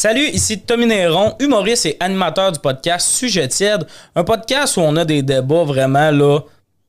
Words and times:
Salut, 0.00 0.28
ici 0.28 0.60
Tommy 0.60 0.86
Néron, 0.86 1.34
humoriste 1.40 1.86
et 1.86 1.96
animateur 1.98 2.52
du 2.52 2.60
podcast 2.60 3.08
Sujet 3.08 3.48
tiède, 3.48 3.84
un 4.14 4.22
podcast 4.22 4.76
où 4.76 4.80
on 4.80 4.94
a 4.94 5.04
des 5.04 5.22
débats 5.22 5.64
vraiment 5.64 6.12
là 6.12 6.38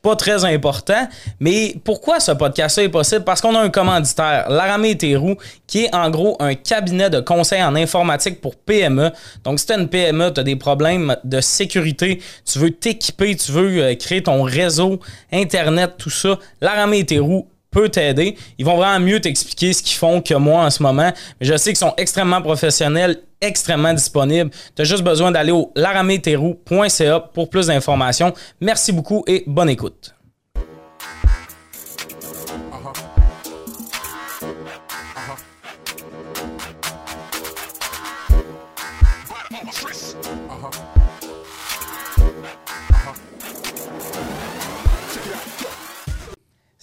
pas 0.04 0.16
très 0.16 0.46
importants. 0.46 1.08
Mais 1.40 1.75
pourquoi 1.83 2.19
ce 2.19 2.33
podcast-là 2.33 2.83
est 2.83 2.90
possible? 2.90 3.24
Parce 3.24 3.42
qu'on 3.42 3.56
a 3.56 3.61
un 3.61 3.72
commanditaire, 3.72 4.48
Laramé 4.51 4.95
Théroux, 4.95 5.37
qui 5.66 5.85
est 5.85 5.95
en 5.95 6.11
gros 6.11 6.37
un 6.40 6.53
cabinet 6.53 7.09
de 7.09 7.19
conseil 7.19 7.64
en 7.64 7.75
informatique 7.75 8.41
pour 8.41 8.55
PME. 8.55 9.10
Donc, 9.44 9.60
si 9.60 9.66
tu 9.66 9.73
une 9.73 9.89
PME, 9.89 10.32
tu 10.32 10.41
as 10.41 10.44
des 10.44 10.55
problèmes 10.55 11.16
de 11.23 11.41
sécurité, 11.41 12.21
tu 12.46 12.60
veux 12.60 12.70
t'équiper, 12.70 13.36
tu 13.36 13.52
veux 13.52 13.82
euh, 13.82 13.96
créer 13.96 14.21
ton 14.21 14.44
réseau, 14.44 15.00
Internet, 15.34 15.96
tout 15.98 16.12
ça, 16.12 16.38
Laramé 16.62 17.04
Théroux 17.07 17.48
peut 17.72 17.90
t'aider. 17.90 18.38
Ils 18.58 18.66
vont 18.66 18.78
vraiment 18.78 19.00
mieux 19.06 19.20
t'expliquer 19.20 19.74
ce 19.74 19.84
qu'ils 19.84 19.98
font 19.98 20.22
que 20.22 20.34
moi 20.34 20.64
en 20.64 20.70
ce 20.70 20.82
moment. 20.84 21.12
Mais 21.40 21.48
je 21.48 21.56
sais 21.58 21.72
qu'ils 21.72 21.78
sont 21.78 21.94
extrêmement 21.98 22.42
professionnels, 22.42 23.22
extrêmement 23.42 23.94
disponibles. 23.94 24.52
Tu 24.76 24.82
as 24.82 24.86
juste 24.86 25.04
besoin 25.04 25.32
d'aller 25.32 25.52
au 25.52 25.72
larameterou.ca 25.76 27.20
pour 27.20 27.50
plus 27.50 27.68
d'informations. 27.68 28.34
Merci 28.62 28.91
beaucoup 28.91 29.24
et 29.27 29.44
bonne 29.48 29.70
écoute. 29.70 30.13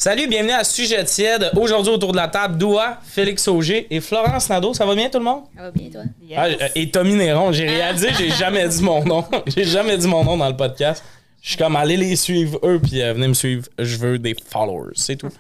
Salut, 0.07 0.29
bienvenue 0.29 0.53
à 0.53 0.63
Sujet 0.63 1.03
tiède. 1.03 1.51
Aujourd'hui, 1.57 1.93
autour 1.93 2.13
de 2.13 2.17
la 2.17 2.29
table, 2.29 2.57
Doua, 2.59 2.99
Félix 3.03 3.49
Auger 3.49 3.89
et 3.91 4.01
Florence 4.01 4.49
Nadeau. 4.49 4.73
Ça 4.73 4.87
va 4.87 4.95
bien, 4.95 5.11
tout 5.11 5.19
le 5.19 5.25
monde? 5.25 5.43
Ça 5.57 5.63
va 5.63 5.71
bien, 5.73 5.91
toi? 5.91 6.03
Ah, 6.37 6.47
euh, 6.47 6.69
et 6.77 6.89
Tommy 6.93 7.17
Néron. 7.17 7.51
J'ai 7.51 7.67
réalisé, 7.67 8.11
j'ai 8.17 8.31
jamais 8.31 8.69
dit 8.69 8.85
mon 8.85 9.05
nom. 9.05 9.25
J'ai 9.49 9.65
jamais 9.65 9.99
dit 9.99 10.07
mon 10.07 10.23
nom 10.23 10.37
dans 10.37 10.49
le 10.49 10.57
podcast. 10.57 11.03
Je 11.43 11.49
suis 11.49 11.59
comme, 11.59 11.75
allez 11.75 11.97
les 11.97 12.15
suivre, 12.15 12.61
eux, 12.63 12.81
puis 12.81 13.03
euh, 13.03 13.15
venez 13.15 13.27
me 13.27 13.35
suivre. 13.35 13.67
Je 13.81 13.97
veux 13.97 14.21
des 14.21 14.37
followers, 14.49 14.93
c'est 14.95 15.17
tout. 15.17 15.33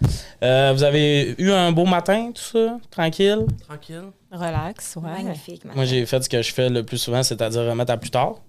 Euh, 0.42 0.72
vous 0.74 0.82
avez 0.82 1.36
eu 1.38 1.52
un 1.52 1.70
beau 1.70 1.84
matin, 1.84 2.32
tout 2.34 2.58
ça? 2.58 2.80
Tranquille? 2.90 3.46
Tranquille. 3.68 4.06
Relax, 4.32 4.96
ouais. 4.96 5.22
Magnifique, 5.22 5.64
man. 5.64 5.76
Moi, 5.76 5.84
j'ai 5.84 6.04
fait 6.06 6.24
ce 6.24 6.28
que 6.28 6.42
je 6.42 6.52
fais 6.52 6.70
le 6.70 6.82
plus 6.82 6.98
souvent, 6.98 7.22
c'est-à-dire 7.22 7.62
remettre 7.62 7.92
à 7.92 7.98
plus 7.98 8.10
tard. 8.10 8.40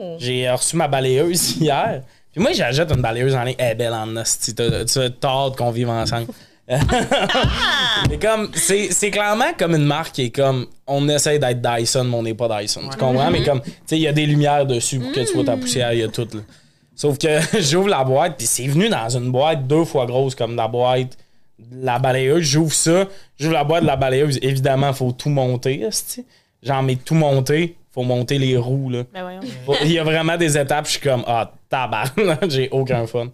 Oh. 0.00 0.16
J'ai 0.18 0.50
reçu 0.50 0.74
ma 0.74 0.88
balayeuse 0.88 1.56
hier. 1.60 2.02
Puis 2.32 2.40
moi, 2.40 2.52
j'achète 2.52 2.90
une 2.92 3.02
balayeuse 3.02 3.34
en 3.34 3.42
ligne. 3.42 3.56
Elle 3.58 3.72
est 3.72 3.74
belle 3.74 3.92
en 3.92 4.16
hostie. 4.16 4.54
T'as 4.54 5.10
tort 5.10 5.54
qu'on 5.56 5.70
vive 5.70 5.90
ensemble. 5.90 6.26
mais 8.08 8.18
comme, 8.18 8.50
c'est 8.54 9.10
clairement 9.10 9.52
comme 9.58 9.74
une 9.74 9.84
marque 9.84 10.12
qui 10.12 10.26
est 10.26 10.30
comme, 10.30 10.66
on 10.86 11.08
essaie 11.08 11.38
d'être 11.40 11.60
Dyson, 11.60 12.04
mais 12.04 12.14
on 12.16 12.22
n'est 12.22 12.34
pas 12.34 12.60
Dyson. 12.60 12.82
Tu 12.90 12.96
comprends? 12.96 13.30
Mais 13.30 13.42
comme, 13.42 13.60
tu 13.60 13.70
sais, 13.86 13.96
il 13.96 14.02
y 14.02 14.06
a 14.06 14.12
des 14.12 14.26
lumières 14.26 14.66
dessus 14.66 15.00
pour 15.00 15.10
que 15.10 15.20
tu 15.20 15.34
vois 15.34 15.44
ta 15.44 15.56
poussière, 15.56 15.92
il 15.92 16.00
y 16.00 16.02
a 16.04 16.08
tout. 16.08 16.28
là. 16.32 16.40
Sauf 16.94 17.18
que 17.18 17.28
j'ouvre 17.60 17.88
la 17.88 18.04
boîte, 18.04 18.36
puis 18.36 18.46
c'est 18.46 18.66
venu 18.68 18.88
dans 18.88 19.08
une 19.08 19.32
boîte 19.32 19.66
deux 19.66 19.84
fois 19.84 20.06
grosse 20.06 20.34
comme 20.36 20.54
la 20.54 20.68
boîte 20.68 21.16
de 21.58 21.84
la 21.84 21.98
balayeuse. 21.98 22.42
J'ouvre 22.42 22.72
ça, 22.72 23.06
j'ouvre 23.38 23.54
la 23.54 23.64
boîte 23.64 23.82
de 23.82 23.88
la 23.88 23.96
balayeuse. 23.96 24.38
Évidemment, 24.42 24.92
faut 24.92 25.10
tout 25.10 25.30
monter. 25.30 25.88
Genre, 26.62 26.82
mais 26.82 26.96
tout 26.96 27.14
monter, 27.14 27.76
faut 27.90 28.02
monter 28.02 28.38
les 28.38 28.56
roues, 28.56 28.90
là. 28.90 29.04
Ben 29.12 29.40
Il 29.82 29.92
y 29.92 29.98
a 29.98 30.04
vraiment 30.04 30.36
des 30.36 30.56
étapes, 30.56 30.86
je 30.86 30.92
suis 30.92 31.00
comme, 31.00 31.24
ah, 31.26 31.52
tabarnak, 31.70 32.44
j'ai 32.50 32.68
aucun 32.70 33.06
fun. 33.06 33.28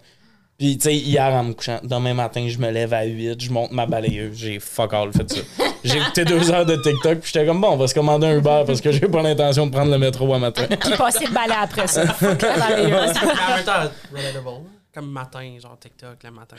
Puis, 0.57 0.75
tu 0.77 0.85
sais, 0.85 0.95
hier 0.95 1.25
en 1.33 1.43
me 1.43 1.53
couchant, 1.53 1.79
demain 1.83 2.15
matin, 2.15 2.47
je 2.47 2.57
me 2.57 2.71
lève 2.71 2.91
à 2.91 3.03
8, 3.03 3.39
je 3.43 3.51
monte 3.51 3.71
ma 3.71 3.85
balayeuse, 3.85 4.35
j'ai 4.37 4.59
fuck 4.59 4.91
all 4.93 5.11
fait 5.13 5.29
ça. 5.31 5.41
J'ai 5.83 5.97
écouté 5.97 6.25
deux 6.25 6.49
heures 6.51 6.65
de 6.65 6.75
TikTok, 6.77 7.19
puis 7.19 7.31
j'étais 7.31 7.45
comme, 7.45 7.61
bon, 7.61 7.73
on 7.73 7.77
va 7.77 7.87
se 7.87 7.93
commander 7.93 8.25
un 8.25 8.37
Uber 8.37 8.63
parce 8.65 8.81
que 8.81 8.91
j'ai 8.91 9.01
pas 9.07 9.21
l'intention 9.21 9.67
de 9.67 9.71
prendre 9.71 9.91
le 9.91 9.99
métro 9.99 10.33
à 10.33 10.39
matin. 10.39 10.65
Puis 10.79 10.97
passer 10.97 11.27
le 11.27 11.31
balai 11.33 11.53
après 11.61 11.85
ça. 11.85 12.07
Fuck 12.13 12.41
la 12.41 12.57
balayeuse. 12.57 12.89
Mais 12.91 13.29
en 13.29 13.55
même 13.55 13.65
temps, 13.65 13.91
relatable. 14.11 14.49
Comme 14.95 15.11
matin, 15.11 15.57
genre 15.61 15.77
TikTok, 15.79 16.23
le 16.23 16.31
matin. 16.31 16.55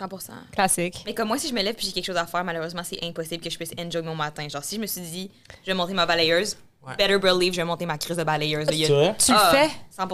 100% 0.00 0.30
Classique. 0.50 1.02
Mais 1.04 1.12
comme 1.12 1.28
moi, 1.28 1.36
si 1.36 1.48
je 1.48 1.52
me 1.52 1.60
lève 1.62 1.74
puis 1.74 1.84
j'ai 1.86 1.92
quelque 1.92 2.06
chose 2.06 2.16
à 2.16 2.24
faire, 2.24 2.42
malheureusement, 2.44 2.80
c'est 2.82 3.04
impossible 3.04 3.44
que 3.44 3.50
je 3.50 3.58
puisse 3.58 3.72
enjoy 3.78 4.00
mon 4.00 4.14
matin. 4.14 4.48
Genre, 4.48 4.64
si 4.64 4.76
je 4.76 4.80
me 4.80 4.86
suis 4.86 5.02
dit, 5.02 5.30
je 5.62 5.70
vais 5.70 5.74
monter 5.76 5.92
ma 5.92 6.06
balayeuse, 6.06 6.56
Ouais. 6.84 6.96
better 6.96 7.18
believe, 7.18 7.52
je 7.52 7.58
vais 7.58 7.64
monter 7.66 7.84
ma 7.86 7.98
crise 7.98 8.16
de 8.16 8.24
balayeuse. 8.24 8.66
Il 8.72 8.78
y 8.78 8.84
a- 8.84 8.86
C'est 8.88 8.92
vrai? 8.94 9.14
Tu 9.26 9.30
le 9.32 9.38
Ah, 9.38 9.50
fais? 9.52 9.70
100 9.90 10.08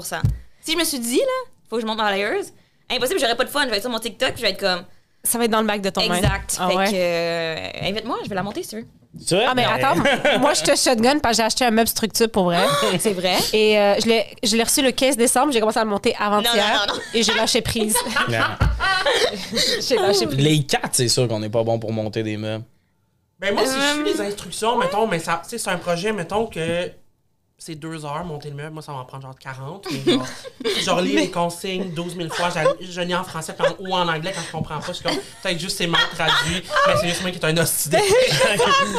Si 0.61 0.73
je 0.73 0.77
me 0.79 0.85
suis 0.85 0.99
dit, 0.99 1.19
là, 1.19 1.51
faut 1.69 1.77
que 1.77 1.83
je 1.83 1.87
monte 1.87 1.99
ma 1.99 2.05
balayeuse, 2.05 2.53
impossible, 2.91 3.21
j'aurais 3.21 3.37
pas 3.37 3.45
de 3.45 3.51
fun. 3.51 3.65
Je 3.65 3.71
vais 3.71 3.77
être 3.77 3.83
sur 3.83 3.91
mon 3.91 3.99
TikTok, 3.99 4.33
je 4.37 4.43
vais 4.43 4.51
être 4.51 4.61
comme, 4.61 4.85
Ça 5.25 5.39
va 5.39 5.45
être 5.45 5.51
dans 5.51 5.61
le 5.61 5.67
bac 5.67 5.81
de 5.81 5.91
ton 5.91 6.07
main. 6.07 6.17
exact. 6.17 6.57
Ah 6.61 6.69
fait 6.69 6.77
ouais? 6.77 6.91
que, 6.91 6.97
euh, 6.97 7.89
invite-moi, 7.89 8.19
je 8.25 8.29
vais 8.29 8.35
la 8.35 8.43
monter 8.43 8.63
si 8.63 8.71
tu 8.71 8.77
veux. 8.77 8.87
C'est 9.25 9.37
vrai? 9.37 9.47
Ah, 9.49 9.55
mais 9.55 9.65
attends, 9.65 9.97
moi, 10.41 10.53
je 10.53 10.63
te 10.63 10.77
shotgun 10.77 11.19
parce 11.19 11.37
que 11.37 11.43
j'ai 11.43 11.47
acheté 11.47 11.65
un 11.65 11.71
meuble 11.71 11.89
structure 11.89 12.31
pour 12.31 12.45
vrai. 12.45 12.65
C'est 12.99 13.15
vrai? 13.15 13.37
Et 13.55 13.79
euh, 13.79 13.95
je 14.01 14.07
l'ai 14.07 14.27
je 14.43 14.55
l'ai 14.55 14.63
reçu 14.63 14.83
le 14.83 14.93
15 14.93 15.17
décembre, 15.17 15.51
j'ai 15.53 15.61
commencé 15.61 15.79
à 15.79 15.85
le 15.85 15.91
monter 15.91 16.15
avant-hier. 16.19 16.87
Et 17.15 17.23
j'ai 17.23 17.35
lâché 17.35 17.63
prise. 17.63 17.97
J'ai 19.81 19.97
lâché 19.97 20.27
prise. 20.27 20.39
Les 20.39 20.63
quatre, 20.63 20.91
c'est 20.93 21.09
sûr 21.09 21.27
qu'on 21.27 21.41
n'est 21.41 21.49
pas 21.49 21.63
bon 21.65 21.79
pour 21.79 21.93
monter 21.93 22.23
des 22.23 22.37
meubles. 22.37 22.65
Ben 23.39 23.55
moi, 23.55 23.65
si 23.65 23.73
je 23.75 23.95
suis 23.95 24.05
les 24.19 24.21
instructions, 24.21 24.77
mettons, 24.77 25.07
mais 25.07 25.19
ça, 25.21 25.41
tu 25.43 25.51
sais, 25.51 25.59
c'est 25.59 25.71
un 25.71 25.79
projet, 25.79 26.13
mettons 26.13 26.47
que 26.47 26.91
c'est 27.61 27.75
deux 27.75 28.05
heures 28.05 28.25
monter 28.25 28.51
le 28.51 28.55
meuble, 28.55 28.71
moi 28.71 28.83
ça 28.83 28.93
va 28.93 28.99
en 28.99 29.05
prendre 29.05 29.25
genre 29.25 29.35
40. 29.37 29.89
Mais 29.91 30.13
genre, 30.13 30.27
genre 30.85 31.01
lis 31.01 31.17
les 31.17 31.29
consignes 31.29 31.91
12 31.91 32.17
000 32.17 32.29
fois, 32.29 32.51
je, 32.81 33.01
lis 33.01 33.15
en 33.17 33.25
français 33.25 33.53
ou 33.81 33.95
en 33.95 34.09
anglais 34.09 34.33
quand 34.33 34.43
je 34.47 34.53
comprends 34.53 34.79
pas, 34.79 34.87
je 34.89 34.93
suis 34.93 35.05
comme 35.05 35.17
peut-être 35.43 35.59
juste 35.59 35.77
c'est 35.77 35.89
mal 35.89 36.01
traduit, 36.15 36.63
mais 36.87 36.95
c'est 37.01 37.09
juste 37.09 37.23
moi 37.23 37.33
qui 37.33 37.39
est 37.39 37.45
un 37.45 37.57
hostie 37.57 37.89
d'épée. 37.89 38.05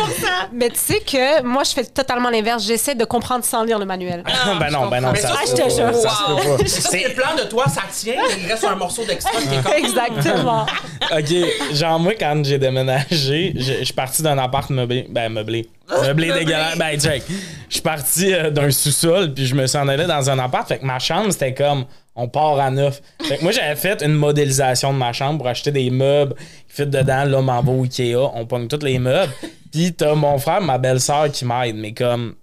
Mais 0.52 0.70
tu 0.70 0.78
sais 0.78 1.00
que 1.00 1.42
moi, 1.44 1.64
je 1.64 1.72
fais 1.72 1.86
totalement 1.86 2.30
l'inverse. 2.30 2.64
J'essaie 2.64 2.96
de 2.96 3.06
comprendre 3.06 3.44
sans 3.46 3.64
lire 3.64 3.80
le 3.80 3.86
manuel. 3.86 4.24
ben 4.60 4.70
non, 4.72 4.88
ben 4.90 5.02
non, 5.02 5.12
Mais 5.12 5.20
ça, 5.20 5.36
ça, 5.46 5.70
ça 5.70 5.92
pas. 5.92 6.02
Ça, 6.02 6.90
c'est 6.90 7.08
le 7.08 7.14
plan 7.14 7.36
de 7.38 7.44
toi, 7.48 7.66
ça 7.68 7.84
tient, 7.92 8.16
mais 8.16 8.42
il 8.42 8.48
reste 8.48 8.64
un 8.64 8.76
morceau 8.76 9.06
d'extra 9.06 9.40
qui 9.40 9.56
est 9.56 9.64
comme. 9.64 9.74
Exactement. 9.74 10.66
Ok, 11.12 11.74
genre 11.74 12.00
moi 12.00 12.14
quand 12.20 12.44
j'ai 12.44 12.58
déménagé, 12.58 13.54
je 13.56 13.80
je 13.80 13.84
suis 13.86 13.94
parti 13.94 14.22
d'un 14.22 14.38
appart 14.38 14.70
meublé, 14.70 15.08
ben 15.10 15.30
meublé, 15.30 15.68
meublé 15.90 16.32
dégueulasse, 16.40 16.78
ben 16.78 17.00
check. 17.00 17.24
Je 17.70 17.74
suis 17.74 17.82
parti 17.82 18.34
euh, 18.34 18.50
d'un 18.50 18.72
sous-sol 18.72 19.34
puis 19.34 19.46
je 19.46 19.56
me 19.56 19.68
suis 19.68 19.78
en 19.78 19.88
allé 19.88 20.06
dans 20.06 20.30
un 20.30 20.40
appart, 20.40 20.68
fait 20.68 20.80
que 20.80 20.86
ma 20.86 21.00
chambre 21.00 21.32
c'était 21.32 21.54
comme 21.54 21.86
on 22.16 22.28
part 22.28 22.60
à 22.60 22.70
neuf. 22.72 23.02
Fait 23.22 23.38
que 23.38 23.44
moi 23.44 23.52
j'avais 23.52 23.76
fait 23.76 24.02
une 24.04 24.14
modélisation 24.14 24.94
de 24.94 24.98
ma 24.98 25.14
chambre 25.14 25.40
pour 25.40 25.48
acheter 25.48 25.72
des 25.72 25.90
meubles 25.90 26.36
qui 26.68 26.76
fit 26.76 26.86
dedans, 26.86 27.26
là 27.26 27.42
m'en 27.42 27.62
va 27.62 27.72
au 27.72 27.84
Ikea, 27.84 28.16
on 28.34 28.46
pogne 28.46 28.68
tous 28.68 28.84
les 28.84 29.00
meubles. 29.00 29.32
Puis 29.72 29.94
t'as 29.94 30.16
mon 30.16 30.38
frère, 30.38 30.62
ma 30.62 30.78
belle-sœur 30.78 31.32
qui 31.32 31.46
m'aide, 31.46 31.76
mais 31.76 31.94
comme 31.94 32.36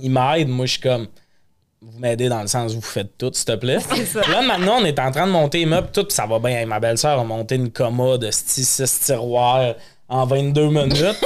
il 0.00 0.10
m'aide, 0.10 0.48
moi 0.48 0.66
je 0.66 0.72
suis 0.72 0.80
comme 0.80 1.06
vous 1.86 1.98
m'aidez 2.00 2.28
dans 2.28 2.40
le 2.40 2.46
sens 2.46 2.72
où 2.72 2.76
vous 2.76 2.80
faites 2.80 3.18
tout, 3.18 3.30
s'il 3.34 3.44
te 3.44 3.56
plaît. 3.56 3.76
Là, 4.30 4.40
maintenant, 4.40 4.78
on 4.80 4.84
est 4.86 4.98
en 4.98 5.10
train 5.10 5.26
de 5.26 5.32
monter 5.32 5.58
les 5.58 5.66
meubles, 5.66 5.88
tout, 5.92 6.04
puis 6.04 6.14
ça 6.14 6.24
va 6.24 6.38
bien. 6.38 6.52
Hey, 6.52 6.64
Ma 6.66 6.80
belle-sœur 6.80 7.20
a 7.20 7.24
monté 7.24 7.56
une 7.56 7.70
commode 7.70 8.22
de 8.22 8.30
6 8.30 9.02
tiroirs 9.04 9.74
en 10.08 10.24
22 10.24 10.68
minutes. 10.68 11.24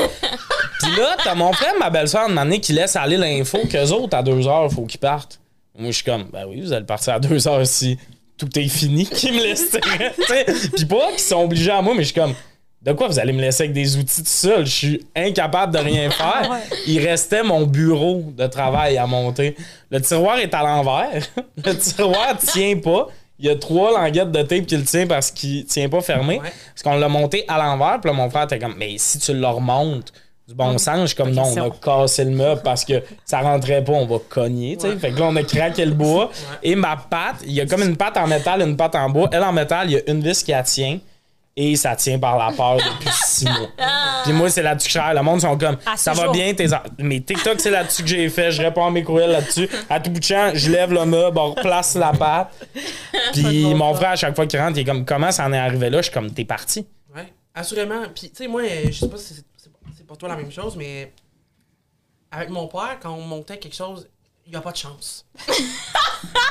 Puis 0.81 0.97
là, 0.97 1.17
t'as 1.23 1.35
mon 1.35 1.53
frère, 1.53 1.75
ma 1.79 1.91
belle-sœur, 1.91 2.29
une 2.31 2.39
année 2.39 2.61
qui 2.61 2.73
laisse 2.73 2.97
aller 2.97 3.17
l'info 3.17 3.59
qu'eux 3.71 3.91
autres, 3.91 4.17
à 4.17 4.23
2 4.23 4.47
heures, 4.47 4.69
il 4.71 4.75
faut 4.75 4.85
qu'ils 4.85 5.01
partent. 5.01 5.41
Moi, 5.77 5.91
je 5.91 5.97
suis 5.97 6.05
comme, 6.05 6.25
ben 6.33 6.45
oui, 6.49 6.61
vous 6.61 6.73
allez 6.73 6.87
partir 6.87 7.15
à 7.15 7.21
2 7.21 7.49
heures 7.49 7.67
si 7.67 7.99
tout 8.37 8.49
est 8.59 8.69
fini, 8.69 9.07
qui 9.13 9.33
me 9.33 9.43
laisse. 9.43 9.71
Puis 10.77 10.87
pas 10.87 11.11
qu'ils 11.11 11.19
sont 11.21 11.43
obligés 11.43 11.71
à 11.71 11.83
moi, 11.83 11.95
mais 11.95 12.03
je 12.03 12.13
suis 12.13 12.21
comme, 12.21 12.35
de 12.81 12.93
quoi 12.93 13.09
vous 13.09 13.19
allez 13.19 13.33
me 13.33 13.41
laisser 13.41 13.65
avec 13.65 13.73
des 13.73 13.97
outils 13.97 14.23
tout 14.23 14.29
seul? 14.31 14.65
Je 14.65 14.71
suis 14.71 15.07
incapable 15.17 15.73
de 15.75 15.79
rien 15.79 16.11
faire. 16.13 16.59
Il 16.87 17.05
restait 17.05 17.43
mon 17.43 17.67
bureau 17.67 18.33
de 18.37 18.47
travail 18.47 18.99
à 18.99 19.07
monter. 19.07 19.57
Le 19.91 20.01
tiroir 20.01 20.39
est 20.39 20.55
à 20.55 20.63
l'envers. 20.63 21.23
Le 21.65 21.73
tiroir 21.77 22.39
tient 22.39 22.79
pas. 22.79 23.09
Il 23.41 23.47
y 23.47 23.51
a 23.51 23.57
trois 23.57 23.93
languettes 23.93 24.33
de 24.33 24.43
tape 24.43 24.67
qui 24.67 24.77
le 24.77 24.85
tient 24.85 25.07
parce 25.07 25.31
qu'il 25.31 25.65
tient 25.65 25.89
pas 25.89 26.01
fermé. 26.01 26.39
Ouais. 26.39 26.53
Parce 26.75 26.83
qu'on 26.83 26.97
l'a 26.97 27.09
monté 27.09 27.45
à 27.49 27.59
l'envers. 27.59 28.01
Puis 28.01 28.11
là, 28.11 28.17
mon 28.17 28.31
frère 28.31 28.45
était 28.45 28.59
comme, 28.59 28.75
mais 28.77 28.95
si 28.99 29.19
tu 29.19 29.33
le 29.35 29.47
remontes 29.47 30.13
du 30.49 30.55
bon 30.55 30.79
sens, 30.79 31.01
je 31.03 31.07
suis 31.09 31.17
comme, 31.17 31.33
non, 31.33 31.43
on 31.45 31.67
a 31.67 31.71
cassé 31.71 32.25
le 32.25 32.31
meuble 32.31 32.63
parce 32.63 32.83
que 32.83 33.03
ça 33.27 33.41
rentrait 33.41 33.85
pas, 33.85 33.93
on 33.93 34.07
va 34.07 34.17
cogner. 34.31 34.79
tu 34.79 34.89
sais. 34.89 34.97
Fait 34.97 35.11
que 35.11 35.19
là, 35.19 35.27
on 35.27 35.37
a 35.37 35.43
craqué 35.43 35.85
le 35.85 35.93
bois. 35.93 36.31
Et 36.63 36.75
ma 36.75 36.97
patte, 36.97 37.43
il 37.45 37.53
y 37.53 37.61
a 37.61 37.67
comme 37.67 37.83
une 37.83 37.99
patte 37.99 38.17
en 38.17 38.27
métal, 38.27 38.63
une 38.63 38.75
patte 38.75 38.95
en 38.95 39.11
bois. 39.11 39.29
Elle 39.31 39.43
en 39.43 39.53
métal, 39.53 39.91
il 39.91 39.93
y 39.93 39.97
a 39.99 40.11
une 40.11 40.23
vis 40.23 40.43
qui 40.43 40.53
la 40.53 40.63
tient. 40.63 41.01
Et 41.55 41.77
ça 41.77 41.97
tient 41.97 42.19
par 42.19 42.39
la 42.39 42.53
peur 42.57 42.77
depuis 42.77 43.11
six 43.27 43.45
mois. 43.45 43.69
Puis 44.25 44.33
moi, 44.33 44.49
c'est 44.49 44.63
là-dessus 44.63 44.89
que 44.89 44.99
je. 44.99 45.15
Le 45.15 45.23
monde 45.23 45.43
sont 45.43 45.59
comme, 45.59 45.77
À 45.85 45.99
ça 45.99 46.15
va 46.15 46.31
bien, 46.31 46.55
tes 46.55 46.69
Mais 46.99 47.21
TikTok, 47.21 47.61
c'est 47.61 47.71
là-dessus 47.71 48.03
que 48.03 48.09
j'ai 48.09 48.31
fait. 48.31 48.51
Je 48.51 48.63
réponds 48.63 48.87
à 48.87 48.91
mes 48.91 49.03
courriels 49.03 49.33
là-dessus. 49.33 49.69
À 49.91 50.01
tout 50.01 50.11
bout 50.11 50.21
de 50.21 50.25
champ, 50.25 50.53
je 50.55 50.71
lève 50.71 50.95
le 50.95 51.05
meuble, 51.05 51.37
on 51.37 51.51
replace 51.51 51.95
la 51.95 52.13
patte. 52.13 52.53
Puis 53.35 53.75
mon 53.75 53.93
frère, 53.93 54.11
à 54.11 54.17
chaque 54.17 54.35
fois 54.35 54.47
qu'il 54.47 54.61
rentre, 54.61 54.79
il 54.79 54.81
est 54.81 54.85
comme, 54.85 55.05
comment 55.05 55.31
ça 55.31 55.45
en 55.45 55.53
est 55.53 55.59
arrivé 55.59 55.91
là? 55.91 55.99
Je 55.99 56.05
suis 56.05 56.13
comme, 56.13 56.31
t'es 56.31 56.45
parti. 56.47 56.87
Ouais, 57.15 57.27
assurément. 57.55 58.03
Puis, 58.15 58.31
tu 58.31 58.45
sais, 58.45 58.49
moi, 58.49 58.63
je 58.87 58.93
sais 58.93 59.09
pas 59.09 59.19
si 59.19 59.35
pour 60.09 60.19
toi 60.19 60.29
la 60.29 60.37
même 60.37 60.51
chose, 60.51 60.75
mais 60.75 61.13
avec 62.33 62.49
mon 62.49 62.67
père, 62.67 62.99
quand 63.01 63.13
on 63.13 63.21
montait 63.21 63.59
quelque 63.59 63.77
chose, 63.77 64.09
il 64.47 64.51
n'y 64.51 64.57
a 64.57 64.61
pas 64.61 64.73
de 64.73 64.77
chance. 64.77 65.25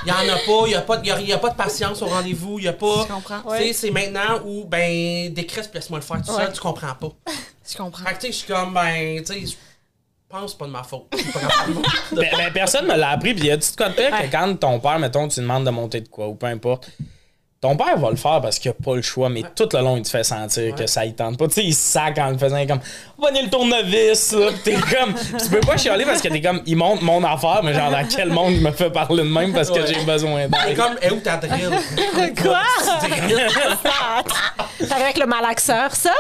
Il 0.04 0.06
n'y 0.06 0.12
en 0.14 0.34
a 0.34 0.38
pas, 0.38 0.66
il 0.66 0.70
n'y 0.70 0.76
a, 0.76 0.82
pas 0.82 0.96
de- 0.98 1.06
y 1.06 1.12
a, 1.12 1.20
il 1.20 1.28
y 1.28 1.34
a 1.34 1.38
pas 1.40 1.50
de 1.50 1.56
patience 1.56 2.02
au 2.02 2.06
rendez-vous, 2.06 2.58
il 2.60 2.62
n'y 2.62 2.68
a 2.70 2.74
pas. 2.74 3.06
Je 3.06 3.14
comprends? 3.14 3.42
Tu 3.52 3.58
sais, 3.58 3.74
c'est 3.74 3.92
maintenant 3.92 4.40
où, 4.46 4.64
ben, 4.64 5.34
décrète, 5.34 5.70
puis 5.70 5.80
laisse-moi 5.80 6.00
le 6.00 6.06
faire 6.06 6.22
tout 6.22 6.32
seul, 6.34 6.54
tu 6.54 6.62
comprends 6.62 6.94
pas. 6.96 7.10
Je 7.70 7.76
comprends. 7.76 8.06
Fait 8.06 8.14
que, 8.14 8.20
tu 8.20 8.28
sais, 8.28 8.32
je 8.32 8.38
suis 8.38 8.48
comme, 8.48 8.74
ben, 8.74 9.22
tu 9.26 9.46
sais, 9.48 9.58
pense 10.30 10.58
pas 10.58 10.68
de 10.68 10.72
ma 10.72 10.84
faute. 10.84 11.08
C'est 11.14 11.34
pas 11.34 11.40
grave. 11.40 11.82
Ben, 12.14 12.30
ben, 12.38 12.54
personne 12.54 12.88
me 12.88 12.96
l'a 12.96 13.10
appris. 13.10 13.34
Puis 13.34 13.48
y 13.48 13.52
a 13.52 13.58
tu 13.58 13.70
de 13.72 13.76
quoi 13.76 13.90
de 13.90 13.96
pire 13.96 14.12
Ouais. 14.14 14.28
que 14.28 14.32
quand 14.32 14.56
ton 14.58 14.80
père, 14.80 15.00
mettons, 15.00 15.28
tu 15.28 15.42
demandes 15.42 15.66
de 15.66 15.70
monter 15.72 16.00
de 16.00 16.08
quoi 16.08 16.30
ou 16.30 16.36
peu 16.36 16.46
importe. 16.46 16.90
Ton 17.60 17.76
père 17.76 17.98
va 17.98 18.12
le 18.12 18.16
faire 18.16 18.40
parce 18.40 18.60
qu'il 18.60 18.70
a 18.70 18.74
pas 18.76 18.96
le 18.96 19.02
choix, 19.02 19.30
mais 19.30 19.42
tout 19.56 19.68
le 19.74 19.80
long, 19.80 19.98
il 19.98 20.04
te 20.04 20.10
fait 20.10 20.24
sentir 20.24 20.76
que 20.76 20.86
ça 20.86 21.06
il 21.06 21.16
tente 21.16 21.40
pas. 21.40 21.48
Tu 21.48 21.54
sais, 21.56 21.64
il 21.64 21.74
se 21.74 21.92
sac 21.94 22.16
en 22.20 22.30
le 22.30 22.38
faisant 22.38 22.64
comme 22.68 22.80
Va 23.20 23.30
venir 23.30 23.44
le 23.46 23.50
tournevis, 23.50 24.32
là. 24.34 24.50
T'es 24.64 24.74
comme. 24.76 25.16
Tu 25.42 25.50
peux 25.50 25.60
pas 25.62 25.76
chialer 25.76 26.06
parce 26.06 26.22
que 26.22 26.28
t'es 26.28 26.40
comme 26.40 26.62
Il 26.68 26.76
monte 26.78 27.02
mon 27.02 27.24
affaire, 27.24 27.62
mais 27.64 27.74
genre, 27.74 27.90
dans 27.90 28.08
quel 28.08 28.30
monde 28.30 28.54
il 28.54 28.62
me 28.62 28.72
fait 28.72 28.92
parler 28.92 29.24
de 29.24 29.28
même 29.28 29.54
parce 29.54 29.72
que 29.72 29.84
j'ai 29.88 30.04
besoin 30.06 30.48
d'aide. 30.48 30.76
comme, 30.78 30.98
eh, 31.02 31.10
où 31.10 31.20
ta 31.20 31.38
drill? 31.38 31.72
Quoi? 32.40 32.62
C'est 34.80 34.92
avec 34.94 35.18
le 35.18 35.26
malaxeur, 35.26 35.96
ça? 35.96 36.14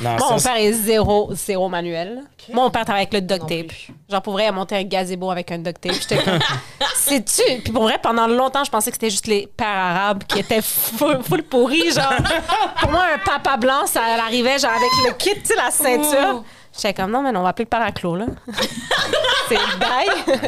Non, 0.00 0.16
Moi, 0.16 0.28
mon 0.30 0.38
ça, 0.38 0.50
père 0.50 0.58
est 0.58 0.72
zéro, 0.72 1.28
zéro 1.32 1.68
manuel. 1.68 2.22
Moi, 2.52 2.64
mon 2.64 2.70
père 2.70 2.84
travaille 2.84 3.02
avec 3.10 3.14
le 3.14 3.20
duct 3.22 3.48
tape. 3.48 3.72
Genre, 4.10 4.22
pour 4.22 4.34
vrai, 4.34 4.44
il 4.44 4.48
a 4.48 4.52
monté 4.52 4.76
un 4.76 4.82
gazebo 4.84 5.30
avec 5.30 5.50
un 5.50 5.58
duct 5.58 5.80
tape. 5.80 5.94
J'étais 5.94 6.22
comme, 6.22 6.38
c'est-tu? 6.94 7.60
Puis 7.62 7.72
pour 7.72 7.82
vrai, 7.84 7.98
pendant 8.02 8.26
longtemps, 8.26 8.64
je 8.64 8.70
pensais 8.70 8.90
que 8.90 8.96
c'était 8.96 9.10
juste 9.10 9.26
les 9.26 9.46
pères 9.46 9.66
arabes 9.66 10.24
qui 10.24 10.38
étaient 10.40 10.62
full, 10.62 11.22
full 11.22 11.42
pourris. 11.42 11.90
Genre, 11.92 12.12
pour 12.80 12.90
moi, 12.90 13.04
un 13.14 13.18
papa 13.18 13.56
blanc, 13.56 13.86
ça 13.86 14.02
arrivait 14.24 14.58
genre 14.58 14.72
avec 14.72 14.90
le 15.06 15.12
kit, 15.14 15.34
tu 15.34 15.46
sais, 15.46 15.56
la 15.56 15.70
ceinture. 15.70 16.44
J'étais 16.76 16.94
comme, 16.94 17.10
non, 17.10 17.22
mais 17.22 17.32
non, 17.32 17.40
on 17.40 17.42
va 17.44 17.48
appeler 17.50 17.64
le 17.64 17.70
père 17.70 17.82
à 17.82 17.90
Clos, 17.92 18.16
là. 18.16 18.26
c'est 19.48 19.56
bye. 19.78 20.08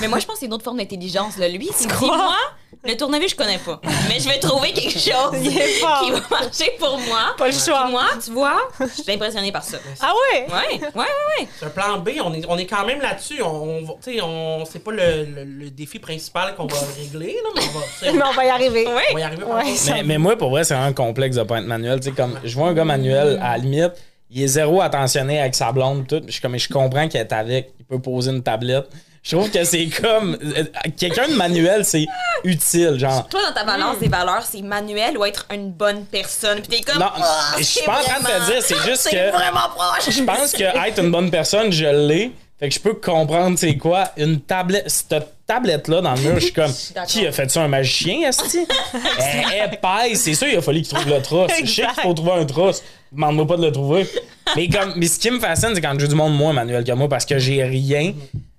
Mais 0.00 0.08
moi, 0.08 0.18
je 0.18 0.26
pense 0.26 0.34
que 0.34 0.40
c'est 0.40 0.46
une 0.46 0.52
autre 0.54 0.64
forme 0.64 0.78
d'intelligence. 0.78 1.36
Là. 1.36 1.48
Lui, 1.48 1.58
me 1.58 1.78
dit, 1.78 1.86
crois? 1.86 2.16
moi, 2.16 2.36
le 2.84 2.96
tournevis, 2.96 3.30
je 3.30 3.36
connais 3.36 3.58
pas. 3.58 3.80
Mais 4.08 4.18
je 4.18 4.28
vais 4.28 4.38
trouver 4.40 4.72
quelque 4.72 4.90
chose 4.98 5.32
qui 5.42 6.10
va 6.10 6.20
marcher 6.30 6.72
pour 6.78 6.98
moi. 6.98 7.34
Pas 7.38 7.46
le 7.46 7.52
choix. 7.52 7.82
Puis 7.84 7.92
moi, 7.92 8.04
tu 8.24 8.30
vois, 8.32 8.56
je 8.80 8.86
suis 9.02 9.12
impressionnée 9.12 9.52
par 9.52 9.62
ça. 9.62 9.78
Ah 10.00 10.12
ouais? 10.32 10.46
Ouais, 10.48 10.80
ouais, 10.80 10.90
ouais, 10.94 11.00
ouais. 11.40 11.48
C'est 11.60 11.66
un 11.66 11.70
plan 11.70 11.98
B, 11.98 12.10
on 12.24 12.32
est, 12.34 12.44
on 12.48 12.58
est 12.58 12.66
quand 12.66 12.84
même 12.84 13.00
là-dessus. 13.00 13.40
On, 13.42 13.48
on, 13.48 13.84
va- 13.84 13.94
tu 14.02 14.14
sais, 14.14 14.20
on, 14.22 14.64
c'est 14.64 14.80
pas 14.82 14.90
le, 14.92 15.24
le, 15.24 15.44
le 15.44 15.70
défi 15.70 15.98
principal 16.00 16.56
qu'on 16.56 16.66
va 16.66 16.76
régler, 16.98 17.34
là, 17.44 17.50
mais 17.54 17.62
on 17.62 17.78
va, 17.78 18.12
Mais 18.12 18.22
on 18.24 18.32
va 18.32 18.44
y 18.44 18.48
arriver. 18.48 18.84
on 18.88 18.94
va 19.14 19.20
y 19.20 19.22
arriver 19.22 19.44
Ouais. 19.44 19.74
Mais, 19.92 20.02
mais 20.02 20.18
moi, 20.18 20.36
pour 20.36 20.50
vrai, 20.50 20.64
c'est 20.64 20.74
un 20.74 20.92
complexe 20.92 21.36
de 21.36 21.42
pas 21.44 21.58
être 21.58 21.66
manuel. 21.66 22.00
Tu 22.00 22.08
sais, 22.08 22.12
comme, 22.16 22.40
je 22.42 22.54
vois 22.56 22.68
un 22.68 22.74
gars 22.74 22.84
manuel, 22.84 23.38
à 23.42 23.52
la 23.52 23.58
limite, 23.58 23.92
il 24.34 24.42
est 24.42 24.46
zéro 24.48 24.80
attentionné 24.80 25.40
avec 25.40 25.54
sa 25.54 25.72
blonde, 25.72 26.06
tout. 26.06 26.22
Je 26.26 26.32
suis 26.32 26.40
comme, 26.40 26.58
je 26.58 26.68
comprends 26.68 27.08
qu'il 27.08 27.20
est 27.20 27.32
avec, 27.32 27.72
il 27.78 27.84
peut 27.84 28.00
poser 28.00 28.30
une 28.30 28.42
tablette. 28.42 28.86
Je 29.24 29.36
trouve 29.36 29.48
que 29.52 29.62
c'est 29.62 29.86
comme. 29.86 30.36
euh, 30.42 30.64
Quelqu'un 30.96 31.28
de 31.28 31.34
manuel, 31.34 31.84
c'est 31.84 32.06
utile, 32.42 32.98
genre. 32.98 33.28
Toi, 33.28 33.40
dans 33.48 33.54
ta 33.54 33.64
balance 33.64 33.98
des 34.00 34.08
valeurs, 34.08 34.42
c'est 34.42 34.62
manuel 34.62 35.16
ou 35.16 35.24
être 35.24 35.46
une 35.54 35.70
bonne 35.70 36.04
personne. 36.06 36.58
Puis 36.60 36.78
t'es 36.78 36.80
comme. 36.80 36.98
Non, 37.00 37.06
Ah, 37.14 37.54
je 37.56 37.62
suis 37.62 37.84
pas 37.86 38.00
en 38.00 38.02
train 38.02 38.18
de 38.20 38.24
te 38.26 38.50
dire, 38.50 38.60
c'est 38.62 38.82
juste 38.90 39.08
que- 39.10 39.30
vraiment 39.30 39.68
proche. 39.76 40.10
Je 40.12 40.22
pense 40.24 40.50
que 40.52 40.64
être 40.88 40.98
une 40.98 41.12
bonne 41.12 41.30
personne, 41.30 41.70
je 41.70 41.84
l'ai. 41.86 42.32
Fait 42.62 42.68
que 42.68 42.74
je 42.76 42.80
peux 42.80 42.94
comprendre, 42.94 43.58
c'est 43.58 43.76
quoi, 43.76 44.12
une 44.16 44.40
tablette. 44.40 44.88
Cette 44.88 45.34
tablette-là 45.48 46.00
dans 46.00 46.14
le 46.14 46.20
mur, 46.20 46.34
je 46.36 46.44
suis 46.44 46.52
comme, 46.52 46.70
qui 47.08 47.26
a 47.26 47.32
fait 47.32 47.50
ça, 47.50 47.62
un 47.64 47.66
magicien, 47.66 48.28
Esti? 48.28 48.58
Elle 49.52 49.74
épaisse, 49.74 50.22
c'est 50.22 50.34
sûr, 50.34 50.46
il 50.46 50.56
a 50.58 50.62
fallu 50.62 50.82
qu'il 50.82 50.96
trouve 50.96 51.12
le 51.12 51.20
trosse. 51.20 51.50
Je 51.60 51.66
sais 51.66 51.82
qu'il 51.82 52.02
faut 52.04 52.14
trouver 52.14 52.34
un 52.34 52.44
trosse. 52.44 52.84
Demande-moi 53.10 53.48
pas 53.48 53.56
de 53.56 53.64
le 53.64 53.72
trouver. 53.72 54.06
Mais, 54.54 54.68
comme, 54.68 54.92
mais 54.94 55.08
ce 55.08 55.18
qui 55.18 55.32
me 55.32 55.40
fascine, 55.40 55.70
c'est 55.74 55.80
quand 55.80 55.98
j'ai 55.98 56.06
du 56.06 56.14
monde 56.14 56.36
moins 56.36 56.52
manuel 56.52 56.84
que 56.84 56.92
moi 56.92 57.08
parce 57.08 57.24
que 57.24 57.36
j'ai 57.36 57.64
rien. 57.64 58.12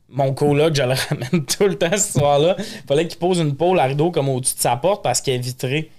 Mon 0.09 0.33
coloc, 0.33 0.75
je 0.75 0.83
le 0.83 0.95
ramène 1.09 1.45
tout 1.45 1.63
le 1.63 1.75
temps 1.75 1.87
cette 1.91 2.09
histoire-là. 2.09 2.57
Fallait 2.85 3.07
qu'il 3.07 3.19
pose 3.19 3.39
une 3.39 3.55
pôle 3.55 3.79
à 3.79 3.85
rideau 3.85 4.11
comme 4.11 4.27
au-dessus 4.27 4.55
de 4.55 4.59
sa 4.59 4.75
porte 4.75 5.01
parce 5.01 5.21
qu'elle 5.21 5.35
est 5.35 5.45
vitrée. 5.45 5.89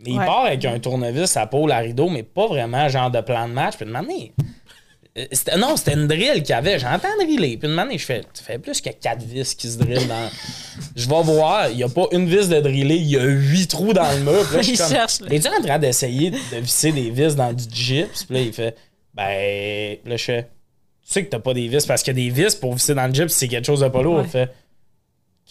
Mais 0.00 0.10
il 0.10 0.16
part 0.16 0.46
avec 0.46 0.64
un 0.64 0.80
tournevis, 0.80 1.26
sa 1.26 1.46
pôle 1.46 1.70
à 1.70 1.78
rideau, 1.78 2.08
mais 2.08 2.24
pas 2.24 2.48
vraiment 2.48 2.88
genre 2.88 3.12
de 3.12 3.20
plan 3.20 3.46
de 3.46 3.52
match. 3.52 3.76
Puis 3.76 3.86
de 3.86 3.92
manière, 3.92 4.30
non, 5.58 5.76
c'était 5.76 5.92
une 5.92 6.06
drill 6.06 6.42
qu'il 6.42 6.50
y 6.50 6.52
avait. 6.52 6.78
J'entends 6.78 7.14
driller. 7.18 7.58
Puis 7.58 7.68
une 7.68 7.74
manière, 7.74 7.98
je 7.98 8.04
fais, 8.04 8.22
tu 8.32 8.42
fais 8.42 8.58
plus 8.58 8.80
que 8.80 8.88
quatre 8.90 9.22
vis 9.22 9.54
qui 9.54 9.68
se 9.68 9.76
drillent 9.76 10.06
dans. 10.06 10.30
Je 10.96 11.06
vais 11.06 11.22
voir, 11.22 11.68
il 11.68 11.76
n'y 11.76 11.82
a 11.82 11.88
pas 11.88 12.06
une 12.12 12.26
vis 12.26 12.48
de 12.48 12.60
driller, 12.60 12.96
il 12.96 13.10
y 13.10 13.18
a 13.18 13.24
huit 13.24 13.66
trous 13.68 13.92
dans 13.92 14.10
le 14.10 14.20
mur. 14.20 14.42
Puis 14.46 14.56
là, 14.56 14.62
je 14.62 14.62
suis 14.62 14.72
Il 14.72 14.78
comme, 14.78 14.88
cherche, 14.88 15.20
en 15.20 15.62
train 15.62 15.78
d'essayer 15.78 16.30
de 16.30 16.56
visser 16.56 16.92
des 16.92 17.10
vis 17.10 17.36
dans 17.36 17.52
du 17.52 17.64
gyps? 17.70 18.24
Puis 18.24 18.34
là, 18.34 18.40
il 18.40 18.52
fait, 18.54 18.74
ben. 19.12 19.96
Puis 20.02 20.10
là, 20.10 20.16
je 20.16 20.24
fais, 20.24 20.42
tu 20.44 21.12
sais 21.12 21.24
que 21.24 21.30
t'as 21.30 21.40
pas 21.40 21.52
des 21.52 21.68
vis 21.68 21.84
parce 21.84 22.02
que 22.02 22.10
des 22.12 22.30
vis 22.30 22.54
pour 22.54 22.72
visser 22.72 22.94
dans 22.94 23.06
le 23.06 23.12
gyps, 23.12 23.28
c'est 23.28 23.48
quelque 23.48 23.66
chose 23.66 23.80
de 23.80 23.88
pas 23.88 24.02
lourd. 24.02 24.20
Ouais. 24.20 24.24
Il 24.24 24.30
fait, 24.30 24.48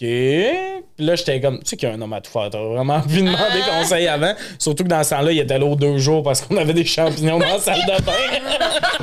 OK. 0.01 0.70
Puis 1.01 1.07
là, 1.07 1.15
j'étais 1.15 1.41
comme, 1.41 1.57
tu 1.63 1.65
sais 1.69 1.77
qu'il 1.77 1.89
y 1.89 1.91
a 1.91 1.95
un 1.95 2.01
homme 2.03 2.13
à 2.13 2.21
tout 2.21 2.29
faire. 2.29 2.47
T'as 2.51 2.59
vraiment 2.61 2.93
envie 2.97 3.23
de 3.23 3.25
demander 3.25 3.59
conseil 3.71 4.07
avant. 4.07 4.35
Surtout 4.59 4.83
que 4.83 4.87
dans 4.89 5.03
ce 5.03 5.09
temps-là, 5.09 5.31
il 5.31 5.39
était 5.39 5.57
là 5.57 5.65
aux 5.65 5.75
deux 5.75 5.97
jours 5.97 6.21
parce 6.21 6.41
qu'on 6.41 6.57
avait 6.57 6.75
des 6.75 6.85
champignons 6.85 7.39
dans 7.39 7.47
la 7.47 7.57
salle 7.57 7.79
de 7.87 8.03
bain. 8.03 8.11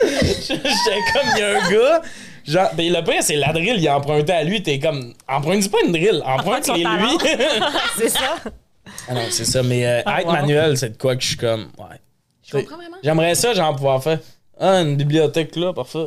J'étais 0.00 1.02
comme, 1.12 1.28
il 1.34 1.38
y 1.38 1.42
a 1.42 1.48
un 1.48 1.70
gars. 1.70 2.02
Genre, 2.46 2.70
ben, 2.72 2.90
le 2.90 3.02
pire, 3.04 3.22
c'est 3.22 3.36
la 3.36 3.52
drill, 3.52 3.76
il 3.76 3.86
a 3.88 3.98
emprunté 3.98 4.32
à 4.32 4.42
lui. 4.42 4.62
T'es 4.62 4.78
comme, 4.78 5.12
emprunte 5.28 5.70
pas 5.70 5.78
une 5.84 5.92
drill, 5.92 6.22
emprunte 6.24 6.64
son 6.64 6.72
les 6.72 6.84
talent. 6.84 6.96
lui. 7.10 7.18
C'est 7.98 8.08
ça? 8.08 8.36
ah 9.10 9.12
non, 9.12 9.20
c'est 9.28 9.44
ça. 9.44 9.62
Mais 9.62 9.86
euh, 9.86 10.00
Ah, 10.06 10.22
être 10.22 10.28
wow. 10.28 10.32
manuel, 10.32 10.78
c'est 10.78 10.90
de 10.90 10.96
quoi 10.96 11.14
que 11.14 11.20
je 11.22 11.26
suis 11.28 11.36
comme, 11.36 11.66
ouais. 11.76 12.00
Je 12.42 12.56
comprends 12.56 12.76
vraiment. 12.76 12.96
J'aimerais 13.04 13.34
ça, 13.34 13.52
genre, 13.52 13.74
pouvoir 13.76 14.02
faire. 14.02 14.20
Ah, 14.58 14.80
une 14.80 14.96
bibliothèque 14.96 15.56
là, 15.56 15.74
parfait. 15.74 16.06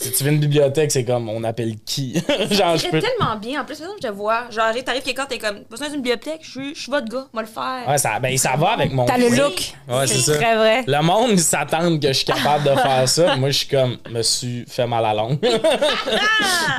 Si 0.00 0.12
tu 0.12 0.24
veux 0.24 0.30
une 0.30 0.40
bibliothèque, 0.40 0.90
c'est 0.90 1.04
comme, 1.04 1.28
on 1.28 1.44
appelle 1.44 1.74
qui? 1.84 2.14
genre, 2.50 2.76
je 2.76 2.88
peux. 2.88 3.00
tellement 3.00 3.36
bien. 3.40 3.60
En 3.60 3.64
plus, 3.64 3.78
je 3.78 4.06
te 4.06 4.12
vois. 4.12 4.44
Genre, 4.50 4.72
t'arrives 4.84 5.02
quelque 5.02 5.16
part, 5.16 5.28
t'es 5.28 5.38
comme, 5.38 5.60
besoin 5.70 5.88
d'une 5.88 6.00
bibliothèque, 6.02 6.40
je 6.42 6.50
suis, 6.50 6.74
je 6.74 6.80
suis 6.82 6.90
votre 6.90 7.08
gars, 7.08 7.26
moi 7.32 7.42
le 7.42 7.48
faire. 7.48 7.86
Ouais, 7.88 7.98
ça, 7.98 8.18
ben, 8.18 8.36
ça 8.38 8.56
va 8.56 8.68
avec 8.70 8.92
mon. 8.92 9.04
T'as 9.04 9.18
le 9.18 9.28
look. 9.28 9.72
Ouais, 9.88 10.06
c'est 10.06 10.18
ça. 10.18 10.36
très 10.36 10.56
vrai. 10.56 10.84
Le 10.86 11.02
monde, 11.02 11.30
ils 11.32 11.40
s'attendent 11.40 12.00
que 12.00 12.08
je 12.08 12.12
suis 12.14 12.24
capable 12.24 12.64
de 12.64 12.74
faire 12.76 13.08
ça. 13.08 13.36
Moi, 13.40 13.50
je 13.50 13.58
suis 13.58 13.68
comme, 13.68 13.98
me 14.10 14.22
suis 14.22 14.64
fait 14.68 14.86
mal 14.86 15.04
à 15.04 15.12
longue. 15.14 15.38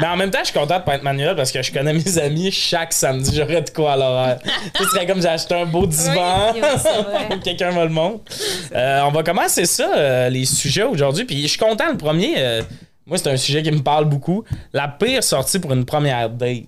Mais 0.02 0.08
en 0.08 0.18
même 0.18 0.32
temps, 0.32 0.40
je 0.42 0.46
suis 0.50 0.60
content 0.60 0.80
de 0.80 0.84
pas 0.84 0.96
être 0.96 1.04
manuel 1.04 1.36
parce 1.36 1.52
que 1.52 1.62
je 1.62 1.72
connais 1.72 1.94
mes 1.94 2.18
amis. 2.18 2.52
Chaque 2.52 2.94
samedi, 2.94 3.36
j'aurais 3.36 3.62
de 3.62 3.70
quoi 3.70 3.94
à 3.94 3.98
l'horaire. 3.98 4.40
Ce 4.78 4.84
serait 4.86 5.06
comme 5.06 5.22
j'ai 5.22 5.28
acheté 5.28 5.56
un 5.56 5.66
beau 5.66 5.86
divan. 5.86 6.54
Oui, 6.54 6.62
oui. 7.32 7.40
Quelqu'un 7.44 7.72
me 7.72 7.84
le 7.84 7.90
montre. 7.90 8.24
Euh, 8.76 9.02
on 9.06 9.12
va 9.12 9.24
commencer 9.24 9.66
ça, 9.66 9.90
euh, 9.96 10.30
les 10.30 10.46
sujets 10.46 10.84
aujourd'hui. 10.84 11.26
Puis 11.26 11.44
je 11.44 11.48
suis 11.48 11.60
content, 11.60 11.90
le 11.92 11.98
premier. 11.98 12.36
euh, 12.38 12.62
moi, 13.06 13.18
c'est 13.18 13.30
un 13.30 13.38
sujet 13.38 13.64
qui 13.64 13.72
me 13.72 13.82
parle 13.82 14.06
beaucoup. 14.06 14.44
La 14.74 14.88
pire 14.88 15.24
sortie 15.24 15.60
pour 15.60 15.74
une 15.74 15.86
première 15.86 16.30
date. 16.30 16.68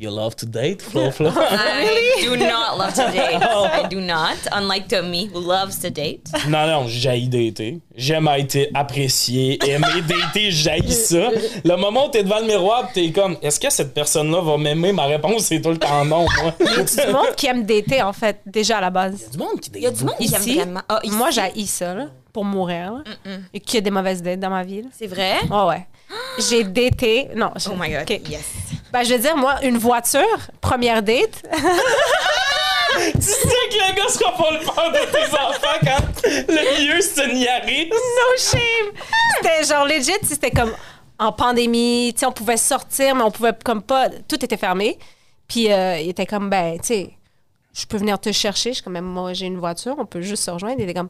You 0.00 0.08
love 0.10 0.34
to 0.36 0.46
date, 0.46 0.80
Flo 0.80 1.10
Flo? 1.10 1.28
I 1.36 2.22
do 2.24 2.34
not 2.34 2.78
love 2.78 2.94
to 2.94 3.12
date. 3.12 3.42
I 3.42 3.86
do 3.86 4.00
not. 4.00 4.38
Unlike 4.50 4.88
Tommy, 4.88 5.26
who 5.26 5.40
loves 5.40 5.78
to 5.80 5.90
date. 5.90 6.30
Non, 6.48 6.66
non, 6.66 6.86
j'haïs 6.88 7.28
dater. 7.28 7.80
J'aime 7.94 8.26
être 8.28 8.70
apprécié, 8.72 9.58
aimer 9.68 10.00
dater, 10.08 10.50
j'haïs 10.52 10.90
ça. 10.90 11.28
Le 11.64 11.76
moment 11.76 12.06
où 12.06 12.08
t'es 12.08 12.22
devant 12.22 12.40
le 12.40 12.46
miroir 12.46 12.86
pis 12.94 13.12
t'es 13.12 13.12
comme, 13.12 13.36
est-ce 13.42 13.60
que 13.60 13.68
cette 13.68 13.92
personne-là 13.92 14.40
va 14.40 14.56
m'aimer? 14.56 14.92
Ma 14.92 15.04
réponse, 15.04 15.42
c'est 15.42 15.60
tout 15.60 15.68
le 15.70 15.78
temps 15.78 16.02
non, 16.06 16.24
moi. 16.42 16.54
Il 16.60 16.66
y 16.66 16.80
a 16.80 17.06
du 17.06 17.12
monde 17.12 17.34
qui 17.36 17.46
aime 17.48 17.66
dater, 17.66 18.00
en 18.00 18.14
fait, 18.14 18.40
déjà 18.46 18.78
à 18.78 18.80
la 18.80 18.90
base. 18.90 19.28
du 19.28 19.36
monde 19.36 19.60
qui 19.60 19.68
date 19.68 19.82
Il 19.82 19.84
y 19.84 19.86
a 19.86 19.90
du 19.90 20.02
monde 20.02 20.16
qui 20.16 20.34
aime 20.34 20.40
Ici, 20.40 20.54
vraiment. 20.56 20.80
Ah, 20.88 21.00
ici, 21.02 21.14
Moi, 21.14 21.28
j'ai 21.30 21.66
ça, 21.66 21.94
là, 21.94 22.06
pour 22.32 22.44
mourir. 22.44 22.92
là. 22.92 23.32
Et 23.54 23.60
qu'il 23.60 23.74
y 23.76 23.78
a 23.78 23.80
des 23.80 23.90
mauvaises 23.90 24.22
dates 24.22 24.40
dans 24.40 24.50
ma 24.50 24.62
vie. 24.62 24.84
C'est 24.96 25.06
vrai? 25.06 25.38
Ouais, 25.50 25.64
ouais. 25.66 25.86
J'ai 26.38 26.64
daté. 26.64 27.28
Non. 27.34 27.52
je- 27.56 27.68
Oh 27.70 27.74
my 27.78 27.90
god. 27.90 28.08
Yes. 28.28 28.42
Ben, 28.92 29.02
je 29.04 29.14
veux 29.14 29.20
dire, 29.20 29.36
moi, 29.36 29.56
une 29.62 29.78
voiture, 29.78 30.38
première 30.60 31.02
date. 31.02 31.42
Tu 33.14 33.20
sais 33.22 33.68
que 33.70 33.90
le 33.92 33.96
gars 33.96 34.08
sera 34.08 34.32
pas 34.32 34.50
le 34.50 34.58
père 34.58 34.90
de 34.90 35.10
tes 35.12 35.32
enfants 35.32 35.78
quand 35.80 36.22
le 36.26 36.84
mieux 36.94 37.00
c'est 37.00 37.24
une 37.30 37.38
Yaris. 37.38 37.88
no 37.88 38.36
shame! 38.36 38.92
C'était 39.36 39.64
genre 39.64 39.86
legit, 39.86 40.12
c'était 40.24 40.50
comme 40.50 40.72
en 41.18 41.30
pandémie, 41.32 42.12
tu 42.14 42.20
sais, 42.20 42.26
on 42.26 42.32
pouvait 42.32 42.56
sortir, 42.56 43.14
mais 43.14 43.22
on 43.22 43.30
pouvait 43.30 43.52
comme 43.64 43.82
pas. 43.82 44.08
Tout 44.28 44.44
était 44.44 44.56
fermé. 44.56 44.98
Puis 45.46 45.70
euh, 45.72 45.98
il 45.98 46.08
était 46.08 46.26
comme, 46.26 46.50
ben, 46.50 46.78
tu 46.80 46.86
sais, 46.88 47.10
je 47.74 47.86
peux 47.86 47.96
venir 47.98 48.18
te 48.18 48.32
chercher. 48.32 48.70
Je 48.70 48.74
suis 48.76 48.82
comme, 48.84 48.94
Ben, 48.94 49.02
moi, 49.02 49.34
j'ai 49.34 49.46
une 49.46 49.58
voiture, 49.58 49.94
on 49.98 50.04
peut 50.06 50.20
juste 50.22 50.42
se 50.42 50.50
rejoindre. 50.50 50.76
Il 50.80 50.84
était 50.84 50.94
comme, 50.94 51.08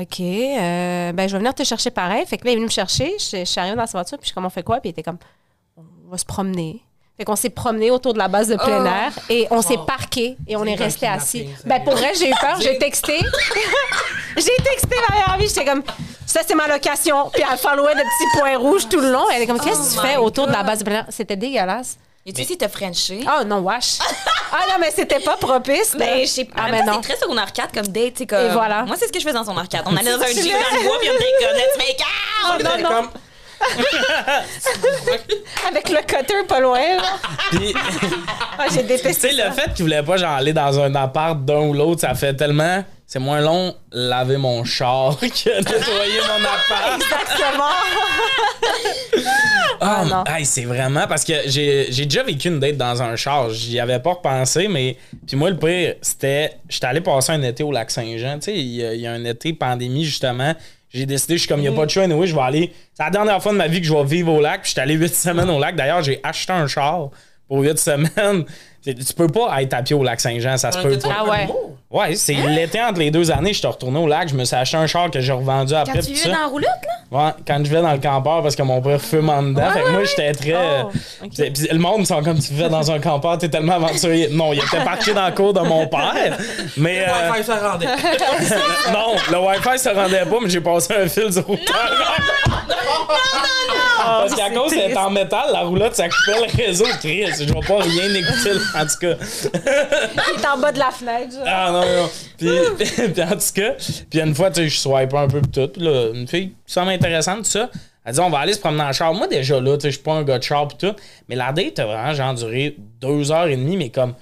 OK, 0.00 0.20
euh, 0.20 1.12
ben, 1.12 1.28
je 1.28 1.32
vais 1.32 1.38
venir 1.38 1.54
te 1.54 1.64
chercher 1.64 1.90
pareil. 1.90 2.24
Fait 2.26 2.38
que 2.38 2.44
là, 2.46 2.50
il 2.50 2.54
est 2.54 2.56
venu 2.56 2.66
me 2.66 2.70
chercher. 2.70 3.14
Je, 3.18 3.38
je 3.38 3.44
suis 3.44 3.60
arrivée 3.60 3.76
dans 3.76 3.86
sa 3.86 3.98
voiture, 3.98 4.16
puis 4.18 4.24
je 4.24 4.28
suis 4.28 4.34
comme, 4.34 4.46
on 4.46 4.50
fait 4.50 4.62
quoi? 4.62 4.80
Puis 4.80 4.88
il 4.88 4.92
était 4.92 5.02
comme, 5.02 5.18
on 5.76 6.10
va 6.10 6.16
se 6.16 6.24
promener. 6.24 6.82
Fait 7.18 7.24
qu'on 7.24 7.36
s'est 7.36 7.50
promené 7.50 7.90
autour 7.90 8.14
de 8.14 8.18
la 8.18 8.28
base 8.28 8.48
de 8.48 8.56
plein 8.56 8.82
Oh. 8.82 8.86
air 8.86 9.12
et 9.28 9.46
on 9.50 9.60
s'est 9.60 9.76
Oh. 9.78 9.84
parqué 9.84 10.36
et 10.48 10.56
on 10.56 10.64
C'est 10.64 10.70
est 10.70 10.74
resté 10.76 11.06
assis. 11.06 11.46
Ben 11.66 11.84
pour 11.84 11.92
vrai, 11.94 12.12
j'ai 12.18 12.30
eu 12.30 12.34
peur, 12.40 12.58
j'ai 12.58 12.78
texté. 12.78 13.18
j'ai 14.36 14.56
texté 14.64 14.96
ma 15.08 15.14
meilleure 15.14 15.30
amie, 15.32 15.46
j'étais 15.46 15.66
comme 15.66 15.82
ça 16.24 16.40
c'est 16.46 16.54
ma 16.54 16.66
location. 16.68 17.28
Puis 17.32 17.42
elle 17.50 17.58
followait 17.58 17.94
de 17.94 18.00
petits 18.00 18.38
points 18.40 18.56
rouges 18.56 18.88
tout 18.88 18.98
le 19.00 19.12
long. 19.12 19.24
Elle 19.34 19.42
est 19.42 19.46
comme 19.46 19.60
qu'est-ce 19.60 19.90
que 19.90 19.92
tu 19.94 19.98
Oh 19.98 20.06
fais 20.06 20.16
autour 20.16 20.46
de 20.46 20.52
la 20.52 20.62
base 20.62 20.78
de 20.78 20.84
plein 20.84 20.94
air? 21.00 21.06
C'était 21.10 21.36
dégueulasse. 21.36 21.98
Et 22.24 22.32
tu 22.32 22.44
sais, 22.44 22.54
t'as 22.56 22.68
Frenché? 22.68 23.24
Oh 23.26 23.42
non, 23.44 23.58
wesh. 23.60 23.98
ah 24.52 24.60
non, 24.68 24.76
mais 24.78 24.92
c'était 24.92 25.18
pas 25.18 25.36
propice. 25.36 25.96
Ben, 25.98 26.18
là. 26.18 26.20
je 26.20 26.26
sais 26.26 26.44
pas. 26.44 26.62
Ah, 26.66 26.70
mais. 26.70 26.82
C'est 26.84 27.00
très 27.00 27.16
secondaire 27.16 27.52
4 27.52 27.72
comme 27.74 27.88
date, 27.88 28.12
c'est 28.18 28.26
comme. 28.26 28.46
Et 28.46 28.50
voilà. 28.50 28.84
Moi, 28.84 28.94
c'est 28.96 29.08
ce 29.08 29.12
que 29.12 29.18
je 29.18 29.24
fais 29.24 29.32
dans 29.32 29.42
son 29.44 29.56
arcade. 29.56 29.82
On 29.86 29.96
allait 29.96 30.12
dans 30.12 30.20
un 30.22 30.26
Tu 30.26 30.34
gym 30.42 30.52
dans 30.52 30.76
le 30.78 30.84
bois, 30.86 30.98
puis 31.00 31.10
on 31.10 31.14
était 31.16 31.34
comme, 31.40 31.56
let's 31.56 31.76
make 31.78 32.00
out! 32.00 32.06
Oh, 32.48 32.56
non, 32.62 32.76
non. 32.90 33.08
Avec 35.68 35.88
le 35.88 35.98
cutter 35.98 36.42
pas 36.48 36.60
loin. 36.60 36.78
là. 36.96 37.02
Puis, 37.50 37.74
Ah, 38.58 38.66
j'ai 38.72 38.80
tu 38.82 38.86
détesté 38.88 39.30
sais, 39.30 39.36
ça. 39.36 39.48
le 39.48 39.52
fait 39.54 39.72
qu'il 39.74 39.84
voulait 39.84 40.02
pas 40.02 40.16
genre 40.16 40.32
aller 40.32 40.52
dans 40.52 40.78
un 40.80 40.94
appart 40.94 41.44
d'un 41.44 41.60
ou 41.60 41.72
l'autre, 41.74 42.00
ça 42.00 42.14
fait 42.14 42.34
tellement 42.34 42.84
c'est 43.12 43.18
moins 43.18 43.42
long 43.42 43.74
laver 43.92 44.38
mon 44.38 44.64
char 44.64 45.18
que 45.20 45.26
nettoyer 45.26 46.20
mon 46.26 46.44
appart. 46.74 46.94
Exactement. 46.94 47.64
Ah, 49.84 50.24
hey, 50.38 50.46
c'est 50.46 50.64
vraiment 50.64 51.08
parce 51.08 51.24
que 51.24 51.32
j'ai 51.46 51.86
déjà 52.04 52.22
vécu 52.22 52.46
une 52.48 52.60
date 52.60 52.76
dans 52.76 53.02
un 53.02 53.16
char. 53.16 53.50
J'y 53.50 53.80
avais 53.80 53.98
pas 53.98 54.10
repensé, 54.12 54.68
mais. 54.68 54.96
Puis 55.26 55.36
moi, 55.36 55.50
le 55.50 55.56
pire, 55.56 55.96
c'était. 56.00 56.52
J'étais 56.68 56.86
allé 56.86 57.00
passer 57.00 57.32
un 57.32 57.42
été 57.42 57.64
au 57.64 57.72
lac 57.72 57.90
Saint-Jean. 57.90 58.36
Tu 58.38 58.42
sais, 58.44 58.54
il 58.54 58.76
y, 58.76 58.84
a- 58.84 58.94
il 58.94 59.00
y 59.00 59.06
a 59.08 59.12
un 59.12 59.24
été 59.24 59.52
pandémie, 59.52 60.04
justement. 60.04 60.54
J'ai 60.88 61.04
décidé, 61.04 61.34
je 61.34 61.40
suis 61.40 61.48
comme, 61.48 61.58
il 61.58 61.68
n'y 61.68 61.68
a 61.68 61.72
pas 61.72 61.84
de 61.84 61.90
choix, 61.90 62.04
anyway, 62.04 62.28
je 62.28 62.34
vais 62.34 62.42
aller. 62.42 62.72
C'est 62.94 63.02
la 63.02 63.10
dernière 63.10 63.42
fois 63.42 63.50
de 63.52 63.56
ma 63.56 63.66
vie 63.66 63.80
que 63.80 63.86
je 63.88 63.92
vais 63.92 64.04
vivre 64.04 64.32
au 64.34 64.40
lac. 64.40 64.62
Puis 64.62 64.68
j'étais 64.70 64.82
allé 64.82 64.94
8 64.94 65.12
semaines 65.14 65.50
au 65.50 65.58
lac. 65.58 65.74
D'ailleurs, 65.74 66.02
j'ai 66.02 66.20
acheté 66.22 66.52
un 66.52 66.68
char 66.68 67.08
pour 67.48 67.58
8 67.60 67.76
semaines. 67.78 68.44
Tu 68.84 68.94
peux 69.16 69.28
pas 69.28 69.62
être 69.62 69.74
à 69.74 69.82
pied 69.82 69.94
au 69.94 70.02
lac 70.02 70.20
Saint-Jean, 70.20 70.56
ça 70.56 70.72
se 70.72 70.78
peut 70.78 70.98
pas. 70.98 71.08
Ah 71.20 71.24
ouais. 71.30 71.48
Ouais, 71.88 72.14
c'est 72.16 72.32
l'été 72.34 72.80
entre 72.82 72.98
les 73.00 73.10
deux 73.10 73.30
années, 73.30 73.52
je 73.52 73.58
suis 73.58 73.66
retourné 73.66 73.98
au 74.00 74.08
lac, 74.08 74.28
je 74.28 74.34
me 74.34 74.44
suis 74.44 74.56
acheté 74.56 74.78
un 74.78 74.86
char 74.86 75.10
que 75.10 75.20
j'ai 75.20 75.32
revendu 75.32 75.74
après. 75.74 75.92
Quand 75.92 76.00
tu 76.00 76.14
vivais 76.14 76.30
dans 76.30 76.38
la 76.40 76.46
roulotte, 76.46 76.68
là? 77.12 77.18
Ouais, 77.26 77.30
quand 77.46 77.62
je 77.62 77.70
vais 77.70 77.82
dans 77.82 77.92
le 77.92 77.98
campeur 77.98 78.42
parce 78.42 78.56
que 78.56 78.62
mon 78.62 78.80
père 78.80 78.98
fume 79.00 79.28
en 79.28 79.42
dedans. 79.42 79.70
fait 79.72 79.82
que 79.82 79.90
moi, 79.90 80.02
j'étais 80.04 80.32
très. 80.32 80.54
Oh, 80.84 80.88
pis- 81.28 81.50
pis 81.50 81.68
le 81.70 81.78
monde 81.78 82.06
sont 82.06 82.22
comme 82.22 82.38
tu 82.38 82.54
vivais 82.54 82.70
dans 82.70 82.90
un 82.90 82.98
campeur, 82.98 83.36
t'es 83.36 83.50
tellement 83.50 83.74
aventurier. 83.74 84.28
Non, 84.32 84.54
il 84.54 84.58
était 84.60 84.82
parqué 84.82 85.12
dans 85.12 85.22
la 85.24 85.32
cour 85.32 85.52
de 85.52 85.60
mon 85.60 85.86
père. 85.86 86.38
Mais. 86.78 87.04
euh, 87.06 87.30
Ouais, 87.30 87.42
ça 87.42 87.56
rendait. 87.72 87.86
non, 88.92 89.14
le 89.30 89.38
Wi-Fi 89.38 89.78
se 89.78 89.90
rendait 89.90 90.24
pas, 90.24 90.36
mais 90.42 90.48
j'ai 90.48 90.60
passé 90.62 90.94
un 90.94 91.08
fil 91.08 91.28
du 91.28 91.38
routeur. 91.40 92.16
Parce 93.96 94.34
qu'à 94.34 94.48
c'est 94.48 94.54
cause 94.54 94.70
d'être 94.70 94.98
en 94.98 95.10
métal, 95.10 95.50
la 95.52 95.60
roulotte, 95.60 95.94
ça 95.94 96.08
coupait 96.08 96.46
le 96.46 96.64
réseau. 96.64 96.84
Chris, 97.00 97.26
je 97.38 97.52
vais 97.52 97.60
pas 97.60 97.78
rien 97.78 98.14
écouter, 98.14 98.52
en 98.74 98.86
tout 98.86 98.98
cas. 99.00 99.14
Il 100.34 100.40
est 100.42 100.46
en 100.46 100.58
bas 100.58 100.72
de 100.72 100.78
la 100.78 100.90
fenêtre. 100.90 101.32
genre. 101.32 101.44
Ah 101.46 101.70
non, 101.72 101.80
non. 101.80 102.10
Puis, 102.38 102.48
puis 103.12 103.22
en 103.22 103.30
tout 103.30 103.52
cas, 103.54 103.74
puis 104.10 104.20
une 104.20 104.34
fois, 104.34 104.50
tu 104.50 104.62
sais, 104.62 104.68
je 104.68 104.78
swipe 104.78 105.14
un 105.14 105.28
peu 105.28 105.40
tout. 105.42 105.68
Puis 105.68 105.82
là, 105.82 106.08
une 106.14 106.26
fille, 106.26 106.52
ça 106.66 106.84
m'intéressante, 106.84 107.44
tout 107.44 107.50
ça. 107.50 107.70
Elle 108.04 108.14
dit, 108.14 108.20
on 108.20 108.30
va 108.30 108.38
aller 108.38 108.52
se 108.52 108.58
promener 108.58 108.82
en 108.82 108.92
char. 108.92 109.14
Moi, 109.14 109.28
déjà 109.28 109.60
là, 109.60 109.76
tu 109.76 109.82
sais, 109.82 109.90
je 109.90 109.94
suis 109.94 110.02
pas 110.02 110.14
un 110.14 110.24
gars 110.24 110.38
de 110.38 110.42
char 110.42 110.66
pis 110.68 110.76
tout. 110.76 110.94
Mais 111.28 111.36
la 111.36 111.52
date 111.52 111.78
a 111.78 111.86
vraiment, 111.86 112.12
genre, 112.14 112.34
duré 112.34 112.76
deux 113.00 113.30
heures 113.30 113.46
et 113.46 113.56
demie, 113.56 113.76
mais 113.76 113.90
comme. 113.90 114.14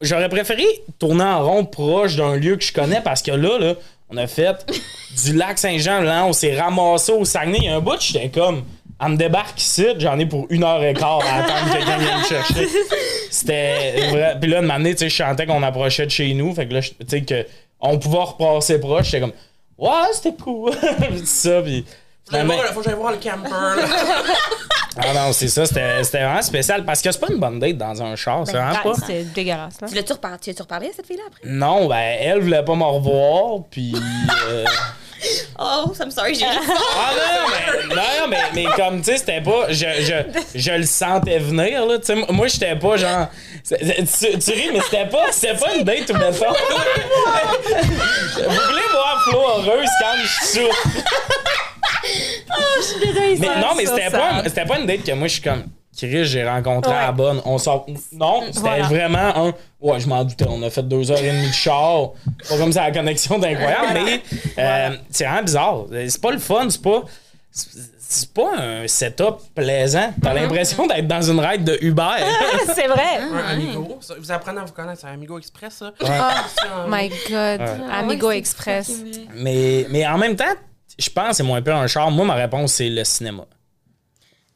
J'aurais 0.00 0.28
préféré 0.28 0.64
tourner 1.00 1.24
en 1.24 1.44
rond 1.44 1.64
proche 1.64 2.14
d'un 2.14 2.36
lieu 2.36 2.54
que 2.54 2.62
je 2.62 2.72
connais 2.72 3.00
parce 3.00 3.20
que 3.20 3.32
là, 3.32 3.58
là, 3.58 3.74
on 4.10 4.16
a 4.16 4.26
fait 4.26 4.66
du 5.24 5.34
lac 5.34 5.58
Saint-Jean, 5.58 6.00
là, 6.00 6.24
on 6.24 6.32
s'est 6.32 6.58
ramassé 6.58 7.12
au 7.12 7.24
Saguenay. 7.24 7.58
Il 7.58 7.64
y 7.64 7.68
a 7.68 7.76
un 7.76 7.80
bout, 7.80 8.00
j'étais 8.00 8.28
comme. 8.28 8.64
Elle 9.00 9.12
me 9.12 9.16
débarque 9.16 9.60
ici, 9.60 9.86
j'en 9.98 10.18
ai 10.18 10.26
pour 10.26 10.46
une 10.50 10.64
heure 10.64 10.82
et 10.82 10.92
quart 10.92 11.20
à 11.24 11.36
attendre 11.36 11.66
que 11.66 11.76
quelqu'un 11.76 11.98
vienne 11.98 12.18
me 12.18 12.24
chercher. 12.24 12.68
C'était 13.30 14.10
vrai. 14.10 14.36
Puis 14.40 14.50
là, 14.50 14.60
de 14.60 14.66
m'amener, 14.66 14.94
tu 14.94 15.00
sais, 15.00 15.08
je 15.08 15.14
chantais 15.14 15.46
qu'on 15.46 15.62
approchait 15.62 16.06
de 16.06 16.10
chez 16.10 16.34
nous. 16.34 16.52
Fait 16.52 16.66
que 16.66 16.74
là, 16.74 16.80
tu 16.80 16.94
sais, 17.06 17.22
que 17.22 17.46
on 17.80 17.96
pouvait 17.98 18.18
repasser 18.18 18.80
proche. 18.80 19.06
J'étais 19.06 19.20
comme, 19.20 19.32
ouais, 19.78 20.12
c'était 20.14 20.36
cool. 20.42 20.72
ça, 21.24 21.62
puis. 21.62 21.84
Faut 22.30 22.36
que 22.36 22.36
j'aille 22.36 22.40
finalement- 22.42 22.54
voir- 22.54 22.72
Faut 22.74 22.80
que 22.80 22.84
j'aille 22.84 22.94
voir 22.94 23.12
le 23.12 23.18
camper. 23.18 23.50
Ah 25.00 25.12
non, 25.14 25.32
c'est 25.32 25.46
ça, 25.46 25.64
c'était 25.64 26.02
c'était 26.02 26.24
vraiment 26.24 26.42
spécial 26.42 26.84
parce 26.84 27.00
que 27.00 27.12
c'est 27.12 27.20
pas 27.20 27.28
une 27.30 27.38
bonne 27.38 27.60
date 27.60 27.76
dans 27.78 28.02
un 28.02 28.16
char, 28.16 28.42
c'est 28.44 28.50
vraiment 28.54 28.72
Ah, 28.74 28.82
pas. 28.82 28.94
C'est 29.06 29.32
dégueulasse. 29.32 29.80
Là. 29.80 29.86
Tu 29.88 29.94
l'as-tu 29.94 30.12
reparlé, 30.14 30.38
reparlé 30.58 30.88
à 30.88 30.90
cette 30.92 31.06
fille-là 31.06 31.22
après? 31.28 31.40
Non, 31.48 31.86
ben, 31.86 32.16
elle 32.18 32.40
voulait 32.40 32.64
pas 32.64 32.74
me 32.74 32.82
revoir, 32.82 33.60
puis. 33.70 33.94
euh, 34.48 34.64
Oh, 35.60 35.92
I'm 36.00 36.10
sorry, 36.10 36.34
j'ai. 36.34 36.46
Ah 36.46 37.10
non, 37.14 37.48
mais, 37.88 37.94
non, 37.94 38.28
mais, 38.28 38.38
mais 38.54 38.64
comme, 38.76 38.98
tu 38.98 39.10
sais, 39.12 39.18
c'était 39.18 39.40
pas. 39.40 39.66
Je, 39.68 39.86
je, 40.00 40.58
je 40.58 40.70
le 40.72 40.84
sentais 40.84 41.38
venir, 41.38 41.86
là. 41.86 41.98
Tu 41.98 42.06
sais, 42.06 42.14
moi, 42.32 42.46
j'étais 42.48 42.74
pas 42.76 42.96
genre. 42.96 43.26
Tu, 43.68 43.74
tu 44.38 44.50
ris, 44.52 44.70
mais 44.72 44.80
c'était 44.80 45.06
pas, 45.06 45.26
c'était 45.30 45.54
pas 45.56 45.74
une 45.74 45.84
date 45.84 46.10
ou 46.10 46.14
mettons. 46.14 46.52
Vous 48.34 48.42
voulez 48.42 48.88
voir 48.92 49.22
Flo 49.28 49.40
heureuse 49.40 49.88
quand 50.00 50.16
je 50.24 50.46
suis 50.46 50.66
sous. 52.82 52.98
Mais 53.40 53.60
non, 53.60 53.74
mais 53.76 53.86
c'était 53.86 54.10
pas, 54.10 54.42
c'était 54.44 54.64
pas 54.64 54.78
une 54.78 54.86
date 54.86 55.02
que 55.04 55.12
moi, 55.12 55.26
je 55.28 55.32
suis 55.34 55.42
comme. 55.42 55.64
Chris, 55.96 56.26
j'ai 56.26 56.48
rencontré 56.48 56.92
à 56.92 57.06
la 57.06 57.12
bonne. 57.12 57.40
On 57.44 57.58
sort. 57.58 57.86
Non, 58.12 58.42
c'était 58.46 58.60
Voilà. 58.60 58.84
vraiment 58.84 59.18
un. 59.48 59.54
Ouais, 59.80 59.98
je 59.98 60.06
m'en 60.08 60.22
doutais. 60.24 60.44
On 60.48 60.62
a 60.62 60.70
fait 60.70 60.82
deux 60.84 61.10
heures 61.10 61.18
et 61.18 61.30
demie 61.30 61.48
de 61.48 61.52
char. 61.52 62.10
Pas 62.48 62.56
comme 62.56 62.70
ça, 62.72 62.84
la 62.84 62.92
connexion 62.92 63.36
d'incroyable, 63.38 63.86
mais 64.04 64.22
euh, 64.58 64.96
c'est 65.10 65.24
vraiment 65.24 65.42
bizarre. 65.42 65.76
C'est 66.08 66.20
pas 66.20 66.30
le 66.30 66.38
fun, 66.38 66.68
c'est 66.70 66.82
pas. 66.82 67.02
c'est- 67.50 67.68
C'est 68.10 68.32
pas 68.32 68.52
un 68.58 68.88
setup 68.88 69.36
plaisant. 69.54 70.14
T'as 70.22 70.32
l'impression 70.32 70.86
d'être 70.86 71.06
dans 71.06 71.20
une 71.20 71.40
ride 71.40 71.62
de 71.64 71.76
Uber. 71.82 72.02
c'est 72.74 72.86
vrai. 72.86 73.18
Un 73.34 73.52
Amigo. 73.52 73.98
Ça, 74.00 74.14
Vous 74.18 74.32
apprenez 74.32 74.60
à 74.60 74.64
vous 74.64 74.72
connaître, 74.72 75.02
c'est 75.02 75.08
un 75.08 75.12
Amigo 75.12 75.36
Express, 75.38 75.74
ça. 75.74 75.92
Oh 76.00 76.88
my 76.88 77.10
God. 77.28 77.60
Amigo 77.92 78.30
Express. 78.30 78.90
mais, 79.34 79.86
mais 79.90 80.06
en 80.06 80.16
même 80.16 80.36
temps, 80.36 80.44
je 80.98 81.08
pense 81.10 81.28
que 81.30 81.34
c'est 81.36 81.42
moins 81.42 81.62
pire 81.62 81.76
un 81.76 81.86
char. 81.86 82.10
Moi, 82.10 82.24
ma 82.24 82.34
réponse, 82.34 82.74
c'est 82.74 82.88
le 82.88 83.04
cinéma. 83.04 83.44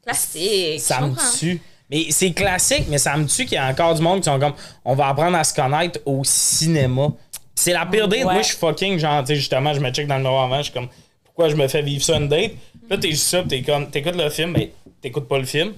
Classique. 0.05 0.81
Ça 0.81 1.01
me 1.01 1.15
tue. 1.39 1.61
Mais 1.91 2.07
c'est 2.11 2.33
classique, 2.33 2.87
mais 2.89 2.99
ça 2.99 3.17
me 3.17 3.27
tue 3.27 3.45
qu'il 3.45 3.55
y 3.55 3.59
a 3.59 3.69
encore 3.69 3.95
du 3.95 4.03
monde 4.03 4.21
qui 4.21 4.25
sont 4.25 4.39
comme 4.39 4.55
on 4.85 4.95
va 4.95 5.09
apprendre 5.09 5.37
à 5.37 5.45
se 5.45 5.53
connaître 5.55 6.01
au 6.07 6.23
cinéma. 6.25 7.09
C'est 7.55 7.73
la 7.73 7.85
pire 7.87 8.09
date. 8.09 8.21
Ouais. 8.21 8.33
Moi, 8.33 8.43
je 8.43 8.49
suis 8.49 8.57
fucking 8.57 8.99
genre, 8.99 9.25
justement, 9.27 9.75
je 9.75 9.81
me 9.81 9.91
check 9.91 10.07
dans 10.07 10.17
le 10.17 10.23
miroir 10.23 10.45
avant, 10.45 10.59
je 10.59 10.65
suis 10.65 10.73
comme 10.73 10.89
pourquoi 11.23 11.49
je 11.51 11.55
me 11.55 11.69
fais 11.69 11.83
vivre 11.83 12.03
ça 12.03 12.17
une 12.17 12.29
date? 12.29 12.53
Puis 12.53 12.81
Là, 12.91 12.99
t'es 12.99 13.11
juste 13.11 13.27
ça, 13.27 13.43
t'es 13.47 13.63
comme, 13.63 13.91
t'écoutes 13.91 14.17
le 14.17 14.31
film, 14.31 14.53
mais 14.53 14.73
t'écoutes 15.01 15.29
pas 15.29 15.39
le 15.39 15.45
film. 15.45 15.75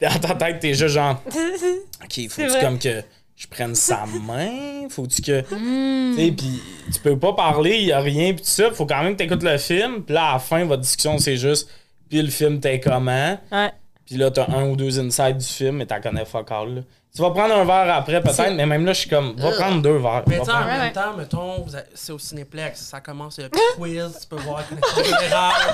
Dans 0.00 0.18
ta 0.18 0.34
tête, 0.34 0.60
t'es 0.60 0.74
juste 0.74 0.94
genre, 0.94 1.22
ok, 2.04 2.18
vrai. 2.30 2.60
comme 2.60 2.78
que 2.78 3.02
je 3.38 3.46
prenne 3.46 3.74
sa 3.74 4.04
main? 4.26 4.88
Faut-tu 4.90 5.22
que. 5.22 5.40
Tu 5.42 6.16
sais, 6.16 6.32
puis 6.32 6.60
tu 6.92 7.00
peux 7.00 7.18
pas 7.18 7.32
parler, 7.32 7.78
y 7.78 7.92
a 7.92 8.00
rien, 8.00 8.34
puis 8.34 8.42
tout 8.42 8.50
ça. 8.50 8.70
Faut 8.72 8.84
quand 8.86 9.02
même 9.02 9.12
que 9.14 9.18
t'écoutes 9.18 9.42
le 9.42 9.56
film, 9.58 10.02
puis 10.02 10.14
là, 10.14 10.30
à 10.30 10.32
la 10.34 10.38
fin, 10.40 10.64
votre 10.64 10.82
discussion, 10.82 11.18
c'est 11.18 11.36
juste, 11.36 11.70
puis 12.08 12.20
le 12.20 12.30
film, 12.30 12.60
t'es 12.60 12.80
comment? 12.80 13.38
Ouais. 13.52 13.70
Puis 14.04 14.16
là, 14.16 14.30
t'as 14.30 14.50
un 14.50 14.68
ou 14.70 14.76
deux 14.76 14.98
insides 14.98 15.38
du 15.38 15.46
film, 15.46 15.76
mais 15.76 15.86
t'en 15.86 16.00
connais 16.00 16.24
fuck 16.24 16.50
all. 16.50 16.74
Là. 16.76 16.80
Tu 17.18 17.22
vas 17.24 17.30
prendre 17.32 17.52
un 17.56 17.64
verre 17.64 17.96
après, 17.96 18.20
peut-être, 18.20 18.52
mais 18.54 18.64
même 18.64 18.86
là, 18.86 18.92
je 18.92 19.00
suis 19.00 19.10
comme, 19.10 19.34
va 19.36 19.50
prendre 19.50 19.82
deux 19.82 19.96
verres. 19.96 20.22
Mais 20.28 20.38
tu 20.38 20.44
sais, 20.44 20.52
en 20.52 20.64
même 20.64 20.92
temps, 20.92 21.14
mettons, 21.18 21.66
c'est 21.92 22.12
au 22.12 22.18
Cinéplex, 22.20 22.78
ça 22.78 23.00
commence 23.00 23.38
le 23.40 23.48
petit 23.48 23.60
quiz, 23.76 24.18
tu 24.20 24.26
peux 24.28 24.40
voir 24.40 24.60
un 24.60 24.62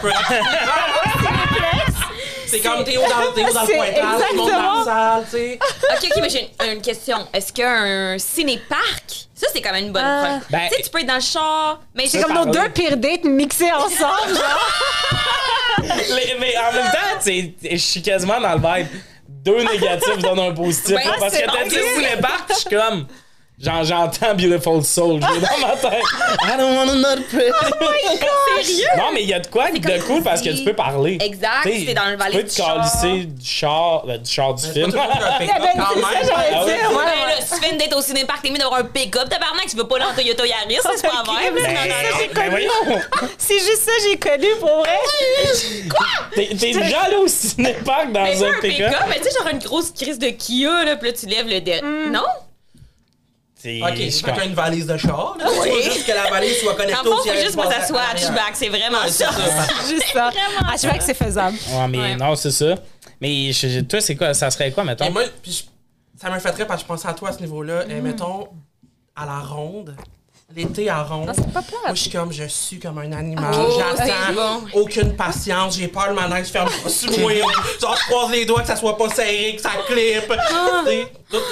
peu. 0.01 0.11
C'est 2.47 2.61
comme 2.61 2.83
Théo 2.85 3.03
dans, 3.03 3.33
Théo 3.35 3.53
dans 3.53 3.61
le 3.63 3.67
pointage, 3.67 4.29
tout 4.31 4.33
le 4.33 4.39
monde 4.39 4.51
dans 4.51 4.79
la 4.79 4.85
salle, 4.85 5.25
tu 5.25 5.31
sais. 5.37 5.59
Ok, 5.93 6.09
ok, 6.15 6.23
mais 6.23 6.29
j'ai 6.31 6.51
une, 6.65 6.73
une 6.77 6.81
question. 6.81 7.19
Est-ce 7.33 7.53
qu'un 7.53 8.17
ciné-parc, 8.19 9.27
ça 9.35 9.49
c'est 9.53 9.61
quand 9.61 9.73
même 9.73 9.87
une 9.87 9.93
bonne 9.93 10.03
Euh, 10.05 10.23
preuve. 10.23 10.41
ben- 10.51 10.69
tu 10.71 10.77
sais, 10.77 10.83
tu 10.83 10.91
peux 10.91 11.01
être 11.01 11.07
dans 11.07 11.15
le 11.17 11.21
char, 11.21 11.81
mais 11.95 12.07
C'est 12.07 12.23
comme 12.23 12.33
nos 12.35 12.47
deux 12.47 12.69
pires 12.71 12.97
dates 12.97 13.25
mixées 13.25 13.73
ensemble, 13.73 14.35
genre. 14.35 14.71
Mais 16.41 16.55
en 16.57 16.73
même 16.73 16.91
temps, 16.93 17.19
tu 17.23 17.31
sais, 17.31 17.55
je 17.73 17.77
suis 17.77 18.01
quasiment 18.03 18.41
dans 18.41 18.55
le 18.55 18.59
vibe. 18.61 18.87
Deux 19.29 19.63
négatifs 19.63 20.19
donnent 20.19 20.39
un 20.41 20.53
positif. 20.53 20.97
Ouais, 20.97 21.03
parce 21.19 21.37
que 21.37 21.45
t'as 21.45 21.69
dit 21.69 21.77
où 21.77 22.01
les 22.01 22.21
parcs, 22.21 22.49
je 22.51 22.55
suis 22.55 22.71
comme. 22.71 23.07
Genre, 23.61 23.85
j'entends 23.85 24.35
Beautiful 24.35 24.83
Soul 24.85 25.23
jouer 25.23 25.39
dans 25.41 25.67
ma 25.69 25.77
tête. 25.77 26.03
I 26.43 26.57
don't 26.59 26.75
want 26.77 26.89
another 26.89 27.23
pretty. 27.29 27.53
Sérieux? 28.65 28.85
Non, 28.99 29.13
mais 29.15 29.23
il 29.23 29.29
y 29.29 29.33
a 29.35 29.39
de 29.39 29.47
quoi 29.47 29.71
de 29.71 30.03
cool 30.03 30.23
parce 30.25 30.43
que 30.43 30.51
tu 30.51 30.65
peux 30.65 30.73
parler. 30.75 31.19
Exact, 31.21 31.61
T'sais, 31.63 31.85
t'es 31.87 31.95
dans 31.95 32.07
le 32.11 32.17
valet 32.17 32.31
Tu 32.33 32.37
peux 32.39 32.43
du 32.43 32.49
te 32.51 32.55
char. 32.57 32.75
calisser 32.77 33.25
du 33.27 33.47
char, 33.47 34.07
du 34.07 34.31
char 34.31 34.55
du 34.55 34.63
C'est 34.65 34.73
film. 34.73 34.91
c'est 34.91 34.99
si 37.45 37.55
tu 37.55 37.61
fais 37.61 37.71
une 37.71 37.79
date 37.79 37.95
au 37.95 38.01
ciné-parc, 38.03 38.43
t'es 38.43 38.51
mieux 38.51 38.59
d'avoir 38.59 38.81
un 38.81 38.85
pick-up. 38.85 39.29
Tabarnak, 39.29 39.67
tu 39.69 39.77
veux 39.77 39.87
pas 39.87 39.97
aller 39.97 40.05
en 40.07 40.15
Toyota 40.15 40.47
Yaris, 40.47 40.79
c'est 40.97 41.07
pas 41.09 41.23
vrai. 41.25 41.53
C'est! 41.55 43.35
C'est 43.39 43.59
juste 43.59 43.83
ça 43.85 43.93
j'ai 44.09 44.17
connu 44.17 44.47
pour 44.59 44.79
vrai. 44.81 44.99
T'es 46.35 46.47
t'es 46.59 46.73
déjà 46.73 47.03
allé 47.03 47.17
au 47.17 47.29
cinéparc 47.29 48.11
dans 48.11 48.45
un 48.45 48.61
pick-up? 48.61 48.93
mais 49.09 49.19
tu 49.21 49.25
sais, 49.25 49.31
genre 49.39 49.49
une 49.53 49.59
grosse 49.59 49.91
crise 49.93 50.19
de 50.19 50.29
Kia, 50.31 50.85
là, 50.85 50.97
puis 50.97 51.11
là, 51.11 51.17
tu 51.19 51.27
lèves 51.27 51.47
le 51.49 51.61
dé. 51.61 51.81
Non? 52.11 52.23
C'est- 53.65 53.81
Ok, 53.83 53.97
je 53.97 54.11
c'est 54.11 54.27
pas 54.31 54.45
une 54.45 54.53
valise 54.53 54.87
de 54.87 54.97
char, 54.99 55.37
là. 55.39 55.47
Oui. 55.63 55.71
Juste 55.85 56.05
que 56.07 56.13
la 56.13 56.29
valise 56.29 56.59
soit 56.59 56.75
connectée 56.75 57.09
au 57.09 57.17
faut 57.17 57.23
siège 57.23 57.45
juste 57.47 57.59
s'asseoir 57.63 58.03
à 58.03 58.11
arrière. 58.11 58.29
Hatchback, 58.31 58.51
c'est 58.57 58.69
vraiment 58.69 58.99
Ouais, 58.99 59.09
c'est 59.09 59.25
ça. 59.25 59.33
ça. 59.33 59.67
Juste 59.89 60.07
ça. 60.13 60.31
Ah, 60.61 60.99
que 60.99 61.03
c'est 61.03 61.15
faisable. 61.15 61.57
Ouais, 61.73 61.89
mais 61.89 61.99
Ouais. 61.99 62.17
non, 62.17 62.37
c'est 62.37 62.51
ça. 62.51 62.75
Mais 63.23 63.53
je- 63.53 63.69
je- 63.69 63.81
toi, 63.81 64.03
c'est 64.03 64.17
quoi? 64.17 64.35
Ça 64.35 64.51
serait 64.51 64.71
quoi, 64.71 64.85
mettons? 64.85 65.07
Et 65.07 65.11
moi, 65.11 65.23
puis 65.43 65.51
je- 65.53 66.21
ça 66.21 66.31
me 66.31 66.39
fait 66.41 66.53
très 66.53 66.67
parce 66.67 66.83
que 66.83 66.89
je 66.89 66.93
pensais 66.93 67.09
à 67.09 67.15
toi 67.15 67.31
à 67.31 67.33
ce 67.33 67.41
niveau-là. 67.41 67.87
Mm. 67.87 67.91
Et 67.91 68.01
mettons, 68.03 68.49
à 69.17 69.25
la 69.25 69.39
ronde, 69.39 69.97
l'été 70.55 70.89
à 70.89 71.03
ronde. 71.03 71.31
c'est 71.35 71.53
pas 71.53 71.63
plate. 71.63 71.81
Moi, 71.85 71.95
je 71.95 72.01
suis 72.01 72.11
comme, 72.11 72.33
je 72.33 72.45
suis 72.45 72.79
comme 72.79 72.99
un 72.99 73.13
animal. 73.13 73.55
Oh, 73.57 73.79
J'attends. 73.79 74.33
bon. 74.35 74.81
Aucune 74.81 75.17
patience. 75.17 75.77
J'ai 75.77 75.89
peur, 75.89 76.09
le 76.09 76.15
manège 76.15 76.49
ferme 76.49 76.69
pas 76.83 76.89
sur 76.89 77.19
moi. 77.19 77.33
Genre, 77.81 77.97
je 77.97 78.11
croise 78.11 78.31
les 78.31 78.45
doigts, 78.45 78.61
que 78.61 78.67
ça 78.67 78.77
soit 78.77 78.97
pas 78.97 79.09
serré, 79.09 79.55
que 79.57 79.63
ça 79.63 79.71
clip. 79.87 80.33
Ah. 80.51 80.85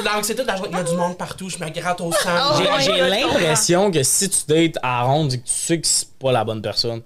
L'anxiété 0.04 0.42
toute 0.42 0.50
la 0.50 0.56
journée. 0.56 0.70
Il 0.72 0.76
y 0.78 0.80
a 0.80 0.84
du 0.84 0.94
monde 0.96 1.16
partout. 1.16 1.48
Je 1.48 1.58
me 1.58 1.68
gratte 1.70 2.00
au 2.00 2.12
sang. 2.12 2.30
Oh 2.52 2.60
J'ai 2.80 2.92
l'impression 2.92 3.90
que 3.90 4.02
si 4.02 4.28
tu 4.28 4.38
dates 4.46 4.78
à 4.82 5.02
ronde, 5.02 5.32
tu 5.32 5.40
sais 5.44 5.80
que 5.80 5.86
c'est 5.86 6.12
pas 6.18 6.32
la 6.32 6.44
bonne 6.44 6.62
personne. 6.62 7.02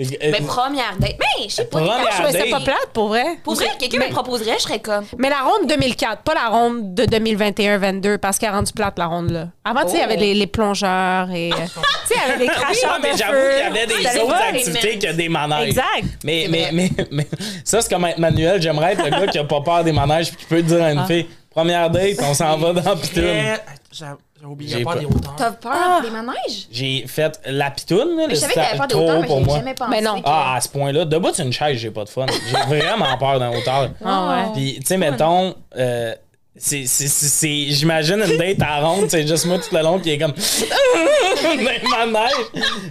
Que, 0.00 0.14
euh, 0.14 0.30
Mais 0.32 0.40
première 0.40 0.96
date. 0.98 1.16
Mais 1.18 1.48
je 1.48 1.52
sais 1.54 1.64
pas. 1.66 1.78
Première 1.80 2.00
Je 2.10 2.22
trouvais 2.22 2.32
ça 2.32 2.38
date. 2.38 2.50
pas 2.50 2.60
plate, 2.60 2.88
pour 2.94 3.08
vrai. 3.08 3.24
Pour 3.44 3.54
vrai, 3.54 3.66
quelqu'un 3.78 3.98
Mais- 3.98 4.06
me 4.08 4.12
proposerait, 4.12 4.54
je 4.56 4.62
serais 4.62 4.78
comme. 4.80 5.04
Mais 5.18 5.28
la 5.28 5.40
ronde 5.42 5.68
2004, 5.68 6.22
pas 6.22 6.32
la 6.34 6.48
ronde 6.48 6.94
de 6.94 7.04
2021-22, 7.04 8.16
parce 8.18 8.38
qu'elle 8.38 8.48
a 8.48 8.52
rendu 8.52 8.72
plate, 8.72 8.98
la 8.98 9.06
ronde, 9.06 9.30
là. 9.30 9.48
Avant, 9.64 9.82
tu 9.82 9.88
sais, 9.90 9.96
il 9.96 10.00
y 10.00 10.02
avait 10.02 10.16
Oh. 10.16 10.20
les, 10.20 10.34
les 10.34 10.46
plongeurs 10.46 11.30
et... 11.30 11.50
tu 11.54 11.56
sais, 11.66 12.14
il 12.14 12.16
y 12.30 12.32
avait 12.32 12.38
les 12.44 12.48
cracheurs 12.48 12.98
mais 13.02 13.12
de 13.12 13.18
j'avoue 13.18 13.32
feu. 13.32 13.50
qu'il 13.50 13.58
y 13.58 13.78
avait 13.78 13.86
des 13.86 13.94
C'était 14.08 14.20
autres 14.22 14.34
activités 14.34 14.98
que 14.98 15.12
des 15.12 15.28
manèges. 15.28 15.68
Exact. 15.68 16.04
Mais, 16.24 16.46
mais, 16.48 16.70
mais, 16.72 16.90
mais, 17.10 17.26
ça, 17.64 17.82
c'est 17.82 17.92
comme 17.92 18.04
être 18.06 18.18
Manuel. 18.18 18.60
J'aimerais 18.62 18.92
être 18.94 19.04
le 19.04 19.10
gars 19.10 19.26
qui 19.26 19.38
a 19.38 19.44
pas 19.44 19.60
peur 19.60 19.84
des 19.84 19.92
manèges 19.92 20.28
puis 20.30 20.36
qui 20.38 20.44
peut 20.46 20.62
dire 20.62 20.82
à 20.82 20.92
une 20.92 21.04
fille 21.06 21.26
Première 21.50 21.90
date, 21.90 22.16
on 22.22 22.32
s'en 22.32 22.56
va 22.58 22.72
dans 22.72 22.96
pitoune. 22.96 23.22
Mais, 23.24 23.58
J'ai 23.92 24.06
j'ai 24.40 24.46
oublié, 24.46 24.84
pas 24.84 24.94
pas- 24.94 24.98
des 25.00 25.06
hauteurs. 25.06 25.34
T'as 25.36 25.50
peur 25.52 25.72
Ah. 25.74 26.00
des 26.02 26.10
manèges? 26.10 26.66
J'ai 26.72 27.04
fait 27.06 27.38
la 27.46 27.70
pitoune, 27.70 28.16
là, 28.16 28.24
Mais 28.28 28.34
je 28.34 28.40
savais 28.40 28.54
que 28.54 28.60
c'était 28.60 28.66
t'avais 28.66 28.78
peur 28.78 28.86
des 28.86 28.94
trop 28.94 29.02
hauteurs, 29.04 29.16
haut 29.16 29.20
mais 29.20 29.26
pour 29.26 29.38
j'ai 29.38 29.44
moi. 29.44 29.56
jamais 29.58 29.74
pensé. 29.74 29.90
Mais 29.90 30.00
non. 30.00 30.14
que- 30.20 30.26
Ah, 30.26 30.54
à 30.56 30.60
ce 30.60 30.68
point-là, 30.68 31.04
debout 31.04 31.32
sur 31.34 31.44
une 31.44 31.52
chaise, 31.52 31.78
j'ai 31.78 31.90
pas 31.90 32.04
de 32.04 32.08
fun. 32.08 32.26
J'ai 32.28 32.56
vraiment 32.80 33.16
peur 33.18 33.38
d'un 33.38 33.50
hauteur. 33.56 33.90
Ah 34.04 34.28
ouais. 34.28 34.52
Puis, 34.54 34.78
tu 34.80 34.86
sais, 34.86 34.96
mettons, 34.96 35.54
euh, 35.76 36.14
c'est, 36.56 36.86
c'est, 36.86 37.08
c'est, 37.08 37.26
c'est- 37.28 37.66
j'imagine 37.74 38.22
une 38.26 38.36
date 38.38 38.60
à 38.62 38.80
ronde, 38.80 39.06
c'est 39.08 39.26
juste 39.26 39.46
moi 39.46 39.58
tout 39.58 39.74
le 39.74 39.82
long 39.82 39.98
qui 39.98 40.10
est 40.10 40.18
comme 40.18 40.32
dans 41.42 41.70
les 41.70 41.88
manèges. 41.88 42.30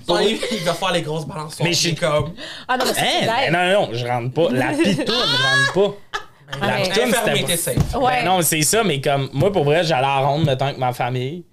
Genre, 0.08 0.22
il, 0.22 0.38
va 0.66 0.74
faire 0.74 0.92
les 0.92 1.02
grosses 1.02 1.26
balançoires. 1.26 1.68
Mais 1.68 1.74
je 1.74 1.80
suis- 1.80 1.96
comme. 1.96 2.34
Ah 2.68 2.78
non, 2.78 2.86
mais 2.86 2.94
c'est 2.94 3.28
Hein? 3.30 3.50
Ben 3.50 3.54
non, 3.54 3.82
non, 3.82 3.90
je 3.94 4.06
rentre 4.06 4.34
pas. 4.34 4.48
La 4.52 4.68
pitoune, 4.68 5.06
je 5.08 5.12
rentre 5.12 5.74
pas. 5.74 5.96
La 6.62 6.68
Ouais. 6.78 6.84
c'était 6.86 7.12
pas... 7.12 7.58
safe. 7.58 7.96
Ouais. 7.96 8.24
Ben 8.24 8.26
non, 8.26 8.42
c'est 8.42 8.62
ça, 8.64 8.84
mais 8.84 9.00
comme, 9.02 9.30
moi, 9.34 9.52
pour 9.52 9.64
vrai, 9.64 9.84
j'allais 9.84 10.08
à 10.08 10.22
la 10.22 10.28
ronde, 10.28 10.46
mettons, 10.46 10.66
avec 10.66 10.78
ma 10.78 10.94
famille. 10.94 11.46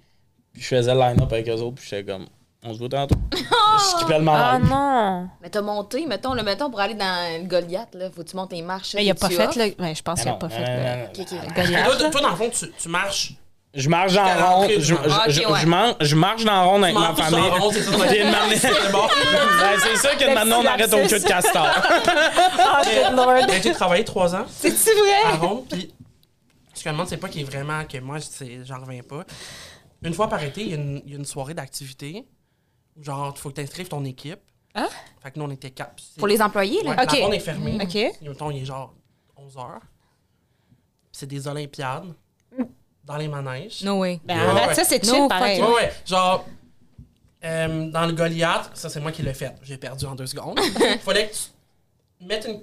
Puis 0.53 0.61
je 0.63 0.67
faisais 0.69 0.93
le 0.93 0.99
line-up 0.99 1.31
avec 1.31 1.47
eux 1.49 1.53
autres, 1.61 1.75
puis 1.75 1.87
j'étais 1.89 2.11
comme, 2.11 2.25
on 2.63 2.73
se 2.73 2.79
voit 2.79 2.89
tantôt. 2.89 3.15
je 3.33 3.37
skippais 3.97 4.17
le 4.19 4.25
Ah 4.27 4.57
non. 4.59 5.29
Mais 5.41 5.49
t'as 5.49 5.61
monté, 5.61 6.05
mettons, 6.07 6.33
le 6.33 6.41
mettons 6.43 6.69
pour 6.71 6.79
aller 6.79 6.95
dans 6.95 7.39
le 7.41 7.47
Goliath, 7.47 7.93
là. 7.93 8.09
Faut 8.09 8.23
que 8.23 8.29
tu 8.29 8.35
montes 8.35 8.51
les 8.51 8.63
marches. 8.63 8.95
Mais 8.95 9.05
il 9.05 9.11
a 9.11 9.15
pas 9.15 9.29
fait, 9.29 9.55
là. 9.55 9.65
Ouais, 9.79 9.93
je 9.95 10.01
pense 10.01 10.19
Ah 10.19 10.23
qu'il 10.23 10.29
a 10.29 10.33
non, 10.33 10.39
pas 10.39 10.49
fait. 10.49 10.97
non. 10.97 11.03
Ok, 11.05 11.19
ok. 11.19 11.39
Mais 11.55 11.63
Goliath, 11.63 11.85
Toi, 11.85 11.95
là. 12.03 12.09
toi, 12.09 12.21
dans 12.21 12.29
le 12.31 12.35
fond, 12.35 12.49
tu, 12.49 12.71
tu 12.71 12.89
marches. 12.89 13.33
Je 13.79 13.89
marche 13.89 14.13
dans 14.13 14.23
la 14.23 14.43
ronde, 14.45 14.61
l'entrée 14.63 14.81
je, 14.81 14.95
je, 14.95 15.31
je- 15.31 15.47
ouais. 15.47 15.95
je 16.01 16.15
marche 16.15 16.43
dans 16.43 16.51
la 16.51 16.63
ronde 16.63 16.83
avec 16.83 16.95
ma 16.95 17.13
famille. 17.13 17.39
c'est 17.73 17.83
ça. 17.83 17.91
Ben, 19.59 19.79
c'est 19.81 19.95
ça 19.97 20.15
que 20.15 20.33
maintenant 20.33 20.61
on 20.61 20.65
arrête 20.65 20.91
au 20.93 21.07
queue 21.07 21.19
de 21.19 21.27
castor. 21.27 21.67
Ah. 22.59 22.81
Ben, 23.47 23.61
J'ai 23.61 23.71
travaillé 23.73 24.03
trois 24.03 24.35
ans 24.35 24.45
C'est-tu 24.49 24.89
à 24.89 25.31
vrai? 25.31 25.37
ronde, 25.47 25.65
puis 25.69 25.93
ce 26.73 26.79
que 26.79 26.83
je 26.83 26.89
me 26.89 26.93
demande, 26.93 27.07
c'est 27.07 27.17
pas 27.17 27.29
qu'il 27.29 27.41
est 27.41 27.45
vraiment 27.45 27.83
que 27.85 27.97
moi, 27.99 28.19
c'est- 28.19 28.65
j'en 28.65 28.79
reviens 28.79 29.03
pas. 29.03 29.23
Une 30.03 30.13
fois 30.13 30.27
par 30.27 30.41
été, 30.43 30.61
il 30.61 30.69
y, 30.69 30.73
a 30.73 30.77
une- 30.77 31.01
il 31.05 31.11
y 31.11 31.15
a 31.15 31.17
une 31.17 31.25
soirée 31.25 31.53
d'activité 31.53 32.25
où, 32.97 33.03
genre, 33.03 33.33
il 33.35 33.39
faut 33.39 33.49
que 33.49 33.55
tu 33.55 33.61
inscrives 33.61 33.87
ton 33.87 34.03
équipe. 34.05 34.39
Hein? 34.75 34.87
Fait 35.23 35.31
que 35.31 35.39
nous, 35.39 35.45
on 35.45 35.51
était 35.51 35.71
quatre. 35.71 35.95
Pour 36.17 36.27
les 36.27 36.41
employés, 36.41 36.83
là? 36.83 36.91
Ouais, 36.91 37.03
Ok. 37.03 37.11
La 37.13 37.25
ronde 37.25 37.33
est 37.33 37.39
fermée. 37.39 37.77
OK. 37.81 37.95
Et 37.95 38.11
mettons, 38.21 38.51
il 38.51 38.61
est 38.61 38.65
genre 38.65 38.93
11 39.35 39.57
heures. 39.57 39.81
C'est 41.11 41.25
des 41.27 41.47
Olympiades 41.47 42.13
dans 43.07 43.17
les 43.17 43.27
manèges. 43.27 43.81
No 43.83 43.99
way. 44.01 44.19
Ben, 44.25 44.37
arrête, 44.37 44.75
ça, 44.75 44.83
c'est 44.83 45.03
No 45.05 45.13
chill, 45.13 45.27
pareil. 45.29 45.61
Ouais, 45.61 45.67
ouais. 45.75 45.93
Genre, 46.05 46.45
euh, 47.43 47.89
dans 47.89 48.05
le 48.05 48.11
Goliath, 48.13 48.69
ça 48.73 48.89
c'est 48.89 48.99
moi 48.99 49.11
qui 49.11 49.21
l'ai 49.23 49.33
fait. 49.33 49.53
J'ai 49.63 49.77
perdu 49.77 50.05
en 50.05 50.13
deux 50.15 50.27
secondes. 50.27 50.59
fallait 51.05 51.27
que 51.29 51.33
tu 51.33 52.25
mettes 52.27 52.45
une. 52.47 52.61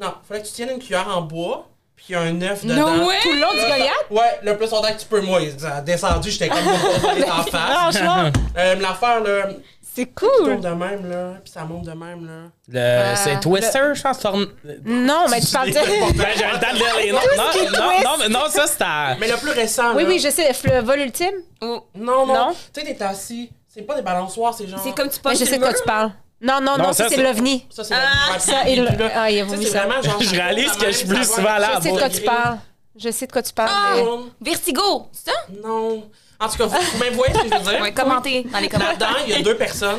Non, 0.00 0.14
fallait 0.26 0.42
que 0.42 0.46
tu 0.46 0.52
tiennes 0.52 0.70
une 0.70 0.78
cuillère 0.78 1.08
en 1.08 1.22
bois, 1.22 1.68
puis 1.96 2.06
il 2.10 2.12
y 2.12 2.14
a 2.14 2.20
un 2.20 2.42
œuf 2.42 2.64
dedans. 2.64 2.96
No 2.96 3.06
way! 3.08 3.16
Tout 3.22 3.32
le 3.32 3.40
long 3.40 3.50
du 3.52 3.60
Goliath? 3.60 4.10
Ouais, 4.10 4.40
le 4.42 4.56
plus 4.56 4.70
longtemps 4.70 4.92
que 4.92 5.00
tu 5.00 5.06
peux, 5.06 5.20
moi. 5.20 5.40
Ça 5.58 5.76
a 5.76 5.80
descendu, 5.80 6.30
j'étais 6.30 6.48
comme 6.48 6.58
pour 7.00 7.08
aller 7.10 7.24
en 7.24 7.42
face. 7.42 7.96
Franchement, 7.96 8.30
Euh, 8.56 8.74
L'affaire, 8.76 9.20
là, 9.22 9.48
c'est 9.94 10.06
cool. 10.06 10.28
tourne 10.38 10.60
de 10.60 10.68
même, 10.68 11.08
là, 11.10 11.34
puis 11.42 11.52
ça 11.52 11.64
monte 11.64 11.84
de 11.84 11.92
même, 11.92 12.26
là. 12.26 12.50
Le- 13.12 13.16
c'est 13.16 13.40
Twister, 13.40 13.80
je 13.94 14.02
pense. 14.02 14.24
Non, 14.84 15.26
mais 15.30 15.40
tu 15.40 15.52
parles 15.52 15.70
Ben, 15.72 15.82
de... 15.82 15.86
j'ai 16.36 16.44
le 16.44 16.60
temps 16.60 16.72
de 16.72 16.76
lire 16.78 16.96
les 16.98 17.12
noms. 17.12 17.20
Non, 17.36 18.02
non, 18.02 18.18
non, 18.18 18.28
non, 18.40 18.48
ça 18.50 18.66
c'est 18.66 18.82
à. 18.82 19.16
Mais 19.20 19.28
le 19.28 19.36
plus 19.36 19.50
récent, 19.50 19.94
Oui, 19.94 20.02
là- 20.02 20.08
oui, 20.08 20.18
je 20.18 20.28
sais. 20.30 20.50
Le 20.64 20.80
vol 20.82 21.00
ultime? 21.00 21.34
Non, 21.62 21.82
non. 21.94 22.26
Non? 22.26 22.52
Tu 22.72 22.80
sais, 22.80 22.94
t'es 22.94 23.04
assis. 23.04 23.50
C'est 23.68 23.82
pas 23.82 23.94
des 23.96 24.02
balançoires, 24.02 24.54
c'est 24.54 24.66
genre. 24.68 24.80
C'est 24.82 24.94
comme 24.94 25.08
tu 25.08 25.16
Mais 25.16 25.22
pognes 25.22 25.32
je 25.34 25.38
sur 25.44 25.48
sais 25.48 25.58
de 25.58 25.62
quoi 25.64 25.72
tu 25.74 25.82
parles. 25.84 26.12
Non, 26.40 26.60
non, 26.60 26.76
Non, 26.76 26.84
non, 26.86 26.92
ça, 26.92 27.04
ça, 27.04 27.08
c'est 27.10 27.22
l'OVNI. 27.22 27.66
Ça, 27.70 27.82
c'est 27.84 27.94
Ah, 27.94 28.38
Ça, 28.38 28.68
il... 28.68 28.86
Ah, 29.14 29.30
il 29.30 29.40
a 29.40 29.44
Ça, 29.44 29.50
vomi 29.50 29.64
c'est 29.64 29.70
ça. 29.72 29.86
vraiment 29.86 30.02
genre. 30.02 30.20
Je 30.20 30.30
réalise 30.30 30.72
que 30.72 30.86
je 30.86 30.92
suis 30.92 31.06
plus 31.08 31.24
souvent 31.24 31.56
là. 31.58 31.70
Je 31.78 31.82
sais 31.82 31.92
de 31.92 31.98
quoi 31.98 32.08
tu 32.10 32.20
parles. 32.20 32.58
Je 32.96 33.10
sais 33.10 33.26
de 33.26 33.32
quoi 33.32 33.42
tu 33.42 33.52
parles. 33.52 34.00
Vertigo, 34.40 35.08
c'est 35.12 35.30
ça? 35.30 35.36
Non. 35.64 36.04
En 36.44 36.48
tout 36.48 36.56
cas, 36.58 36.66
vous, 36.66 36.76
vous 36.92 36.98
même 36.98 37.14
voyez 37.14 37.34
ce 37.34 37.38
que 37.40 37.48
je 37.50 37.54
veux 37.54 37.70
dire? 37.72 37.80
Ouais, 37.80 37.92
commentez 37.92 38.42
dans 38.52 38.58
les 38.58 38.68
commentaires. 38.68 38.98
Là-dedans, 39.10 39.24
il 39.26 39.32
y 39.32 39.36
a 39.36 39.42
deux 39.42 39.56
personnes. 39.56 39.98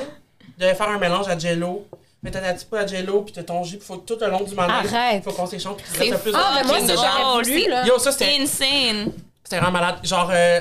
Ils 0.57 0.61
devaient 0.61 0.75
faire 0.75 0.89
un 0.89 0.97
mélange 0.97 1.27
à 1.27 1.37
Jello. 1.37 1.85
Mais 2.23 2.31
t'as 2.31 2.39
ta 2.41 2.53
petite 2.53 2.69
peu 2.71 2.79
à 2.79 2.87
Jello, 2.87 3.21
puis 3.21 3.33
t'as 3.33 3.43
ton 3.43 3.63
jus, 3.63 3.77
puis 3.77 3.85
faut 3.85 3.97
que 3.97 4.05
tout 4.11 4.17
le 4.19 4.27
long 4.31 4.41
du 4.41 4.55
manège, 4.55 4.91
Arrête. 4.91 5.23
faut 5.23 5.31
qu'on 5.31 5.45
s'échange, 5.45 5.75
puis 5.77 5.85
qu'il 5.85 6.05
C'est 6.05 6.11
reste 6.11 6.23
plus 6.23 6.33
Ah, 6.35 6.53
mais 6.55 6.61
de 6.63 6.67
moi, 6.67 6.77
c'est 6.79 7.49
voulu, 7.51 7.61
c'est- 7.61 7.69
là. 7.69 7.85
Yo, 7.85 7.99
ça, 7.99 8.11
c'était 8.11 8.35
Insane. 8.41 9.11
c'était 9.43 9.57
vraiment 9.59 9.71
malade. 9.73 9.97
Genre, 10.03 10.31
euh, 10.33 10.59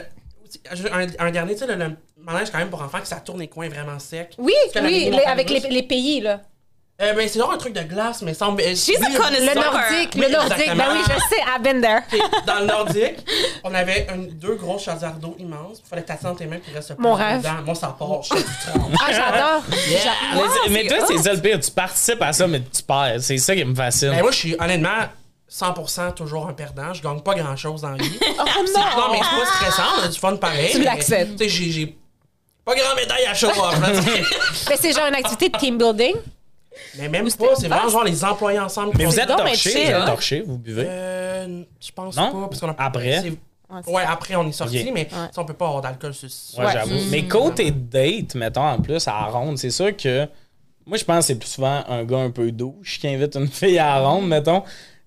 un, 0.92 1.06
un 1.26 1.30
dernier, 1.30 1.54
tu 1.54 1.60
sais, 1.60 1.66
le, 1.66 1.74
le 1.76 1.96
manège 2.18 2.50
quand 2.50 2.58
même 2.58 2.68
pour 2.68 2.82
enfants, 2.82 3.00
que 3.00 3.06
ça 3.06 3.16
tourne 3.16 3.40
les 3.40 3.48
coins 3.48 3.70
vraiment 3.70 3.98
secs. 3.98 4.34
Oui, 4.36 4.52
oui, 4.82 5.08
les- 5.10 5.18
avec 5.24 5.48
les, 5.48 5.60
les 5.60 5.82
pays, 5.82 6.20
là. 6.20 6.40
Euh, 7.02 7.12
ben, 7.12 7.28
c'est 7.28 7.40
genre 7.40 7.50
un 7.52 7.56
truc 7.58 7.72
de 7.72 7.82
glace, 7.82 8.22
mais 8.22 8.34
sans. 8.34 8.54
euh, 8.56 8.60
She's 8.76 8.96
a. 9.02 9.08
Le 9.08 9.54
nordique, 9.54 10.12
Oui, 10.14 10.20
le 10.26 10.28
nordique. 10.30 10.52
exactement. 10.52 10.84
Ben 10.84 10.92
oui, 10.92 11.00
je 11.02 11.34
sais, 11.34 11.42
I've 11.42 11.60
been 11.62 11.80
there. 11.80 12.02
Puis, 12.08 12.20
Dans 12.46 12.60
le 12.60 12.66
nordique, 12.66 13.16
on 13.64 13.74
avait 13.74 14.06
un- 14.12 14.18
deux 14.30 14.54
grosses 14.54 14.84
chaudières 14.84 15.14
d'eau 15.14 15.34
immenses. 15.40 15.82
Il 15.84 15.88
fallait 15.88 16.02
que 16.04 16.12
tu 16.12 16.22
dans 16.22 16.34
tes 16.36 16.46
mains 16.46 16.58
puis 16.64 16.72
reste 16.72 16.94
Mon 16.98 17.14
rêve. 17.14 17.38
dedans. 17.38 17.54
Moi, 17.66 17.74
ça 17.74 17.88
part. 17.98 18.22
Je 18.22 18.36
suis 18.36 18.44
du 18.44 18.50
trempe. 18.72 18.92
Ah, 19.04 19.10
j'adore. 19.12 19.62
Mais, 20.68 20.70
mais 20.82 20.86
toi, 20.86 20.98
c'est 21.08 21.18
ça 21.18 21.32
le 21.32 21.40
pire. 21.40 21.58
Tu 21.58 21.70
participes 21.72 22.22
à 22.22 22.32
ça, 22.32 22.46
mais 22.46 22.60
tu 22.60 22.82
perds. 22.84 23.16
C'est 23.20 23.38
ça 23.38 23.56
qui 23.56 23.64
me 23.64 23.74
fascine. 23.74 24.10
Ben, 24.10 24.22
moi, 24.22 24.30
je 24.30 24.36
suis 24.36 24.56
honnêtement 24.60 25.08
100% 25.50 26.14
toujours 26.14 26.48
un 26.48 26.52
perdant. 26.52 26.94
Je 26.94 27.02
gagne 27.02 27.20
pas 27.20 27.34
grand-chose 27.34 27.80
dans 27.80 27.90
la 27.90 27.96
vie. 27.96 28.18
Oh 28.22 28.44
C'est- 28.66 28.72
non, 28.78 29.10
mais 29.10 29.18
c'est 29.18 29.40
pas 29.40 29.46
stressant. 29.46 29.82
On 30.00 30.04
a 30.04 30.08
du 30.08 30.18
fun 30.18 30.36
pareil. 30.36 30.70
Tu 30.70 30.78
mais, 30.78 30.84
l'acceptes. 30.84 31.32
Tu 31.38 31.44
sais, 31.44 31.48
j'ai- 31.50 31.70
j'ai 31.72 31.96
pas 32.64 32.74
grand 32.76 32.94
médaille 32.94 33.24
à 33.26 33.32
là, 33.32 33.34
tu 33.34 34.02
sais. 34.02 34.22
Mais 34.70 34.76
c'est 34.80 34.92
genre 34.92 35.06
une 35.08 35.14
activité 35.16 35.48
de 35.48 35.58
team 35.58 35.76
building. 35.76 36.14
Mais 36.98 37.08
même 37.08 37.24
pas. 37.30 37.46
C'est 37.56 37.68
vraiment 37.68 37.88
genre 37.88 38.04
les 38.04 38.24
employés 38.24 38.58
ensemble. 38.58 38.92
Mais 38.98 39.04
vous 39.04 39.18
êtes 39.18 39.28
donc, 39.28 39.38
mais 39.44 39.50
torché, 39.52 39.70
chill, 39.70 39.80
vous 39.82 39.88
êtes 39.88 39.94
hein? 39.94 40.06
torché, 40.06 40.40
vous 40.46 40.58
buvez? 40.58 40.84
Euh, 40.88 41.62
je 41.80 41.92
pense 41.92 42.16
Non? 42.16 42.32
pas. 42.42 42.48
Parce 42.48 42.60
qu'on 42.60 42.68
a 42.70 42.74
Après? 42.78 43.20
c'est- 43.22 43.30
c'est- 43.84 43.90
Ouais, 43.90 44.02
après, 44.06 44.36
on 44.36 44.46
est 44.46 44.52
sorti, 44.52 44.80
Ok. 44.86 44.90
mais 44.94 45.08
ça, 45.10 45.30
on 45.38 45.44
peut 45.44 45.54
pas 45.54 45.66
avoir 45.66 45.82
d'alcool 45.82 46.14
sur 46.14 46.28
Ouais, 46.58 46.66
Ouais. 46.66 46.72
j'avoue. 46.72 46.94
Mm. 46.94 47.08
Mais 47.10 47.24
côté 47.24 47.70
date, 47.70 48.34
mettons, 48.36 48.62
en 48.62 48.78
plus, 48.80 49.06
à 49.08 49.12
la 49.12 49.26
ronde, 49.26 49.58
c'est 49.58 49.70
sûr 49.70 49.96
que. 49.96 50.28
Moi, 50.86 50.98
je 50.98 51.04
pense 51.04 51.18
que 51.20 51.24
c'est 51.28 51.34
plus 51.38 51.48
souvent 51.48 51.82
un 51.88 52.04
gars 52.04 52.18
un 52.18 52.30
peu 52.30 52.52
douche 52.52 52.98
qui 53.00 53.08
invite 53.08 53.36
une 53.36 53.48
fille 53.48 53.78
à 53.78 53.86
la 54.00 54.06
ronde, 54.06 54.28
mettons. 54.28 54.62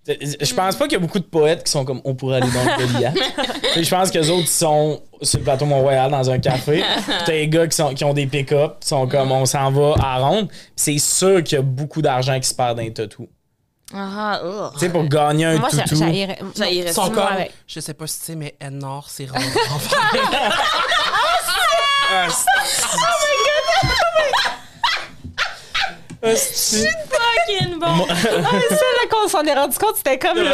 Je 0.07 0.53
pense 0.53 0.75
pas 0.75 0.85
qu'il 0.85 0.93
y 0.93 0.95
a 0.95 0.99
beaucoup 0.99 1.19
de 1.19 1.25
poètes 1.25 1.63
qui 1.65 1.71
sont 1.71 1.83
comme 1.83 2.01
on 2.05 2.15
pourrait 2.15 2.37
aller 2.37 2.49
dans 2.51 2.63
le 2.63 2.87
Goliath. 2.93 3.15
Je 3.75 3.89
pense 3.89 4.09
que 4.09 4.19
les 4.19 4.29
autres 4.29 4.43
ils 4.43 4.47
sont 4.47 5.01
sur 5.21 5.39
le 5.39 5.43
plateau 5.43 5.65
Mont-Royal 5.65 6.09
dans 6.09 6.29
un 6.29 6.39
café. 6.39 6.81
Puis 7.05 7.13
T'as 7.25 7.31
les 7.33 7.47
gars 7.49 7.67
qui, 7.67 7.75
sont, 7.75 7.93
qui 7.93 8.03
ont 8.05 8.13
des 8.13 8.25
pick-up, 8.27 8.79
qui 8.79 8.87
sont 8.87 9.07
comme 9.07 9.31
on 9.31 9.45
s'en 9.45 9.69
va 9.71 9.95
à 10.01 10.17
ronde. 10.19 10.47
Puis 10.49 10.59
C'est 10.75 10.97
sûr 10.99 11.43
qu'il 11.43 11.57
y 11.57 11.59
a 11.59 11.61
beaucoup 11.63 12.01
d'argent 12.01 12.39
qui 12.39 12.47
se 12.47 12.53
perd 12.55 12.77
dans 12.77 12.83
les 12.83 12.93
tatous. 12.93 13.27
Ah, 13.93 14.39
ah, 14.43 14.71
Tu 14.73 14.79
sais, 14.79 14.89
pour 14.89 15.05
gagner 15.05 15.45
un 15.45 15.59
Moi, 15.59 15.69
toutou. 15.69 15.95
j'haïrais. 15.95 16.37
Ça 16.55 16.69
irait 16.69 16.89
Ils 16.89 16.93
sont 16.93 17.03
si 17.05 17.11
comme, 17.11 17.23
moi, 17.23 17.31
avec. 17.31 17.53
je 17.67 17.79
sais 17.79 17.93
pas 17.93 18.05
si 18.07 18.19
tu 18.19 18.25
sais, 18.25 18.35
mais 18.35 18.55
N-Nord, 18.59 19.07
c'est 19.09 19.29
rond. 19.29 19.37
Ah, 22.09 22.27
c'est- 22.29 22.45
Ah, 26.23 26.35
c'est- 26.35 26.87
fucking 27.47 27.79
bon. 27.79 28.05
Ah, 28.10 28.15
c'est 28.69 28.75
là 28.75 29.07
qu'on 29.10 29.27
s'en 29.27 29.43
est 29.43 29.53
rendu 29.53 29.77
compte, 29.77 29.95
c'était 29.97 30.17
comme 30.19 30.38
le. 30.38 30.45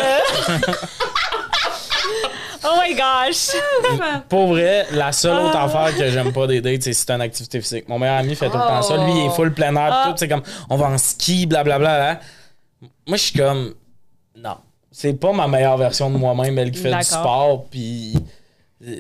oh 2.66 2.80
my 2.82 2.96
gosh! 2.96 3.50
Pour 4.30 4.48
vrai, 4.48 4.86
la 4.92 5.12
seule 5.12 5.38
autre 5.38 5.58
Ah. 5.58 5.66
affaire 5.66 5.96
que 5.98 6.10
j'aime 6.10 6.32
pas 6.34 6.48
des 6.48 6.62
dates, 6.62 6.82
c'est 6.84 6.94
si 6.94 7.02
c'est 7.06 7.12
une 7.12 7.22
activité 7.22 7.62
physique. 7.62 7.88
Mon 7.90 8.00
meilleur 8.00 8.18
ami 8.18 8.36
fait 8.36 8.50
tout 8.50 8.58
le 8.58 8.64
temps 8.64 8.82
ça. 8.82 8.98
Lui, 8.98 9.12
il 9.12 9.26
est 9.28 9.36
full 9.36 9.54
plein 9.54 9.76
air, 9.76 9.90
Ah. 9.94 10.06
tout. 10.10 10.14
C'est 10.18 10.28
comme, 10.28 10.44
on 10.70 10.76
va 10.78 10.88
en 10.88 10.98
ski, 10.98 11.46
blablabla. 11.46 11.98
là. 11.98 12.20
Moi, 13.08 13.18
je 13.18 13.24
suis 13.24 13.38
comme, 13.40 13.74
non. 14.36 14.58
C'est 14.92 15.14
pas 15.14 15.32
ma 15.34 15.48
meilleure 15.48 15.78
version 15.78 16.10
de 16.12 16.18
moi-même, 16.18 16.58
elle 16.60 16.72
qui 16.72 16.80
fait 16.80 16.94
du 16.96 17.04
sport, 17.04 17.66
puis 17.70 18.14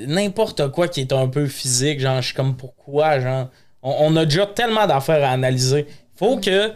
n'importe 0.07 0.69
quoi 0.71 0.87
qui 0.87 1.01
est 1.01 1.13
un 1.13 1.27
peu 1.27 1.45
physique. 1.47 1.99
Genre, 1.99 2.17
je 2.21 2.27
suis 2.27 2.35
comme, 2.35 2.55
pourquoi, 2.55 3.19
genre, 3.19 3.47
on, 3.83 3.95
on 3.99 4.15
a 4.15 4.25
déjà 4.25 4.47
tellement 4.47 4.87
d'affaires 4.87 5.23
à 5.23 5.31
analyser. 5.31 5.85
Faut 6.17 6.37
que 6.37 6.71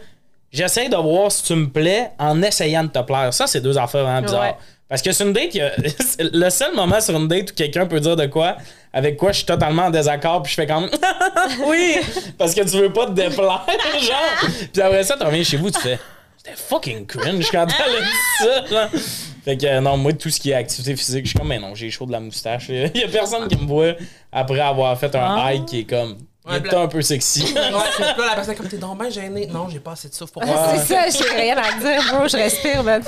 j'essaye 0.52 0.88
de 0.88 0.96
voir 0.96 1.30
si 1.30 1.42
tu 1.44 1.54
me 1.54 1.68
plais 1.68 2.10
en 2.18 2.40
essayant 2.42 2.84
de 2.84 2.88
te 2.88 2.98
plaire. 3.00 3.32
Ça, 3.32 3.46
c'est 3.46 3.60
deux 3.60 3.76
affaires 3.78 4.04
vraiment 4.04 4.22
bizarres. 4.22 4.42
Ouais. 4.42 4.54
Parce 4.88 5.02
que 5.02 5.12
sur 5.12 5.26
une 5.26 5.34
date, 5.34 5.54
le 6.18 6.48
seul 6.50 6.74
moment 6.74 7.00
sur 7.00 7.14
une 7.16 7.28
date 7.28 7.50
où 7.50 7.54
quelqu'un 7.54 7.86
peut 7.86 8.00
dire 8.00 8.16
de 8.16 8.26
quoi, 8.26 8.56
avec 8.92 9.18
quoi 9.18 9.32
je 9.32 9.38
suis 9.38 9.46
totalement 9.46 9.84
en 9.84 9.90
désaccord, 9.90 10.42
puis 10.42 10.50
je 10.50 10.54
fais 10.56 10.66
quand 10.66 10.80
même 10.80 10.90
oui, 11.66 11.96
parce 12.38 12.54
que 12.54 12.62
tu 12.62 12.78
veux 12.78 12.92
pas 12.92 13.04
te 13.06 13.10
déplaire, 13.12 13.66
genre. 14.00 14.50
Puis 14.72 14.80
après 14.82 15.04
ça, 15.04 15.16
tu 15.18 15.24
reviens 15.26 15.42
chez 15.42 15.58
vous, 15.58 15.70
tu 15.70 15.78
fais 15.80 15.98
c'était 16.38 16.56
fucking 16.56 17.04
cringe 17.04 17.50
quand 17.50 17.66
elle 17.66 17.96
a 17.96 18.00
dit 18.00 18.06
ça, 18.38 18.64
genre. 18.66 19.00
Fait 19.44 19.56
que 19.56 19.66
euh, 19.66 19.80
non, 19.80 19.96
moi, 19.96 20.12
tout 20.12 20.30
ce 20.30 20.40
qui 20.40 20.50
est 20.50 20.54
activité 20.54 20.94
physique, 20.96 21.24
je 21.24 21.30
suis 21.30 21.38
comme, 21.38 21.48
mais 21.48 21.58
non, 21.58 21.74
j'ai 21.74 21.90
chaud 21.90 22.06
de 22.06 22.12
la 22.12 22.20
moustache. 22.20 22.68
Il 22.68 22.90
y 22.96 23.04
a 23.04 23.08
personne 23.08 23.48
qui 23.48 23.56
me 23.56 23.66
voit 23.66 23.94
après 24.32 24.60
avoir 24.60 24.98
fait 24.98 25.14
un 25.16 25.36
Ah. 25.36 25.52
hike 25.52 25.66
qui 25.66 25.80
est 25.80 25.84
comme 25.84 26.16
Il 26.50 26.66
est 26.66 26.74
un 26.74 26.88
peu 26.88 27.02
sexy. 27.02 27.52
Ouais, 27.54 27.60
là, 27.60 28.14
la 28.28 28.34
personne 28.34 28.54
comme 28.56 28.68
t'es 28.68 28.76
donc 28.78 28.98
bien 29.00 29.10
gêné. 29.10 29.46
Non, 29.46 29.68
j'ai 29.68 29.80
pas 29.80 29.92
assez 29.92 30.08
de 30.08 30.14
souffle 30.14 30.32
pour 30.32 30.42
Ah, 30.42 30.46
moi. 30.46 30.66
C'est 30.76 30.94
ça, 30.94 31.08
j'ai 31.24 31.28
rien 31.36 31.56
à 31.56 31.72
dire, 31.78 32.02
bro. 32.12 32.26
Je 32.28 32.36
respire, 32.36 32.82
man. 32.82 33.02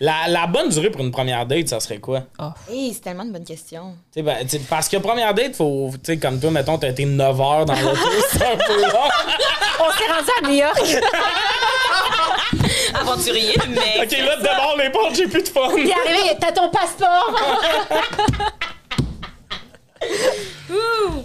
La, 0.00 0.28
la 0.28 0.46
bonne 0.46 0.68
durée 0.68 0.90
pour 0.90 1.00
une 1.00 1.10
première 1.10 1.44
date, 1.46 1.68
ça 1.68 1.80
serait 1.80 1.98
quoi? 1.98 2.22
Hey, 2.70 2.92
c'est 2.94 3.00
tellement 3.00 3.24
une 3.24 3.32
bonne 3.32 3.44
question. 3.44 3.94
Tu 4.12 4.20
sais, 4.20 4.22
ben, 4.22 4.46
parce 4.68 4.88
que 4.88 4.96
première 4.98 5.34
date, 5.34 5.56
faut, 5.56 5.90
tu 5.94 6.12
sais, 6.12 6.18
comme 6.18 6.38
toi, 6.40 6.50
mettons, 6.50 6.78
t'as 6.78 6.88
été 6.88 7.04
9 7.04 7.40
heures 7.40 7.64
dans 7.64 7.74
l'auto, 7.74 7.98
c'est 8.32 8.44
un 8.46 8.56
peu 8.56 8.80
long. 8.80 9.08
On 9.80 9.90
s'est 9.92 10.12
rendu 10.12 10.30
à 10.42 10.48
New 10.48 10.54
York. 10.54 11.02
Aventurier, 12.94 13.56
mais. 13.68 14.04
Ok, 14.04 14.12
là, 14.18 14.36
d'abord 14.36 14.76
les 14.78 14.90
portes, 14.90 15.14
j'ai 15.16 15.26
plus 15.26 15.42
de 15.42 15.48
fun. 15.48 15.68
Il 15.76 15.88
est 15.88 15.92
arrivé, 15.92 16.36
t'as 16.40 16.52
ton 16.52 16.70
passeport. 16.70 17.34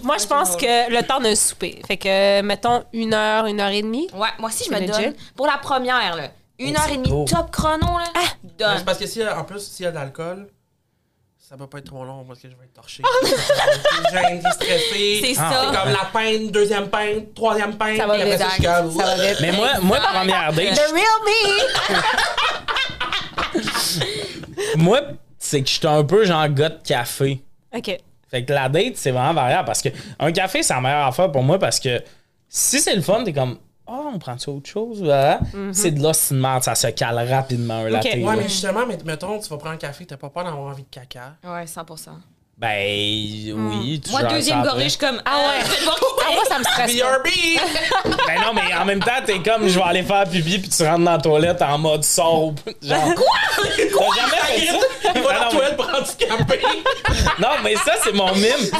Moi, 0.02 0.16
je 0.18 0.26
pense 0.26 0.56
que 0.56 0.90
le 0.90 1.02
temps 1.06 1.20
d'un 1.20 1.34
souper. 1.34 1.80
Fait 1.86 1.96
que, 1.96 2.40
mettons, 2.42 2.84
une 2.92 3.14
heure, 3.14 3.46
une 3.46 3.60
heure 3.60 3.70
et 3.70 3.82
demie. 3.82 4.08
Ouais, 4.14 4.28
moi 4.38 4.48
aussi, 4.50 4.64
je 4.64 4.70
me 4.74 4.80
legit. 4.80 4.90
donne. 4.90 5.14
Pour 5.36 5.46
la 5.46 5.58
première, 5.58 6.16
là. 6.16 6.28
Une 6.58 6.72
Mais 6.72 6.78
heure 6.78 6.88
et 6.90 6.96
demie, 6.96 7.08
beau. 7.08 7.24
top 7.24 7.50
chrono, 7.50 7.98
là. 7.98 8.04
Ah! 8.14 8.20
Donne. 8.58 8.78
C'est 8.78 8.84
parce 8.84 8.98
que 8.98 9.06
si, 9.06 9.26
en 9.26 9.44
plus, 9.44 9.60
s'il 9.60 9.84
y 9.84 9.86
a 9.88 9.90
de 9.90 9.96
l'alcool, 9.96 10.48
ça 11.38 11.56
va 11.56 11.66
pas 11.66 11.78
être 11.78 11.86
trop 11.86 12.04
long 12.04 12.24
parce 12.24 12.40
que 12.40 12.48
je 12.48 12.54
vais 12.54 12.64
être 12.64 12.72
torché. 12.74 13.02
J'ai 14.12 14.36
été 14.36 14.50
stressé. 14.52 15.20
C'est 15.34 15.34
Ah. 15.40 15.50
ça. 15.50 15.60
C'est 15.70 15.76
comme 15.78 15.92
la 15.92 16.04
peine, 16.12 16.50
deuxième 16.50 16.88
peine, 16.88 17.32
troisième 17.34 17.76
peine. 17.76 17.96
Ça 17.96 18.06
va 18.06 18.24
vite, 18.24 18.38
ça, 18.38 18.46
je 18.48 18.54
suis 18.54 18.62
Ça 18.62 18.82
va 18.82 19.14
vite. 19.16 19.38
Mais 19.40 19.52
moi, 19.52 19.68
moi 19.82 19.98
première 20.00 20.52
date, 20.52 20.74
The 20.74 20.92
real 20.92 21.20
moi, 24.76 25.00
c'est 25.38 25.62
que 25.62 25.68
j'étais 25.68 25.86
un 25.88 26.04
peu 26.04 26.24
genre 26.24 26.48
gars 26.48 26.70
de 26.70 26.80
café. 26.86 27.42
me. 27.72 27.78
OK. 27.78 27.98
Fait 28.32 28.44
que 28.46 28.52
la 28.52 28.68
date, 28.70 28.94
c'est 28.96 29.10
vraiment 29.10 29.34
variable 29.34 29.66
parce 29.66 29.82
que 29.82 29.90
un 30.18 30.32
café, 30.32 30.62
c'est 30.62 30.72
la 30.72 30.80
meilleure 30.80 31.06
affaire 31.06 31.30
pour 31.30 31.42
moi 31.42 31.58
parce 31.58 31.78
que 31.78 32.02
si 32.48 32.80
c'est 32.80 32.96
le 32.96 33.02
fun, 33.02 33.22
t'es 33.24 33.34
comme, 33.34 33.58
oh, 33.86 34.10
on 34.14 34.18
prend 34.18 34.38
ça 34.38 34.50
autre 34.50 34.70
chose, 34.70 35.02
voilà. 35.02 35.38
C'est 35.72 35.90
de 35.90 36.02
là, 36.02 36.14
c'est 36.14 36.34
une 36.34 36.40
merde, 36.40 36.62
ça 36.62 36.74
se 36.74 36.86
cale 36.86 37.18
rapidement 37.30 37.74
un 37.74 37.90
latte. 37.90 38.04
Ouais, 38.06 38.36
mais 38.36 38.44
justement, 38.44 38.86
mais- 38.88 38.96
mettons, 39.04 39.38
tu 39.38 39.50
vas 39.50 39.58
prendre 39.58 39.74
un 39.74 39.78
café, 39.78 40.06
t'as 40.06 40.16
pas 40.16 40.30
peur 40.30 40.44
d'avoir 40.44 40.72
envie 40.72 40.82
de 40.82 40.88
caca. 40.90 41.34
Ouais, 41.44 41.66
100%. 41.66 42.08
Ben, 42.58 42.68
oui. 43.54 44.00
tu 44.04 44.10
Moi, 44.12 44.22
deuxième 44.24 44.62
gorgée, 44.62 44.84
je 44.84 44.88
suis 44.90 44.98
comme. 44.98 45.20
Ah 45.24 45.38
ouais. 45.38 45.64
Je 45.64 45.70
vais 45.72 45.78
devoir 45.80 45.96
Ah, 46.20 46.30
moi, 46.34 46.42
ça 46.48 46.58
me 46.58 46.64
stresse. 46.64 46.94
BRB! 46.94 47.28
Ben 48.26 48.40
non, 48.40 48.52
mais 48.54 48.72
en 48.74 48.84
même 48.84 49.00
temps, 49.00 49.10
t'es 49.26 49.42
comme, 49.42 49.66
je 49.68 49.78
vais 49.78 49.84
aller 49.84 50.02
faire 50.02 50.24
pipi, 50.28 50.58
puis 50.58 50.68
tu 50.68 50.82
rentres 50.84 51.04
dans 51.04 51.12
la 51.12 51.18
toilette 51.18 51.60
en 51.62 51.76
mode 51.78 52.04
sort. 52.04 52.52
Genre, 52.82 53.14
quoi? 53.14 53.26
T'as 53.76 53.76
jamais 53.76 54.42
fait 54.46 54.66
ça? 54.66 54.78
Il 55.14 55.22
va 55.22 55.50
dans 55.50 55.58
la 55.58 56.00
du 56.00 56.16
café. 56.16 56.60
Non, 57.38 57.48
mais 57.62 57.74
ça, 57.76 57.94
c'est 58.02 58.12
mon 58.12 58.32
mime. 58.34 58.52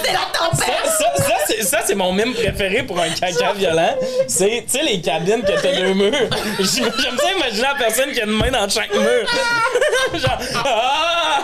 Ça, 0.53 0.67
ça, 0.85 1.23
ça, 1.23 1.35
c'est, 1.47 1.63
ça, 1.63 1.79
c'est 1.85 1.95
mon 1.95 2.13
mime 2.13 2.35
préféré 2.35 2.83
pour 2.83 2.99
un 3.01 3.09
caca 3.09 3.53
violent. 3.53 3.97
C'est, 4.27 4.65
tu 4.67 4.79
sais, 4.79 4.83
les 4.83 5.01
cabines 5.01 5.43
que 5.43 5.61
t'as 5.61 5.75
deux 5.75 5.95
murs. 5.95 6.13
J'aime 6.59 7.19
ça 7.19 7.33
imaginer 7.37 7.63
la 7.63 7.75
personne 7.79 8.13
qui 8.13 8.21
a 8.21 8.25
une 8.25 8.33
main 8.33 8.51
dans 8.51 8.69
chaque 8.69 8.93
mur. 8.95 9.27
Genre, 10.15 10.39
ah! 10.65 11.39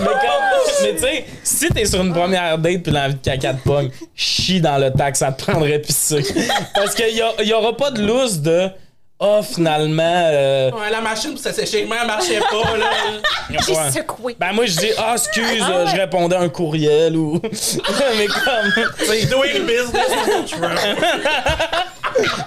Mais 0.00 0.06
comme, 0.06 0.82
mais 0.82 0.94
tu 0.94 1.00
sais, 1.00 1.24
si 1.42 1.68
t'es 1.68 1.84
sur 1.86 2.02
une 2.02 2.12
première 2.12 2.58
date 2.58 2.82
pis 2.82 2.90
l'envie 2.90 3.14
de 3.14 3.20
caca 3.20 3.52
de 3.52 3.60
pogne, 3.60 3.90
chie 4.14 4.60
dans 4.60 4.78
le 4.78 4.92
tac, 4.92 5.16
ça 5.16 5.32
te 5.32 5.44
prendrait 5.44 5.78
pisser. 5.78 6.22
Parce 6.74 6.94
qu'il 6.94 7.14
y 7.14 7.52
aura 7.52 7.76
pas 7.76 7.90
de 7.90 8.02
loose 8.02 8.40
de, 8.40 8.68
ah, 9.20 9.40
finalement, 9.42 10.02
euh, 10.32 10.70
Ouais, 10.70 10.90
la 10.90 11.00
machine 11.00 11.32
pour 11.32 11.40
s'assécher, 11.40 11.82
elle 11.82 12.06
marchait 12.06 12.40
pas, 12.40 12.76
là. 12.76 12.86
J'ai 13.66 13.72
ouais. 13.74 13.90
secoué. 13.90 14.36
Ben 14.38 14.52
moi 14.52 14.66
je 14.66 14.76
dis 14.76 14.90
ah 14.98 15.14
excuse 15.14 15.64
euh, 15.68 15.86
je 15.86 15.96
répondais 15.96 16.36
à 16.36 16.40
un 16.40 16.48
courriel 16.48 17.16
ou 17.16 17.40
mais 17.42 18.26
comme 18.26 18.72
Doing 19.30 19.64
business 19.66 20.08
with 20.26 20.50
Trump. 20.50 20.78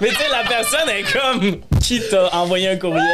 Mais 0.01 0.09
tu 0.09 0.15
sais 0.15 0.29
la 0.29 0.43
personne 0.47 0.89
est 0.89 1.03
comme 1.11 1.61
qui 1.81 2.01
t'a 2.09 2.33
envoyé 2.35 2.69
un 2.69 2.77
courriel 2.77 3.05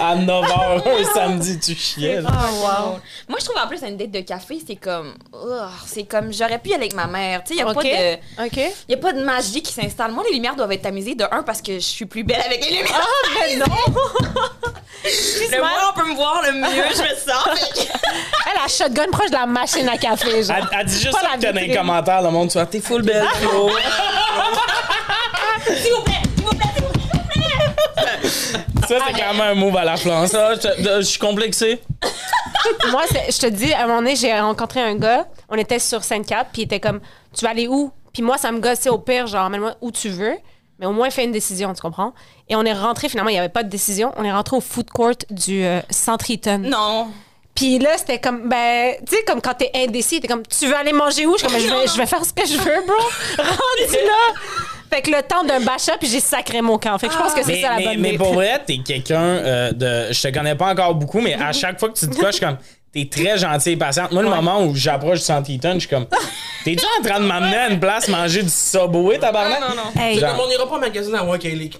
à 0.00 0.14
9h 0.16 0.82
un 1.00 1.04
samedi 1.14 1.58
tu 1.58 1.74
chiais. 1.74 2.20
Oh, 2.22 2.28
wow. 2.30 2.98
Moi, 3.28 3.38
je 3.40 3.44
trouve 3.46 3.56
en 3.62 3.66
plus 3.68 3.82
une 3.82 3.96
date 3.96 4.10
de 4.10 4.20
café, 4.20 4.58
c'est 4.66 4.76
comme. 4.76 5.14
C'est 5.86 6.04
comme. 6.04 6.32
J'aurais 6.32 6.58
pu 6.58 6.70
y 6.70 6.74
aller 6.74 6.82
avec 6.84 6.94
ma 6.94 7.06
mère. 7.06 7.42
Tu 7.44 7.54
sais, 7.54 7.60
il 7.60 7.64
n'y 7.64 7.68
a, 7.68 7.72
OK. 7.72 7.74
pas 7.74 7.82
de- 7.82 8.46
OK. 8.46 8.72
y 8.88 8.94
a 8.94 8.96
pas 8.98 9.12
de 9.12 9.22
magie 9.22 9.62
qui 9.62 9.72
s'installe. 9.72 10.12
Moi, 10.12 10.24
les 10.28 10.34
lumières 10.34 10.54
doivent 10.56 10.72
être 10.72 10.82
tamisées 10.82 11.14
de 11.14 11.24
un 11.30 11.42
parce 11.42 11.62
que 11.62 11.74
je 11.74 11.78
suis 11.80 12.06
plus 12.06 12.24
belle 12.24 12.42
avec 12.44 12.64
les 12.64 12.76
lumières. 12.76 13.00
Ah, 13.00 13.38
mais 13.46 13.56
non! 13.56 13.66
le 15.50 15.58
moins 15.58 15.70
on 15.90 15.98
peut 16.00 16.08
me 16.08 16.14
voir, 16.14 16.42
le 16.46 16.52
mieux 16.52 16.66
je 16.94 17.02
me 17.02 17.16
sens. 17.16 17.58
Fait 17.58 17.82
que- 17.86 17.88
Elle 18.50 18.64
a 18.64 18.68
shotgun 18.68 19.10
proche 19.10 19.30
de 19.30 19.36
la 19.36 19.46
machine 19.46 19.88
à 19.88 19.96
café, 19.98 20.42
genre. 20.42 20.56
Elle, 20.58 20.78
elle 20.80 20.86
dit 20.86 20.94
juste 21.00 21.12
Pas 21.12 21.20
ça 21.20 21.28
la 21.32 21.36
que 21.38 21.42
dans 21.42 21.54
les 21.54 21.60
vitrine. 21.66 21.76
commentaires 21.78 22.22
le 22.22 22.30
monde 22.30 22.48
tu 22.50 22.58
vois 22.58 22.66
t'es 22.66 22.80
full 22.80 23.02
belle 23.02 23.24
Flo. 23.40 23.70
S'il 25.92 25.96
vous 25.96 26.02
plaît, 26.04 26.22
s'il 26.36 26.44
vous 26.44 26.50
plaît, 26.50 26.68
s'il 26.74 26.84
vous 26.84 26.90
plaît. 27.28 28.88
ça 28.88 29.04
c'est 29.06 29.12
clairement 29.14 29.42
un 29.44 29.54
move 29.54 29.76
à 29.76 29.84
la 29.84 29.96
France 29.96 30.34
Ah, 30.34 30.52
je, 30.54 30.84
je 30.96 31.02
suis 31.02 31.18
complexé 31.18 31.80
Moi, 32.90 33.02
c'est- 33.10 33.32
je 33.32 33.38
te 33.40 33.46
dis, 33.46 33.72
à 33.72 33.84
un 33.84 33.86
moment 33.86 33.98
donné, 33.98 34.14
j'ai 34.16 34.38
rencontré 34.38 34.80
un 34.80 34.94
gars. 34.94 35.26
On 35.48 35.56
était 35.56 35.78
sur 35.80 36.04
Sainte-Cap, 36.04 36.48
puis 36.52 36.62
il 36.62 36.64
était 36.66 36.78
comme, 36.80 37.00
tu 37.36 37.44
vas 37.44 37.50
aller 37.50 37.66
où? 37.66 37.90
Puis 38.12 38.22
moi, 38.22 38.38
ça 38.38 38.52
me 38.52 38.60
gossait 38.60 38.90
au 38.90 38.98
pire, 38.98 39.26
genre, 39.26 39.46
emmène-moi 39.46 39.74
où 39.80 39.90
tu 39.90 40.08
veux. 40.10 40.34
Mais 40.78 40.86
au 40.86 40.92
moins, 40.92 41.10
fais 41.10 41.24
une 41.24 41.32
décision, 41.32 41.72
tu 41.74 41.80
comprends? 41.80 42.12
Et 42.48 42.54
on 42.56 42.62
est 42.64 42.72
rentré, 42.72 43.08
finalement, 43.08 43.30
il 43.30 43.34
n'y 43.34 43.38
avait 43.38 43.48
pas 43.48 43.62
de 43.62 43.68
décision. 43.68 44.12
On 44.16 44.24
est 44.24 44.32
rentré 44.32 44.56
au 44.56 44.60
food 44.60 44.90
court 44.90 45.12
du 45.30 45.64
euh, 45.64 45.80
Centre 45.90 46.30
Eaton. 46.30 46.58
Non. 46.58 47.08
Puis 47.54 47.78
là, 47.78 47.96
c'était 47.98 48.18
comme, 48.20 48.48
ben, 48.48 48.94
tu 49.06 49.16
sais, 49.16 49.24
comme 49.24 49.40
quand 49.40 49.54
t'es 49.54 49.70
indécis, 49.74 50.20
t'es 50.20 50.28
comme, 50.28 50.42
tu 50.46 50.66
veux 50.66 50.76
aller 50.76 50.92
manger 50.92 51.26
où? 51.26 51.32
Je 51.36 51.38
suis 51.38 51.46
comme, 51.48 51.58
je 51.60 51.66
vais, 51.68 51.86
je 51.86 51.96
vais 51.96 52.06
faire 52.06 52.24
ce 52.24 52.32
que 52.32 52.46
je 52.46 52.56
veux, 52.56 52.82
bro. 52.86 52.96
Rendu 53.38 53.92
là. 54.06 54.40
Fait 54.92 55.00
que 55.00 55.10
le 55.10 55.22
temps 55.22 55.42
d'un 55.44 55.60
bachat, 55.60 55.96
puis 55.98 56.08
j'ai 56.08 56.20
sacré 56.20 56.60
mon 56.60 56.76
camp. 56.76 56.98
Fait 56.98 57.06
que 57.08 57.14
je 57.14 57.18
pense 57.18 57.32
que 57.32 57.42
c'est 57.42 57.52
mais, 57.52 57.62
ça 57.62 57.70
la 57.70 57.76
mais, 57.76 57.84
bonne 57.84 58.00
mais 58.00 58.12
pour 58.18 58.34
vrai 58.34 58.60
t'es 58.66 58.78
quelqu'un 58.78 59.22
euh, 59.22 59.72
de 59.72 60.12
je 60.12 60.22
te 60.22 60.28
connais 60.34 60.54
pas 60.54 60.66
encore 60.70 60.94
beaucoup 60.94 61.20
mais 61.20 61.34
à 61.34 61.52
chaque 61.52 61.80
fois 61.80 61.88
que 61.88 61.98
tu 61.98 62.08
te 62.08 62.32
suis 62.32 62.40
comme 62.40 62.58
T'es 62.92 63.08
très 63.10 63.38
gentil 63.38 63.70
et 63.70 63.76
patiente. 63.78 64.12
Moi, 64.12 64.22
le 64.22 64.28
moment 64.28 64.64
où 64.64 64.74
j'approche 64.74 65.20
du 65.20 65.24
Centre 65.24 65.48
Eaton, 65.48 65.74
je 65.74 65.78
suis 65.80 65.88
comme, 65.88 66.04
t'es-tu 66.64 66.84
en 66.84 67.02
train 67.02 67.20
de 67.20 67.24
m'amener 67.24 67.56
à 67.56 67.70
une 67.70 67.80
place 67.80 68.06
manger 68.08 68.42
du 68.42 68.50
Subway, 68.50 69.18
tabarnak? 69.18 69.62
Non, 69.62 69.68
non, 69.70 69.74
non. 69.76 69.98
Hey. 70.02 70.18
Genre- 70.18 70.38
On 70.46 70.50
ira 70.50 70.68
pas 70.68 70.76
au 70.76 70.78
magasin 70.78 71.14
à 71.14 71.24
moi 71.24 71.38
qui 71.38 71.46
est 71.48 71.70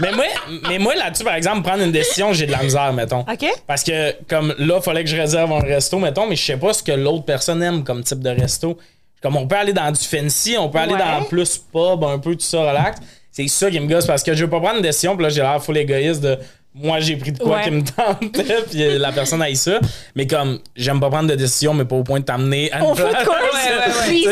mais 0.00 0.10
moi, 0.10 0.24
mais 0.68 0.78
moi 0.80 0.96
là-dessus, 0.96 1.22
par 1.22 1.36
exemple, 1.36 1.62
prendre 1.62 1.84
une 1.84 1.92
décision, 1.92 2.32
j'ai 2.32 2.46
de 2.46 2.50
la 2.50 2.64
misère, 2.64 2.92
mettons. 2.92 3.20
OK? 3.20 3.46
Parce 3.68 3.84
que, 3.84 4.16
comme 4.28 4.52
là, 4.58 4.80
fallait 4.80 5.04
que 5.04 5.10
je 5.10 5.16
réserve 5.16 5.52
un 5.52 5.60
resto, 5.60 6.00
mettons, 6.00 6.26
mais 6.26 6.34
je 6.34 6.44
sais 6.44 6.56
pas 6.56 6.72
ce 6.72 6.82
que 6.82 6.90
l'autre 6.90 7.24
personne 7.24 7.62
aime 7.62 7.84
comme 7.84 8.02
type 8.02 8.18
de 8.20 8.30
resto. 8.30 8.78
Comme 9.22 9.36
on 9.36 9.46
peut 9.46 9.56
aller 9.56 9.72
dans 9.72 9.90
du 9.90 10.00
fancy, 10.00 10.56
on 10.58 10.68
peut 10.68 10.78
aller 10.78 10.94
Ouais. 10.94 10.98
dans 10.98 11.24
plus 11.24 11.58
pub, 11.58 12.02
un 12.04 12.18
peu 12.18 12.34
tout 12.34 12.40
ça, 12.44 12.60
relax. 12.60 12.98
C'est 13.30 13.46
ça 13.48 13.70
qui 13.70 13.78
me 13.78 13.86
gosse 13.86 14.06
parce 14.06 14.22
que 14.22 14.34
je 14.34 14.44
veux 14.44 14.50
pas 14.50 14.60
prendre 14.60 14.76
une 14.76 14.82
décision, 14.82 15.14
puis 15.14 15.22
là, 15.24 15.28
j'ai 15.28 15.42
l'air 15.42 15.62
full 15.62 15.76
égoïste 15.76 16.20
de 16.22 16.38
moi, 16.74 17.00
j'ai 17.00 17.16
pris 17.16 17.32
de 17.32 17.38
quoi 17.38 17.56
Ouais. 17.56 17.64
qui 17.64 17.70
me 17.72 17.82
tentait, 17.82 18.62
puis 18.70 18.98
la 18.98 19.10
personne 19.12 19.42
aille 19.42 19.56
ça. 19.56 19.80
Mais 20.14 20.26
comme, 20.26 20.60
j'aime 20.76 21.00
pas 21.00 21.10
prendre 21.10 21.28
de 21.28 21.34
décision, 21.34 21.74
mais 21.74 21.84
pas 21.84 21.96
au 21.96 22.02
point 22.04 22.20
de 22.20 22.24
t'amener 22.24 22.70
à 22.72 22.78
une 22.80 22.94
food 22.94 23.08
place. 23.10 23.24
court. 23.24 23.34
Ouais, 23.52 23.70
ouais, 23.70 23.86
ouais. 23.86 24.04
Puis, 24.06 24.24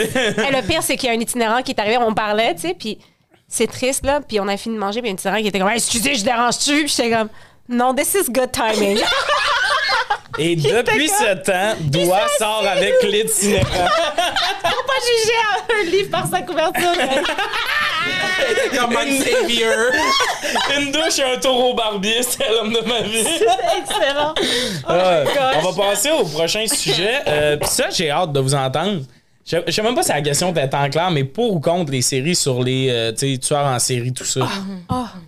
hey, 0.43 0.53
le 0.53 0.67
pire, 0.67 0.83
c'est 0.83 0.97
qu'il 0.97 1.09
y 1.09 1.13
a 1.13 1.17
un 1.17 1.21
itinérant 1.21 1.63
qui 1.63 1.73
est 1.73 1.81
arrivé, 1.81 1.99
on 1.99 2.15
parlait, 2.15 2.55
tu 2.55 2.63
sais, 2.63 2.75
puis 2.79 2.99
c'est 3.49 3.67
triste, 3.67 4.07
là. 4.07 4.21
Puis 4.27 4.41
on 4.41 4.49
a 4.49 4.57
fini 4.57 4.75
de 4.77 4.81
manger, 4.81 5.01
puis 5.03 5.11
il 5.11 5.13
y 5.13 5.13
a 5.13 5.15
un 5.15 5.17
itinérant 5.19 5.41
qui 5.43 5.49
était 5.49 5.59
comme, 5.59 5.69
Hey, 5.69 5.77
excusez, 5.77 6.15
je 6.15 6.25
dérange-tu? 6.25 6.85
Puis 6.85 6.95
j'étais 6.97 7.11
comme, 7.11 7.29
non, 7.69 7.95
this 7.95 8.15
is 8.15 8.31
good 8.33 8.51
timing. 8.53 8.99
Et 10.39 10.55
depuis 10.55 11.09
ce 11.09 11.35
temps, 11.43 11.75
Doigt 11.81 12.29
sort 12.39 12.65
avec 12.71 12.95
l'itinérant. 13.03 13.65
Faut 13.67 14.85
pas 14.87 15.01
juger 15.03 15.81
un 15.81 15.91
livre 15.91 16.11
par 16.11 16.27
sa 16.29 16.43
couverture. 16.43 16.93
Comme 18.79 18.93
Savior. 18.93 19.93
Une 20.77 20.93
douche 20.93 21.19
et 21.19 21.25
un 21.25 21.39
tour 21.39 21.71
au 21.71 21.75
barbier, 21.75 22.23
c'est 22.23 22.49
l'homme 22.49 22.73
de 22.73 22.81
ma 22.81 23.01
vie. 23.01 23.27
Excellent. 23.79 24.35
Ouais. 24.89 25.25
gosh. 25.25 25.57
on 25.57 25.71
va 25.71 25.85
passer 25.89 26.11
au 26.11 26.25
prochain 26.25 26.67
sujet. 26.67 27.21
Euh, 27.27 27.57
Puis 27.57 27.69
ça, 27.69 27.91
j'ai 27.91 28.11
hâte 28.11 28.33
de 28.33 28.41
vous 28.41 28.55
entendre. 28.55 29.03
Je 29.51 29.57
je 29.67 29.73
sais 29.73 29.83
même 29.83 29.95
pas 29.95 30.03
si 30.03 30.11
la 30.11 30.21
question 30.21 30.51
était 30.51 30.75
en 30.77 30.91
clair, 30.91 31.11
mais 31.11 31.25
pour 31.25 31.55
ou 31.55 31.61
contre 31.61 31.91
les 31.91 32.03
séries 32.03 32.35
sur 32.37 32.63
les 32.63 32.89
euh, 32.91 33.13
tu 33.13 33.39
tueurs 33.39 33.65
en 33.65 33.79
série, 33.79 34.13
tout 34.13 34.25
ça. 34.25 34.47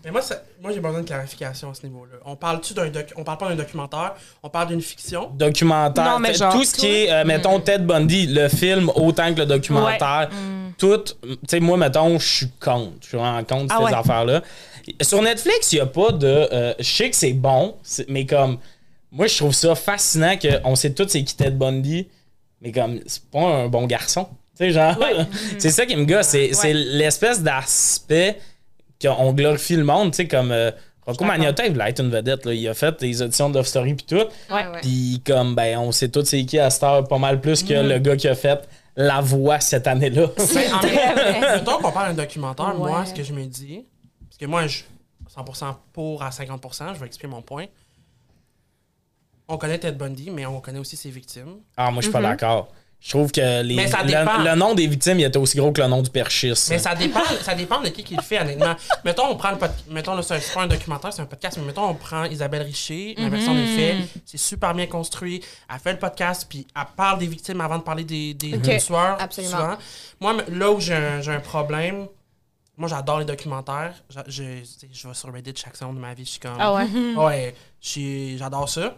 Mais 0.05 0.11
moi, 0.11 0.21
ça- 0.21 0.43
moi 0.61 0.73
j'ai 0.75 0.81
besoin 0.81 1.01
de 1.01 1.07
clarification 1.07 1.71
à 1.71 1.75
ce 1.75 1.87
niveau-là. 1.87 2.17
On 2.27 2.37
parle-tu 2.37 2.75
d'un 2.75 2.89
doc- 2.91 3.13
on 3.17 3.25
parle 3.25 3.39
pas 3.39 3.49
d'un 3.49 3.57
documentaire, 3.57 4.15
on 4.43 4.51
parle 4.51 4.69
d'une 4.69 4.83
fiction? 4.83 5.31
Documentaire, 5.35 6.05
Non, 6.05 6.19
mais 6.19 6.33
t- 6.33 6.39
genre, 6.39 6.53
tout 6.53 6.65
ce 6.65 6.75
qui 6.75 6.87
est, 6.87 7.11
euh, 7.11 7.25
mettons, 7.25 7.61
Ted 7.61 7.83
Bundy, 7.85 8.27
le 8.27 8.49
film 8.49 8.91
autant 8.95 9.33
que 9.33 9.41
le 9.41 9.47
documentaire, 9.47 10.29
tout, 10.77 10.99
tu 11.23 11.37
sais, 11.49 11.61
moi, 11.61 11.79
mettons, 11.79 12.19
je 12.19 12.29
suis 12.29 12.49
contre. 12.63 12.93
Je 13.01 13.09
suis 13.09 13.17
vraiment 13.17 13.43
contre 13.45 13.67
Ah 13.75 13.79
ces 13.79 13.85
ouais. 13.85 13.95
affaires-là. 13.95 14.43
Sur 15.01 15.23
Netflix, 15.23 15.73
il 15.73 15.77
n'y 15.77 15.81
a 15.81 15.87
pas 15.87 16.13
de. 16.13 16.27
euh, 16.27 16.75
je 16.79 16.85
sais 16.91 17.09
que 17.09 17.17
c'est 17.17 17.33
bon, 17.33 17.77
c'est- 17.83 18.07
mais 18.09 18.27
comme. 18.27 18.59
Moi, 19.13 19.27
je 19.29 19.37
trouve 19.39 19.53
ça 19.55 19.75
fascinant 19.75 20.37
qu'on 20.37 20.77
sait 20.77 20.93
tous 20.93 21.09
c'est 21.09 21.25
qui 21.25 21.35
Ted 21.35 21.51
Bundy, 21.53 22.07
mais 22.61 22.73
comme, 22.73 23.01
c'est 23.07 23.25
pas 23.31 23.41
un 23.41 23.69
bon 23.69 23.87
garçon. 23.87 24.29
Tu 24.57 24.65
sais, 24.67 24.71
genre, 24.73 24.97
c'est 25.59 25.71
ça 25.71 25.87
qui 25.87 25.97
me 25.97 26.05
gosse. 26.05 26.27
C'est 26.29 26.53
c'est 26.53 26.73
l'espèce 26.75 27.43
d'aspect 27.43 28.39
qu'on 29.03 29.33
glorifie 29.33 29.77
le 29.77 29.85
monde, 29.85 30.13
tu 30.13 30.19
sais, 30.19 30.29
comme. 30.29 30.53
euh, 30.53 30.71
Rocco 31.07 31.25
Magnotta, 31.25 31.65
il 31.67 31.73
voulait 31.73 31.89
être 31.91 32.01
une 32.03 32.11
vedette, 32.11 32.45
là. 32.45 32.53
Il 32.53 32.69
a 32.69 32.75
fait 32.75 33.01
des 33.01 33.23
auditions 33.23 33.49
de 33.49 33.57
Love 33.57 33.67
Story 33.67 33.95
pis 33.95 34.05
tout. 34.05 34.17
Ouais, 34.17 34.27
ouais. 34.51 34.81
Puis 34.83 35.23
comme 35.27 35.55
ben 35.55 35.79
on 35.79 35.91
sait 35.93 36.09
tous 36.11 36.25
c'est 36.25 36.45
qui 36.45 36.59
à 36.59 36.69
cette 36.71 36.83
heure 36.85 37.09
pas 37.09 37.17
mal 37.19 37.41
plus 37.41 37.63
que 37.65 37.73
le 37.73 37.99
gars 37.99 38.17
qui 38.17 38.29
a 38.29 38.35
fait 38.35 38.69
la 38.97 39.21
voix 39.23 39.59
cette 39.61 39.87
année-là. 39.87 40.25
En 40.39 40.47
très 40.79 40.91
fait, 40.91 41.13
vrai. 41.15 41.41
mettons 41.57 41.79
qu'on 41.79 41.91
parle 41.91 42.15
d'un 42.15 42.23
documentaire, 42.23 42.75
moi, 42.75 43.01
Ouais. 43.01 43.07
ce 43.07 43.15
que 43.15 43.25
je 43.25 43.33
me 43.33 43.45
dis, 43.47 43.87
parce 44.29 44.37
que 44.39 44.45
moi, 44.47 44.67
je 44.67 44.83
100% 45.35 45.75
pour 45.95 46.23
à 46.23 46.29
50%, 46.31 46.95
je 46.95 47.01
vais 47.01 47.07
expliquer 47.07 47.29
mon 47.29 47.41
point. 47.43 47.65
On 49.51 49.59
connaît 49.59 49.79
Ted 49.79 49.97
Bundy, 49.99 50.31
mais 50.31 50.47
on 50.47 50.61
connaît 50.61 50.79
aussi 50.79 50.97
ses 50.97 51.11
victimes. 51.11 51.57
Ah, 51.77 51.91
moi, 51.91 52.01
je 52.01 52.07
suis 52.07 52.09
Mhm. 52.09 52.23
pas 52.23 52.29
d'accord. 52.29 52.69
Je 53.03 53.09
trouve 53.11 53.33
que 53.33 53.63
les, 53.63 53.77
Mais 53.77 53.87
ça 53.89 54.05
dépend. 54.05 54.37
le, 54.39 54.51
le 54.51 54.55
nom 54.57 54.75
des 54.75 54.87
victimes 54.87 55.19
il 55.19 55.25
était 55.25 55.39
aussi 55.39 55.57
gros 55.57 55.73
que 55.73 55.81
le 55.81 55.89
nom 55.89 56.03
du 56.03 56.11
perchiste. 56.11 56.69
Mais 56.69 56.79
ça 56.79 56.95
dépend, 56.95 57.23
ça 57.41 57.55
dépend 57.55 57.81
de 57.81 57.89
qui 57.89 58.05
qui 58.05 58.15
le 58.15 58.21
fait, 58.21 58.39
honnêtement. 58.39 58.75
mettons, 59.07 59.25
on 59.31 59.37
prend 59.37 59.53
le 59.53 59.57
pod- 59.57 59.73
mettons, 59.89 60.15
là, 60.15 60.21
c'est 60.23 60.53
pas 60.53 60.65
un 60.65 60.67
documentaire, 60.67 61.11
c'est 61.11 61.23
un 61.23 61.27
podcast, 61.27 61.57
mais 61.59 61.65
mettons, 61.65 61.87
on 61.89 61.95
prend 61.95 62.25
Isabelle 62.25 62.61
Richer, 62.61 63.15
la 63.17 63.31
version 63.31 63.55
des 63.55 63.65
faits, 63.65 63.97
c'est 64.27 64.37
super 64.37 64.75
bien 64.75 64.87
construit. 64.87 65.43
Elle 65.73 65.79
fait 65.81 65.93
le 65.95 65.99
podcast, 65.99 66.45
puis 66.47 66.67
elle 66.77 66.83
parle 66.95 67.19
des 67.21 67.27
victimes 67.27 67.63
avant 67.63 67.79
de 67.79 67.83
parler 67.85 68.05
des, 68.05 68.35
des, 68.35 68.55
Ok. 68.57 68.61
des 68.61 68.79
tueurs. 68.79 69.17
Absolument. 69.19 69.51
souvent. 69.57 69.77
Moi, 70.21 70.37
là 70.51 70.71
où 70.71 70.79
j'ai 70.79 70.95
un, 70.95 71.23
j'ai 71.23 71.33
un 71.33 71.41
problème, 71.41 72.07
moi, 72.77 72.87
j'adore 72.89 73.19
les 73.21 73.25
documentaires. 73.25 73.95
Je, 74.11 74.63
sais, 74.63 74.89
je 74.93 75.09
vais 75.09 75.15
sur 75.15 75.33
Reddit 75.33 75.55
chaque 75.57 75.77
seconde 75.77 75.97
de 75.97 76.01
ma 76.03 76.13
vie, 76.13 76.27
je 76.27 76.31
suis 76.33 76.41
comme. 76.41 76.57
Ah 76.59 76.75
ouais? 76.75 76.87
Ouais, 77.17 77.55
je 77.81 78.37
j'adore 78.39 78.69
ça. 78.69 78.95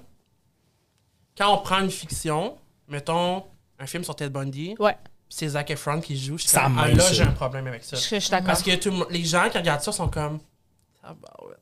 Quand 1.37 1.55
on 1.55 1.59
prend 1.63 1.81
une 1.81 1.91
fiction, 1.91 2.57
mettons 2.89 3.45
un 3.79 3.87
film 3.87 4.05
sur 4.05 4.15
Ted 4.15 4.31
Bundy, 4.31 4.75
Ouais. 4.79 4.97
c'est 5.29 5.49
Zac 5.49 5.71
Efron 5.71 6.01
qui 6.01 6.17
joue, 6.19 6.39
je 6.39 6.47
Ça 6.47 6.63
comme, 6.65 6.79
ah, 6.79 6.89
là, 6.89 7.13
j'ai 7.13 7.23
un 7.23 7.33
problème 7.33 7.67
avec 7.67 7.85
ça. 7.85 7.97
Je, 7.97 8.03
je 8.03 8.19
suis 8.21 8.31
d'accord. 8.31 8.47
Parce 8.49 8.63
que 8.63 8.75
tout 8.77 8.91
le 8.91 8.97
monde- 8.97 9.07
les 9.11 9.25
gens 9.25 9.49
qui 9.51 9.59
regardent 9.59 9.81
ça 9.83 9.93
sont 9.93 10.09
comme. 10.09 10.41
Ah 11.03 11.15
bah 11.15 11.35
ouais. 11.47 11.55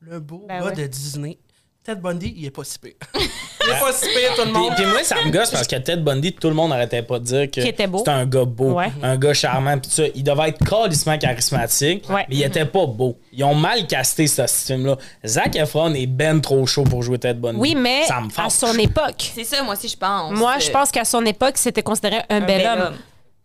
Le 0.00 0.20
beau 0.20 0.44
Ben 0.46 0.60
gars 0.60 0.66
ouais. 0.66 0.74
de 0.76 0.86
Disney. 0.86 1.38
Ted 1.86 2.00
Bundy, 2.00 2.34
il 2.36 2.46
est 2.46 2.50
pas 2.50 2.64
si 2.64 2.80
pire. 2.80 2.94
il 3.14 3.20
est 3.22 3.78
pas 3.80 3.92
si 3.92 4.06
pire, 4.08 4.34
tout 4.34 4.40
le 4.44 4.52
Puis, 4.52 4.60
monde. 4.60 4.72
puis 4.74 4.86
moi, 4.86 5.04
ça 5.04 5.14
me 5.24 5.30
gosse 5.30 5.52
parce 5.52 5.68
que 5.68 5.76
Ted 5.76 6.02
Bundy, 6.02 6.32
tout 6.32 6.48
le 6.48 6.54
monde 6.54 6.70
n'arrêtait 6.70 7.02
pas 7.02 7.20
de 7.20 7.24
dire 7.24 7.42
que 7.46 7.60
Qu'il 7.60 7.66
était 7.68 7.86
beau. 7.86 7.98
c'était 7.98 8.10
un 8.10 8.26
gars 8.26 8.44
beau, 8.44 8.72
Ouais. 8.72 8.90
un 9.04 9.16
gars 9.16 9.32
charmant, 9.34 9.78
pis 9.78 9.88
tout 9.88 9.94
ça. 9.94 10.02
Il 10.16 10.24
devait 10.24 10.48
être 10.48 10.58
calissement 10.68 11.16
charismatique, 11.16 12.10
Ouais. 12.10 12.26
mais 12.28 12.34
il 12.34 12.42
était 12.42 12.64
pas 12.64 12.86
beau. 12.86 13.16
Ils 13.32 13.44
ont 13.44 13.54
mal 13.54 13.86
casté 13.86 14.26
ce 14.26 14.44
film-là. 14.48 14.96
Zac 15.24 15.54
Efron 15.54 15.94
est 15.94 16.08
ben 16.08 16.40
trop 16.40 16.66
chaud 16.66 16.82
pour 16.82 17.04
jouer 17.04 17.18
Ted 17.18 17.38
Bundy. 17.38 17.58
Oui, 17.60 17.76
mais 17.76 18.02
ça 18.02 18.20
me 18.20 18.28
à 18.36 18.50
son 18.50 18.76
époque. 18.78 19.30
C'est 19.34 19.44
ça, 19.44 19.62
moi 19.62 19.74
aussi, 19.74 19.86
je 19.88 19.96
pense. 19.96 20.32
Moi, 20.36 20.58
je 20.58 20.70
pense 20.72 20.90
qu'à 20.90 21.04
son 21.04 21.24
époque, 21.24 21.56
c'était 21.56 21.84
considéré 21.84 22.16
un, 22.28 22.40
bel, 22.40 22.66
homme. 22.66 22.94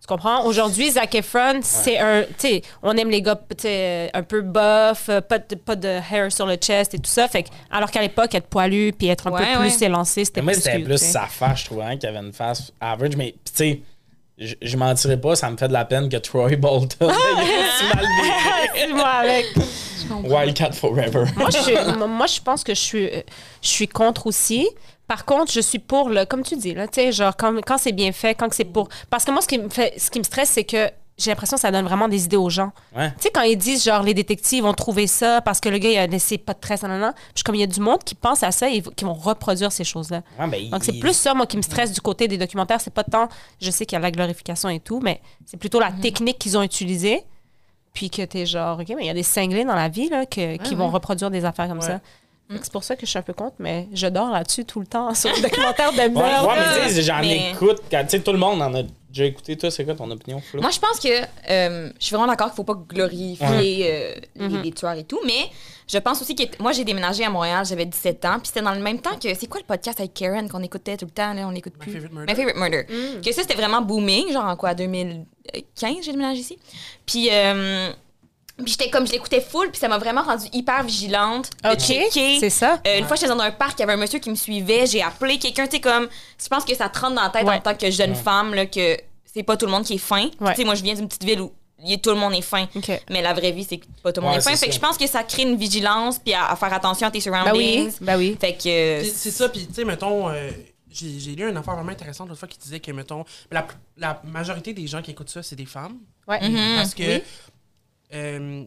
Tu 0.01 0.07
comprends? 0.07 0.43
Aujourd'hui, 0.45 0.89
Zac 0.89 1.13
Efron, 1.13 1.59
c'est 1.61 1.99
un. 1.99 2.23
Tu 2.23 2.27
sais, 2.39 2.61
on 2.81 2.97
aime 2.97 3.11
les 3.11 3.21
gars 3.21 3.39
un 4.15 4.23
peu 4.23 4.41
buff, 4.41 5.09
euh, 5.09 5.21
pas 5.21 5.37
de, 5.37 5.53
pas 5.55 5.75
de 5.75 5.87
hair 6.11 6.31
sur 6.31 6.47
le 6.47 6.55
chest 6.55 6.95
et 6.95 6.97
tout 6.97 7.09
ça. 7.09 7.27
Fait 7.27 7.43
que, 7.43 7.49
alors 7.69 7.91
qu'à 7.91 8.01
l'époque, 8.01 8.33
être 8.33 8.47
poilu 8.47 8.93
puis 8.97 9.09
être 9.09 9.27
un 9.27 9.31
Ouais, 9.31 9.41
peu 9.53 9.59
plus 9.59 9.77
ouais. 9.79 9.85
Élancé, 9.85 10.25
c'était 10.25 10.41
moi, 10.41 10.53
plus. 10.53 10.61
c'était 10.63 10.79
plus 10.79 10.97
sa 10.97 11.27
face, 11.27 11.59
je 11.59 11.65
trouvais, 11.65 11.83
hein, 11.83 11.97
qu'il 11.97 12.09
avait 12.09 12.17
une 12.17 12.33
face 12.33 12.73
average. 12.81 13.15
Mais, 13.15 13.33
pis 13.45 13.51
tu 13.51 13.57
sais, 13.57 13.81
je- 14.39 14.55
je 14.59 14.75
mentirais 14.75 15.17
pas, 15.21 15.35
ça 15.35 15.51
me 15.51 15.57
fait 15.57 15.67
de 15.67 15.73
la 15.73 15.85
peine 15.85 16.09
que 16.09 16.17
Troy 16.17 16.55
Bolton 16.55 16.97
il 17.37 17.43
est 17.43 17.69
si 17.77 17.95
mal. 17.95 18.05
C'est 18.75 18.87
moi 18.87 19.07
avec. 19.07 19.45
Wildcat 20.23 20.71
Forever. 20.71 21.25
moi, 21.37 21.49
je 21.51 21.57
suis- 21.59 21.75
moi, 22.07 22.25
je 22.25 22.39
pense 22.41 22.63
que 22.63 22.73
je 22.73 22.79
suis, 22.79 23.05
euh, 23.05 23.21
je 23.61 23.67
suis 23.67 23.87
contre 23.87 24.25
aussi. 24.25 24.67
Par 25.11 25.25
contre, 25.25 25.51
je 25.51 25.59
suis 25.59 25.79
pour 25.79 26.07
le, 26.07 26.23
comme 26.23 26.41
tu 26.41 26.55
dis, 26.55 26.73
là, 26.73 26.87
tu 26.87 27.01
sais, 27.01 27.11
genre, 27.11 27.35
quand, 27.35 27.53
quand 27.65 27.77
c'est 27.77 27.91
bien 27.91 28.13
fait, 28.13 28.33
quand 28.33 28.47
c'est 28.53 28.63
pour. 28.63 28.87
Parce 29.09 29.25
que 29.25 29.31
moi, 29.31 29.41
ce 29.41 29.47
qui 29.49 29.57
me 29.57 29.67
fait, 29.67 29.93
ce 29.99 30.09
qui 30.09 30.19
me 30.19 30.23
stresse, 30.23 30.51
c'est 30.51 30.63
que 30.63 30.89
j'ai 31.17 31.31
l'impression 31.31 31.57
que 31.57 31.61
ça 31.61 31.69
donne 31.69 31.83
vraiment 31.83 32.07
des 32.07 32.23
idées 32.23 32.37
aux 32.37 32.49
gens. 32.49 32.71
Ouais. 32.95 33.09
Tu 33.17 33.23
sais, 33.23 33.29
quand 33.29 33.41
ils 33.41 33.57
disent, 33.57 33.83
genre, 33.83 34.03
les 34.03 34.13
détectives 34.13 34.63
ont 34.63 34.73
trouvé 34.73 35.07
ça 35.07 35.41
parce 35.41 35.59
que 35.59 35.67
le 35.67 35.79
gars, 35.79 35.89
il 35.89 35.97
a 35.97 36.07
laissé 36.07 36.37
pas 36.37 36.53
de 36.53 36.59
tresse, 36.61 36.81
nan, 36.83 36.91
nan, 36.91 37.01
nan. 37.01 37.13
Puis 37.35 37.43
comme 37.43 37.55
il 37.55 37.59
y 37.59 37.63
a 37.63 37.67
du 37.67 37.81
monde 37.81 38.01
qui 38.05 38.15
pense 38.15 38.41
à 38.43 38.51
ça 38.51 38.69
et 38.69 38.81
qui 38.81 39.03
vont 39.03 39.13
reproduire 39.13 39.73
ces 39.73 39.83
choses-là. 39.83 40.21
Ouais, 40.39 40.47
ben, 40.47 40.69
Donc, 40.69 40.85
c'est 40.85 40.93
il- 40.93 40.99
plus 41.01 41.13
ça, 41.13 41.33
moi, 41.33 41.45
qui 41.45 41.57
me 41.57 41.61
stresse 41.61 41.91
du 41.91 41.99
côté 41.99 42.29
des 42.29 42.37
documentaires. 42.37 42.79
C'est 42.79 42.93
pas 42.93 43.03
tant, 43.03 43.27
je 43.61 43.69
sais 43.69 43.85
qu'il 43.85 43.97
y 43.97 43.99
a 43.99 44.01
la 44.01 44.11
glorification 44.11 44.69
et 44.69 44.79
tout, 44.79 45.01
mais 45.03 45.19
c'est 45.45 45.57
plutôt 45.57 45.81
la 45.81 45.91
technique 45.91 46.39
qu'ils 46.39 46.57
ont 46.57 46.63
utilisée. 46.63 47.21
Puis 47.93 48.09
que 48.09 48.21
t'es 48.21 48.45
genre, 48.45 48.79
OK, 48.79 48.87
mais 48.95 49.03
il 49.03 49.07
y 49.07 49.09
a 49.09 49.13
des 49.13 49.21
cinglés 49.23 49.65
dans 49.65 49.75
la 49.75 49.89
vie, 49.89 50.07
là, 50.07 50.25
que- 50.25 50.55
qui 50.55 50.75
vont 50.75 50.89
reproduire 50.89 51.29
des 51.29 51.43
affaires 51.43 51.67
comme 51.67 51.79
Ouais. 51.79 51.85
ça. 51.85 51.99
Que 52.57 52.63
C'est 52.63 52.71
pour 52.73 52.83
ça 52.83 52.95
que 52.95 53.05
je 53.05 53.09
suis 53.09 53.19
un 53.19 53.21
peu 53.21 53.33
contre, 53.33 53.55
mais 53.59 53.87
je 53.93 54.07
dors 54.07 54.29
là-dessus 54.29 54.65
tout 54.65 54.79
le 54.79 54.85
temps 54.87 55.13
sur 55.15 55.29
le 55.33 55.41
documentaire 55.41 55.91
de 55.93 55.97
Ouais, 55.97 56.09
meurtre. 56.09 56.47
ouais, 56.47 56.93
mais 56.93 57.01
j'en 57.01 57.19
Mais- 57.21 57.51
écoute. 57.51 57.77
quand- 57.89 58.03
Tu 58.03 58.09
sais, 58.09 58.19
tout 58.21 58.31
le 58.33 58.37
monde 58.37 58.61
en 58.61 58.73
a 58.73 58.83
déjà 59.09 59.25
écouté. 59.25 59.57
Toi, 59.57 59.71
c'est 59.71 59.85
quoi 59.85 59.95
ton 59.95 60.09
opinion, 60.11 60.39
Flo? 60.41 60.61
Moi, 60.61 60.69
je 60.71 60.79
pense 60.79 60.99
que 60.99 61.09
euh, 61.49 61.89
je 61.99 62.05
suis 62.05 62.15
vraiment 62.15 62.27
d'accord 62.29 62.47
qu'il 62.47 62.55
faut 62.55 62.63
pas 62.63 62.75
glorifier 62.87 63.87
euh, 63.91 64.15
les, 64.35 64.61
les 64.63 64.71
tueurs 64.71 64.93
et 64.97 65.03
tout, 65.03 65.19
mais 65.25 65.49
je 65.87 65.97
pense 65.97 66.21
aussi 66.21 66.35
que 66.35 66.43
moi, 66.61 66.71
j'ai 66.71 66.83
déménagé 66.85 67.23
à 67.25 67.29
Montréal, 67.29 67.65
j'avais 67.65 67.85
17 67.85 68.25
ans, 68.25 68.37
puis 68.39 68.47
c'était 68.47 68.61
dans 68.61 68.73
le 68.73 68.81
même 68.81 68.99
temps 69.01 69.17
que 69.21 69.33
c'est 69.33 69.47
quoi 69.47 69.59
le 69.59 69.65
podcast 69.65 69.99
avec 69.99 70.13
Karen 70.13 70.49
qu'on 70.49 70.63
écoutait 70.63 70.97
tout 70.97 71.05
le 71.05 71.11
temps, 71.11 71.33
là, 71.33 71.47
on 71.47 71.53
écoute 71.55 71.73
My 71.79 71.85
plus? 71.85 71.93
Favorite 71.93 72.13
Murder. 72.13 72.33
My 72.33 72.35
Favorite 72.37 72.57
Murder. 72.57 73.21
Que 73.21 73.31
ça, 73.33 73.41
c'était 73.41 73.55
vraiment 73.55 73.81
booming, 73.81 74.31
genre 74.31 74.45
en 74.45 74.55
quoi, 74.55 74.73
2015, 74.73 75.95
j'ai 76.03 76.11
déménagé 76.11 76.39
ici. 76.41 76.57
Puis. 77.05 77.29
euh, 77.31 77.91
puis 78.63 78.71
j'étais 78.71 78.89
comme, 78.89 79.05
je 79.07 79.11
l'écoutais 79.11 79.41
full, 79.41 79.69
puis 79.71 79.79
ça 79.79 79.87
m'a 79.87 79.97
vraiment 79.97 80.21
rendue 80.23 80.47
hyper 80.53 80.83
vigilante. 80.83 81.49
de 81.63 81.69
OK, 81.69 81.79
checker. 81.79 82.39
c'est 82.39 82.49
ça. 82.49 82.79
Euh, 82.87 82.99
une 82.99 83.05
fois, 83.05 83.15
j'étais 83.15 83.29
dans 83.29 83.39
un 83.39 83.51
parc, 83.51 83.77
il 83.79 83.81
y 83.81 83.83
avait 83.83 83.93
un 83.93 83.97
monsieur 83.97 84.19
qui 84.19 84.29
me 84.29 84.35
suivait, 84.35 84.85
j'ai 84.87 85.01
appelé 85.01 85.37
quelqu'un, 85.39 85.65
tu 85.65 85.71
sais, 85.77 85.81
comme, 85.81 86.07
je 86.41 86.47
pense 86.47 86.63
que 86.65 86.75
ça 86.75 86.89
te 86.89 86.99
rentre 86.99 87.15
dans 87.15 87.23
la 87.23 87.29
tête 87.29 87.45
Ouais. 87.47 87.55
en 87.55 87.59
tant 87.61 87.75
que 87.75 87.89
jeune 87.91 88.15
femme, 88.15 88.53
là, 88.53 88.65
que 88.65 88.97
c'est 89.33 89.43
pas 89.43 89.57
tout 89.57 89.65
le 89.65 89.71
monde 89.71 89.83
qui 89.85 89.93
est 89.95 89.97
fin. 89.97 90.29
Ouais. 90.39 90.51
Tu 90.53 90.61
sais, 90.61 90.63
moi, 90.65 90.75
je 90.75 90.83
viens 90.83 90.93
d'une 90.93 91.07
petite 91.07 91.23
ville 91.23 91.41
où 91.41 91.51
y- 91.83 91.99
tout 91.99 92.09
le 92.11 92.17
monde 92.17 92.33
est 92.33 92.41
fin. 92.41 92.67
OK. 92.75 92.91
Mais 93.09 93.21
la 93.21 93.33
vraie 93.33 93.51
vie, 93.51 93.63
c'est 93.67 93.77
que 93.77 93.85
pas 94.03 94.11
tout 94.11 94.21
le 94.21 94.25
monde 94.27 94.35
Ouais, 94.35 94.39
est 94.39 94.43
fin. 94.43 94.51
c'est 94.51 94.57
Fait 94.57 94.67
que 94.67 94.73
ça. 94.73 94.79
je 94.79 94.85
pense 94.85 94.97
que 94.97 95.07
ça 95.07 95.23
crée 95.23 95.43
une 95.43 95.55
vigilance, 95.55 96.19
puis 96.19 96.33
à, 96.33 96.47
à 96.49 96.55
faire 96.55 96.73
attention 96.73 97.07
à 97.07 97.11
tes 97.11 97.19
Ben 97.19 97.23
surroundings. 97.23 97.85
oui, 97.87 97.93
ben 98.01 98.17
oui. 98.17 98.37
Fait 98.39 98.53
que. 98.53 98.67
euh, 98.67 99.03
C'est- 99.03 99.11
C'est 99.11 99.31
ça, 99.31 99.49
puis 99.49 99.65
tu 99.67 99.73
sais, 99.73 99.85
mettons, 99.85 100.29
euh, 100.29 100.49
j'ai 100.91 101.17
j'ai 101.19 101.31
lu 101.35 101.49
une 101.49 101.55
affaire 101.55 101.75
vraiment 101.75 101.91
intéressante 101.93 102.27
l'autre 102.27 102.39
fois 102.39 102.49
qui 102.49 102.57
disait 102.59 102.81
que, 102.81 102.91
mettons, 102.91 103.23
la, 103.49 103.65
la 103.97 104.21
majorité 104.25 104.73
des 104.73 104.85
gens 104.87 105.01
qui 105.01 105.11
écoutent 105.11 105.29
ça, 105.29 105.41
c'est 105.41 105.55
des 105.55 105.65
femmes. 105.65 105.97
Ouais. 106.27 106.41
Mhm. 106.47 106.75
Parce 106.75 106.93
que, 106.93 107.03
Oui. 107.15 107.23
Euh, 108.13 108.63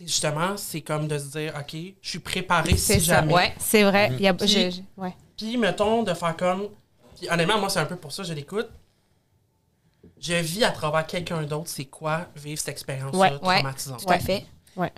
justement, 0.00 0.56
c'est 0.56 0.80
comme 0.80 1.08
de 1.08 1.18
se 1.18 1.26
dire, 1.38 1.54
OK, 1.58 1.76
je 2.00 2.08
suis 2.08 2.18
préparé 2.18 2.76
si 2.76 3.00
ça. 3.00 3.20
jamais. 3.20 3.32
Ouais. 3.32 3.52
C'est 3.58 3.82
vrai. 3.84 4.10
Il 4.14 4.20
y 4.22 4.28
a, 4.28 4.34
Puis- 4.34 4.84
ouais. 4.96 5.14
Mettons, 5.58 6.02
de 6.02 6.14
faire 6.14 6.36
comme. 6.36 6.68
Puis, 7.18 7.28
honnêtement, 7.30 7.58
moi, 7.58 7.68
c'est 7.68 7.80
un 7.80 7.84
peu 7.86 7.96
pour 7.96 8.12
ça 8.12 8.22
que 8.22 8.28
je 8.28 8.34
l'écoute. 8.34 8.68
Je 10.20 10.34
vis 10.34 10.64
à 10.64 10.70
travers 10.70 11.06
quelqu'un 11.06 11.42
d'autre, 11.42 11.68
c'est 11.68 11.84
quoi 11.86 12.26
vivre 12.36 12.58
cette 12.58 12.68
expérience-là 12.70 13.18
Ouais. 13.18 13.30
Ouais. 13.42 13.54
traumatisante? 13.56 14.04
Tout 14.06 14.12
à 14.12 14.18
fait. 14.18 14.44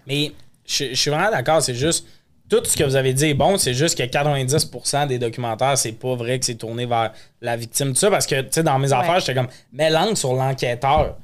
Mais 0.07 0.33
je, 0.67 0.91
je 0.91 0.95
suis 0.95 1.11
vraiment 1.11 1.31
d'accord, 1.31 1.63
c'est 1.63 1.75
juste. 1.75 2.07
Tout 2.47 2.63
ce 2.63 2.77
que 2.77 2.85
vous 2.85 2.95
avez 2.95 3.15
dit 3.15 3.25
est 3.27 3.35
bon, 3.35 3.57
c'est 3.57 3.73
juste 3.73 3.97
que 3.97 4.03
90% 4.03 5.07
des 5.07 5.19
documentaires, 5.19 5.79
c'est 5.79 5.93
pas 5.93 6.15
vrai 6.15 6.39
que 6.39 6.45
c'est 6.45 6.57
tourné 6.57 6.85
vers 6.85 7.11
la 7.41 7.57
victime. 7.57 7.95
Tout 7.95 8.01
ça, 8.01 8.11
parce 8.11 8.27
que, 8.27 8.43
tu 8.43 8.49
sais, 8.51 8.63
dans 8.63 8.79
mes 8.79 8.93
affaires, 8.93 9.19
j'étais 9.19 9.35
comme, 9.35 9.49
mets 9.73 9.89
l'angle 9.89 10.15
sur 10.17 10.35
l'enquêteur. 10.35 11.17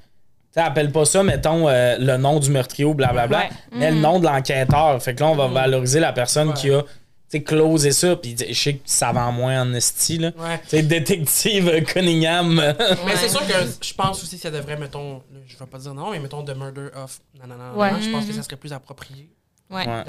Tu 0.53 0.55
sais, 0.61 0.67
appelle 0.67 0.91
pas 0.91 1.05
ça, 1.05 1.23
mettons, 1.23 1.69
euh, 1.69 1.97
le 1.99 2.17
nom 2.17 2.41
du 2.41 2.51
meurtrier 2.51 2.85
ou 2.85 2.93
blablabla, 2.95 3.39
Ouais. 3.39 3.51
mais 3.73 3.91
le 3.93 3.99
nom 3.99 4.19
de 4.19 4.25
l'enquêteur. 4.27 5.01
Fait 5.03 5.15
que 5.15 5.21
là, 5.21 5.29
on 5.29 5.37
va 5.37 5.47
valoriser 5.47 6.01
la 6.01 6.13
personne 6.13 6.49
Ouais. 6.49 6.55
qui 6.55 6.71
a, 6.73 6.83
sais, 7.29 7.43
closé 7.45 7.93
ça. 7.93 8.17
Puis 8.17 8.35
je 8.49 8.53
sais 8.53 8.75
que 8.75 8.81
ça 8.85 9.13
vend 9.13 9.31
moins 9.31 9.63
en 9.63 9.73
esti, 9.75 10.19
là. 10.19 10.33
Ouais. 10.37 10.59
Tu 10.65 10.71
sais, 10.71 10.83
détective 10.83 11.85
Cunningham. 11.85 12.57
Mais 13.07 13.15
c'est 13.17 13.29
sûr 13.29 13.47
que 13.47 13.53
je 13.81 13.95
pense 13.95 14.23
aussi 14.25 14.37
que 14.37 14.43
ça 14.43 14.51
devrait, 14.51 14.77
mettons, 14.77 15.23
je 15.47 15.57
vais 15.57 15.67
pas 15.67 15.79
dire 15.79 15.95
non, 15.95 16.11
mais 16.11 16.19
mettons 16.19 16.43
The 16.45 16.57
Murder 16.57 16.89
of. 16.97 17.21
Non, 17.41 17.47
non, 17.47 17.55
non. 17.73 17.79
Ouais. 17.79 17.91
Je 18.03 18.11
pense 18.11 18.27
que 18.27 18.33
ça 18.33 18.43
serait 18.43 18.57
plus 18.57 18.73
approprié 18.73 19.31
Ouais, 19.71 19.87
la, 19.87 20.03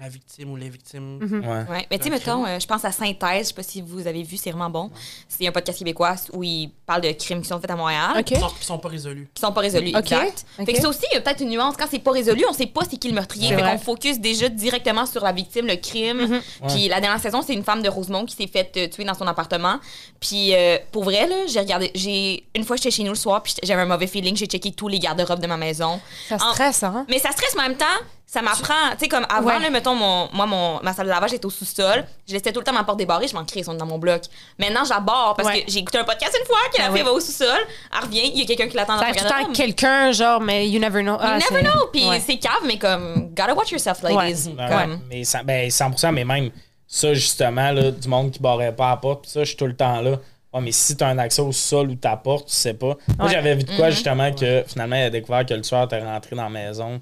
la 0.00 0.08
victime 0.08 0.50
ou 0.50 0.56
les 0.56 0.68
victimes. 0.70 1.18
ouais. 1.20 1.70
Ouais. 1.70 1.86
Mais 1.90 1.98
tu 1.98 2.04
sais, 2.04 2.10
mettons, 2.10 2.46
euh, 2.46 2.58
je 2.58 2.66
pense 2.66 2.84
à 2.84 2.90
Synthèse, 2.92 3.42
je 3.42 3.48
sais 3.48 3.54
pas 3.54 3.62
si 3.62 3.82
vous 3.82 4.06
avez 4.06 4.22
vu, 4.22 4.36
c'est 4.36 4.50
vraiment 4.50 4.70
bon. 4.70 4.90
C'est 5.28 5.46
un 5.46 5.52
podcast 5.52 5.78
québécois 5.78 6.14
où 6.32 6.42
ils 6.42 6.70
parlent 6.86 7.02
de 7.02 7.12
crimes 7.12 7.42
qui 7.42 7.48
sont 7.48 7.60
faits 7.60 7.70
à 7.70 7.76
Montréal. 7.76 8.12
OK. 8.18 8.24
Qui, 8.24 8.36
sont, 8.36 8.48
qui 8.48 8.64
sont 8.64 8.78
pas 8.78 8.88
résolus. 8.88 9.28
qui 9.34 9.40
sont 9.40 9.52
pas 9.52 9.60
résolus. 9.60 9.90
Ok, 9.90 10.00
Exact. 10.12 10.44
ok. 10.58 10.66
Fait 10.66 10.72
que 10.72 10.80
ça 10.80 10.88
aussi, 10.88 11.04
il 11.10 11.14
y 11.14 11.18
a 11.18 11.20
peut-être 11.20 11.40
une 11.42 11.50
nuance. 11.50 11.74
Quand 11.78 11.86
c'est 11.90 11.98
pas 11.98 12.10
résolu, 12.12 12.42
on 12.48 12.52
sait 12.54 12.66
pas 12.66 12.80
c'est 12.90 12.96
qui 12.96 13.08
le 13.08 13.14
meurtrier. 13.14 13.54
Fait 13.54 13.62
qu'on 13.62 13.78
focus 13.78 14.18
déjà 14.18 14.48
directement 14.48 15.04
sur 15.06 15.22
la 15.22 15.32
victime, 15.32 15.66
le 15.66 15.76
crime. 15.76 16.40
Puis 16.68 16.88
la 16.88 17.00
dernière 17.00 17.20
saison, 17.20 17.42
c'est 17.42 17.54
une 17.54 17.64
femme 17.64 17.82
de 17.82 17.88
Rosemont 17.88 18.24
qui 18.24 18.34
s'est 18.34 18.46
faite 18.46 18.74
euh, 18.78 18.88
tuer 18.88 19.04
dans 19.04 19.14
son 19.14 19.26
appartement. 19.26 19.78
Puis 20.20 20.54
euh, 20.54 20.78
pour 20.90 21.04
vrai, 21.04 21.26
là, 21.28 21.36
j'ai 21.46 21.60
regardé. 21.60 21.90
J'ai 21.94 22.44
une 22.56 22.64
fois, 22.64 22.76
j'étais 22.76 22.90
chez 22.90 23.02
nous 23.04 23.10
le 23.12 23.16
soir, 23.16 23.42
puis 23.42 23.54
j'avais 23.62 23.82
un 23.82 23.86
mauvais 23.86 24.06
feeling. 24.06 24.34
J'ai 24.36 24.46
checké 24.46 24.72
tous 24.72 24.88
les 24.88 24.98
garde-robes 24.98 25.40
de 25.40 25.46
ma 25.46 25.56
maison. 25.58 26.00
Ça 26.28 26.36
En- 26.36 26.52
stresse, 26.52 26.82
hein? 26.82 27.04
Mais 27.10 27.18
ça 27.18 27.30
stresse 27.32 27.54
en 27.58 27.62
même 27.62 27.76
temps. 27.76 27.84
Ça 28.32 28.40
m'apprend, 28.40 28.92
tu 28.92 29.00
sais, 29.00 29.08
comme 29.08 29.26
avant, 29.28 29.48
Ouais. 29.48 29.58
là, 29.58 29.68
mettons, 29.68 29.94
mon, 29.94 30.26
moi, 30.32 30.46
mon, 30.46 30.80
ma 30.82 30.94
salle 30.94 31.04
de 31.04 31.10
lavage 31.10 31.34
était 31.34 31.44
au 31.44 31.50
sous-sol. 31.50 32.02
Je 32.26 32.32
laissais 32.32 32.50
tout 32.50 32.60
le 32.60 32.64
temps 32.64 32.72
ma 32.72 32.82
porte 32.82 32.96
débarrée, 32.98 33.28
je 33.28 33.34
m'en 33.34 33.44
crée, 33.44 33.60
ils 33.60 33.64
sont 33.64 33.74
dans 33.74 33.84
mon 33.84 33.98
bloc. 33.98 34.22
Maintenant, 34.58 34.84
j'aborde 34.86 35.36
parce 35.36 35.48
Ouais. 35.50 35.64
que 35.64 35.70
j'ai 35.70 35.80
écouté 35.80 35.98
un 35.98 36.04
podcast 36.04 36.34
une 36.40 36.46
fois, 36.46 36.56
que 36.74 36.78
la 36.78 36.84
Ah 36.86 36.92
fille 36.92 37.02
ouais. 37.02 37.08
va 37.08 37.12
au 37.12 37.20
sous-sol, 37.20 37.46
elle 37.94 38.04
revient, 38.06 38.22
il 38.32 38.38
y 38.38 38.42
a 38.42 38.46
quelqu'un 38.46 38.68
qui 38.68 38.76
l'attend 38.76 38.96
dans 38.96 39.02
arrive 39.02 39.16
tout 39.16 39.24
le 39.24 39.28
temps 39.44 39.52
quelqu'un, 39.52 40.12
genre, 40.12 40.40
mais 40.40 40.66
you 40.66 40.80
never 40.80 41.02
know. 41.02 41.18
Ah, 41.20 41.36
You 41.38 41.44
never 41.50 41.62
c'est- 41.62 41.70
know. 41.70 41.86
Puis 41.92 42.08
Ouais. 42.08 42.20
c'est 42.20 42.38
cave, 42.38 42.62
mais 42.64 42.78
comme, 42.78 43.28
gotta 43.36 43.52
watch 43.54 43.70
yourself, 43.70 44.02
ladies. 44.02 44.48
Ouais, 44.48 44.66
Comme, 44.66 45.00
mais 45.10 45.24
ça- 45.24 45.42
ben, 45.42 45.70
100%, 45.70 46.10
mais 46.12 46.24
même 46.24 46.50
ça, 46.86 47.12
justement, 47.12 47.70
là, 47.70 47.90
du 47.90 48.08
monde 48.08 48.30
qui 48.30 48.38
barrait 48.40 48.74
pas 48.74 48.86
à 48.86 48.90
la 48.92 48.96
porte, 48.96 49.24
pis 49.24 49.30
ça, 49.30 49.40
je 49.40 49.48
suis 49.48 49.56
tout 49.58 49.66
le 49.66 49.76
temps 49.76 50.00
là. 50.00 50.12
Ouais, 50.54 50.60
mais 50.62 50.72
si 50.72 50.96
t'as 50.96 51.08
un 51.08 51.18
accès 51.18 51.42
au 51.42 51.52
sol 51.52 51.90
ou 51.90 51.94
ta 51.96 52.16
porte, 52.16 52.48
tu 52.48 52.54
sais 52.54 52.72
pas. 52.74 52.96
Moi, 53.18 53.26
Ouais. 53.26 53.30
j'avais 53.32 53.54
vu 53.56 53.64
de 53.64 53.76
quoi, 53.76 53.90
justement, 53.90 54.32
que 54.32 54.64
finalement, 54.66 54.96
il 54.96 55.02
a 55.02 55.10
découvert 55.10 55.44
que 55.44 55.52
le 55.54 55.60
tueur 55.60 55.84
était 55.84 56.02
rentré 56.02 56.34
dans 56.34 56.44
la 56.44 56.48
maison, 56.50 57.00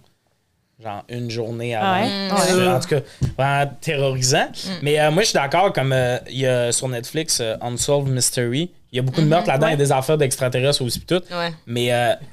genre 0.83 1.05
une 1.09 1.31
journée 1.31 1.75
avant. 1.75 2.03
Ouais? 2.03 2.29
C'est- 2.47 2.55
Ouais. 2.55 2.67
En 2.69 2.81
tout 2.81 2.89
cas, 2.89 3.01
vraiment 3.39 3.71
terrorisant. 3.81 4.49
Mais 4.83 4.99
euh, 5.01 5.11
moi, 5.11 5.23
je 5.23 5.29
suis 5.29 5.35
d'accord, 5.35 5.73
comme 5.73 5.93
euh, 5.93 6.19
il 6.29 6.39
y 6.39 6.47
a 6.47 6.73
sur 6.73 6.89
Netflix 6.89 7.39
euh, 7.41 7.57
Unsolved 7.61 8.09
Mystery, 8.13 8.71
Il 8.93 8.97
y 8.97 8.99
a 8.99 9.03
beaucoup 9.03 9.21
de 9.21 9.27
meurtres 9.27 9.47
là-dedans, 9.49 9.69
il 9.69 9.73
y 9.73 9.75
a 9.75 9.77
des 9.77 9.93
affaires 9.93 10.19
d'extraterrestres 10.19 10.83
aussi, 10.83 11.01
tout. 11.01 11.23
Ouais. 11.31 11.53
Mais, 11.67 11.93
euh, 11.93 12.15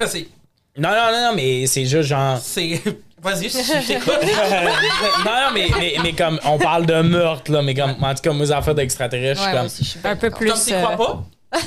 non, 0.76 0.88
non, 0.90 1.12
non, 1.12 1.20
non, 1.28 1.32
mais 1.36 1.66
c'est 1.66 1.84
juste 1.84 2.08
genre. 2.08 2.38
C'est. 2.38 2.80
Vas-y, 3.22 3.48
je 3.48 3.86
t'écoute. 3.86 4.12
non, 4.22 5.24
non, 5.24 5.50
mais, 5.52 5.66
mais, 5.76 5.94
mais 6.04 6.12
comme, 6.12 6.38
on 6.44 6.56
parle 6.56 6.86
de 6.86 7.00
meurtre, 7.02 7.50
là, 7.50 7.62
mais 7.62 7.74
comme, 7.74 7.96
en 8.00 8.14
tout 8.14 8.22
cas, 8.22 8.32
moi, 8.32 8.44
les 8.46 8.52
affaires 8.52 8.76
d'extraterrestres, 8.76 9.40
je 9.42 9.46
suis 9.48 9.56
comme. 9.56 9.66
aussi, 9.66 9.84
je 9.84 9.88
suis 9.90 10.00
Un 10.04 10.14
peu 10.16 10.30
plus. 10.30 10.48
Comme 10.48 10.60
tu 10.64 10.72
crois 10.74 10.96
pas, 10.96 11.24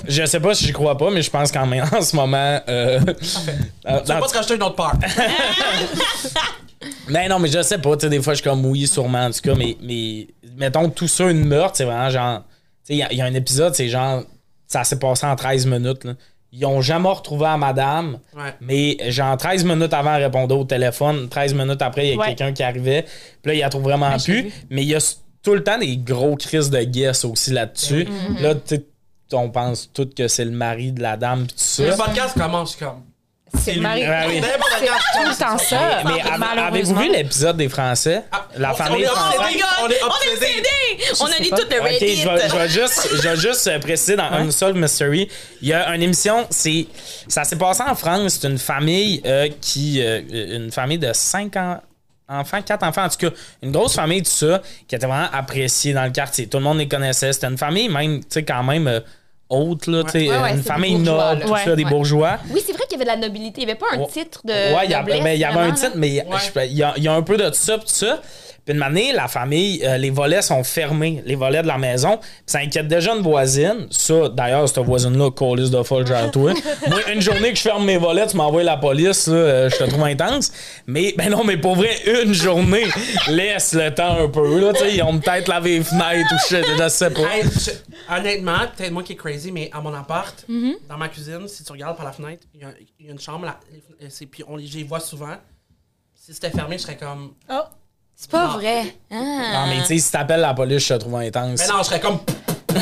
Je 0.08 0.26
sais 0.26 0.40
pas 0.40 0.54
si 0.54 0.68
je 0.68 0.72
crois 0.74 0.98
pas, 0.98 1.10
mais 1.12 1.22
je 1.22 1.30
pense 1.30 1.52
qu'en 1.52 1.70
en 1.70 2.02
ce 2.02 2.16
moment. 2.16 2.62
Euh, 2.70 3.00
euh, 3.06 4.00
tu 4.00 4.08
vas 4.08 4.20
pas 4.20 4.28
te 4.28 4.34
rajouter 4.36 4.56
une 4.56 4.64
autre 4.64 4.76
part. 4.76 4.96
Mais 7.10 7.28
non, 7.28 7.40
mais 7.40 7.48
je 7.50 7.62
sais 7.62 7.78
pas, 7.78 7.96
tu 7.96 8.02
sais, 8.06 8.10
des 8.10 8.22
fois, 8.22 8.34
je 8.34 8.42
suis 8.42 8.50
comme 8.50 8.66
oui, 8.66 8.88
sûrement, 8.88 9.26
en 9.26 9.32
tout 9.32 9.42
cas, 9.42 9.56
mais, 9.56 9.78
mais 9.82 10.28
mettons, 10.58 10.90
tout 10.90 11.08
ça, 11.08 11.30
une 11.30 11.46
meurtre, 11.46 11.76
c'est 11.78 11.86
vraiment 11.86 12.10
genre. 12.10 12.40
Tu 12.86 12.88
sais, 12.88 12.94
il 12.94 12.98
y 12.98 13.04
a- 13.04 13.12
il 13.12 13.18
y, 13.18 13.22
a 13.22 13.26
un 13.26 13.34
épisode, 13.34 13.76
c'est 13.76 13.88
genre. 13.90 14.24
Ça 14.68 14.84
s'est 14.84 14.98
passé 15.00 15.26
en 15.28 15.36
13 15.36 15.66
minutes, 15.66 16.04
là. 16.06 16.14
Ils 16.54 16.66
ont 16.66 16.82
jamais 16.82 17.08
retrouvé 17.10 17.46
à 17.46 17.56
madame, 17.58 18.20
Ouais. 18.36 18.54
mais 18.60 18.98
genre 19.12 19.38
13 19.38 19.64
minutes 19.64 19.94
avant, 19.94 20.16
elle 20.16 20.24
répondait 20.24 20.54
au 20.56 20.66
téléphone. 20.66 21.30
13 21.30 21.54
minutes 21.54 21.82
après, 21.82 22.08
il 22.08 22.10
y 22.12 22.14
a 22.14 22.18
Ouais. 22.18 22.26
quelqu'un 22.28 22.52
qui 22.52 22.62
arrivait. 22.64 23.04
Puis 23.04 23.52
là, 23.52 23.54
il 23.54 23.60
la 23.60 23.70
trouve 23.70 23.84
vraiment 23.84 24.18
j'ai 24.18 24.42
plus. 24.42 24.52
Mais 24.70 24.82
il 24.82 24.90
y 24.90 24.96
a 24.96 25.16
tout 25.44 25.54
le 25.54 25.64
temps 25.64 25.78
des 25.78 25.96
gros 25.98 26.36
crises 26.36 26.70
de 26.70 26.82
guess 26.84 27.24
aussi 27.24 27.52
là-dessus. 27.52 28.06
Là, 28.42 28.56
tu 28.56 28.76
sais, 28.76 28.84
on 29.34 29.50
pense 29.50 29.90
tout 29.94 30.10
que 30.14 30.28
c'est 30.28 30.44
le 30.44 30.52
mari 30.52 30.92
de 30.92 31.02
la 31.02 31.16
dame, 31.16 31.46
puis 31.46 31.54
tout 31.56 31.64
ça. 31.64 31.86
Le 31.88 31.96
podcast 31.96 32.38
commence 32.38 32.76
comme. 32.76 33.02
C'est 33.60 33.74
lui. 33.74 33.82
Marie. 33.82 34.04
Ah 34.06 34.24
oui. 34.28 34.42
C'est 34.42 34.88
tout 35.24 35.30
le 35.30 35.36
temps 35.38 35.58
ça. 35.58 36.02
Mais 36.06 36.22
avez- 36.22 36.62
avez-vous 36.62 36.96
vu 36.96 37.12
l'épisode 37.12 37.58
des 37.58 37.70
Français? 37.70 38.24
Ah, 38.32 38.48
la 38.58 38.72
on- 38.72 38.76
famille 38.76 38.96
on 38.98 39.00
est 39.04 39.06
française? 39.08 39.64
on 39.84 39.90
est 39.90 40.04
obsédés. 40.04 40.68
On 41.20 41.26
a 41.26 41.32
sais 41.32 41.44
lu 41.44 41.50
tout 41.50 41.56
le 41.70 41.80
Ok, 41.80 41.84
Reddit. 41.88 42.16
je 42.18 42.30
vais, 42.30 42.50
je 42.50 42.56
vais 42.56 42.70
juste, 42.70 43.08
je 43.14 43.22
vais 43.22 43.36
juste 43.36 43.68
euh, 43.68 43.80
préciser 43.80 44.16
dans 44.16 44.32
Unsolved 44.32 44.78
Mystery, 44.82 45.28
il 45.62 45.68
y 45.68 45.74
a 45.74 45.94
une 45.94 46.02
émission, 46.02 46.48
c'est, 46.50 46.88
ça 47.28 47.44
s'est 47.44 47.58
passé 47.58 47.84
en 47.88 47.94
France, 47.96 48.40
c'est 48.42 48.48
une 48.48 48.58
famille 48.58 49.22
euh, 49.26 49.50
qui, 49.60 50.02
euh, 50.02 50.22
une 50.32 50.72
famille 50.72 50.98
de 51.00 51.12
5 51.14 51.56
ans. 51.58 51.82
Enfants, 52.30 52.62
quatre 52.62 52.84
enfants, 52.84 53.04
en 53.04 53.10
tout 53.10 53.18
cas, 53.30 53.36
une 53.62 53.74
grosse 53.74 53.94
famille, 53.96 54.24
tout 54.24 54.32
ça, 54.32 54.62
qui 54.88 54.96
était 54.96 55.06
vraiment 55.06 55.28
appréciée 55.34 55.92
dans 55.94 56.06
le 56.06 56.12
quartier. 56.12 56.48
Tout 56.48 56.60
le 56.60 56.64
monde 56.64 56.78
les 56.78 56.88
connaissait. 56.88 57.34
C'était 57.34 57.48
une 57.48 57.58
famille, 57.58 57.90
même, 57.90 58.22
tu 58.22 58.28
sais, 58.30 58.44
quand 58.44 58.64
même 58.64 58.88
euh, 58.88 59.02
haute, 59.52 59.88
là, 59.88 60.04
tu 60.04 60.12
sais, 60.12 60.30
Ouais, 60.30 60.38
ouais, 60.38 60.52
une 60.52 60.58
c'est 60.58 60.64
famille 60.64 60.96
noble, 60.98 61.42
tout 61.42 61.52
Ouais. 61.52 61.60
ça, 61.64 61.76
des 61.76 61.84
Ouais. 61.84 61.90
bourgeois. 61.90 62.38
Oui, 62.52 62.62
c'est 62.66 62.74
vrai 62.74 62.84
qu'il 62.90 62.98
y 62.98 63.02
avait 63.02 63.12
de 63.12 63.22
la 63.22 63.28
nobilité. 63.28 63.62
Il 63.62 63.66
n'y 63.66 63.72
avait 63.72 63.80
pas 63.80 63.88
un 63.94 64.06
titre 64.06 64.42
de. 64.46 64.52
Ouais, 64.54 64.86
il 64.86 64.92
y, 64.92 64.94
a- 64.94 65.00
noblesse, 65.00 65.22
mais 65.24 65.36
il 65.36 65.40
y 65.40 65.46
avait 65.46 65.60
un 65.60 65.72
titre, 65.72 65.92
mais 65.96 66.08
il 66.10 66.16
y, 66.74 66.84
a, 66.84 66.94
y 66.98 67.08
a 67.08 67.14
un 67.14 67.22
peu 67.22 67.38
de 67.38 67.52
ça, 67.54 67.78
tout 67.78 67.84
ça. 67.86 68.22
Puis 68.66 68.76
une 68.76 68.84
année, 68.84 69.12
la 69.12 69.28
famille, 69.28 69.82
euh, 69.84 69.98
les 69.98 70.12
volets 70.12 70.42
sont 70.44 70.64
fermés, 70.64 71.24
les 71.26 71.36
volets 71.36 71.64
de 71.64 71.68
la 71.68 71.78
maison. 71.80 72.18
Puis 72.18 72.30
ça 72.46 72.60
inquiète 72.60 72.88
déjà 72.88 73.14
une 73.16 73.24
voisine. 73.24 73.88
Ça, 73.90 74.30
d'ailleurs, 74.30 74.68
cette 74.70 74.80
voisine-là, 74.86 75.32
colis 75.32 75.70
de 75.72 75.82
folle, 75.82 76.06
genre 76.06 76.30
toi. 76.30 76.54
Moi, 76.88 77.00
une 77.12 77.22
journée 77.22 77.50
que 77.52 77.56
je 77.58 77.62
ferme 77.64 77.86
mes 77.86 77.98
volets, 77.98 78.28
tu 78.28 78.38
m'envoies 78.38 78.64
la 78.64 78.78
police, 78.78 79.26
là, 79.28 79.34
euh, 79.34 79.70
je 79.70 79.78
te 79.78 79.84
trouve 79.86 80.04
intense. 80.04 80.52
Mais, 80.86 81.14
ben 81.18 81.30
non, 81.32 81.44
mais 81.44 81.58
pour 81.58 81.76
vrai, 81.76 81.90
une 82.24 82.34
journée, 82.34 82.86
laisse 83.30 83.74
le 83.74 83.94
temps 83.94 84.18
un 84.20 84.28
peu, 84.30 84.60
là, 84.60 84.74
tu 84.74 84.80
sais. 84.80 84.96
Ils 84.96 85.02
ont 85.04 85.18
peut-être 85.20 85.48
lavé 85.48 85.80
les 85.80 85.84
fenêtres 85.84 86.30
ou 86.34 86.38
je 86.44 86.48
sais- 86.48 86.64
je 86.78 86.90
sais 86.90 87.10
pas. 87.10 87.22
Hey, 87.36 87.44
je- 87.44 88.16
honnêtement, 88.16 88.60
peut-être 88.78 88.92
moi 88.92 89.02
qui 89.04 89.14
est 89.14 89.18
crazy, 89.18 89.52
mais 89.52 89.70
à 89.74 89.82
mon 89.82 89.94
appart, 89.94 90.46
Mm-hmm. 90.50 90.74
dans 90.90 90.98
ma 90.98 91.08
cuisine, 91.10 91.48
si 91.48 91.64
tu 91.64 91.72
regardes 91.72 91.96
par 91.98 92.06
la 92.06 92.12
fenêtre, 92.12 92.44
il 92.54 92.62
y, 92.62 92.64
a- 92.64 92.74
il 93.00 93.06
y 93.08 93.10
a 93.10 93.12
une 93.12 93.20
chambre, 93.20 93.46
là, 93.46 93.60
et 94.00 94.10
c'est- 94.10 94.26
puis 94.28 94.44
on 94.48 94.56
les 94.56 94.66
j'y 94.68 94.84
vois 94.84 95.00
souvent. 95.00 95.36
Si 96.14 96.34
c'était 96.34 96.52
fermé, 96.52 96.78
je 96.78 96.84
serais 96.84 96.98
comme. 96.98 97.34
Oh. 97.50 97.62
C'est 98.24 98.30
pas 98.30 98.46
Non. 98.46 98.54
vrai. 98.60 98.84
Non, 99.10 99.42
Ah. 99.52 99.66
mais 99.68 99.80
tu 99.80 99.86
sais, 99.86 99.98
si 99.98 100.12
t'appelles 100.12 100.42
la 100.42 100.54
police, 100.54 100.84
je 100.88 100.94
te 100.94 101.00
trouve 101.00 101.16
intense. 101.16 101.60
Mais 101.60 101.68
non, 101.74 101.80
je 101.80 101.84
serais 101.86 102.00
comme. 102.00 102.20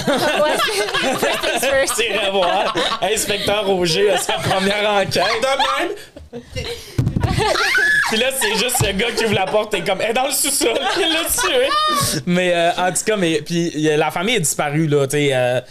C'est 1.95 2.17
revoir. 2.27 2.75
Inspecteur 3.01 3.65
Roger 3.65 4.11
a 4.11 4.17
sa 4.17 4.33
première 4.33 4.89
enquête. 4.91 5.23
De 5.41 6.35
même, 6.35 6.41
Puis 8.09 8.17
là, 8.17 8.27
c'est 8.37 8.55
juste 8.57 8.75
ce 8.83 8.91
gars 8.91 9.11
qui 9.15 9.25
ouvre 9.25 9.33
la 9.35 9.45
porte 9.45 9.73
et 9.75 9.81
comme, 9.83 10.01
est 10.01 10.13
dans 10.13 10.25
le 10.25 10.31
sous-sol, 10.33 10.77
il 10.97 11.13
l'a 11.13 11.23
tué. 11.29 12.21
Mais 12.25 12.53
euh, 12.53 12.71
en 12.77 12.91
tout 12.91 13.03
cas, 13.05 13.15
mais, 13.15 13.41
puis 13.41 13.71
la 13.95 14.11
famille 14.11 14.35
est 14.35 14.39
disparue, 14.41 14.87
là, 14.87 15.07
tu 15.07 15.11
sais. 15.17 15.29
euh, 15.33 15.61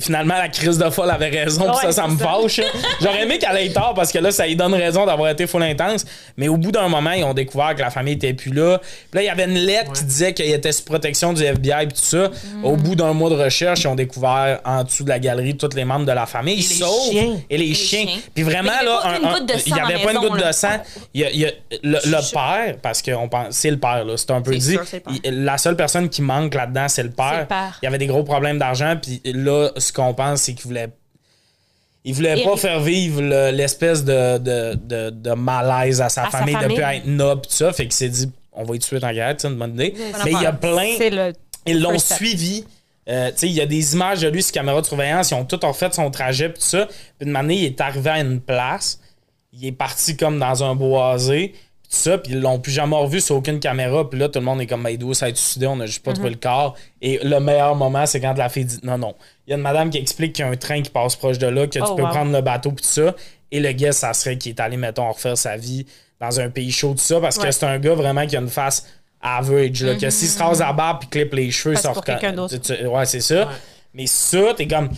finalement, 0.00 0.34
la 0.36 0.48
crise 0.48 0.78
de 0.78 0.88
folle 0.90 1.10
avait 1.10 1.28
raison, 1.30 1.64
puis 1.66 1.76
ça, 1.82 1.92
ça 1.92 2.06
me 2.08 2.16
fâche. 2.18 2.60
J'aurais 3.00 3.22
aimé 3.22 3.38
qu'elle 3.38 3.56
ait 3.56 3.72
tort 3.72 3.94
parce 3.94 4.12
que 4.12 4.18
là, 4.18 4.30
ça 4.30 4.46
lui 4.46 4.56
donne 4.56 4.74
raison 4.74 5.06
d'avoir 5.06 5.30
été 5.30 5.46
full 5.46 5.62
intense. 5.62 6.04
Mais 6.36 6.48
au 6.48 6.56
bout 6.56 6.72
d'un 6.72 6.88
moment, 6.88 7.12
ils 7.12 7.24
ont 7.24 7.34
découvert 7.34 7.74
que 7.74 7.80
la 7.80 7.90
famille 7.90 8.14
était 8.14 8.34
plus 8.34 8.52
là. 8.52 8.78
Puis 8.78 9.14
là, 9.14 9.22
il 9.22 9.26
y 9.26 9.28
avait 9.30 9.44
une 9.44 9.58
lettre 9.58 9.92
qui 9.92 10.04
disait 10.04 10.34
qu'il 10.34 10.50
était 10.50 10.72
sous 10.72 10.84
protection 10.84 11.32
du 11.32 11.42
FBI, 11.42 11.86
puis 11.86 11.96
tout 11.98 12.04
ça. 12.04 12.28
Mm. 12.56 12.64
Au 12.64 12.76
bout 12.76 12.94
d'un 12.94 13.12
mois 13.12 13.30
de 13.30 13.36
recherche, 13.36 13.80
ils 13.82 13.86
ont 13.88 13.94
découvert 13.94 14.60
en 14.64 14.84
dessous 14.84 15.04
de 15.04 15.08
la 15.08 15.18
galerie 15.18 15.56
tous 15.56 15.74
les 15.74 15.84
membres 15.84 16.06
de 16.06 16.12
la 16.12 16.26
famille, 16.26 16.56
les 16.56 16.62
sauf 16.62 17.10
chiens. 17.10 17.36
et 17.48 17.56
les, 17.56 17.66
les 17.68 17.74
chiens. 17.74 18.06
chiens. 18.06 18.18
Puis 18.34 18.42
vraiment, 18.44 18.72
il 18.80 18.86
là, 18.86 19.00
pas 19.02 19.08
un- 19.08 19.18
une 19.18 19.24
un- 19.26 19.32
goutte 19.38 19.48
de 19.48 19.52
sang 19.54 19.62
il 19.66 19.72
y 19.72 19.78
dans 19.80 19.84
avait 19.86 19.98
pas 20.04 20.12
une 20.12 20.18
goutte 20.18 20.46
de 20.46 20.52
sang. 20.52 20.68
Le, 21.82 22.32
père, 22.32 22.76
parce 22.82 23.02
pense, 23.02 23.46
c'est 23.50 23.70
le 23.70 23.78
père, 23.78 24.04
là, 24.04 24.14
c'est 24.16 24.30
un 24.30 24.40
peu 24.42 24.54
dit. 24.54 24.72
sûr, 24.72 24.84
il- 25.24 25.44
la 25.44 25.58
seule 25.58 25.76
personne 25.76 26.08
qui 26.08 26.22
manque 26.22 26.54
là-dedans, 26.54 26.88
c'est 26.88 27.02
le 27.02 27.10
père. 27.10 27.30
C'est 27.32 27.40
le 27.40 27.46
père. 27.46 27.78
Il 27.82 27.84
y 27.84 27.88
avait 27.88 27.98
des 27.98 28.06
gros 28.06 28.22
problèmes 28.24 28.58
d'argent, 28.58 28.96
puis 29.00 29.20
là, 29.24 29.61
ce 29.76 29.92
qu'on 29.92 30.14
pense, 30.14 30.42
c'est 30.42 30.54
qu'il 30.54 30.66
voulait. 30.66 30.88
Il 32.04 32.14
voulait 32.14 32.40
Et- 32.40 32.44
pas 32.44 32.56
faire 32.56 32.80
vivre 32.80 33.22
le- 33.22 33.50
l'espèce 33.52 34.04
de, 34.04 34.38
de, 34.38 34.74
de, 34.74 35.10
de 35.10 35.30
malaise 35.32 36.00
à 36.00 36.08
sa 36.08 36.24
À 36.26 36.30
sa 36.30 36.38
famille, 36.38 36.56
de 36.56 36.66
plus 36.66 36.82
être 36.82 37.06
noble, 37.06 37.42
tout 37.42 37.52
ça. 37.52 37.72
Fait 37.72 37.84
qu'il 37.84 37.92
s'est 37.92 38.08
dit, 38.08 38.28
on 38.52 38.64
va 38.64 38.74
y 38.74 38.78
tuer 38.80 38.98
en 39.02 39.12
guerre, 39.12 39.34
c'est 39.38 39.48
une 39.48 39.54
bonne 39.56 39.74
idée. 39.74 39.94
Mais 40.24 40.32
il 40.32 40.42
y 40.42 40.46
a 40.46 40.52
plein. 40.52 40.96
Le. 40.98 41.32
Ils 41.66 41.80
l'ont 41.80 41.98
suivi. 41.98 42.64
Euh, 43.08 43.30
tu 43.30 43.38
sais, 43.38 43.46
il 43.48 43.52
y 43.54 43.60
a 43.60 43.66
des 43.66 43.94
images 43.94 44.20
de 44.20 44.28
lui 44.28 44.42
sur 44.42 44.52
caméra 44.52 44.80
de 44.80 44.86
surveillance. 44.86 45.30
Ils 45.30 45.34
ont 45.34 45.44
tout 45.44 45.58
refait 45.62 45.90
son 45.92 46.10
trajet, 46.10 46.48
puis 46.48 46.58
tout 46.60 46.68
ça. 46.68 46.86
Puis 47.18 47.28
une 47.28 47.36
année, 47.36 47.54
il 47.56 47.64
est 47.66 47.80
arrivé 47.80 48.10
à 48.10 48.20
une 48.20 48.40
place. 48.40 48.98
Il 49.52 49.64
est 49.66 49.72
parti 49.72 50.16
comme 50.16 50.38
dans 50.40 50.64
un 50.64 50.74
boisé. 50.74 51.54
Ça, 51.88 52.16
puis 52.18 52.32
ils 52.32 52.40
l'ont 52.40 52.58
plus 52.58 52.72
jamais 52.72 52.96
revu 52.96 53.20
sur 53.20 53.36
aucune 53.36 53.60
caméra. 53.60 54.08
Puis 54.08 54.18
là, 54.18 54.28
tout 54.28 54.38
le 54.38 54.44
monde 54.44 54.60
est 54.60 54.66
comme, 54.66 54.82
ben, 54.82 54.90
il 54.90 54.98
doit 54.98 55.14
s'être 55.14 55.36
suicidé, 55.36 55.66
on 55.66 55.78
a 55.80 55.86
juste 55.86 56.02
pas 56.02 56.12
trouvé 56.14 56.30
le 56.30 56.36
corps. 56.36 56.74
Et 57.02 57.20
le 57.22 57.38
meilleur 57.38 57.74
moment, 57.76 58.06
c'est 58.06 58.20
quand 58.20 58.34
la 58.36 58.48
fille 58.48 58.64
dit, 58.64 58.78
non, 58.82 58.96
non. 58.98 59.14
Il 59.46 59.50
y 59.50 59.52
a 59.54 59.56
une 59.56 59.62
madame 59.62 59.90
qui 59.90 59.98
explique 59.98 60.34
qu'il 60.34 60.44
y 60.44 60.48
a 60.48 60.50
un 60.50 60.56
train 60.56 60.82
qui 60.82 60.90
passe 60.90 61.16
proche 61.16 61.38
de 61.38 61.46
là, 61.46 61.66
que 61.66 61.72
tu 61.72 61.80
Oh, 61.82 61.94
peux 61.96 62.02
wow. 62.02 62.08
prendre 62.08 62.32
le 62.32 62.40
bateau, 62.42 62.70
puis 62.72 62.82
tout 62.84 62.90
ça. 62.90 63.14
Et 63.50 63.60
le 63.60 63.72
gars, 63.72 63.92
ça 63.92 64.12
serait 64.14 64.38
qu'il 64.38 64.50
est 64.52 64.60
allé, 64.60 64.76
mettons, 64.76 65.10
refaire 65.10 65.36
sa 65.36 65.56
vie 65.56 65.84
dans 66.20 66.38
un 66.40 66.48
pays 66.48 66.70
chaud, 66.70 66.92
tout 66.92 66.98
ça, 66.98 67.20
parce 67.20 67.36
que 67.38 67.50
c'est 67.50 67.66
un 67.66 67.78
gars 67.78 67.94
vraiment 67.94 68.26
qui 68.26 68.36
a 68.36 68.40
une 68.40 68.48
face 68.48 68.86
average, 69.20 69.82
là, 69.82 69.94
que 69.96 70.10
s'il 70.10 70.28
se 70.28 70.38
rase 70.38 70.60
la 70.60 70.72
barbe 70.72 71.00
puis 71.00 71.08
clip 71.08 71.34
les 71.34 71.50
cheveux, 71.50 71.74
ça 71.76 71.90
pour 71.92 72.02
recon- 72.02 72.06
quelqu'un 72.06 72.32
d'autre. 72.32 72.56
tu- 72.58 72.76
tu- 72.76 72.86
Ouais, 72.86 73.04
c'est 73.06 73.20
ça. 73.20 73.46
Ouais. 73.46 73.52
Mais 73.94 74.06
ça, 74.06 74.54
t'es 74.56 74.66
comme. 74.66 74.88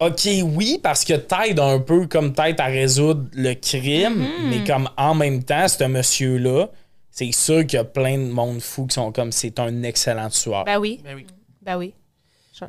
Ok, 0.00 0.28
oui, 0.56 0.80
parce 0.82 1.04
que 1.04 1.14
t'aides 1.14 1.60
un 1.60 1.78
peu 1.78 2.06
comme 2.08 2.32
t'aides 2.32 2.60
à 2.60 2.64
résoudre 2.66 3.26
le 3.34 3.54
crime, 3.54 4.26
mais 4.48 4.64
comme 4.64 4.88
en 4.96 5.14
même 5.14 5.44
temps, 5.44 5.68
ce 5.68 5.84
monsieur-là, 5.84 6.68
c'est 7.10 7.30
sûr 7.30 7.64
qu'il 7.66 7.76
y 7.76 7.80
a 7.80 7.84
plein 7.84 8.18
de 8.18 8.24
monde 8.30 8.60
fou 8.60 8.86
qui 8.86 8.94
sont 8.94 9.12
comme 9.12 9.30
c'est 9.30 9.60
un 9.60 9.82
excellent 9.84 10.28
tueur. 10.30 10.64
Ben 10.64 10.78
oui. 10.78 11.00
Ben 11.04 11.14
oui. 11.14 11.26
Ben 11.62 11.76
oui. 11.76 11.94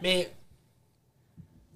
Mais. 0.03 0.29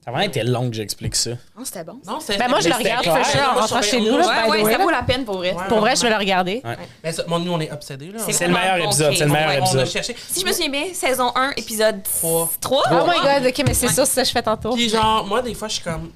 Ça 0.08 0.12
a 0.12 0.14
vraiment 0.16 0.30
été 0.30 0.44
long 0.44 0.70
que 0.70 0.76
j'explique 0.78 1.18
ça. 1.18 1.32
Oh, 1.60 1.66
c'était 1.66 1.84
bon. 1.84 2.00
Non. 2.08 2.20
Ben 2.30 2.48
moi, 2.48 2.62
je 2.62 2.70
le 2.70 2.76
regarde, 2.76 3.04
clair. 3.04 3.50
en 3.52 3.68
Moi, 3.68 3.82
chez 3.82 4.00
nous. 4.00 4.18
là, 4.18 4.48
Ouais, 4.48 4.72
ça 4.72 4.78
vaut 4.78 4.90
la 4.90 5.04
peine 5.04 5.26
pour 5.26 5.40
vrai. 5.40 5.52
Ouais. 5.52 5.68
Pour 5.68 5.80
vrai, 5.82 5.98
je 5.98 6.02
vais 6.04 6.10
le 6.10 6.16
regarder. 6.16 6.62
Ouais. 6.64 6.78
Mais 7.04 7.12
ça- 7.12 7.26
moi, 7.28 7.40
nous, 7.40 7.52
on 7.52 7.60
est 7.60 7.70
obsédés, 7.70 8.12
là. 8.14 8.20
C'est 8.20 8.48
le 8.48 8.54
meilleur 8.54 8.78
épisode, 8.78 9.14
c'est 9.18 9.26
le 9.26 9.32
meilleur 9.34 9.50
Ouais. 9.50 9.60
On 9.60 9.78
a 9.80 9.82
épisode. 9.84 10.16
Si 10.30 10.40
je 10.40 10.46
me 10.46 10.54
souviens 10.54 10.70
bien, 10.70 10.94
saison 10.94 11.34
1, 11.36 11.52
épisode 11.58 12.02
Trois. 12.04 12.50
3. 12.62 12.84
Oh 12.90 13.06
my 13.06 13.20
god, 13.20 13.48
ok, 13.50 13.64
mais 13.68 13.74
c'est 13.74 13.90
ça, 13.90 14.06
c'est 14.06 14.14
ça 14.14 14.22
que 14.22 14.28
je 14.30 14.32
fais 14.32 14.42
tantôt. 14.44 14.74
Puis 14.76 14.88
genre, 14.88 15.26
moi, 15.28 15.42
des 15.42 15.54
fois, 15.54 15.68
je 15.68 15.74
suis 15.74 15.84
comme. 15.84 16.14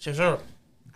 Je 0.00 0.10
te 0.10 0.16
jure, 0.16 0.38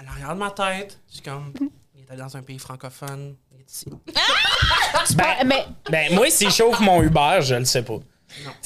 à 0.00 0.02
l'arrière 0.02 0.34
de 0.34 0.40
ma 0.40 0.50
tête, 0.50 0.98
je 1.08 1.14
suis 1.14 1.22
comme. 1.22 1.52
Il 1.94 2.00
est 2.02 2.10
allé 2.10 2.20
dans 2.20 2.36
un 2.36 2.42
pays 2.42 2.58
francophone. 2.58 3.36
Il 3.54 3.60
est 3.60 3.70
ici. 3.70 3.86
Ben, 5.16 5.46
mais 5.46 5.66
ben, 5.88 6.14
moi, 6.14 6.30
s'il 6.30 6.50
chauffe 6.50 6.80
mon 6.80 7.00
Uber, 7.02 7.38
je 7.42 7.54
le 7.54 7.64
sais 7.64 7.82
pas. 7.82 7.98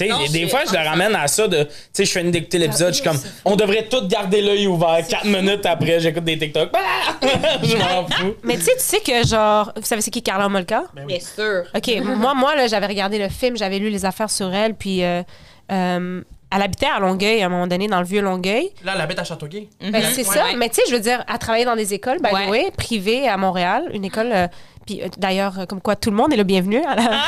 Non, 0.09 0.17
des, 0.31 0.49
fois, 0.49 0.61
je 0.67 0.73
le 0.73 0.79
ramène 0.89 1.15
à 1.15 1.27
ça 1.29 1.47
de. 1.49 1.65
Tu 1.65 1.71
sais, 1.93 2.05
je 2.05 2.11
fais 2.11 2.21
une 2.23 2.31
d'écouter 2.31 2.59
l'épisode, 2.59 2.89
je 2.95 3.01
suis 3.01 3.05
comme. 3.05 3.19
On 3.45 3.57
devrait 3.57 3.87
tous 3.91 4.07
garder 4.09 4.41
l'œil 4.43 4.67
ouvert. 4.67 4.99
Quatre 5.09 5.27
minutes 5.27 5.67
après, 5.67 6.01
j'écoute 6.01 6.25
des 6.25 6.39
TikTok. 6.39 6.71
Ah! 6.75 7.15
je 7.63 7.77
m'en 7.77 8.07
fous. 8.07 8.35
Mais 8.43 8.57
tu 8.57 8.63
sais, 8.65 8.73
tu 8.77 8.83
sais 8.83 9.01
que 9.01 9.27
genre, 9.27 9.73
vous 9.77 9.83
savez 9.85 10.01
c'est 10.03 10.11
qui 10.11 10.23
Carla 10.23 10.49
Molka? 10.49 10.85
Ben 10.95 11.03
oui. 11.07 11.19
Bien 11.19 11.21
sûr. 11.21 11.65
OK, 11.75 12.17
moi, 12.17 12.35
moi 12.35 12.57
là, 12.57 12.67
j'avais 12.67 12.87
regardé 12.87 13.19
le 13.19 13.29
film, 13.29 13.57
j'avais 13.57 13.79
lu 13.79 13.91
les 13.91 14.05
affaires 14.05 14.31
sur 14.31 14.53
elle, 14.55 14.75
puis 14.75 15.03
euh, 15.05 15.23
euh, 15.71 16.23
elle 16.51 16.63
habitait 16.63 16.87
à 16.87 16.99
Longueuil 16.99 17.43
à 17.43 17.47
un 17.47 17.49
moment 17.51 17.67
donné, 17.67 17.89
dans 17.89 17.99
le 18.01 18.07
vieux 18.07 18.23
Longueuil. 18.23 18.71
Là, 18.85 18.93
elle 18.95 19.01
habite 19.03 19.19
à 19.19 19.25
Châteauguay. 19.25 19.69
Ben, 19.81 20.03
c'est 20.13 20.27
Ouais, 20.27 20.35
ça, 20.35 20.45
ouais. 20.45 20.57
mais 20.57 20.69
tu 20.71 20.77
sais, 20.77 20.83
je 20.89 20.95
veux 20.95 21.01
dire, 21.01 21.23
elle 21.31 21.39
travaillait 21.39 21.67
dans 21.67 21.77
des 21.77 21.93
écoles, 21.95 22.19
by 22.23 22.33
Ouais. 22.33 22.47
the 22.47 22.51
way, 22.51 22.71
privées 22.77 23.29
à 23.29 23.37
Montréal, 23.37 23.91
une 23.93 24.05
école, 24.05 24.31
euh, 24.33 24.47
puis 24.87 25.03
euh, 25.03 25.09
d'ailleurs, 25.19 25.67
comme 25.69 25.83
quoi 25.83 25.95
tout 25.97 26.11
le 26.11 26.17
monde 26.17 26.33
est 26.33 26.37
le 26.39 26.45
bienvenu. 26.45 26.83
à 26.85 26.95
la- 26.95 27.03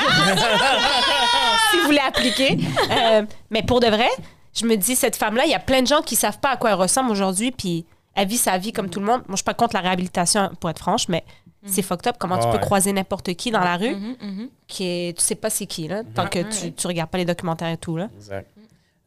si 1.71 1.79
vous 1.79 1.85
voulez 1.85 1.99
appliquer. 2.07 2.57
Euh, 2.91 3.23
mais 3.51 3.63
pour 3.63 3.79
de 3.81 3.87
vrai, 3.87 4.09
je 4.55 4.67
me 4.67 4.77
dis, 4.77 4.97
cette 4.97 5.15
femme-là, 5.17 5.45
il 5.47 5.51
y 5.51 5.55
a 5.55 5.61
plein 5.61 5.81
de 5.83 5.87
gens 5.87 6.03
qui 6.03 6.17
savent 6.17 6.39
pas 6.41 6.51
à 6.51 6.57
quoi 6.57 6.71
elle 6.71 6.77
ressemble 6.77 7.11
aujourd'hui, 7.11 7.53
puis 7.53 7.85
elle 8.15 8.27
vit 8.27 8.37
sa 8.37 8.59
vie 8.59 8.73
comme 8.73 8.91
tout 8.91 8.99
le 9.01 9.07
monde. 9.07 9.19
Moi, 9.29 9.33
je 9.33 9.37
suis 9.37 9.45
pas 9.45 9.55
contre 9.55 9.75
la 9.75 9.81
réhabilitation, 9.81 10.51
pour 10.61 10.71
être 10.71 10.79
franche, 10.81 11.09
mais 11.09 11.23
c'est 11.67 11.83
fucked 11.83 12.07
up 12.09 12.17
comment 12.19 12.39
tu 12.39 12.47
Ouais. 12.47 12.53
peux 12.53 12.59
croiser 12.59 12.93
n'importe 12.93 13.35
qui 13.35 13.51
dans 13.51 13.61
la 13.61 13.77
rue, 13.77 13.95
Mhm, 13.95 14.17
mhm. 14.21 14.49
qui 14.67 14.85
est, 14.87 15.17
tu 15.19 15.23
sais 15.25 15.35
pas 15.37 15.51
c'est 15.51 15.67
qui, 15.67 15.87
là, 15.89 16.03
tant 16.15 16.27
que 16.27 16.39
tu, 16.43 16.73
tu 16.73 16.87
regardes 16.87 17.11
pas 17.11 17.19
les 17.19 17.25
documentaires 17.27 17.69
et 17.69 17.77
tout, 17.77 17.97
là. 17.97 18.09
Exact. 18.17 18.49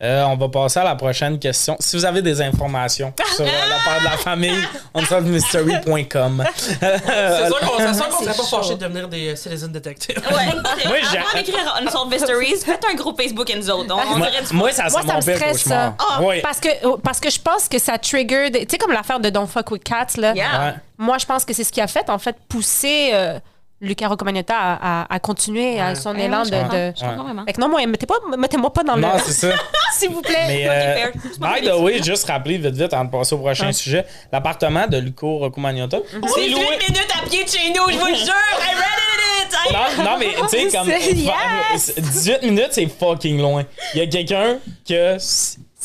Euh, 0.03 0.23
on 0.25 0.35
va 0.35 0.49
passer 0.49 0.79
à 0.79 0.83
la 0.83 0.95
prochaine 0.95 1.39
question. 1.39 1.77
Si 1.79 1.95
vous 1.95 2.03
avez 2.03 2.21
des 2.21 2.41
informations 2.41 3.13
sur 3.35 3.45
euh, 3.45 3.47
la 3.47 3.77
part 3.89 3.99
de 3.99 4.03
la 4.03 4.17
famille, 4.17 4.61
unsolvedmystery.com. 4.93 6.43
C'est 6.57 7.47
sûr 7.47 7.59
qu'on 7.61 7.77
c'est 7.79 7.93
sûr 7.93 8.09
qu'on 8.09 8.23
serait 8.23 8.35
pas 8.35 8.43
fâché 8.43 8.75
de 8.75 8.79
devenir 8.79 9.07
des 9.07 9.35
citizen 9.35 9.71
detectives. 9.71 10.17
Ouais. 10.17 10.53
Moi, 10.87 10.97
j'ai- 11.11 11.17
Avant 11.19 11.33
d'écrire 11.35 11.81
Unsolved 11.81 12.11
Mysteries, 12.11 12.57
faites 12.65 12.83
un 12.91 12.95
groupe 12.95 13.21
Facebook 13.21 13.49
on 13.53 13.83
moi, 13.85 14.27
moi, 14.51 14.71
ça 14.71 14.87
Moi, 14.89 15.01
ça 15.05 15.15
me 15.15 15.21
stresse, 15.21 15.63
ça. 15.63 15.95
Oui. 16.21 16.41
Parce 16.41 16.59
que, 16.59 16.97
parce 16.97 17.19
que 17.19 17.29
je 17.29 17.39
pense 17.39 17.67
que 17.69 17.79
ça 17.79 17.97
trigger. 17.97 18.49
des- 18.49 18.65
Tu 18.65 18.71
sais, 18.71 18.77
comme 18.77 18.91
l'affaire 18.91 19.19
de 19.19 19.29
Don't 19.29 19.47
Fuck 19.47 19.71
with 19.71 19.83
Cats, 19.83 20.17
là. 20.17 20.33
Yeah. 20.33 20.65
Ouais. 20.65 20.73
Moi, 20.97 21.17
je 21.17 21.25
pense 21.25 21.45
que 21.45 21.53
c'est 21.53 21.63
ce 21.63 21.71
qui 21.71 21.81
a 21.81 21.87
fait, 21.87 22.09
en 22.09 22.19
fait, 22.19 22.35
pousser 22.49 23.11
euh, 23.13 23.39
Luca 23.83 24.07
Roccomagnota 24.07 24.55
à, 24.57 25.01
à- 25.03 25.13
à 25.13 25.19
continuer 25.19 25.79
à 25.79 25.89
Ouais. 25.89 25.95
son 25.95 26.15
Ouais, 26.15 26.23
élan 26.25 26.43
je 26.45 26.49
de. 26.51 26.55
de... 26.91 27.45
Fait 27.45 27.53
que 27.53 27.59
non, 27.61 27.69
moi, 27.69 27.85
mettez 27.85 28.05
pas, 28.05 28.15
mettez-moi 28.37 28.71
pas 28.71 28.83
dans 28.83 28.95
Non, 28.97 29.13
le. 29.13 29.19
c'est 29.25 29.33
ça. 29.49 29.55
S'il 29.93 30.09
vous 30.09 30.21
plaît. 30.21 30.45
Mais, 30.47 30.65
euh, 30.67 31.11
by 31.39 31.67
the 31.67 31.73
way, 31.79 32.01
juste 32.01 32.27
rappeler 32.27 32.57
vite, 32.57 32.73
vite, 32.75 32.93
avant 32.93 33.05
de 33.05 33.11
passer 33.11 33.35
au 33.35 33.39
prochain 33.39 33.71
sujet, 33.71 34.05
l'appartement 34.31 34.87
de 34.87 34.97
Luco 34.97 35.37
Roccomagnota, 35.37 35.97
On 36.21 36.27
c'est 36.29 36.45
est 36.45 36.49
loué. 36.49 36.61
8 36.61 36.89
minutes 36.89 37.07
à 37.21 37.27
pied 37.29 37.43
de 37.43 37.49
chez 37.49 37.69
nous, 37.69 37.91
je 37.91 37.97
vous 37.97 38.05
le 38.07 38.15
jure! 38.15 38.33
I 38.59 38.73
read 38.73 39.47
it! 39.47 39.53
I- 39.69 39.73
Non, 39.73 40.03
non, 40.05 40.17
mais 40.17 40.27
tu 40.49 40.69
sais, 40.69 40.77
comme. 40.77 40.87
C'est- 40.87 41.13
yes! 41.13 41.93
18 41.99 42.41
minutes, 42.43 42.69
c'est 42.71 42.87
fucking 42.87 43.39
loin. 43.39 43.63
Il 43.93 43.99
y 43.99 44.03
a 44.03 44.07
quelqu'un 44.07 44.57
que. 44.87 45.17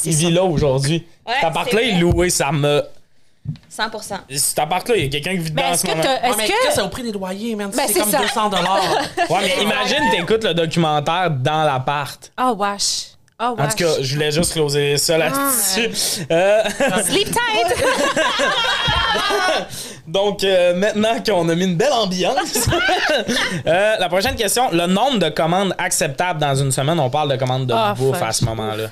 Il 0.04 0.14
vit 0.14 0.30
là 0.30 0.44
aujourd'hui. 0.44 1.04
Ouais, 1.26 1.34
Cet 1.34 1.44
appart-là, 1.44 1.82
est 1.82 1.98
loué, 1.98 2.30
ça 2.30 2.52
me. 2.52 2.82
100%. 3.74 4.36
Cet 4.36 4.58
appart-là, 4.58 4.96
il 4.96 5.04
y 5.04 5.06
a 5.06 5.10
quelqu'un 5.10 5.30
qui 5.32 5.38
vit 5.38 5.52
Mais 5.52 5.62
dedans 5.62 5.72
en 5.72 5.76
ce 5.76 5.82
que 5.82 5.88
moment. 5.90 6.02
Est-ce 6.02 6.36
que. 6.36 6.42
Chris, 6.46 6.54
c'est 6.74 6.80
au 6.82 6.88
prix 6.88 7.02
des 7.02 7.12
loyers, 7.12 7.54
man. 7.54 7.70
Ben, 7.74 7.82
c'est 7.86 8.00
comme 8.00 8.10
ça. 8.10 8.18
200 8.18 8.48
dollars. 8.50 8.78
Ouais, 9.30 9.38
mais 9.42 9.62
imagine, 9.62 10.10
t'écoutes 10.10 10.44
le 10.44 10.54
documentaire 10.54 11.30
dans 11.30 11.64
l'appart. 11.64 12.30
Oh, 12.40 12.54
wesh. 12.58 13.08
Oh, 13.40 13.54
wesh. 13.56 13.66
En 13.66 13.68
tout 13.68 13.76
cas, 13.84 13.90
je 14.00 14.14
voulais 14.14 14.32
juste 14.32 14.52
closer 14.52 14.96
ça 14.98 15.16
là-dessus. 15.18 16.24
Euh, 16.30 16.62
Sleep 17.04 17.28
tight! 17.28 17.84
donc, 20.06 20.42
euh, 20.44 20.74
maintenant 20.74 21.22
qu'on 21.24 21.48
a 21.48 21.54
mis 21.54 21.64
une 21.64 21.76
belle 21.76 21.92
ambiance, 21.92 22.68
euh, 23.66 23.96
la 23.98 24.08
prochaine 24.08 24.36
question 24.36 24.70
le 24.72 24.86
nombre 24.86 25.18
de 25.18 25.28
commandes 25.28 25.74
acceptables 25.78 26.40
dans 26.40 26.54
une 26.54 26.72
semaine, 26.72 26.98
on 26.98 27.10
parle 27.10 27.30
de 27.30 27.36
commandes 27.36 27.66
de 27.66 27.74
Ah, 27.76 27.94
bouffe 27.96 28.18
fuck. 28.18 28.28
à 28.28 28.32
ce 28.32 28.44
moment-là. 28.46 28.84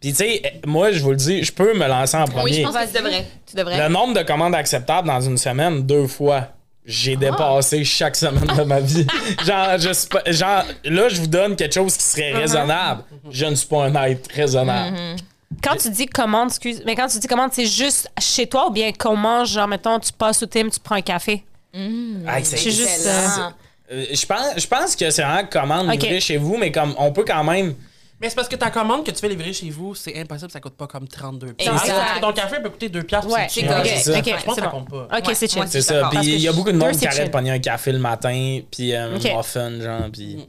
Puis, 0.00 0.10
tu 0.12 0.16
sais, 0.18 0.60
moi, 0.66 0.92
je 0.92 1.00
vous 1.00 1.10
le 1.10 1.16
dis, 1.16 1.42
je 1.42 1.52
peux 1.52 1.74
me 1.76 1.86
lancer 1.86 2.16
en 2.16 2.24
premier. 2.26 2.44
Oui, 2.44 2.54
je 2.58 2.62
pense 2.62 2.76
que 2.76 2.86
tu 2.96 3.02
devrais. 3.02 3.26
Tu 3.46 3.56
devrais. 3.56 3.88
Le 3.88 3.92
nombre 3.92 4.14
de 4.14 4.22
commandes 4.22 4.54
acceptables 4.54 5.08
dans 5.08 5.20
une 5.20 5.36
semaine, 5.38 5.82
deux 5.84 6.06
fois. 6.06 6.48
J'ai 6.86 7.14
Ah. 7.16 7.30
dépassé 7.30 7.84
chaque 7.84 8.16
semaine 8.16 8.46
de 8.56 8.62
ma 8.62 8.80
vie. 8.80 9.06
genre, 9.46 9.76
je 9.78 9.92
suis 9.92 10.08
pas- 10.08 10.22
genre, 10.30 10.64
là, 10.84 11.08
je 11.08 11.20
vous 11.20 11.26
donne 11.26 11.54
quelque 11.56 11.74
chose 11.74 11.96
qui 11.96 12.02
Uh-huh. 12.02 12.12
serait 12.12 12.32
raisonnable. 12.32 13.02
Je 13.30 13.44
ne 13.44 13.54
suis 13.54 13.66
pas 13.66 13.84
un 13.84 13.94
être 14.04 14.30
raisonnable. 14.34 14.96
Mm-hmm. 14.96 15.16
Quand 15.62 15.76
tu 15.76 15.90
dis 15.90 16.06
commande, 16.06 16.48
excuse, 16.48 16.82
mais 16.86 16.94
quand 16.94 17.08
tu 17.08 17.18
dis 17.18 17.26
commande, 17.26 17.50
c'est 17.52 17.66
juste 17.66 18.08
chez 18.20 18.46
toi 18.46 18.68
ou 18.68 18.70
bien 18.70 18.92
qu'on 18.92 19.16
mange, 19.16 19.50
genre, 19.50 19.66
mettons, 19.68 19.98
tu 19.98 20.12
passes 20.12 20.42
au 20.42 20.46
team, 20.46 20.70
tu 20.70 20.78
prends 20.80 20.94
un 20.94 21.02
café? 21.02 21.44
Hey, 21.74 22.44
c'est- 22.44 22.56
C'est 22.56 22.70
juste, 22.70 22.88
Excellent. 23.06 23.52
Euh, 23.90 24.04
Je 24.12 24.26
pense, 24.26 24.46
je 24.58 24.66
pense 24.66 24.96
que 24.96 25.10
c'est 25.10 25.22
vraiment 25.22 25.46
commande 25.50 25.90
livrée 25.90 26.20
chez 26.20 26.36
vous, 26.36 26.56
mais 26.56 26.70
comme 26.70 26.94
on 26.98 27.10
peut 27.12 27.24
quand 27.26 27.42
même. 27.44 27.74
Mais 28.20 28.28
c'est 28.28 28.34
parce 28.34 28.48
que 28.48 28.56
ta 28.56 28.70
commande 28.70 29.04
que 29.06 29.12
tu 29.12 29.18
fais 29.20 29.28
livrer 29.28 29.52
chez 29.52 29.70
vous, 29.70 29.94
c'est 29.94 30.18
impossible, 30.20 30.50
ça 30.50 30.58
coûte 30.58 30.74
pas 30.76 30.88
comme 30.88 31.06
32 31.06 31.54
Exact. 31.58 31.72
piastres. 31.84 32.14
Que 32.16 32.20
ton 32.20 32.32
café 32.32 32.56
peut 32.60 32.70
coûter 32.70 32.88
2 32.88 33.02
piastres. 33.04 33.30
Ouais, 33.32 33.46
c'est 33.48 33.64
correct. 33.64 33.86
Je 34.04 34.10
pense 34.10 34.44
que 34.44 34.54
c'est 34.54 34.60
ça 34.60 34.66
compte 34.66 34.90
pas. 34.90 35.08
Ok, 35.18 35.28
Ouais, 35.28 35.34
c'est 35.34 35.48
chill. 35.50 35.62
C'est 35.68 35.82
ça. 35.82 36.08
Puis 36.10 36.20
il 36.24 36.40
y 36.40 36.48
a 36.48 36.52
beaucoup 36.52 36.72
de 36.72 36.78
monde 36.78 36.92
qui 36.96 37.06
arrête 37.06 37.26
de 37.26 37.30
pogner 37.30 37.52
un 37.52 37.58
café 37.60 37.92
le 37.92 37.98
matin, 38.00 38.60
puis 38.70 38.94
un 38.94 39.14
Ok. 39.14 39.24
muffin, 39.36 39.80
genre, 39.80 40.08
puis. 40.12 40.46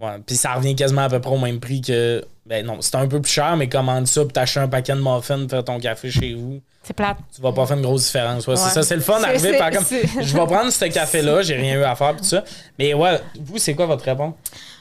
Ouais, 0.00 0.10
puis 0.24 0.36
ça 0.36 0.54
revient 0.54 0.76
quasiment 0.76 1.02
à 1.02 1.08
peu 1.08 1.20
près 1.20 1.32
au 1.32 1.38
même 1.38 1.58
prix 1.58 1.80
que. 1.80 2.24
Ben 2.46 2.64
non, 2.64 2.76
c'est 2.80 2.94
un 2.94 3.06
peu 3.08 3.20
plus 3.20 3.32
cher, 3.32 3.56
mais 3.56 3.68
commande 3.68 4.06
ça, 4.06 4.22
puis 4.24 4.32
t'achètes 4.32 4.62
un 4.62 4.68
paquet 4.68 4.92
de 4.94 5.00
muffins, 5.00 5.48
faire 5.48 5.64
ton 5.64 5.80
café 5.80 6.10
chez 6.10 6.34
vous. 6.34 6.60
C'est 6.84 6.94
plate. 6.94 7.18
tu 7.34 7.42
vas 7.42 7.52
pas 7.52 7.66
faire 7.66 7.76
une 7.76 7.82
grosse 7.82 8.06
différence. 8.06 8.46
Ouais, 8.46 8.54
Ouais. 8.54 8.60
C'est 8.60 8.70
ça, 8.70 8.82
c'est 8.82 8.94
le 8.94 9.02
fun 9.02 9.20
d'arriver 9.20 9.58
par 9.58 9.70
comme 9.70 9.84
je 9.84 10.32
vais 10.32 10.46
prendre 10.46 10.70
ce 10.70 10.84
café-là, 10.86 11.42
j'ai 11.42 11.56
rien 11.56 11.74
eu 11.80 11.82
à 11.82 11.94
faire 11.96 12.12
pis 12.14 12.22
tout 12.22 12.28
ça. 12.28 12.44
Mais 12.78 12.94
ouais, 12.94 13.20
vous, 13.38 13.58
c'est 13.58 13.74
quoi 13.74 13.84
votre 13.86 14.04
réponse? 14.04 14.34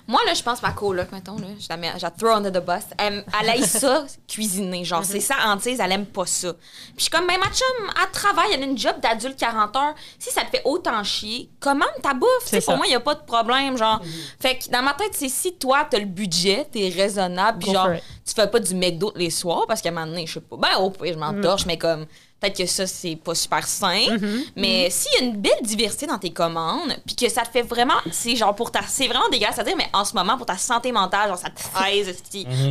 Moi, 0.08 0.22
là, 0.26 0.34
je 0.34 0.42
pense 0.42 0.62
ma 0.62 0.72
coloc, 0.72 1.12
mettons, 1.12 1.38
là, 1.38 1.48
je 1.60 1.68
la 1.70 1.76
mets, 1.76 1.92
je 1.98 2.04
la 2.04 2.12
throw 2.12 2.30
under 2.30 2.52
the 2.52 2.66
bus. 2.66 2.84
Elle, 2.98 3.26
elle 3.42 3.50
aime 3.50 3.66
ça, 3.66 4.06
cuisiner. 4.28 4.86
Genre, 4.86 5.04
c'est 5.04 5.20
ça, 5.20 5.36
hantise, 5.46 5.82
elle 5.82 5.92
aime 5.92 6.06
pas 6.06 6.26
ça. 6.26 6.54
Puis 6.54 6.94
je 6.98 7.02
suis 7.04 7.12
comme, 7.12 7.28
ben, 7.28 7.38
ma 7.38 7.48
chum, 7.52 7.92
elle 8.02 8.12
travaille, 8.12 8.54
elle 8.54 8.64
a 8.64 8.66
une 8.66 8.78
job 8.78 8.96
d'adulte 9.02 9.38
40 9.38 9.76
heures. 9.76 9.96
Si 10.18 10.32
ça 10.32 10.44
te 10.44 10.50
fait 10.50 10.62
autant 10.64 11.04
chier, 11.04 11.50
commande 11.60 11.90
ta 12.02 12.14
bouffe. 12.14 12.64
Pour 12.66 12.78
moi, 12.78 12.86
il 12.88 12.94
y 12.94 12.96
a 12.96 13.02
pas 13.02 13.16
de 13.16 13.24
problème. 13.26 13.78
Genre, 13.78 14.02
fait 14.40 14.58
que 14.60 14.70
dans 14.72 14.82
ma 14.82 14.94
tête, 14.94 15.12
c'est 15.14 15.30
si 15.30 15.56
toi, 15.56 15.86
t'as 15.90 16.00
le 16.00 16.06
budget, 16.06 16.68
t'es 16.72 16.88
raisonnable, 16.90 17.60
puis 17.60 17.74
genre, 17.74 17.90
tu 18.26 18.34
fais 18.34 18.48
pas 18.48 18.60
du 18.60 18.76
McDo 18.76 19.12
les 19.16 19.30
soirs, 19.30 19.66
parce 19.68 19.82
qu'à 19.82 19.90
un 19.90 19.94
moment 19.94 20.08
donné, 20.08 20.26
je 20.26 20.36
sais 20.36 20.42
pas, 20.42 20.56
ben, 20.58 20.78
au 20.80 20.90
pire, 20.90 21.14
je 21.14 21.20
m'entorche, 21.20 21.66
mais 21.66 21.78
comme, 21.78 22.06
peut-être 22.40 22.58
que 22.58 22.66
ça, 22.66 22.86
c'est 22.88 23.16
pas 23.16 23.34
super 23.36 23.66
sain. 23.68 23.98
Mm-hmm. 24.10 24.44
Mais 24.56 24.90
s'il 24.90 25.12
y 25.22 25.24
a 25.24 25.28
une 25.28 25.38
belle 25.38 25.62
diversité 25.64 26.06
dans 26.06 26.18
tes 26.20 26.32
commandes, 26.32 26.96
puis 27.06 27.16
que 27.16 27.30
ça 27.30 27.42
te 27.44 27.50
fait 27.50 27.62
vraiment, 27.64 27.96
c'est 28.12 28.36
genre 28.36 28.56
pour 28.56 28.72
ta, 28.72 28.82
c'est 28.88 29.08
vraiment 29.08 29.28
dégueulasse 29.32 29.58
à 29.60 29.64
dire, 29.64 29.76
mais 29.78 29.88
en 29.94 30.06
ce 30.06 30.14
moment, 30.14 30.38
pour 30.38 30.46
ta 30.46 30.58
santé 30.58 30.92
mentale, 30.92 31.30
genre, 31.30 31.38
ça 31.38 31.50
te 31.50 31.60
fraise, 31.60 32.16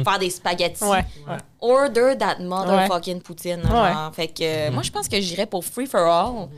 faire 0.04 0.18
des 0.18 0.30
spaghettis? 0.30 0.84
Ouais. 0.84 1.04
ouais. 1.28 1.36
Order 1.60 2.14
that 2.18 2.36
motherfucking 2.40 3.20
poutine. 3.22 3.62
Genre. 3.68 4.12
Fait 4.14 4.28
que 4.28 4.42
euh, 4.42 4.70
moi, 4.70 4.82
je 4.82 4.90
pense 4.90 5.08
que 5.08 5.20
j'irais 5.20 5.46
pour 5.46 5.64
free 5.64 5.86
for 5.86 6.00
all. 6.00 6.48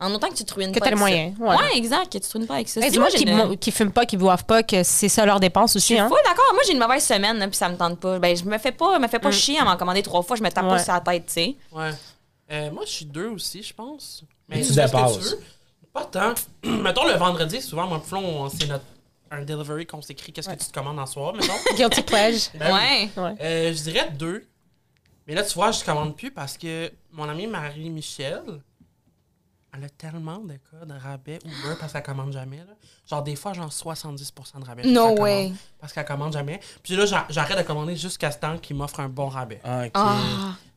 En 0.00 0.14
autant 0.14 0.28
que 0.28 0.34
tu 0.34 0.44
te 0.44 0.54
ruines 0.54 0.70
Que 0.70 0.78
pas. 0.78 0.90
t'as 0.90 0.94
le 0.94 1.02
avec 1.02 1.12
ça. 1.12 1.18
moyen, 1.40 1.58
ouais. 1.58 1.70
Ouais. 1.72 1.76
exact, 1.76 2.12
que 2.12 2.18
tu 2.18 2.28
te 2.28 2.32
ruines 2.32 2.46
pas 2.46 2.54
avec 2.54 2.68
ça. 2.68 2.80
Moi, 2.80 3.08
qui, 3.08 3.24
une- 3.24 3.56
qui 3.56 3.72
fume 3.72 3.90
pas, 3.90 4.06
qui 4.06 4.16
boivent 4.16 4.44
pas, 4.44 4.62
que 4.62 4.84
c'est 4.84 5.08
ça 5.08 5.26
leur 5.26 5.40
dépense 5.40 5.72
je 5.72 5.78
aussi, 5.78 5.86
suis 5.86 5.98
hein? 5.98 6.08
d'accord. 6.24 6.44
Moi, 6.52 6.62
j'ai 6.66 6.72
une 6.74 6.78
mauvaise 6.78 7.04
semaine, 7.04 7.36
puis 7.48 7.56
ça 7.56 7.68
me 7.68 7.76
tente 7.76 7.98
pas. 7.98 8.20
Ben, 8.20 8.36
je 8.36 8.44
me 8.44 8.56
fais 8.58 8.70
pas, 8.70 8.96
me 9.00 9.08
fais 9.08 9.18
pas 9.18 9.32
chier 9.32 9.58
à 9.58 9.64
m'en 9.64 9.76
commander 9.76 10.02
trois 10.04 10.22
fois. 10.22 10.36
Je 10.36 10.42
me 10.44 10.50
tape 10.50 10.62
Ouais. 10.66 10.70
pas 10.70 10.84
sur 10.84 10.92
la 10.92 11.00
tête, 11.00 11.26
tu 11.26 11.32
sais. 11.32 11.56
Ouais. 11.72 11.90
Euh, 12.50 12.70
moi, 12.70 12.84
je 12.86 12.90
suis 12.90 13.04
deux 13.04 13.28
aussi, 13.28 13.62
je 13.62 13.74
pense. 13.74 14.24
Mais 14.48 14.62
Tu 14.62 14.72
dépasses. 14.72 15.36
Pas 15.92 16.04
tant. 16.04 16.34
Mettons 16.64 17.06
le 17.06 17.14
vendredi, 17.14 17.60
souvent, 17.60 17.86
moi, 17.86 18.00
Flon, 18.04 18.42
on- 18.44 18.48
c'est 18.48 18.66
notre 18.66 18.84
un 19.30 19.42
delivery 19.42 19.84
qu'on 19.86 20.00
s'écrit 20.00 20.32
qu'est-ce 20.32 20.48
que 20.48 20.54
tu 20.54 20.66
te 20.66 20.72
commandes 20.72 20.98
en 20.98 21.04
soir, 21.04 21.34
mettons. 21.34 21.52
Guilty 21.76 22.00
pleasure. 22.02 22.50
Ben 22.58 22.72
ouais. 22.74 23.10
Ouais. 23.14 23.34
Euh, 23.42 23.74
je 23.74 23.82
dirais 23.82 24.10
deux. 24.10 24.46
Mais 25.26 25.34
là, 25.34 25.42
tu 25.42 25.52
vois, 25.52 25.70
je 25.70 25.84
commande 25.84 26.16
plus 26.16 26.30
parce 26.30 26.56
que 26.56 26.90
mon 27.12 27.28
amie 27.28 27.46
Marie-Michel, 27.46 28.40
elle 29.78 29.84
a 29.84 29.88
tellement 29.88 30.38
de 30.38 30.54
cas 30.54 30.84
de 30.84 30.92
rabais 30.92 31.38
Uber 31.44 31.76
parce 31.78 31.92
qu'elle 31.92 32.02
commande 32.02 32.32
jamais. 32.32 32.58
Là. 32.58 32.64
Genre, 33.08 33.22
des 33.22 33.36
fois, 33.36 33.52
genre 33.52 33.70
70% 33.70 34.60
de 34.60 34.64
rabais. 34.66 34.82
No 34.84 35.02
parce 35.02 35.14
qu'elle 35.14 35.22
way. 35.22 35.42
commande- 35.44 35.56
Parce 35.80 35.92
qu'elle 35.92 36.04
commande 36.04 36.32
jamais. 36.32 36.60
Puis 36.82 36.96
là, 36.96 37.06
j'a- 37.06 37.26
j'arrête 37.30 37.58
de 37.58 37.62
commander 37.62 37.96
jusqu'à 37.96 38.30
ce 38.30 38.38
temps 38.38 38.58
qu'il 38.58 38.76
m'offre 38.76 39.00
un 39.00 39.08
bon 39.08 39.28
rabais. 39.28 39.60
Ah, 39.64 39.84
ok. 39.86 39.90
Ah. 39.94 40.16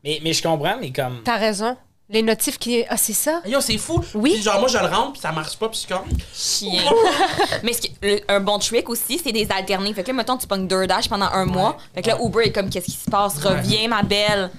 Mais, 0.04 0.20
mais 0.24 0.34
je 0.34 0.42
comprends, 0.44 0.78
mais 0.80 0.92
comme. 0.92 1.22
T'as 1.24 1.38
raison. 1.38 1.76
Les 2.10 2.22
notifs 2.22 2.60
qui. 2.60 2.84
Ah, 2.90 2.98
c'est 2.98 3.14
ça? 3.14 3.42
Yo, 3.46 3.62
c'est 3.62 3.78
fou. 3.78 4.04
Oui. 4.16 4.34
Puis 4.34 4.42
genre, 4.42 4.60
moi, 4.60 4.68
je 4.68 4.78
le 4.78 4.86
rentre, 4.86 5.14
puis 5.14 5.22
ça 5.22 5.32
marche 5.32 5.58
pas, 5.58 5.70
puis 5.70 5.80
je 5.82 5.86
suis 5.86 5.94
comme. 5.94 6.08
Chien. 6.34 6.82
Mais 7.64 7.72
ce 7.72 7.82
qui- 7.82 7.96
le- 8.02 8.20
un 8.28 8.42
bon 8.42 8.60
trick 8.60 8.90
aussi, 8.90 9.18
c'est 9.24 9.32
des 9.32 9.48
alternés. 9.50 9.94
Fait 9.94 10.04
que 10.04 10.08
là, 10.10 10.14
mettons, 10.16 10.38
tu 10.38 10.46
pognes 10.46 10.68
DoorDash 10.68 11.08
pendant 11.08 11.28
un 11.28 11.46
mois. 11.46 11.78
Fait 11.96 12.02
que 12.02 12.10
là, 12.10 12.18
Uber 12.22 12.48
est 12.48 12.52
comme, 12.52 12.70
qu'est-ce 12.70 12.86
qui 12.88 12.92
se 12.92 13.10
passe? 13.10 13.38
Reviens, 13.42 13.88
ma 13.88 14.04
belle. 14.04 14.52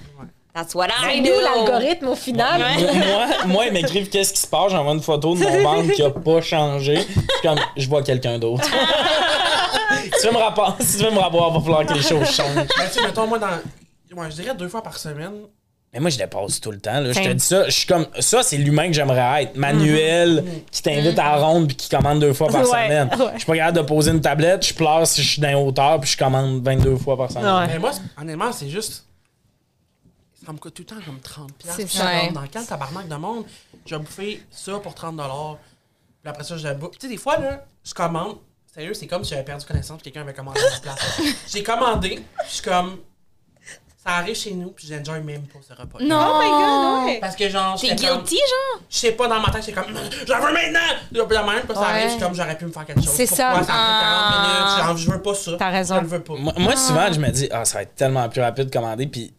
That's 0.53 0.75
what 0.75 0.85
I 0.87 1.15
C'est 1.15 1.21
do. 1.21 1.29
nous 1.29 1.41
l'algorithme 1.41 2.07
au 2.09 2.15
final. 2.15 2.61
Ouais. 2.61 2.83
moi, 3.07 3.27
moi, 3.47 3.65
ils 3.65 3.73
m'écrivent 3.73 4.07
qu'est-ce 4.09 4.33
qui 4.33 4.39
se 4.41 4.45
passe, 4.47 4.71
j'envoie 4.71 4.93
une 4.93 5.01
photo 5.01 5.33
de 5.35 5.39
mon 5.43 5.63
ventre 5.63 5.91
qui 5.93 6.03
a 6.03 6.11
pas 6.11 6.41
changé. 6.41 6.95
Je 6.97 7.01
suis 7.01 7.41
comme, 7.41 7.59
je 7.75 7.87
vois 7.89 8.03
quelqu'un 8.03 8.37
d'autre. 8.37 8.63
si 10.03 10.21
tu 10.21 10.27
veux 10.27 10.33
me 10.33 10.37
rapporter, 10.37 10.83
si 10.83 10.97
tu 10.97 11.03
veux 11.05 11.11
me 11.11 11.17
rapporter, 11.19 11.47
il 11.49 11.53
va 11.55 11.61
falloir 11.61 11.85
que 11.87 11.93
les 11.93 12.01
choses 12.01 12.29
changent. 12.29 12.55
Ben, 12.55 12.67
tu 12.67 12.99
sais, 12.99 13.01
mettons, 13.01 13.25
moi, 13.27 13.39
dans. 13.39 13.47
Ouais, 14.15 14.29
je 14.29 14.35
dirais 14.41 14.53
deux 14.55 14.67
fois 14.67 14.83
par 14.83 14.95
semaine. 14.97 15.31
Mais 15.91 15.99
moi, 15.99 16.09
je 16.11 16.17
dépasse 16.17 16.59
tout 16.61 16.71
le 16.71 16.79
temps. 16.79 16.99
Là. 16.99 17.11
Je 17.13 17.19
te 17.19 17.29
dis 17.33 17.43
ça. 17.45 17.65
Je 17.65 17.71
suis 17.71 17.87
comme. 17.87 18.05
Ça, 18.19 18.43
c'est 18.43 18.57
l'humain 18.57 18.87
que 18.87 18.93
j'aimerais 18.93 19.43
être. 19.43 19.55
Manuel, 19.57 20.43
qui 20.71 20.81
t'invite 20.83 21.17
à 21.17 21.23
la 21.23 21.35
ronde 21.37 21.67
puis 21.67 21.75
qui 21.75 21.89
commande 21.89 22.19
deux 22.19 22.33
fois 22.33 22.47
par 22.47 22.61
Ouais, 22.61 22.67
semaine. 22.67 23.09
ouais. 23.19 23.25
Je 23.33 23.37
suis 23.39 23.45
pas 23.47 23.55
capable 23.55 23.77
de 23.77 23.83
poser 23.83 24.11
une 24.11 24.21
tablette. 24.21 24.65
Je 24.67 24.73
pleure 24.73 25.05
si 25.07 25.21
je 25.23 25.29
suis 25.31 25.41
dans 25.41 25.47
les 25.49 25.53
hauteurs 25.55 25.99
puis 25.99 26.09
je 26.11 26.17
commande 26.17 26.63
22 26.63 26.95
fois 26.97 27.17
par 27.17 27.31
semaine. 27.31 27.45
Ouais. 27.45 27.67
Mais 27.73 27.79
moi, 27.79 27.91
honnêtement, 28.19 28.51
c'est 28.51 28.69
juste. 28.69 29.03
Ça 30.45 30.51
me 30.51 30.57
coûte 30.57 30.73
tout 30.73 30.83
le 30.83 30.87
temps 30.87 31.05
comme 31.05 31.17
30$. 31.19 31.51
piastres. 31.57 31.81
C'est 31.87 32.31
Dans 32.33 32.47
quel 32.51 32.65
tabarnak 32.65 33.07
de 33.07 33.15
monde, 33.15 33.45
je 33.85 33.95
vais 33.95 34.01
bouffer 34.01 34.43
ça 34.51 34.79
pour 34.79 34.93
30$. 34.93 35.57
Puis 36.21 36.29
après 36.29 36.43
ça, 36.43 36.57
je 36.57 36.63
la 36.63 36.73
bouffe. 36.73 36.91
Tu 36.91 37.01
sais, 37.01 37.07
des 37.09 37.17
fois, 37.17 37.37
là, 37.37 37.63
je 37.83 37.93
commande. 37.93 38.37
Sérieux, 38.73 38.93
c'est 38.93 39.07
comme 39.07 39.23
si 39.23 39.29
j'avais 39.31 39.43
perdu 39.43 39.65
connaissance 39.65 40.01
puis 40.01 40.11
quelqu'un 40.11 40.21
avait 40.21 40.33
commandé 40.33 40.59
à 40.59 40.63
ma 40.71 40.79
place. 40.79 41.21
J'ai 41.53 41.61
commandé, 41.63 42.09
puis 42.15 42.25
je 42.47 42.53
suis 42.55 42.63
comme. 42.63 42.97
Ça 44.05 44.15
arrive 44.15 44.35
chez 44.35 44.51
nous, 44.53 44.71
puis 44.71 44.85
j'enjoy 44.87 45.21
même 45.21 45.43
pas 45.43 45.59
ce 45.65 45.73
repas. 45.79 45.97
Non. 46.01 46.33
Oh 46.35 46.39
my 46.41 46.49
god, 46.49 47.05
ouais. 47.05 47.19
Parce 47.21 47.35
que 47.37 47.47
genre. 47.49 47.79
T'es 47.79 47.89
comme- 47.89 47.97
guilty, 47.97 48.35
genre? 48.35 48.81
Je 48.89 48.97
sais 48.97 49.11
pas, 49.13 49.27
dans 49.29 49.39
ma 49.39 49.49
tête, 49.51 49.63
c'est 49.63 49.71
comme. 49.71 49.85
J'en 50.27 50.39
veux 50.41 50.51
maintenant! 50.51 50.79
Puis 51.09 51.17
la 51.35 51.43
même, 51.43 51.61
puis 51.63 51.73
ça 51.75 51.79
Ouais. 51.81 51.85
arrive, 51.87 52.05
je 52.05 52.09
suis 52.11 52.19
comme, 52.19 52.33
j'aurais 52.35 52.57
pu 52.57 52.65
me 52.65 52.71
faire 52.71 52.85
quelque 52.85 53.01
chose. 53.01 53.13
C'est 53.13 53.27
Pourquoi? 53.27 53.45
Ça. 53.45 53.53
ça 53.53 53.55
a 53.55 53.59
pris 53.59 53.67
40 53.67 53.77
Ah. 53.77 54.83
minutes? 54.87 54.97
J'ai 54.97 55.05
je 55.05 55.11
veux 55.11 55.21
pas 55.21 55.33
ça. 55.35 55.51
T'as 55.57 55.69
raison. 55.69 55.95
Je 55.97 56.01
le 56.01 56.07
veux 56.07 56.21
pas. 56.23 56.33
Moi, 56.35 56.53
moi, 56.57 56.75
souvent, 56.75 57.13
je 57.13 57.19
me 57.19 57.29
dis, 57.29 57.47
ah, 57.51 57.63
ça 57.63 57.77
va 57.77 57.81
être 57.83 57.95
tellement 57.95 58.27
plus 58.27 58.41
rapide 58.41 58.65
de 58.65 58.73
commander. 58.73 59.07
Puis, 59.07 59.33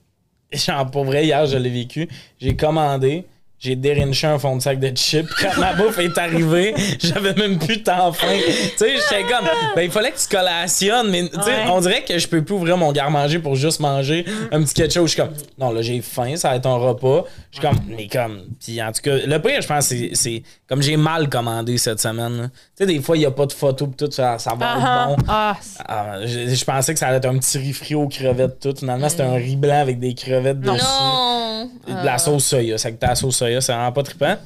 genre, 0.56 0.90
pour 0.90 1.04
vrai, 1.04 1.24
hier, 1.24 1.46
je 1.46 1.56
l'ai 1.56 1.70
vécu. 1.70 2.08
J'ai 2.40 2.54
commandé. 2.56 3.24
j'ai 3.58 3.76
dérinché 3.76 4.26
un 4.26 4.38
fond 4.38 4.56
de 4.56 4.60
sac 4.62 4.78
de 4.78 4.94
chips. 4.94 5.26
Quand 5.40 5.58
ma 5.58 5.72
bouffe 5.72 5.98
est 5.98 6.18
arrivée, 6.18 6.74
j'avais 7.02 7.32
même 7.32 7.58
plus 7.58 7.82
tant 7.82 8.12
faim. 8.12 8.26
Tu 8.36 8.52
sais, 8.76 8.90
j'étais 8.96 9.22
comme, 9.22 9.46
ben, 9.74 9.82
il 9.82 9.90
fallait 9.90 10.10
que 10.10 10.18
tu 10.18 10.28
collationnes, 10.28 11.10
mais 11.10 11.22
tu 11.28 11.40
sais, 11.40 11.50
Ouais. 11.50 11.70
on 11.70 11.80
dirait 11.80 12.02
que 12.04 12.18
je 12.18 12.28
peux 12.28 12.44
plus 12.44 12.54
ouvrir 12.56 12.76
mon 12.76 12.92
garde-manger 12.92 13.38
pour 13.38 13.54
juste 13.56 13.80
manger 13.80 14.26
un 14.52 14.62
petit 14.62 14.82
chose. 14.90 15.04
Je 15.10 15.14
suis 15.14 15.22
comme, 15.22 15.32
non, 15.58 15.70
là, 15.70 15.80
j'ai 15.80 16.02
faim, 16.02 16.36
ça 16.36 16.50
va 16.50 16.56
être 16.56 16.66
un 16.66 16.76
repas. 16.76 17.24
Je 17.52 17.58
suis 17.58 17.66
comme, 17.66 17.78
mais 17.88 18.06
comme, 18.08 18.42
puis 18.62 18.82
en 18.82 18.92
tout 18.92 19.00
cas, 19.00 19.16
le 19.24 19.38
pire, 19.38 19.62
je 19.62 19.66
pense, 19.68 19.86
c'est 20.12 20.42
comme 20.68 20.80
j'ai 20.82 20.96
mal 20.96 21.28
commandé 21.28 21.76
cette 21.78 22.00
semaine. 22.00 22.50
Tu 22.54 22.60
sais, 22.78 22.86
des 22.86 23.00
fois, 23.02 23.16
il 23.16 23.20
n'y 23.20 23.26
a 23.26 23.30
pas 23.30 23.46
de 23.46 23.52
photo, 23.52 23.86
tout, 23.96 24.10
ça, 24.10 24.38
ça 24.38 24.54
va 24.54 24.66
Ah, 24.66 25.08
être 25.12 25.16
bon. 25.18 25.24
ah, 25.28 25.56
c'est- 25.60 25.82
Ah, 25.86 26.26
je, 26.26 26.54
je 26.54 26.64
pensais 26.64 26.94
que 26.94 26.98
ça 27.00 27.08
allait 27.08 27.18
être 27.18 27.26
un 27.28 27.38
petit 27.38 27.58
riz 27.58 27.72
frit 27.72 27.94
aux 27.94 28.08
crevettes, 28.08 28.60
tout. 28.60 28.74
Finalement, 28.76 29.08
c'était 29.08 29.22
un 29.24 29.34
riz 29.34 29.56
blanc 29.56 29.80
avec 29.80 29.98
des 29.98 30.14
crevettes 30.14 30.60
dessus. 30.60 30.82
Non! 30.82 31.70
Et 31.88 31.92
De 31.92 32.04
la 32.04 32.18
sauce 32.18 32.44
soya. 32.46 32.78
Ça 32.78 32.90
que 32.92 32.96
la 33.00 33.14
sauce 33.14 33.36
soya, 33.36 33.60
c'est 33.60 33.72
vraiment 33.72 33.92
pas 33.92 34.02
trippant. 34.02 34.36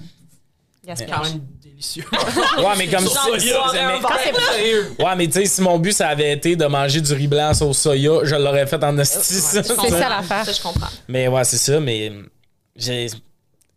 gaspillage. 0.87 1.17
quand 1.17 1.25
même 1.25 1.41
délicieux. 1.63 2.05
Ouais, 2.59 2.75
mais 2.77 2.89
comme 2.89 3.07
ça. 3.07 3.21
c'est- 3.39 3.53
mais-. 4.99 5.05
Ouais, 5.05 5.17
mais 5.17 5.27
tu 5.27 5.33
sais, 5.35 5.45
si 5.47 5.61
mon 5.63 5.79
but, 5.79 5.93
ça 5.93 6.09
avait 6.09 6.33
été 6.33 6.57
de 6.57 6.65
manger 6.67 7.01
du 7.01 7.13
riz 7.13 7.29
blanc 7.29 7.55
sauce 7.55 7.79
soya, 7.79 8.21
je 8.25 8.35
l'aurais 8.35 8.67
fait 8.67 8.83
en. 8.83 8.97
Je 8.97 9.69
comprends. 9.69 9.89
ça, 9.89 10.09
l'affaire. 10.09 10.45
Ça, 10.45 10.53
je 10.53 10.63
comprends. 10.63 10.89
Mais 11.09 11.29
ouais, 11.29 11.45
c'est 11.45 11.59
ça, 11.59 11.79
mais 11.79 12.13
j'ai. 12.75 13.07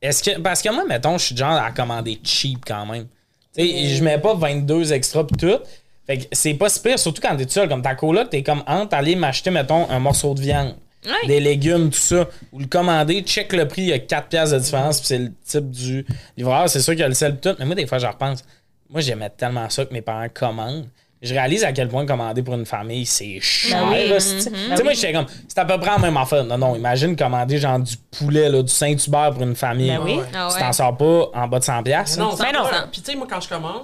Est-ce 0.01 0.23
que. 0.23 0.39
Parce 0.39 0.61
que 0.61 0.69
moi, 0.69 0.83
mettons, 0.87 1.17
je 1.17 1.25
suis 1.25 1.37
genre 1.37 1.51
à 1.53 1.71
commander 1.71 2.19
cheap 2.23 2.63
quand 2.65 2.85
même. 2.85 3.07
Tu 3.55 3.63
sais, 3.67 3.85
je 3.95 4.03
mets 4.03 4.17
pas 4.17 4.33
22 4.33 4.93
extras 4.93 5.23
pis 5.25 5.35
tout. 5.35 5.59
Fait 6.07 6.17
que 6.19 6.23
c'est 6.31 6.53
pas 6.55 6.69
si 6.69 6.81
pire, 6.81 6.97
surtout 6.97 7.21
quand 7.21 7.35
t'es 7.37 7.45
tout 7.45 7.51
seul. 7.51 7.69
Comme 7.69 7.81
ta 7.81 7.95
coloc, 7.95 8.29
t'es 8.29 8.41
comme 8.43 8.63
entre 8.65 8.95
aller 8.95 9.15
m'acheter, 9.15 9.51
mettons, 9.51 9.89
un 9.89 9.99
morceau 9.99 10.33
de 10.33 10.41
viande, 10.41 10.75
Ouais. 11.05 11.27
des 11.27 11.39
légumes, 11.39 11.89
tout 11.89 11.99
ça, 11.99 12.27
ou 12.51 12.59
le 12.59 12.65
commander, 12.67 13.21
check 13.23 13.53
le 13.53 13.67
prix, 13.67 13.81
il 13.83 13.87
y 13.89 13.93
a 13.93 13.99
4 13.99 14.27
piastres 14.29 14.55
de 14.55 14.61
différence, 14.61 14.99
puis 14.99 15.07
c'est 15.07 15.17
le 15.19 15.31
type 15.45 15.69
du 15.71 16.05
livreur. 16.37 16.69
C'est 16.69 16.81
sûr 16.81 16.93
qu'il 16.93 17.01
y 17.01 17.03
a 17.03 17.07
le 17.07 17.13
sel 17.13 17.35
pis 17.35 17.49
tout. 17.49 17.55
Mais 17.59 17.65
moi, 17.65 17.75
des 17.75 17.85
fois, 17.87 17.97
je 17.99 18.07
repense. 18.07 18.43
Moi, 18.89 19.01
j'aimais 19.01 19.29
tellement 19.29 19.69
ça 19.69 19.85
que 19.85 19.93
mes 19.93 20.01
parents 20.01 20.27
commandent. 20.33 20.87
Je 21.21 21.33
réalise 21.35 21.63
à 21.63 21.71
quel 21.71 21.87
point 21.87 22.03
commander 22.05 22.41
pour 22.41 22.55
une 22.55 22.65
famille, 22.65 23.05
c'est 23.05 23.39
cher. 23.39 23.87
oui. 23.91 24.11
hostie. 24.11 24.49
Tu 24.49 24.75
sais, 24.75 24.83
moi, 24.83 24.93
j'étais 24.93 25.13
comme, 25.13 25.27
c'est 25.47 25.59
à 25.59 25.65
peu 25.65 25.77
près 25.79 25.91
la 25.91 25.99
même 25.99 26.17
affaire. 26.17 26.43
Non, 26.43 26.57
non, 26.57 26.75
imagine 26.75 27.15
commander 27.15 27.59
genre 27.59 27.77
du 27.79 27.95
poulet, 27.97 28.49
là, 28.49 28.63
du 28.63 28.71
Saint-Hubert 28.71 29.31
pour 29.33 29.43
une 29.43 29.55
famille. 29.55 29.91
Ben 29.91 30.01
oui. 30.01 30.19
Ah 30.33 30.49
Tu 30.51 30.59
t'en 30.59 30.73
sors 30.73 30.97
pas 30.97 31.29
en 31.33 31.47
bas 31.47 31.59
de 31.59 31.63
100$. 31.63 31.83
piastres, 31.83 32.19
non, 32.19 32.35
ça 32.35 32.45
Ben 32.45 32.53
non. 32.53 32.65
Puis 32.91 33.01
tu 33.01 33.11
sais, 33.11 33.15
moi, 33.17 33.27
quand 33.29 33.39
je 33.39 33.49
commande, 33.49 33.83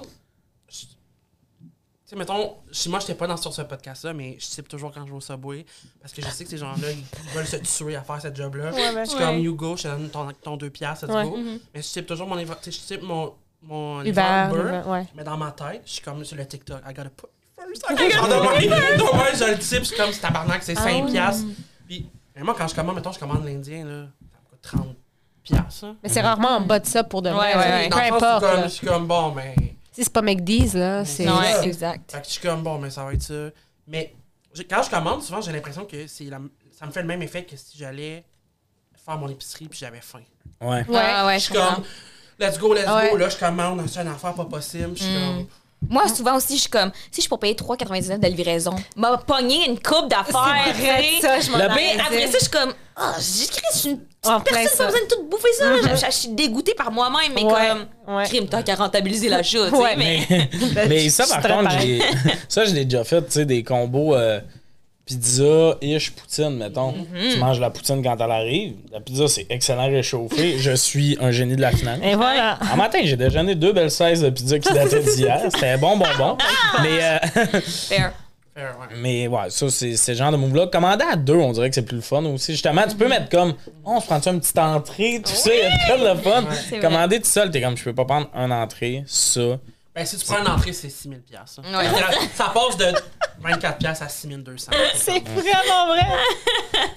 je- 0.68 0.78
tu 0.80 0.88
sais, 2.06 2.16
mettons, 2.16 2.56
moi, 2.88 3.00
j'étais 3.02 3.14
pas 3.14 3.28
dans 3.28 3.38
sur 3.38 3.54
ce 3.54 3.62
podcast-là, 3.62 4.14
mais 4.14 4.38
je 4.40 4.46
type 4.48 4.68
toujours 4.68 4.92
quand 4.92 5.06
je 5.06 5.12
vais 5.12 5.18
au 5.18 5.22
Subway, 5.22 5.64
parce 6.02 6.14
que 6.14 6.24
je 6.24 6.28
sais 6.30 6.44
que 6.44 6.50
ces 6.50 6.58
gens-là, 6.58 6.88
ils 6.92 7.36
veulent 7.36 7.46
se 7.46 7.58
tuer 7.58 7.96
à 7.98 8.02
faire 8.02 8.20
cette 8.20 8.36
job-là. 8.36 8.72
Ouais, 8.72 8.94
ben, 8.96 9.04
je 9.06 9.10
suis 9.12 9.20
ouais. 9.20 9.26
comme, 9.26 9.38
you 9.40 9.54
go, 9.56 9.76
je 9.78 9.84
te 9.84 9.88
donne 9.90 10.10
ton, 10.10 10.28
ton 10.42 10.58
2 10.58 10.72
piastres, 10.72 11.06
let's 11.06 11.16
Ouais. 11.16 11.24
go. 11.30 11.38
Mais 11.76 11.82
je 11.84 11.88
type 11.88 12.08
toujours 12.08 12.26
mon, 12.28 12.38
sais, 12.38 12.72
je 12.72 12.80
type 12.80 13.04
mon, 13.04 13.34
mon 13.62 14.02
Uber, 14.02 14.10
Uber, 14.52 14.60
Uber, 14.60 14.82
ouais. 14.90 15.06
mais 15.16 15.24
dans 15.24 15.38
ma 15.38 15.52
tête, 15.52 15.82
je 15.86 15.92
suis 15.94 16.02
comme 16.02 16.24
sur 16.24 16.38
le 16.38 16.46
TikTok, 16.46 16.82
I 16.88 16.94
gotta 16.94 17.10
put 17.10 17.28
first, 17.58 17.84
I 17.90 17.94
gotta 17.96 18.40
put 18.56 18.68
first. 18.70 18.98
Donc, 18.98 19.14
ouais, 19.14 19.36
je 19.36 19.44
le 19.52 19.58
type, 19.58 19.86
c'est 19.86 19.96
comme, 19.98 20.12
c'est 20.12 20.22
tabarnak, 20.22 20.64
c'est 20.64 20.76
5 20.76 21.04
Ah. 21.08 21.12
piastres. 21.12 21.46
Puis, 21.88 22.10
mais 22.36 22.44
moi, 22.44 22.56
quand 22.58 22.68
je 22.68 22.76
commande, 22.76 22.96
mettons, 22.96 23.12
je 23.12 23.20
commande 23.20 23.44
l'Indien, 23.46 23.86
là, 23.86 24.06
ça 24.32 24.38
me 24.44 24.50
coûte 24.50 24.60
30 24.62 24.96
piastres. 25.44 25.84
hein. 25.86 25.96
Mais 26.04 26.10
c'est 26.10 26.22
rarement 26.22 26.58
en 26.58 26.62
bas 26.62 26.80
de 26.80 26.86
ça 26.86 27.04
pour 27.04 27.22
de 27.22 27.30
vrai. 27.30 27.56
Ouais, 27.56 27.58
ouais, 27.58 27.90
Peu 27.90 28.16
importe. 28.16 28.46
Je 28.64 28.68
suis 28.70 28.88
comme, 28.88 29.08
bon, 29.08 29.32
mais... 29.32 29.56
Si 29.92 30.04
c'est 30.04 30.14
pas 30.14 30.22
McDee's, 30.22 30.74
là, 30.76 31.04
c'est. 31.06 31.26
Exact. 31.64 32.12
Fait 32.12 32.20
que 32.22 32.26
je 32.28 32.32
suis 32.34 32.42
comme, 32.42 32.62
bon, 32.62 32.78
mais 32.78 32.90
ça 32.92 33.04
va 33.04 33.14
être 33.14 33.24
ça. 33.24 33.50
Mais 33.88 34.14
quand 34.70 34.84
je 34.84 34.90
commande, 34.92 35.24
souvent, 35.24 35.42
j'ai 35.42 35.52
l'impression 35.52 35.86
que 35.86 36.06
c'est 36.08 36.26
la- 36.26 36.40
ça 36.72 36.86
me 36.86 36.92
fait 36.92 37.02
le 37.02 37.08
même 37.08 37.22
effet 37.24 37.44
que 37.46 37.56
si 37.58 37.78
j'allais 37.78 38.24
faire 39.04 39.18
mon 39.18 39.28
épicerie 39.30 39.68
puis 39.68 39.80
j'avais 39.80 40.02
faim. 40.02 40.22
Ouais. 40.62 40.86
Ouais. 40.88 41.00
Ah 41.02 41.26
ouais, 41.26 41.40
je 41.40 41.40
je 41.40 41.44
suis 41.46 41.54
comme, 41.56 41.84
let's 42.40 42.58
go, 42.60 42.74
let's 42.74 42.88
Ouais. 42.88 43.10
go. 43.12 43.18
Là, 43.18 43.30
je 43.30 43.38
commande, 43.38 43.84
c'est 43.88 44.02
une 44.02 44.08
affaire 44.08 44.34
pas 44.34 44.46
possible. 44.46 44.92
Je 44.96 45.04
suis 45.04 45.14
comme, 45.14 45.46
Moi, 45.90 46.08
souvent 46.08 46.36
aussi, 46.38 46.56
je 46.56 46.62
suis 46.62 46.70
comme, 46.70 46.92
si 47.12 47.18
je 47.18 47.22
suis 47.22 47.30
pour 47.30 47.40
payer 47.40 47.54
3,99 47.54 48.20
de 48.20 48.28
livraison, 48.28 48.76
m'a 48.96 49.18
pogné 49.18 49.68
une 49.70 49.80
coupe 49.80 50.10
d'affaires. 50.10 50.74
Ça, 51.22 51.40
je 51.40 51.52
m'en 51.52 51.58
après 51.60 52.28
ça, 52.28 52.38
je 52.40 52.44
suis 52.44 52.50
comme, 52.50 52.74
ah, 52.96 53.14
j'écris, 53.20 53.62
je 53.74 53.78
suis 53.78 53.90
une 53.92 54.00
petite 54.00 54.44
personne, 54.44 54.68
ça. 54.70 54.86
pas 54.86 54.86
besoin 54.88 55.02
de 55.04 55.08
tout 55.16 55.24
bouffer 55.30 55.54
ça. 55.54 55.70
là. 55.70 55.96
Je, 55.96 56.06
je 56.08 56.12
suis 56.12 56.30
dégoûtée 56.30 56.74
par 56.74 56.92
moi-même, 56.92 57.32
mais 57.36 57.44
Ouais, 57.44 57.54
comme, 58.06 58.16
ouais. 58.18 58.24
crime, 58.26 58.48
t'as 58.50 58.64
qu'à 58.64 58.74
rentabiliser 58.76 59.30
la 59.30 59.44
sais, 59.70 59.72
Ouais. 59.72 59.96
mais... 59.96 60.26
Mais, 60.30 60.50
mais 60.90 61.10
ça, 61.10 61.26
par 61.28 61.44
contre, 61.44 61.72
ça, 62.50 62.66
je 62.66 62.74
l'ai 62.74 62.86
déjà 62.86 63.04
fait, 63.04 63.22
tu 63.28 63.32
sais, 63.34 63.46
des 63.46 63.64
combos 63.64 64.16
euh, 64.16 64.40
pizza, 65.08 65.78
ish, 65.82 66.12
poutine, 66.12 66.58
mettons. 66.58 66.92
Mm-hmm. 66.92 67.34
Tu 67.34 67.40
manges 67.40 67.60
la 67.60 67.70
poutine 67.70 68.04
quand 68.04 68.18
elle 68.20 68.32
arrive. 68.32 68.74
La 68.92 69.00
pizza, 69.00 69.28
c'est 69.28 69.48
excellent 69.50 69.88
réchauffé. 69.88 70.60
je 70.60 70.74
suis 70.74 71.18
un 71.20 71.32
génie 71.32 71.56
de 71.56 71.62
la 71.62 71.72
finance. 71.72 72.00
Et 72.04 72.16
voilà. 72.16 72.60
En 72.72 72.76
matin, 72.76 73.00
j'ai 73.04 73.16
déjeuné 73.16 73.56
deux 73.56 73.74
belles 73.74 73.90
sizes 73.90 74.22
de 74.22 74.30
pizza 74.30 74.60
qui 74.60 74.72
dataient 74.72 75.02
d'hier. 75.02 75.42
C'était 75.52 75.78
bon, 75.78 75.98
bon, 75.98 76.06
bon. 76.18 76.38
Mais, 76.84 77.00
euh, 77.02 77.62
Fair. 77.62 78.14
Fair, 78.54 78.76
ouais. 78.80 78.98
mais 78.98 79.28
ouais, 79.28 79.50
ça, 79.50 79.70
c'est 79.70 79.96
c'est 79.96 80.12
le 80.14 80.18
genre 80.18 80.32
de 80.32 80.38
move-là. 80.38 80.68
Commander 80.68 81.06
à 81.10 81.16
deux, 81.16 81.36
on 81.36 81.52
dirait 81.54 81.70
que 81.70 81.76
c'est 81.76 81.86
plus 81.86 81.98
le 81.98 82.02
fun 82.02 82.26
aussi. 82.26 82.52
Justement, 82.52 82.84
tu 82.90 82.96
peux 82.96 83.08
mettre 83.08 83.30
comme, 83.30 83.54
oh, 83.86 83.94
on 83.96 84.00
se 84.02 84.08
prend-tu 84.08 84.30
une 84.30 84.40
petite 84.40 84.58
entrée, 84.58 85.22
tout 85.24 85.32
ça, 85.32 85.52
il 85.54 85.60
y 85.60 85.92
a 85.92 85.98
de 85.98 86.04
le 86.04 86.22
fun. 86.22 86.44
Commander 86.82 87.20
tout 87.20 87.30
seul, 87.30 87.50
t'es 87.52 87.62
comme, 87.62 87.78
je 87.78 87.84
peux 87.84 87.96
pas 87.96 88.06
prendre 88.06 88.28
une 88.36 88.52
entrée, 88.52 89.04
ça. 89.06 89.60
Ben, 89.98 90.06
si 90.06 90.16
tu 90.18 90.26
prends 90.28 90.40
une 90.40 90.48
entrée, 90.48 90.74
c'est 90.74 90.90
6000 90.90 91.22
piastres. 91.22 91.62
ça. 91.64 91.78
Ouais. 91.78 91.86
Ça 92.36 92.52
passe 92.54 92.78
de 92.78 92.86
24 93.40 93.78
piastres 93.80 94.06
à 94.06 94.10
6200. 94.10 94.72
C'est 94.96 95.28
vraiment 95.28 95.88
vrai. 95.88 96.06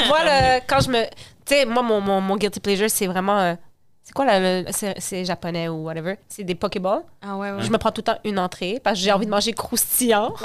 moi, 0.07 0.19
le- 0.23 0.61
quand 0.67 0.81
je 0.81 0.91
me. 0.91 1.05
Tu 1.47 1.55
sais, 1.57 1.65
moi, 1.65 1.83
mon, 1.83 2.03
mon, 2.03 2.21
mon 2.21 2.37
guilty 2.37 2.61
pleasure, 2.61 2.91
c'est 2.91 3.07
vraiment. 3.07 3.39
euh, 3.41 3.55
c'est 4.03 4.13
quoi 4.13 4.27
le. 4.39 4.65
c'est, 4.71 4.95
c'est 4.99 5.25
japonais 5.25 5.69
ou 5.69 5.85
whatever. 5.85 6.17
C'est 6.29 6.45
des 6.45 6.55
Pokéballs. 6.55 7.03
Ah 7.23 7.37
ouais, 7.37 7.53
ouais. 7.53 7.63
Je 7.63 7.71
me 7.71 7.79
prends 7.79 7.91
tout 7.91 8.03
le 8.07 8.13
temps 8.13 8.19
une 8.25 8.39
entrée 8.39 8.81
parce 8.85 8.99
que 8.99 9.05
j'ai 9.05 9.13
envie 9.13 9.25
de 9.27 9.31
manger 9.31 9.53
croustillant. 9.55 10.35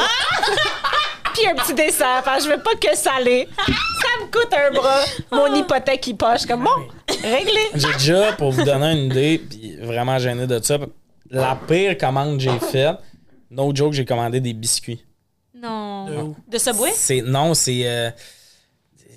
Puis 1.33 1.45
un 1.47 1.55
petit 1.55 1.73
dessert 1.73 2.21
parce 2.23 2.45
que 2.45 2.49
je 2.51 2.55
veux 2.55 2.63
pas 2.63 2.75
que 2.75 2.95
salé. 2.95 3.49
Ça 3.67 3.73
me 4.21 4.31
coûte 4.31 4.53
un 4.53 4.71
bras. 4.71 5.01
Mon 5.33 5.53
hypothèque, 5.53 6.07
il 6.07 6.15
poche. 6.15 6.45
Comme 6.45 6.63
bon, 6.63 6.87
réglé. 7.21 7.59
J'ai 7.73 7.91
déjà, 7.91 8.31
pour 8.33 8.51
vous 8.53 8.63
donner 8.63 8.93
une 8.93 9.11
idée, 9.11 9.39
puis 9.39 9.75
vraiment 9.81 10.17
gêné 10.17 10.47
de 10.47 10.61
ça, 10.63 10.77
la 11.29 11.55
pire 11.67 11.97
commande 11.97 12.37
que 12.37 12.43
j'ai 12.43 12.59
faite, 12.59 12.97
no 13.51 13.73
joke, 13.75 13.93
j'ai 13.93 14.05
commandé 14.05 14.39
des 14.39 14.53
biscuits. 14.53 15.03
Non. 15.55 16.05
De 16.05 16.15
où? 16.17 16.35
De 16.47 16.57
Subway? 16.57 16.91
C'est, 16.93 17.21
non, 17.21 17.53
c'est. 17.53 17.81
euh, 17.87 18.11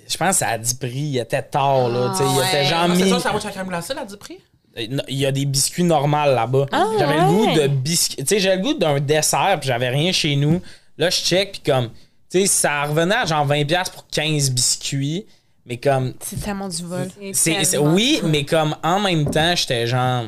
je 0.07 0.17
pense 0.17 0.29
que 0.29 0.35
ça 0.39 0.47
a 0.49 0.57
10 0.57 0.73
prix. 0.75 0.89
Il 0.95 1.17
était 1.19 1.41
tard, 1.43 1.89
là. 1.89 2.11
tu 2.17 2.23
sais, 2.23 2.29
il 2.31 2.37
ouais. 2.37 2.47
était 2.47 2.65
genre 2.65 2.87
Ah, 2.89 2.95
c'est 2.97 3.09
ça, 3.09 3.19
ça 3.19 3.31
vaut 3.31 3.39
la 3.43 3.51
crème 3.51 3.67
glacée, 3.67 3.93
là, 3.93 4.05
du 4.05 4.17
prix? 4.17 4.39
Il 4.77 5.01
y 5.09 5.25
a 5.25 5.31
des 5.31 5.45
biscuits 5.45 5.83
normaux 5.83 6.25
là-bas. 6.25 6.65
j'avais 6.97 7.17
le 7.17 7.25
goût 7.25 7.45
de 7.47 7.67
biscuits. 7.67 8.17
Tu 8.23 8.25
sais, 8.27 8.39
j'avais 8.39 8.57
le 8.57 8.61
goût 8.63 8.73
d'un 8.73 8.99
dessert, 8.99 9.57
puis 9.59 9.67
j'avais 9.67 9.89
rien 9.89 10.11
chez 10.11 10.35
nous. 10.35 10.61
Là, 10.97 11.09
je 11.09 11.17
check, 11.17 11.51
puis 11.53 11.61
comme. 11.71 11.89
Tu 12.31 12.41
sais, 12.41 12.45
ça 12.47 12.83
revenait 12.83 13.15
à 13.15 13.25
genre 13.25 13.45
20$ 13.47 13.91
pour 13.91 14.07
15 14.07 14.51
biscuits. 14.51 15.25
Mais 15.65 15.77
comme. 15.77 16.13
C'est 16.21 16.39
tellement 16.41 16.69
du 16.69 16.83
vol. 16.83 17.09
c'est 17.33 17.63
c'est- 17.63 17.77
oui, 17.77 18.21
mais 18.23 18.45
comme 18.45 18.75
en 18.83 18.99
même 18.99 19.29
temps, 19.29 19.55
j'étais 19.55 19.85
genre. 19.85 20.25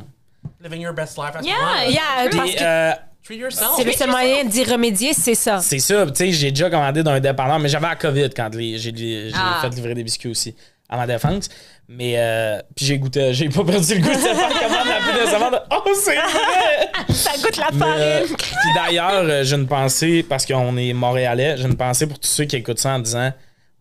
Living 0.62 0.82
your 0.82 0.94
best 0.94 1.18
life. 1.18 1.34
Yeah. 1.44 1.88
Yeah, 1.90 2.30
parce 2.32 2.52
que 2.56 2.62
euh, 2.64 2.92
Treat 3.24 3.40
yourself. 3.40 3.72
c'est 3.78 3.84
le 3.84 3.92
seul 3.94 4.10
moyen 4.10 4.44
d'y 4.46 4.64
remédier, 4.64 5.14
c'est 5.14 5.36
ça. 5.36 5.60
C'est 5.60 5.80
ça, 5.80 6.06
tu 6.08 6.12
sais, 6.16 6.32
j'ai 6.32 6.50
déjà 6.52 6.70
commandé 6.70 7.04
d'un 7.04 7.20
dépanneur, 7.20 7.60
mais 7.60 7.70
j'avais 7.70 7.88
la 7.88 7.96
COVID 7.96 8.30
quand 8.36 8.50
j'ai 8.54 9.32
Ah. 9.36 9.60
fait 9.62 9.70
livrer 9.76 9.94
des 9.96 10.04
biscuits 10.04 10.30
aussi, 10.30 10.56
à 10.90 10.98
ma 10.98 11.06
défense. 11.08 11.50
Mais, 11.88 12.14
euh, 12.18 12.60
puis 12.76 12.86
j'ai 12.86 12.98
goûté, 13.00 13.34
j'ai 13.34 13.50
pas 13.50 13.64
perdu 13.66 13.96
le 13.96 14.02
goût 14.02 14.10
de 14.10 14.16
faire 14.16 14.38
commande 14.62 15.52
la. 15.54 15.66
Oh, 15.72 15.90
c'est 15.96 16.16
vrai! 16.16 16.90
Ça 17.14 17.32
goûte 17.44 17.58
la 17.58 17.70
Mais, 17.74 17.86
euh, 17.86 18.20
farine. 18.22 18.38
puis 18.38 18.70
d'ailleurs, 18.76 19.44
j'ai 19.44 19.56
une 19.56 19.68
pensée, 19.68 20.24
parce 20.28 20.46
qu'on 20.46 20.78
est 20.78 20.94
montréalais, 20.94 21.56
j'ai 21.58 21.66
une 21.66 21.76
pensée 21.78 22.08
pour 22.08 22.18
tous 22.20 22.30
ceux 22.30 22.46
qui 22.46 22.56
écoutent 22.56 22.80
ça 22.80 22.92
en 22.92 23.00
disant 23.00 23.32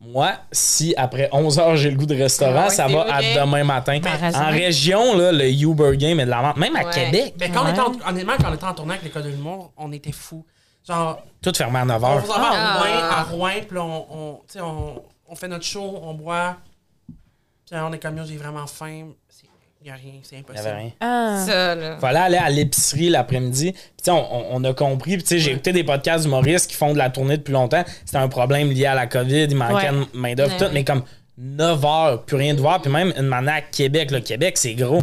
moi, 0.00 0.32
si 0.50 0.94
après 0.96 1.28
11 1.32 1.58
heures 1.58 1.76
j'ai 1.76 1.90
le 1.90 1.96
goût 1.96 2.06
de 2.06 2.16
restaurant, 2.16 2.54
Ah 2.62 2.64
ouais, 2.68 2.70
ça 2.74 2.88
va 2.88 3.02
à 3.14 3.20
demain 3.22 3.64
matin. 3.64 4.00
raison. 4.02 4.38
En 4.38 4.50
région, 4.50 5.16
là, 5.16 5.30
le 5.32 5.50
Uber 5.50 5.96
Game 5.96 6.18
est 6.20 6.24
de 6.24 6.30
la 6.30 6.40
vente. 6.42 6.56
Même 6.56 6.74
à 6.76 6.84
Ouais. 6.86 6.92
Québec, 6.92 7.34
Mais 7.38 7.50
quand 7.50 7.64
on 7.66 7.70
était 7.70 7.80
en, 7.80 8.08
honnêtement, 8.08 8.32
quand 8.40 8.50
on 8.50 8.54
était 8.54 8.64
en 8.64 8.74
tournée 8.74 8.92
avec 8.92 9.04
l'école 9.04 9.24
de 9.24 9.28
l'humour, 9.28 9.72
on 9.76 9.92
était 9.92 10.12
fous. 10.12 10.44
Genre, 10.88 11.20
tout 11.42 11.52
fermé 11.54 11.80
à 11.80 11.84
9 11.84 12.02
on 12.02 12.06
envoie 12.06 12.34
Ah. 12.38 12.42
à 12.50 12.78
Rouen, 12.80 13.10
à 13.10 13.22
Rouen, 13.24 13.60
puis 13.68 13.78
on, 13.78 14.06
on, 14.10 14.34
tu 14.46 14.54
sais, 14.54 14.60
on, 14.62 15.02
on 15.28 15.34
fait 15.34 15.48
notre 15.48 15.64
show, 15.66 16.00
on 16.02 16.14
boit. 16.14 16.56
Puis 17.66 17.78
on 17.78 17.92
est 17.92 17.98
comme, 17.98 18.24
j'ai 18.26 18.36
vraiment 18.38 18.66
faim. 18.66 19.08
Il 19.82 19.84
n'y 19.86 19.90
a 19.90 19.94
rien, 19.94 20.12
c'est 20.22 20.36
Il 20.36 20.38
impossible. 20.40 20.68
avait 20.68 20.76
rien. 20.78 20.90
Ah. 21.00 21.42
Ça, 21.46 21.74
là. 21.74 21.96
fallait 21.98 22.18
aller 22.18 22.36
à 22.36 22.50
l'épicerie 22.50 23.08
l'après-midi. 23.08 23.72
Puis, 23.72 23.80
tu 23.96 24.04
sais, 24.04 24.10
on, 24.10 24.16
on- 24.16 24.46
on 24.50 24.64
a 24.64 24.74
compris. 24.74 25.12
Puis, 25.14 25.22
tu 25.22 25.28
sais, 25.28 25.38
j'ai 25.38 25.52
écouté 25.52 25.72
des 25.72 25.84
podcasts 25.84 26.24
d'humoristes 26.24 26.68
qui 26.70 26.76
font 26.76 26.92
de 26.92 26.98
la 26.98 27.08
tournée 27.08 27.38
depuis 27.38 27.52
longtemps. 27.52 27.82
C'était 28.04 28.18
un 28.18 28.28
problème 28.28 28.70
lié 28.70 28.84
à 28.86 28.94
la 28.94 29.06
COVID. 29.06 29.44
Il 29.44 29.56
manquait 29.56 29.88
Ouais. 29.88 30.06
de 30.12 30.18
main-d'œuvre, 30.18 30.52
Ouais, 30.52 30.58
tout. 30.68 30.72
Mais 30.74 30.84
comme 30.84 31.02
9 31.38 31.82
heures, 31.86 32.22
plus 32.24 32.36
rien 32.36 32.52
de 32.52 32.60
voir. 32.60 32.82
Puis, 32.82 32.90
même 32.92 33.14
une 33.16 33.26
manière 33.26 33.54
à 33.54 33.60
Québec. 33.62 34.10
Le 34.10 34.20
Québec, 34.20 34.58
c'est 34.58 34.74
gros. 34.74 35.00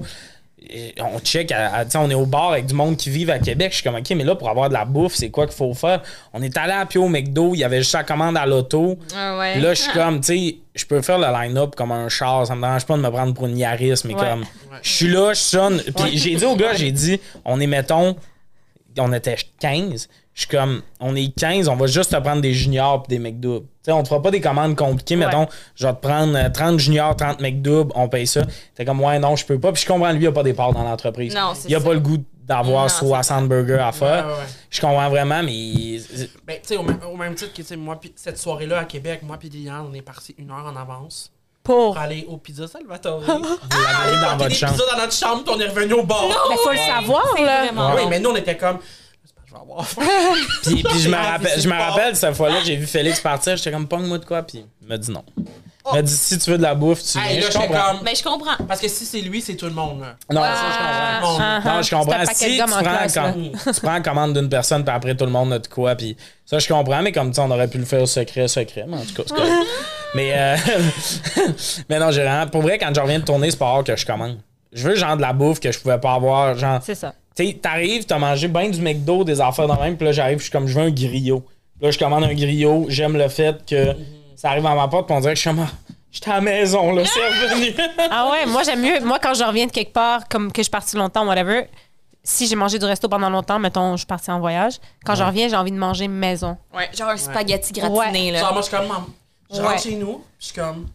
On 1.00 1.20
check, 1.20 1.52
à- 1.52 1.86
on 1.96 2.10
est 2.10 2.14
au 2.16 2.26
bar 2.26 2.52
avec 2.52 2.66
du 2.66 2.74
monde 2.74 2.98
qui 2.98 3.10
vit 3.10 3.30
à 3.32 3.40
Québec. 3.40 3.70
Je 3.72 3.76
suis 3.76 3.84
comme, 3.84 3.96
OK, 3.96 4.10
mais 4.12 4.24
là, 4.24 4.36
pour 4.36 4.50
avoir 4.50 4.70
de 4.70 4.74
la 4.74 4.86
bouffe, 4.86 5.14
c'est 5.16 5.30
quoi 5.30 5.46
qu'il 5.46 5.56
faut 5.56 5.74
faire? 5.74 6.02
On 6.34 6.42
est 6.42 6.56
allé 6.58 6.74
à 6.74 6.86
pied 6.86 7.00
au 7.00 7.08
McDo, 7.08 7.54
il 7.54 7.60
y 7.60 7.64
avait 7.64 7.80
juste 7.80 7.94
la 7.94 8.04
commande 8.04 8.38
à 8.38 8.46
l'auto. 8.46 8.98
Ah 9.16 9.38
ouais. 9.38 9.60
Là, 9.60 9.74
je 9.74 9.82
suis 9.82 9.92
comme, 9.94 10.20
tu 10.20 10.28
sais, 10.38 10.56
je 10.76 10.86
peux 10.86 11.02
faire 11.02 11.18
le 11.20 11.28
line-up 11.28 11.76
comme 11.76 11.92
un 11.92 12.10
char. 12.10 12.46
Ça 12.48 12.56
me 12.56 12.62
dérange 12.62 12.86
pas 12.86 12.98
de 12.98 13.02
me 13.02 13.10
prendre 13.10 13.34
pour 13.34 13.46
une 13.48 13.58
Yaris, 13.58 14.02
mais 14.06 14.14
Ouais. 14.14 14.20
comme, 14.20 14.44
je 14.82 14.90
suis 14.90 15.08
là, 15.08 15.34
je 15.34 15.40
sonne. 15.40 15.82
Puis 15.96 16.18
j'ai 16.18 16.36
dit 16.36 16.46
au 16.46 16.56
gars, 16.56 16.74
j'ai 16.74 16.92
dit, 16.92 17.20
on 17.46 17.60
est, 17.60 17.68
mettons, 17.68 18.16
on 19.00 19.14
était 19.14 19.38
15. 19.60 20.08
Je 20.34 20.42
suis 20.42 20.50
comme, 20.50 20.84
on 21.00 21.16
est 21.16 21.34
15, 21.36 21.68
on 21.68 21.76
va 21.76 21.88
juste 21.88 22.12
te 22.12 22.18
prendre 22.18 22.42
des 22.42 22.54
juniors 22.54 23.02
pis 23.04 23.10
des 23.10 23.20
McDoubles. 23.20 23.66
Tu 23.66 23.74
sais, 23.86 23.92
on 23.92 24.04
te 24.04 24.08
fera 24.08 24.22
pas 24.22 24.30
des 24.30 24.40
commandes 24.42 24.76
compliquées. 24.76 25.16
Mettons, 25.16 25.48
je 25.76 25.88
vais 25.88 25.94
te 25.94 26.00
prendre 26.00 26.38
euh, 26.38 26.50
30 26.50 26.78
juniors, 26.80 27.16
30 27.16 27.42
McDoubles, 27.42 27.92
on 27.96 28.08
paye 28.08 28.28
ça. 28.28 28.42
T'es 28.76 28.86
comme, 28.86 29.02
ouais, 29.02 29.18
non, 29.18 29.36
je 29.36 29.46
peux 29.46 29.60
pas. 29.60 29.72
Puis 29.72 29.82
je 29.82 29.88
comprends, 29.88 30.12
lui, 30.12 30.24
il 30.24 30.28
a 30.28 30.32
pas 30.32 30.44
des 30.44 30.54
parts 30.54 30.74
dans 30.74 30.84
l'entreprise. 30.84 31.34
Non, 31.34 31.54
c'est 31.56 31.70
Il 31.70 31.76
a 31.76 31.80
ça. 31.80 31.86
pas 31.86 31.94
le 31.94 32.00
goût 32.02 32.18
d'avoir 32.44 32.84
Non, 32.84 32.90
60 32.90 33.50
burgers 33.50 33.80
à 33.82 33.92
faire. 33.92 34.28
Ouais, 34.28 34.32
ouais, 34.34 34.38
ouais. 34.40 34.46
Je 34.70 34.80
comprends 34.80 35.10
vraiment, 35.10 35.42
mais. 35.42 35.98
Ben, 36.46 36.58
tu 36.62 36.68
sais, 36.68 36.78
au, 36.78 36.84
même- 36.84 37.00
au 37.12 37.18
même 37.18 37.34
titre 37.34 37.52
que, 37.52 37.58
tu 37.58 37.64
sais, 37.64 37.76
moi, 37.76 38.00
pis 38.00 38.14
cette 38.16 38.38
soirée-là 38.38 38.80
à 38.80 38.86
Québec, 38.86 39.22
moi 39.24 39.38
puis 39.40 39.50
Liliane, 39.50 39.88
on 39.90 39.94
est 39.96 40.02
parti 40.04 40.36
une 40.38 40.52
heure 40.52 40.66
en 40.72 40.76
avance 40.76 41.32
Pour. 41.68 41.98
aller 41.98 42.26
au 42.30 42.38
Pizza 42.38 42.68
Salvatore. 42.68 43.20
Vous 43.22 43.28
l'avez 43.28 44.22
dans 44.22 44.38
Puis 44.38 44.44
votre 44.46 44.56
chambre. 44.56 44.84
dans 44.92 44.98
notre 45.00 45.14
chambre, 45.14 45.44
puis 45.44 45.54
on 45.56 45.60
est 45.60 45.68
revenu 45.68 45.94
au 45.94 46.04
bar. 46.04 46.26
Mais 46.50 46.56
faut 46.58 46.72
le 46.72 46.78
savoir, 46.78 47.26
là. 47.42 47.66
Vraiment. 47.66 47.94
Oui, 47.96 48.02
mais 48.10 48.20
nous, 48.20 48.30
on 48.32 48.36
était 48.36 48.58
comme. 48.58 48.80
J'espère 49.24 49.44
que 49.44 49.50
je 49.50 49.54
vais 49.54 49.60
avoir 49.62 49.86
faim. 49.88 50.02
Puis, 50.64 50.84
puis 50.84 51.00
je 51.00 51.10
me 51.10 51.16
Ah, 51.18 51.32
rappelle, 51.34 51.52
puis 51.54 51.62
je 51.62 51.68
me 51.70 51.74
rappelle 51.78 52.16
cette 52.16 52.36
fois-là, 52.36 52.58
j'ai 52.64 52.76
vu 52.78 52.88
Félix 52.88 53.20
partir, 53.20 53.56
j'étais 53.58 53.72
comme 53.72 53.88
pogne-moi 53.88 54.18
de 54.18 54.26
quoi, 54.26 54.42
puis 54.44 54.66
il 54.82 54.88
m'a 54.88 54.98
dit 54.98 55.12
non. 55.12 55.24
Il 55.92 55.96
m'a 55.96 56.02
dit 56.02 56.14
si 56.14 56.38
tu 56.38 56.52
veux 56.52 56.58
de 56.58 56.64
la 56.64 56.76
bouffe, 56.76 57.02
tu 57.04 57.18
Hey, 57.18 57.38
viens. 57.38 57.42
là, 57.42 57.48
je 57.52 57.58
comprends. 57.58 57.92
comme. 57.94 58.00
Mais 58.04 58.16
je 58.16 58.24
comprends. 58.24 58.66
Parce 58.68 58.82
que 58.82 58.88
si 58.88 59.06
c'est 59.06 59.22
lui, 59.22 59.42
c'est 59.42 59.56
tout 59.56 59.66
le 59.68 59.72
monde. 59.72 60.02
Là. 60.02 60.16
Non, 60.32 60.42
Ah. 60.44 60.56
ça 60.56 60.62
je 60.72 61.26
comprends. 61.26 61.38
Ah, 61.44 61.62
Non, 61.66 61.82
je 61.82 61.88
C'est 61.88 61.96
un 61.96 62.00
comprends. 62.00 62.18
paquet 62.20 62.34
Si 62.36 62.50
de 62.52 62.56
tu 62.56 62.62
en 62.64 62.66
prends, 62.68 62.80
classe, 62.82 63.16
là. 63.16 63.32
com- 63.34 63.52
tu 63.74 63.82
prends 63.82 64.02
commande 64.02 64.34
d'une 64.38 64.50
personne, 64.50 64.84
puis 64.84 64.94
après 64.96 65.16
tout 65.16 65.26
le 65.26 65.32
monde 65.32 65.54
a 65.54 65.60
de 65.60 65.68
quoi, 65.68 65.96
puis 65.96 66.18
ça 66.46 66.60
je 66.60 66.68
comprends, 66.68 67.02
mais 67.02 67.12
comme 67.12 67.34
ça, 67.34 67.44
on 67.44 67.52
aurait 67.52 67.68
pu 67.68 67.78
le 67.78 67.86
faire 67.86 68.08
secret, 68.08 68.48
secret, 68.48 68.86
mais 68.88 68.98
en 68.98 69.02
tout 69.02 69.14
cas, 69.14 69.24
c'est 69.28 69.36
correct. 69.36 69.52
mais, 70.16 70.32
euh, 70.36 70.56
mais 71.90 72.00
non, 72.00 72.12
j'ai 72.12 72.24
vraiment. 72.24 72.48
Pour 72.48 72.62
vrai, 72.62 72.78
quand 72.78 72.94
je 72.94 73.00
reviens 73.00 73.20
de 73.20 73.26
tourner, 73.26 73.52
c'est 73.52 73.58
pas 73.58 73.66
rare 73.72 73.84
que 73.84 73.96
je 73.96 74.06
commande. 74.06 74.38
Je 74.74 74.88
veux 74.88 74.96
genre 74.96 75.16
de 75.16 75.22
la 75.22 75.34
bouffe 75.34 75.60
que 75.60 75.72
je 75.72 75.80
pouvais 75.80 75.98
pas 76.00 76.14
avoir. 76.14 76.58
Genre, 76.58 76.80
C'est 76.84 76.96
ça. 76.96 77.14
tu 77.36 77.46
sais, 77.48 77.54
t'arrives, 77.62 78.06
t'as 78.06 78.18
mangé 78.20 78.48
bien 78.48 78.70
du 78.70 78.82
McDo, 78.82 79.24
des 79.24 79.40
affaires 79.42 79.68
de 79.68 79.82
même, 79.82 79.96
puis 79.96 80.06
là, 80.06 80.12
j'arrive, 80.12 80.38
je 80.40 80.44
suis 80.44 80.52
comme, 80.52 80.68
je 80.68 80.78
veux 80.78 80.86
un 80.86 80.92
griot. 80.92 81.46
Là, 81.82 81.92
je 81.92 81.98
commande 82.00 82.24
un 82.24 82.34
griot, 82.34 82.86
j'aime 82.90 83.18
le 83.18 83.28
fait 83.30 83.64
que 83.66 83.96
ça 84.38 84.52
arrive 84.52 84.66
à 84.66 84.76
ma 84.76 84.88
porte, 84.88 85.08
puis 85.08 85.16
on 85.16 85.20
dirait 85.20 85.34
que 85.34 85.40
je 85.40 85.50
suis 85.50 85.60
ah, 85.60 85.68
j'étais 86.12 86.32
à 86.32 86.36
la 86.36 86.42
maison, 86.42 86.94
là, 86.94 87.04
c'est 87.06 87.20
revenu. 87.20 87.76
Ah 88.12 88.30
ouais, 88.32 88.46
moi 88.46 88.64
j'aime 88.64 88.82
mieux. 88.82 89.00
Moi, 89.02 89.20
quand 89.20 89.34
je 89.34 89.44
reviens 89.44 89.66
de 89.66 89.72
quelque 89.72 89.92
part, 89.92 90.28
comme 90.30 90.52
que 90.52 90.60
je 90.60 90.64
suis 90.64 90.72
partie 90.72 90.96
longtemps, 90.96 91.28
whatever, 91.28 91.68
si 92.24 92.48
j'ai 92.48 92.56
mangé 92.56 92.78
du 92.80 92.86
resto 92.86 93.10
pendant 93.10 93.30
longtemps, 93.30 93.58
mettons, 93.60 93.94
je 93.94 93.98
suis 93.98 94.06
partie 94.06 94.30
en 94.32 94.40
voyage, 94.40 94.80
quand 95.06 95.16
je 95.16 95.24
reviens, 95.24 95.48
j'ai 95.50 95.56
envie 95.56 95.72
de 95.72 95.78
manger 95.78 96.08
maison. 96.08 96.58
Ouais, 96.74 96.90
genre 96.96 97.10
un 97.10 97.18
spaghetti 97.18 97.74
gratiné, 97.74 98.32
là. 98.32 98.40
Genre, 98.40 98.54
moi, 98.54 98.62
je 98.62 98.68
suis 98.68 98.78
comme. 98.78 98.88
Je 99.50 99.62
rentre 99.62 99.70
Ouais. 99.72 99.78
chez 99.80 99.96
nous, 99.96 100.24
je 100.40 100.46
suis 100.46 100.56
comme. 100.56 100.88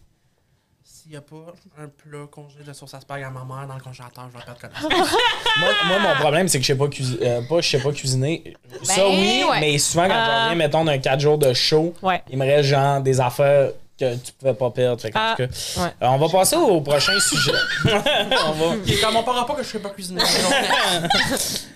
N'y 1.13 1.17
a 1.17 1.21
pas 1.21 1.53
un 1.79 1.87
plat 1.89 2.25
congelé 2.31 2.63
de 2.67 2.73
sauce 2.73 2.91
à 2.95 2.99
spag 2.99 3.21
à 3.21 3.29
ma 3.29 3.41
mère 3.43 3.67
dans 3.67 3.75
le 3.75 3.81
congélateur, 3.81 4.27
je 4.33 4.35
vais 4.39 4.43
perdre 4.43 4.59
connaissance. 4.59 4.91
moi, 5.59 5.69
moi, 5.85 5.99
mon 5.99 6.15
problème, 6.19 6.47
c'est 6.47 6.57
que 6.57 6.63
je 6.65 6.73
sais 6.73 6.75
pas, 6.75 6.85
euh, 7.21 7.41
pas, 7.47 7.61
je 7.61 7.69
sais 7.69 7.77
pas 7.77 7.91
cuisiner. 7.91 8.55
ça, 8.81 8.95
Ben, 8.95 9.03
oui, 9.11 9.43
ouais. 9.47 9.59
mais 9.59 9.77
souvent, 9.77 10.07
quand 10.07 10.13
je 10.15 10.19
Ah. 10.31 10.43
reviens, 10.45 10.55
mettons, 10.55 10.83
d'un 10.83 10.97
4 10.97 11.19
jours 11.19 11.37
de 11.37 11.53
show, 11.53 11.93
Ouais. 12.01 12.23
il 12.31 12.37
me 12.39 12.45
reste 12.45 12.69
genre 12.69 12.99
des 12.99 13.21
affaires 13.21 13.69
que 13.99 14.15
tu 14.15 14.31
pouvais 14.39 14.55
pas 14.55 14.71
perdre. 14.71 14.99
Fait 14.99 15.11
que, 15.11 15.17
en 15.19 15.21
Ah. 15.21 15.35
tout 15.37 15.43
cas, 15.45 15.81
Ouais. 15.83 15.89
euh, 16.01 16.07
on 16.09 16.17
va 16.17 16.29
passer 16.29 16.55
au 16.55 16.81
prochain 16.81 17.19
sujet. 17.19 17.51
on 17.85 18.51
va. 18.53 18.75
Comme 19.03 19.15
on 19.17 19.21
parlera 19.23 19.45
pas 19.45 19.53
que 19.53 19.61
je 19.61 19.67
sais 19.69 19.77
pas 19.79 19.89
cuisiner. 19.89 20.19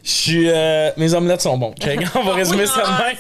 Je 0.04 0.12
suis. 0.12 0.50
euh, 0.50 0.90
mes 0.98 1.14
omelettes 1.14 1.42
sont 1.42 1.58
bons. 1.58 1.74
Check. 1.80 2.00
On 2.16 2.24
va 2.24 2.34
résumer 2.34 2.66
ça 2.66 2.82
de 2.82 3.04
même. 3.04 3.18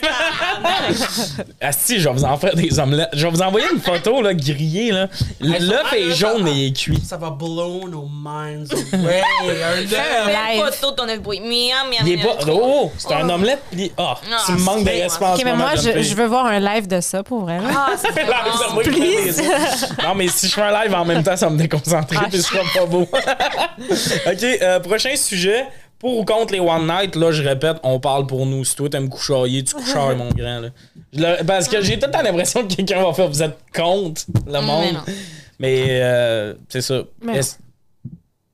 Asti, 1.61 1.99
je 1.99 2.07
vais 2.09 2.13
vous 2.15 2.23
en 2.25 2.37
faire 2.37 2.55
des 2.55 2.79
omelettes. 2.79 3.09
Je 3.13 3.25
vais 3.25 3.31
vous 3.31 3.41
envoyer 3.41 3.67
une 3.73 3.81
photo 3.81 4.21
là, 4.21 4.33
grillée. 4.33 4.91
Là. 4.91 5.07
L'œuf 5.39 5.93
est 5.93 6.11
jaune 6.11 6.47
et 6.47 6.51
il 6.51 6.67
est 6.67 6.73
cuit. 6.77 7.01
Ça 7.03 7.17
va 7.17 7.29
blow 7.29 7.87
nos 7.87 8.07
minds 8.07 8.67
away. 8.93 9.21
Un 9.47 9.81
œuf. 9.81 10.79
Photo 10.79 10.91
de 10.91 10.95
ton 10.95 11.09
œuf 11.09 11.21
brûlé. 11.21 11.39
Miam, 11.41 11.89
miam, 11.89 12.05
Il 12.05 12.13
est 12.19 12.23
pas. 12.23 12.35
Oh, 12.51 12.91
c'est 12.97 13.13
un 13.13 13.29
omelette. 13.29 13.61
Puis, 13.71 13.91
oh, 13.97 14.13
tu 14.45 14.51
me 14.53 14.59
manques 14.59 14.83
de 14.83 15.23
en 15.23 15.33
Ok, 15.33 15.41
mais 15.43 15.55
moi, 15.55 15.71
je, 15.75 16.01
je 16.01 16.15
veux 16.15 16.25
voir 16.27 16.45
un 16.45 16.59
live 16.59 16.87
de 16.87 17.01
ça 17.01 17.23
pour 17.23 17.41
vrai. 17.41 17.59
là. 17.59 17.67
Ah, 17.75 17.89
c'est 17.97 18.13
des- 18.13 18.23
Non, 20.03 20.15
mais 20.15 20.27
si 20.27 20.47
je 20.47 20.53
fais 20.53 20.61
un 20.61 20.83
live 20.83 20.93
en 20.93 21.05
même 21.05 21.23
temps, 21.23 21.35
ça 21.37 21.49
me 21.49 21.57
déconcentrer 21.57 22.17
Ah, 22.19 22.27
puis 22.29 22.41
ce 22.41 22.43
sera 22.49 22.63
pas 22.73 22.85
beau. 22.85 23.01
OK, 23.11 24.43
euh, 24.43 24.79
prochain 24.79 25.15
sujet. 25.15 25.65
Pour 25.99 26.17
ou 26.19 26.25
contre 26.25 26.53
les 26.53 26.59
One 26.59 26.85
Night, 26.87 27.15
là, 27.15 27.31
je 27.31 27.41
répète, 27.41 27.77
on 27.83 27.99
parle 27.99 28.27
pour 28.27 28.45
nous. 28.45 28.63
Si 28.63 28.75
toi, 28.75 28.87
t'aimes 28.89 29.09
couchailler, 29.09 29.63
tu 29.63 29.73
couchailles, 29.73 30.15
mon 30.15 30.29
grand. 30.29 30.59
Là. 30.59 30.69
Le- 31.13 31.43
Parce 31.43 31.67
que 31.67 31.81
j'ai 31.81 31.97
tout 31.97 32.05
le 32.05 32.11
temps 32.11 32.21
l'impression 32.21 32.67
que 32.67 32.75
quelqu'un 32.75 33.01
va 33.03 33.13
faire 33.13 33.27
vous 33.27 33.41
êtes 33.41 33.57
contre 33.75 34.21
le 34.45 34.61
monde. 34.61 34.93
non. 34.93 35.13
Mais 35.59 35.85
euh, 36.03 36.53
c'est 36.69 36.81
ça. 36.81 37.01
Mais 37.23 37.37
Est-ce- 37.37 37.55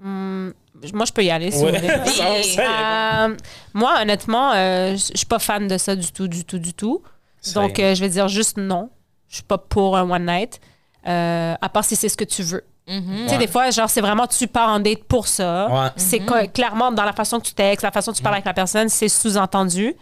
Hum, 0.04 0.54
moi, 0.94 1.06
je 1.06 1.12
peux 1.14 1.24
y 1.24 1.30
aller 1.32 1.52
si 1.52 1.64
Ouais, 1.64 1.72
vous 1.72 1.78
voulez. 1.78 2.06
ça, 2.12 2.44
ça, 2.44 3.26
Euh, 3.28 3.36
moi, 3.74 3.96
honnêtement, 4.02 4.52
euh, 4.54 4.92
je 4.96 5.12
je 5.14 5.18
suis 5.18 5.26
pas 5.26 5.40
fan 5.40 5.68
de 5.68 5.78
ça 5.78 5.96
du 5.96 6.12
tout, 6.12 6.28
du 6.28 6.44
tout, 6.46 6.60
du 6.60 6.74
tout. 6.74 7.02
C'est- 7.42 7.54
Donc, 7.56 7.80
euh, 7.80 7.94
je 7.96 8.02
vais 8.02 8.10
dire 8.10 8.28
juste 8.28 8.58
non. 8.58 8.90
Je 9.30 9.36
suis 9.36 9.44
pas 9.44 9.58
pour 9.58 9.98
un 9.98 10.10
one 10.10 10.26
night. 10.26 10.60
Euh, 11.08 11.56
à 11.60 11.70
part 11.70 11.84
si 11.84 11.96
c'est 11.98 12.10
ce 12.10 12.16
que 12.18 12.24
tu 12.24 12.44
veux. 12.44 12.64
Mhm. 12.88 13.24
Tu 13.24 13.30
sais, 13.30 13.38
des 13.38 13.48
fois, 13.48 13.72
genre, 13.72 13.90
c'est 13.90 14.02
vraiment 14.02 14.28
tu 14.28 14.48
pars 14.48 14.70
en 14.70 14.80
date 14.80 15.04
pour 15.06 15.28
ça. 15.28 15.68
Ouais. 15.70 15.90
C'est 15.96 16.20
co- 16.20 16.48
clairement 16.54 16.92
dans 16.92 17.06
la 17.06 17.14
façon 17.14 17.40
que 17.40 17.46
tu 17.46 17.54
textes, 17.54 17.82
la 17.84 17.92
façon 17.92 18.12
que 18.12 18.18
tu 18.18 18.24
parles 18.24 18.36
avec 18.36 18.46
la 18.46 18.54
personne, 18.54 18.90
c'est 18.90 19.10
sous-entendu. 19.10 19.96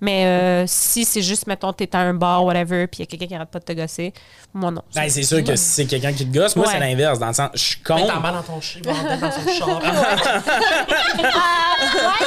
Mais 0.00 0.26
euh, 0.26 0.64
si 0.66 1.04
c'est 1.04 1.22
juste, 1.22 1.46
mettons, 1.46 1.72
t'es 1.72 1.94
à 1.94 2.00
un 2.00 2.12
bar, 2.12 2.44
whatever, 2.44 2.88
puis 2.88 2.98
il 2.98 3.00
y 3.00 3.02
a 3.04 3.06
quelqu'un 3.06 3.26
qui 3.26 3.34
arrête 3.36 3.48
pas 3.48 3.60
de 3.60 3.64
te 3.64 3.72
gosser, 3.72 4.12
moi, 4.52 4.70
non. 4.72 4.82
Ben, 4.94 5.08
c'est 5.08 5.22
sûr 5.22 5.42
que 5.44 5.54
si 5.54 5.64
c'est 5.64 5.86
quelqu'un 5.86 6.12
qui 6.12 6.26
te 6.28 6.36
gosse, 6.36 6.56
moi, 6.56 6.66
Ouais. 6.66 6.72
c'est 6.74 6.80
l'inverse. 6.80 7.18
Dans 7.20 7.28
le 7.28 7.32
sens, 7.32 7.50
je 7.54 7.60
suis 7.62 7.80
contre. 7.80 8.08
ta 8.12 8.18
balle 8.18 8.34
dans 8.34 8.42
ton 8.42 8.60
chien, 8.60 8.80
dans 8.82 9.30
son 9.30 9.48
char. 9.58 9.68
Ouais, 9.78 9.88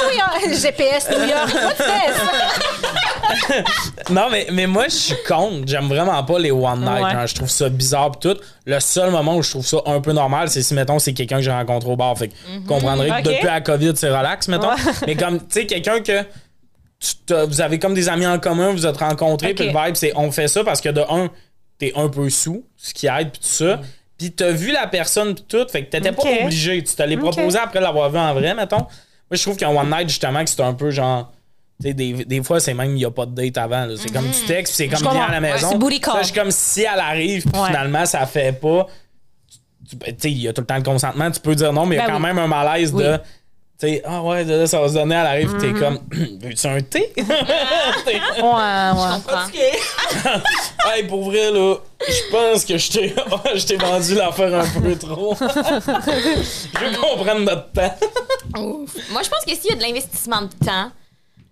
oui, 0.08 0.20
hein, 0.20 0.52
GPS 0.54 1.08
New 1.10 1.28
York, 1.28 1.50
tu 1.50 1.82
fais? 1.82 2.12
Non, 4.10 4.28
mais, 4.30 4.46
mais 4.52 4.66
moi, 4.66 4.84
je 4.88 4.94
suis 4.94 5.16
contre. 5.26 5.66
J'aime 5.66 5.86
vraiment 5.88 6.22
pas 6.24 6.38
les 6.38 6.50
one 6.50 6.80
night. 6.80 7.02
Ouais. 7.04 7.10
hein. 7.12 7.26
Je 7.26 7.34
trouve 7.34 7.50
ça 7.50 7.68
bizarre 7.68 8.12
pis 8.12 8.28
tout. 8.28 8.36
Le 8.64 8.80
seul 8.80 9.10
moment 9.10 9.36
où 9.36 9.42
je 9.42 9.50
trouve 9.50 9.66
ça 9.66 9.78
un 9.86 10.00
peu 10.00 10.12
normal, 10.12 10.48
c'est 10.50 10.62
si, 10.62 10.74
mettons, 10.74 10.98
c'est 10.98 11.12
quelqu'un 11.12 11.36
que 11.36 11.42
j'ai 11.42 11.50
rencontré 11.50 11.90
au 11.90 11.96
bar. 11.96 12.16
Fait 12.16 12.28
que 12.28 12.34
vous 12.34 12.66
comprendrez 12.66 13.08
que 13.08 13.22
depuis 13.28 13.46
la 13.46 13.60
COVID, 13.60 13.92
c'est 13.96 14.08
relax, 14.08 14.48
mettons. 14.48 14.68
Ouais. 14.70 14.92
Mais 15.06 15.14
comme, 15.16 15.38
tu 15.40 15.44
sais, 15.50 15.66
quelqu'un 15.66 16.00
que 16.00 16.22
tu 17.00 17.34
vous 17.46 17.60
avez 17.60 17.78
comme 17.78 17.94
des 17.94 18.08
amis 18.08 18.26
en 18.26 18.38
commun, 18.40 18.72
vous 18.72 18.84
êtes 18.86 18.96
rencontrés, 18.96 19.50
Ok. 19.50 19.56
puis 19.56 19.66
le 19.66 19.84
vibe, 19.84 19.94
c'est 19.94 20.12
on 20.16 20.32
fait 20.32 20.48
ça 20.48 20.64
parce 20.64 20.80
que 20.80 20.88
de 20.88 21.00
un, 21.08 21.30
t'es 21.78 21.92
un 21.94 22.08
peu 22.08 22.28
sous, 22.28 22.64
ce 22.76 22.92
qui 22.92 23.06
aide, 23.06 23.30
puis 23.30 23.40
tout 23.40 23.46
ça. 23.46 23.80
Puis 24.18 24.32
t'as 24.32 24.50
vu 24.50 24.72
la 24.72 24.88
personne, 24.88 25.34
pis 25.36 25.44
tout. 25.46 25.64
Fait 25.70 25.84
que 25.84 25.90
t'étais 25.90 26.10
pas 26.10 26.22
obligé. 26.42 26.82
Tu 26.82 26.94
te 26.94 27.02
l'es 27.04 27.16
proposé 27.16 27.56
après 27.58 27.80
l'avoir 27.80 28.10
vu 28.10 28.18
en 28.18 28.34
vrai, 28.34 28.52
mettons. 28.54 28.78
Moi, 29.30 29.36
je 29.36 29.42
trouve 29.42 29.56
qu'un 29.56 29.68
one 29.68 29.88
night, 29.90 30.08
justement, 30.08 30.42
que 30.42 30.50
c'est 30.50 30.60
un 30.62 30.72
peu 30.74 30.90
genre. 30.90 31.30
Tu 31.80 31.86
sais, 31.88 31.94
des, 31.94 32.12
des 32.24 32.42
fois, 32.42 32.58
c'est 32.58 32.74
même, 32.74 32.90
il 32.90 32.94
n'y 32.96 33.04
a 33.04 33.10
pas 33.10 33.24
de 33.26 33.30
date 33.40 33.56
avant. 33.56 33.84
là. 33.86 33.94
C'est 33.96 34.12
comme 34.12 34.28
du 34.28 34.40
texte, 34.46 34.74
c'est 34.74 34.88
comme 34.88 34.98
viens 35.00 35.22
à 35.22 35.28
la 35.28 35.34
Ouais, 35.40 35.52
maison. 35.52 35.68
c'est. 35.80 36.04
Ça, 36.04 36.18
je 36.22 36.24
suis 36.26 36.34
comme 36.34 36.50
si 36.50 36.82
elle 36.82 36.98
arrive, 36.98 37.44
puis 37.48 37.60
Ouais. 37.60 37.66
finalement, 37.68 38.04
ça 38.04 38.26
fait 38.26 38.52
pas. 38.52 38.86
Tu 39.88 39.96
sais, 40.18 40.30
il 40.30 40.38
y 40.42 40.48
a 40.48 40.52
tout 40.52 40.60
le 40.62 40.66
temps 40.66 40.76
le 40.76 40.82
consentement. 40.82 41.30
Tu 41.30 41.38
peux 41.40 41.54
dire 41.54 41.72
non, 41.72 41.86
mais 41.86 41.94
il 41.96 41.98
y 41.98 42.02
a 42.02 42.06
Ben 42.06 42.12
quand 42.14 42.18
oui. 42.18 42.26
même 42.26 42.38
un 42.38 42.46
malaise 42.48 42.92
Oui. 42.92 43.04
de. 43.04 43.16
Tu 43.80 43.86
sais, 43.86 44.02
ah 44.04 44.20
ouais, 44.24 44.42
là, 44.42 44.66
ça 44.66 44.80
va 44.80 44.88
se 44.88 44.94
donner, 44.94 45.14
elle 45.14 45.26
arrive, 45.26 45.52
puis 45.52 45.60
t'es 45.60 45.68
Mm-hmm. 45.68 45.78
comme, 45.78 45.98
veux-tu 46.42 46.66
un 46.66 46.80
thé? 46.80 47.12
Ouais, 47.16 47.22
ouais. 48.42 48.42
comprends. 48.42 49.46
hey, 50.96 51.04
pour 51.06 51.30
vrai, 51.30 51.52
là, 51.52 51.76
je 52.08 52.30
pense 52.32 52.64
que 52.64 52.76
je 52.76 52.90
t'ai 52.90 53.14
je 53.54 53.66
t'ai 53.66 53.76
vendu 53.76 54.16
l'affaire 54.16 54.52
un 54.52 54.80
peu 54.80 54.96
trop. 54.96 55.36
je 55.38 56.78
veux 56.80 56.96
qu'on 57.00 57.22
prenne 57.24 57.44
notre 57.44 57.70
temps. 57.70 57.94
Ouf. 58.58 58.96
Moi, 59.12 59.22
je 59.22 59.28
pense 59.28 59.44
que 59.46 59.54
s'il 59.54 59.70
y 59.70 59.72
a 59.72 59.76
de 59.76 59.82
l'investissement 59.82 60.42
de 60.42 60.66
temps, 60.66 60.90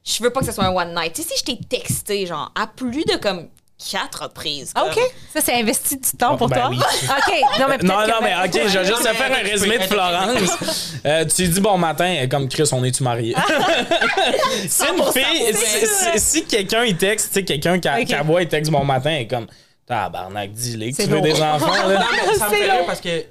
je 0.07 0.23
veux 0.23 0.31
pas 0.31 0.41
que 0.41 0.47
ce 0.47 0.53
soit 0.53 0.65
un 0.65 0.73
one 0.75 0.95
night. 0.95 1.13
Tu 1.15 1.23
sais, 1.23 1.29
si 1.35 1.41
je 1.41 1.45
t'ai 1.45 1.59
texté, 1.65 2.27
genre, 2.27 2.53
à 2.55 2.67
plus 2.67 3.05
de 3.05 3.17
comme 3.17 3.49
quatre 3.93 4.23
reprises. 4.23 4.73
Ah, 4.75 4.83
comme- 4.95 5.03
OK. 5.03 5.11
Ça, 5.35 5.41
c'est 5.43 5.53
investi 5.55 5.99
du 5.99 6.11
temps 6.13 6.37
pour 6.39 6.49
Ben 6.49 6.57
toi? 6.57 6.69
oui. 6.71 6.79
OK. 7.05 7.61
Non, 7.61 7.67
mais 7.69 7.77
peut-être 7.79 7.83
Non, 7.93 8.07
non, 8.07 8.15
mais 8.23 8.35
ok, 8.47 8.69
je 8.69 8.79
vais 8.79 8.85
juste 8.87 9.03
te 9.03 9.13
faire 9.13 9.31
un 9.33 9.43
résumé 9.43 9.77
de 9.79 9.83
Florence. 9.83 10.93
Euh, 11.05 11.25
tu 11.27 11.47
dis 11.49 11.61
bon 11.61 11.77
matin, 11.77 12.17
euh, 12.23 12.27
comme 12.27 12.49
Chris, 12.49 12.69
on 12.73 12.83
est-tu 12.85 13.03
mariés? 13.03 13.35
si 14.69 14.85
une 14.85 15.05
fille, 15.13 15.55
si, 15.55 15.87
si- 15.87 16.21
si 16.21 16.45
quelqu'un 16.47 16.85
il 16.85 16.97
texte, 16.97 17.29
tu 17.29 17.35
sais, 17.35 17.45
quelqu'un 17.45 17.79
qui, 17.79 17.89
a- 17.89 17.99
Ok. 18.01 18.07
qui 18.07 18.15
aboie, 18.15 18.43
il 18.43 18.49
texte 18.49 18.71
bon 18.73 18.85
matin, 18.85 19.15
et 19.15 19.27
comme, 19.27 19.47
tabarnak, 19.87 20.53
dis-le 20.53 20.91
que 20.93 20.97
tu 21.03 21.09
veux 21.09 21.17
long. 21.17 21.23
des 21.23 21.41
enfants, 21.43 21.87
là. 21.89 21.99
Non, 22.01 22.07
mais 22.29 22.35
ça 22.39 22.49
me 22.49 22.55
fait 22.55 22.71
rire 22.71 22.87
parce 22.87 23.01
que 23.01 23.25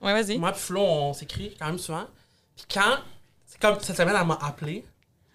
Ouais, 0.00 0.12
vas-y. 0.22 0.38
moi 0.38 0.50
et 0.50 0.58
Flo, 0.58 0.80
on 0.80 1.12
s'écrit 1.14 1.54
quand 1.58 1.66
même 1.66 1.78
souvent. 1.78 2.04
Puis 2.56 2.66
quand. 2.72 2.96
C'est 3.46 3.60
comme 3.60 3.76
cette 3.80 3.96
semaine, 3.96 4.16
elle 4.20 4.26
m'a 4.26 4.38
appelé. 4.42 4.84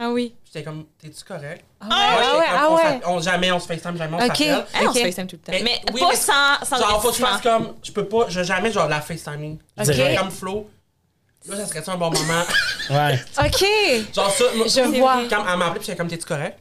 Ah 0.01 0.09
oui. 0.09 0.33
J'étais 0.45 0.63
comme, 0.63 0.85
t'es-tu 0.97 1.23
correct? 1.25 1.65
Ah 1.81 1.85
ouais, 1.87 1.93
ah 1.93 2.19
ouais, 2.39 2.45
comme, 2.45 2.55
ah 2.57 2.67
on 2.69 2.75
ouais. 2.75 3.01
on- 3.05 3.19
jamais 3.21 3.51
on 3.51 3.59
se 3.59 3.67
FaceTime, 3.67 3.97
jamais 3.97 4.15
on 4.15 4.19
s'appelle. 4.27 4.65
Ah, 4.73 4.79
on 4.83 4.93
se 4.93 4.99
Ok. 4.99 5.05
FaceTime 5.05 5.27
tout 5.27 5.35
le 5.35 5.41
temps. 5.41 5.51
Mais 5.51 5.61
Mais, 5.61 5.81
oui, 5.93 5.99
pas 5.99 6.09
mais- 6.09 6.15
sans, 6.15 6.65
sans 6.65 6.77
Genre, 6.77 7.01
faut 7.01 7.09
que 7.09 7.15
je 7.17 7.21
fasse 7.21 7.41
comme. 7.41 7.73
Je 7.83 7.91
peux 7.91 8.05
pas. 8.05 8.25
Je 8.29 8.41
jamais, 8.43 8.71
genre, 8.71 8.87
la 8.87 9.01
FaceTiming. 9.01 9.57
Direct. 9.77 10.17
Comme 10.19 10.31
Flo. 10.31 10.69
Là, 11.47 11.55
ça 11.57 11.65
serait-tu 11.65 11.89
un 11.89 11.97
bon 11.97 12.11
moment? 12.11 12.43
Ouais. 12.89 13.19
OK. 13.39 13.65
Genre 14.15 14.31
ça, 14.31 14.43
moi, 14.55 14.67
Je 14.67 14.97
vois. 14.99 15.17
Quand 15.29 15.45
elle 15.47 15.57
m'a 15.57 15.65
appelé, 15.65 15.79
puis 15.79 15.85
j'étais 15.87 15.97
comme, 15.97 16.07
t'es-tu 16.07 16.25
correct? 16.25 16.57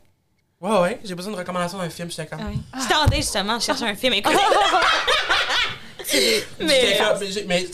Ouais, 0.61 0.79
ouais, 0.81 1.01
j'ai 1.05 1.15
besoin 1.15 1.33
de 1.33 1.39
recommandations 1.39 1.79
d'un 1.79 1.89
film, 1.89 2.11
j'étais 2.11 2.27
comme. 2.27 2.41
Je 2.75 2.89
t'entendais 2.89 3.17
justement 3.19 3.61
chercher 3.61 3.85
un 3.85 3.95
film. 3.95 4.15
écoute. 4.15 4.33
Mais. 6.61 6.99
mais 7.47 7.67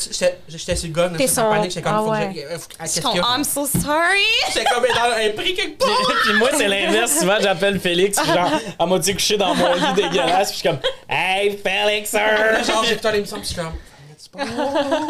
j'étais 0.48 0.76
sur 0.76 0.88
le 0.88 0.92
gun, 0.94 1.12
j'étais 1.18 1.38
en 1.38 1.50
panique, 1.50 1.70
j'étais 1.70 1.82
comme, 1.82 1.92
Ah 1.94 1.98
faut 1.98 2.10
que 2.10 2.36
ouais. 2.36 2.46
euh? 2.50 3.22
I'm 3.36 3.44
so 3.44 3.66
sorry. 3.66 4.20
J'étais 4.48 4.64
comme 4.66 4.82
dans 4.84 5.16
un 5.16 5.30
prix 5.36 5.54
quelque 5.54 5.78
part. 5.78 5.88
puis 6.24 6.32
moi, 6.34 6.50
c'est 6.56 6.68
l'inverse. 6.68 7.18
Souvent, 7.20 7.36
j'appelle 7.40 7.78
Félix, 7.80 8.18
puis 8.20 8.32
genre, 8.32 8.50
à 8.78 8.86
moitié 8.86 9.14
couché 9.14 9.36
dans 9.36 9.54
mon 9.54 9.74
lit 9.74 9.92
dégueulasse, 9.94 10.50
puis 10.52 10.60
je 10.64 10.68
suis 10.68 10.68
comme, 10.68 10.78
Hey, 11.08 11.56
Félix, 11.58 12.10
sir! 12.10 12.20
Genre, 12.64 12.84
j'écoutais 12.84 13.12
l'émission, 13.12 13.36
puis 13.38 13.46
je 13.48 13.52
suis 13.54 13.62
comme. 13.62 13.72
Pas 14.32 14.44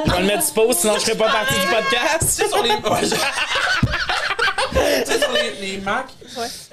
Je 0.06 0.10
vais 0.12 0.20
le 0.20 0.26
mettre 0.26 0.42
sur 0.44 0.52
pause, 0.54 0.76
sinon 0.76 0.94
je 0.96 1.00
serai 1.00 1.14
pas 1.16 1.30
partie 1.30 1.54
du 1.54 1.66
podcast. 1.66 2.18
Tu 2.20 2.26
sais, 2.26 2.46
sur 2.48 2.62
les. 2.62 2.70
ouais, 2.70 2.78
je- 3.02 3.14
tu 5.04 5.12
sais, 5.12 5.18
sur 5.18 5.32
les, 5.32 5.66
les 5.66 5.78
Mac, 5.78 6.06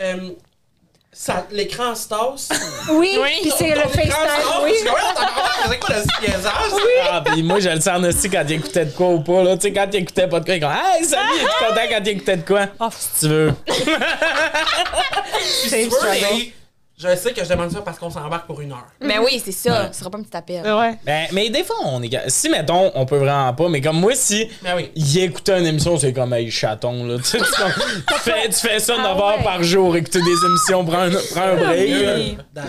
euh, 0.02 0.32
ça- 1.14 1.46
l'écran 1.52 1.94
se 1.96 2.08
tasse. 2.08 2.50
Oui, 2.90 3.18
Oui. 3.22 3.30
puis 3.42 3.52
c'est 3.58 3.76
le 3.76 3.82
FaceTime, 3.82 4.64
oui. 4.64 4.74
C'est 4.80 4.90
quoi 5.80 5.96
le 5.96 6.28
niaisage? 6.28 6.54
Ah, 7.12 7.22
pis 7.26 7.44
moi, 7.44 7.60
je 7.60 7.70
le 7.70 7.80
sens 7.82 8.04
aussi 8.04 8.30
quand 8.30 8.44
il 8.48 8.54
écoutait 8.56 8.86
de 8.86 8.92
quoi 8.92 9.08
ou 9.10 9.20
pas, 9.22 9.44
là. 9.44 9.56
Tu 9.56 9.62
sais, 9.68 9.74
quand 9.74 9.88
il 9.94 10.00
écoutait 10.00 10.28
pas 10.28 10.40
de 10.40 10.46
quoi, 10.46 10.56
il 10.56 10.62
comme, 10.62 10.72
Hey, 10.72 11.04
salut, 11.06 11.24
es-tu 11.36 11.66
content 11.66 11.82
quand 11.90 12.00
il 12.04 12.10
écoutait 12.10 12.38
de 12.38 12.46
quoi? 12.48 12.66
Oh, 12.80 12.88
Si 12.98 13.20
tu 13.20 13.28
veux. 13.30 13.54
Si 15.44 15.70
tu 15.70 15.76
veux, 15.90 16.12
mais 16.22 16.54
je 17.02 17.16
sais 17.16 17.34
que 17.34 17.44
je 17.44 17.50
demande 17.50 17.72
ça 17.72 17.82
parce 17.82 17.98
qu'on 17.98 18.10
s'embarque 18.10 18.46
pour 18.46 18.62
une 18.62 18.72
heure. 18.72 18.86
Mais 19.02 19.18
oui, 19.18 19.42
c'est 19.44 19.52
ça. 19.52 19.92
Ce 19.92 20.00
sera 20.00 20.10
pas 20.10 20.18
un 20.20 20.24
petit 20.24 20.38
appel. 20.38 20.62
Ouais. 20.64 20.98
Ben, 21.04 21.28
mais 21.32 21.50
des 21.50 21.64
fois, 21.64 21.78
on 21.86 22.02
est. 22.04 22.30
Si, 22.30 22.50
mettons, 22.50 22.92
on 22.96 23.06
peut 23.06 23.18
vraiment 23.18 23.54
pas, 23.54 23.68
mais 23.70 23.82
comme 23.82 24.00
moi, 24.00 24.14
si 24.16 24.48
Mais 24.64 24.74
oui. 24.76 24.92
il 24.96 25.18
écoutait 25.20 25.60
une 25.60 25.66
émission, 25.66 25.98
c'est 25.98 26.14
comme, 26.14 26.34
hey, 26.34 26.50
chaton, 26.52 27.04
là. 27.06 27.18
Tu, 27.24 27.24
sais, 27.24 27.38
tu, 27.40 27.44
comme- 27.62 27.72
tu 28.08 28.14
fais, 28.20 28.50
tu 28.50 28.54
fais 28.68 28.80
ça 28.80 28.98
9 28.98 29.06
Ah 29.06 29.10
heures 29.32 29.38
ouais. 29.38 29.44
par 29.44 29.64
jour, 29.64 29.96
écouter 29.96 30.20
des 30.22 30.46
émissions, 30.46 30.86
prends 30.86 31.02
un, 31.02 31.12
prends 31.32 31.42
un 31.42 31.56
break. 31.56 31.90
là. 31.90 32.14
Oui. 32.16 32.38
Ben 32.54 32.64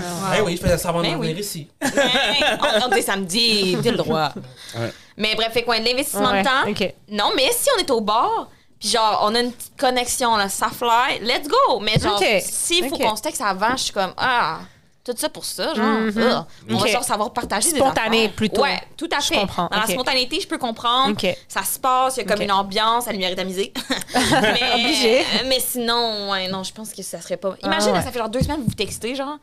oui, 0.45 0.57
je 0.57 0.62
faisais 0.62 0.78
ça 0.78 0.89
avant 0.91 1.01
de 1.03 1.05
Ben 1.09 1.16
oui. 1.16 1.28
venir 1.28 1.39
ici. 1.41 1.68
on, 1.83 2.87
on 2.87 2.89
dit 2.95 3.03
samedi, 3.03 3.76
t'as 3.83 3.91
le 3.91 3.97
droit. 3.97 4.33
Ouais. 4.78 4.91
Mais 5.16 5.35
bref, 5.35 5.53
fait 5.53 5.62
quoi, 5.62 5.78
de 5.78 5.85
l'investissement 5.85 6.30
Ouais, 6.30 6.41
de 6.43 6.45
temps? 6.47 6.70
ok. 6.70 6.95
Non, 7.11 7.33
mais 7.37 7.49
si 7.53 7.68
on 7.76 7.80
est 7.80 7.91
au 7.91 8.01
bar, 8.01 8.49
puis 8.83 8.91
genre, 8.91 9.20
on 9.22 9.35
a 9.37 9.41
une 9.41 9.53
petite 9.53 9.76
connexion, 9.78 10.35
là, 10.37 10.49
ça 10.49 10.68
fly, 10.68 11.20
let's 11.20 11.47
go! 11.47 11.78
Mais 11.80 11.99
genre, 12.01 12.16
Ok. 12.20 12.26
s'il 12.45 12.89
faut 12.89 12.99
qu'on 12.99 13.14
se 13.14 13.22
texte 13.22 13.41
avant, 13.41 13.76
je 13.76 13.85
suis 13.85 13.93
comme, 13.93 14.12
ah, 14.16 14.59
tout 15.05 15.14
ça 15.16 15.28
pour 15.28 15.45
ça, 15.45 15.72
genre, 15.74 15.85
Mhm. 15.85 16.18
ugh. 16.18 16.45
on 16.70 16.76
va 16.78 16.87
genre 16.89 17.05
savoir 17.05 17.33
partager 17.33 17.70
Spontané, 17.70 18.28
plutôt. 18.28 18.62
Ouais, 18.62 18.80
tout 18.97 19.09
à 19.16 19.20
Je 19.20 19.26
fait. 19.28 19.35
comprends, 19.37 19.68
Dans 19.70 19.80
la 19.80 19.87
spontanéité, 19.87 20.41
je 20.41 20.49
peux 20.49 20.59
comprendre. 20.59 21.16
Ça 21.49 21.62
se 21.62 21.78
passe, 21.78 22.16
il 22.16 22.20
y 22.20 22.22
a 22.24 22.26
comme 22.33 22.43
une 22.43 22.51
ambiance, 22.53 23.07
la 23.07 23.12
lumière 23.12 23.30
est 23.30 23.37
tamisée. 23.37 23.72
mais, 24.14 24.61
Obligé. 24.74 25.24
mais 25.47 25.61
sinon, 25.61 26.30
ouais, 26.30 26.49
non, 26.49 26.62
je 26.64 26.72
pense 26.72 26.93
que 26.93 27.03
ça 27.03 27.20
serait 27.20 27.37
pas. 27.37 27.55
Imagine, 27.62 27.89
Ah 27.89 27.93
ouais. 27.93 27.99
là, 27.99 28.03
ça 28.05 28.11
fait 28.12 28.18
genre 28.18 28.28
deux 28.28 28.41
semaines 28.43 28.59
que 28.59 28.62
vous 28.62 28.68
vous 28.68 28.74
textez, 28.74 29.14
genre. 29.14 29.39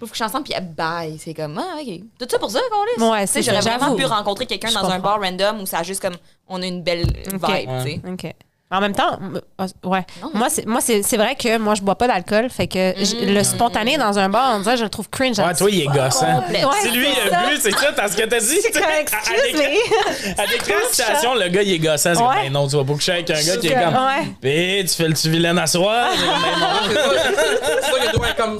Vous 0.00 0.08
couchez 0.08 0.24
ensemble, 0.24 0.44
puis 0.44 0.54
bye. 0.60 1.16
C'est 1.22 1.32
comme, 1.34 1.58
ah, 1.58 1.76
OK. 1.80 2.00
Tout 2.18 2.26
ça 2.30 2.38
pour 2.38 2.50
ça, 2.50 2.60
qu'on 2.98 3.10
Ouais, 3.10 3.26
c'est 3.26 3.40
J'aurais 3.42 3.60
vraiment 3.60 3.94
pu 3.94 4.04
rencontrer 4.04 4.46
quelqu'un 4.46 4.68
Je 4.68 4.74
dans 4.74 4.90
un 4.90 4.98
bar 4.98 5.20
random 5.20 5.60
où 5.60 5.66
ça 5.66 5.78
a 5.78 5.82
juste 5.82 6.00
comme, 6.02 6.16
on 6.48 6.60
a 6.60 6.66
une 6.66 6.82
belle 6.82 7.06
vibe, 7.30 7.70
tu 7.84 7.90
sais. 7.90 8.00
OK. 8.10 8.34
En 8.72 8.80
même 8.80 8.94
temps, 8.94 9.18
ah, 9.58 9.66
ouais. 9.84 10.04
Non, 10.22 10.30
Moi, 10.32 10.48
c'est, 10.48 10.64
moi 10.66 10.80
c'est, 10.80 11.02
c'est 11.02 11.18
vrai 11.18 11.36
que 11.36 11.58
moi, 11.58 11.74
je 11.74 11.82
bois 11.82 11.94
pas 11.96 12.08
d'alcool. 12.08 12.48
Fait 12.48 12.66
que 12.66 12.94
j- 12.96 13.26
le 13.26 13.42
spontané 13.44 13.98
dans 13.98 14.18
un 14.18 14.30
bar, 14.30 14.54
on 14.56 14.60
dirait, 14.60 14.78
je 14.78 14.84
le 14.84 14.88
trouve 14.88 15.10
cringe. 15.10 15.38
Ouais, 15.38 15.54
toi, 15.54 15.68
il 15.70 15.82
est 15.82 15.86
gossant. 15.86 16.38
Ouais, 16.48 16.62
c'est 16.82 16.90
lui, 16.90 17.06
il 17.06 17.34
a 17.34 17.46
bu, 17.48 17.56
c'est 17.60 17.70
ça, 17.70 17.92
t'as 17.94 18.08
ce 18.08 18.16
que 18.16 18.22
t'as 18.24 18.40
dit. 18.40 18.58
C'est 18.62 18.70
comme, 18.72 18.82
excuse 18.98 19.52
me. 19.54 20.42
À 20.42 20.46
décrire 20.46 20.76
la 20.82 20.88
situation, 20.88 21.34
le 21.34 21.48
gars, 21.48 21.62
il 21.62 21.72
est 21.74 21.78
gossant. 21.78 22.14
C'est 22.14 22.18
comme, 22.20 22.28
Ouais. 22.28 22.44
ben 22.44 22.52
non, 22.52 22.66
tu 22.66 22.76
vas 22.76 22.84
pas 22.84 22.92
coucher 22.94 23.12
avec 23.12 23.28
un 23.30 23.34
gars 23.34 23.56
qui 23.58 23.66
est 23.68 23.76
Ouais. 23.76 23.84
comme, 23.84 24.34
Pis, 24.40 24.84
tu 24.88 24.94
fais 25.02 25.08
le 25.08 25.14
tu 25.14 25.28
vilain 25.30 25.56
à 25.58 25.66
soir. 25.66 26.08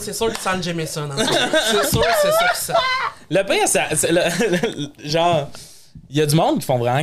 C'est 0.00 0.12
sûr- 0.14 0.28
qu'il 0.32 0.38
sent 0.40 0.62
Jameson. 0.62 1.08
C'est 1.16 1.90
sûr 1.90 2.00
que 2.00 2.06
c'est 2.22 2.72
ça. 2.72 2.74
Le 3.30 3.42
pire, 3.44 3.66
ça- 3.68 3.86
c'est 3.94 4.10
le- 4.12 4.90
genre, 5.08 5.48
il 6.10 6.18
y 6.18 6.22
a 6.22 6.26
du 6.26 6.34
monde 6.34 6.58
qui 6.60 6.66
font 6.66 6.78
vraiment 6.78 7.02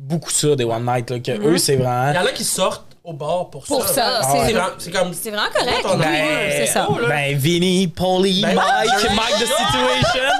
beaucoup 0.00 0.30
ça, 0.30 0.56
des 0.56 0.64
one 0.64 0.84
night, 0.84 1.10
là, 1.10 1.18
que 1.20 1.32
eux, 1.32 1.58
c'est 1.58 1.74
Il 1.74 1.80
y 1.80 1.82
vraiment. 1.82 2.20
en 2.20 2.26
a 2.26 2.32
qui 2.32 2.44
sortent 2.44 2.86
au 3.04 3.12
bar 3.12 3.48
pour, 3.50 3.64
Pour 3.64 3.86
ça, 3.86 3.94
ça. 3.94 4.20
c'est- 4.22 4.46
C'est 4.46 4.52
vraiment- 4.52 4.68
c'est 4.78 4.90
comme. 4.90 5.14
C'est 5.14 5.30
vraiment 5.30 5.48
correct. 5.54 5.98
Ben, 5.98 6.50
c'est 6.50 6.66
ça. 6.66 6.86
oh. 6.90 6.96
Ben, 7.08 7.36
Vinny, 7.36 7.86
Polly, 7.88 8.42
Ben, 8.42 8.54
Mike, 8.54 9.10
Mike 9.14 9.34
the. 9.38 9.46
Situation, 9.46 10.22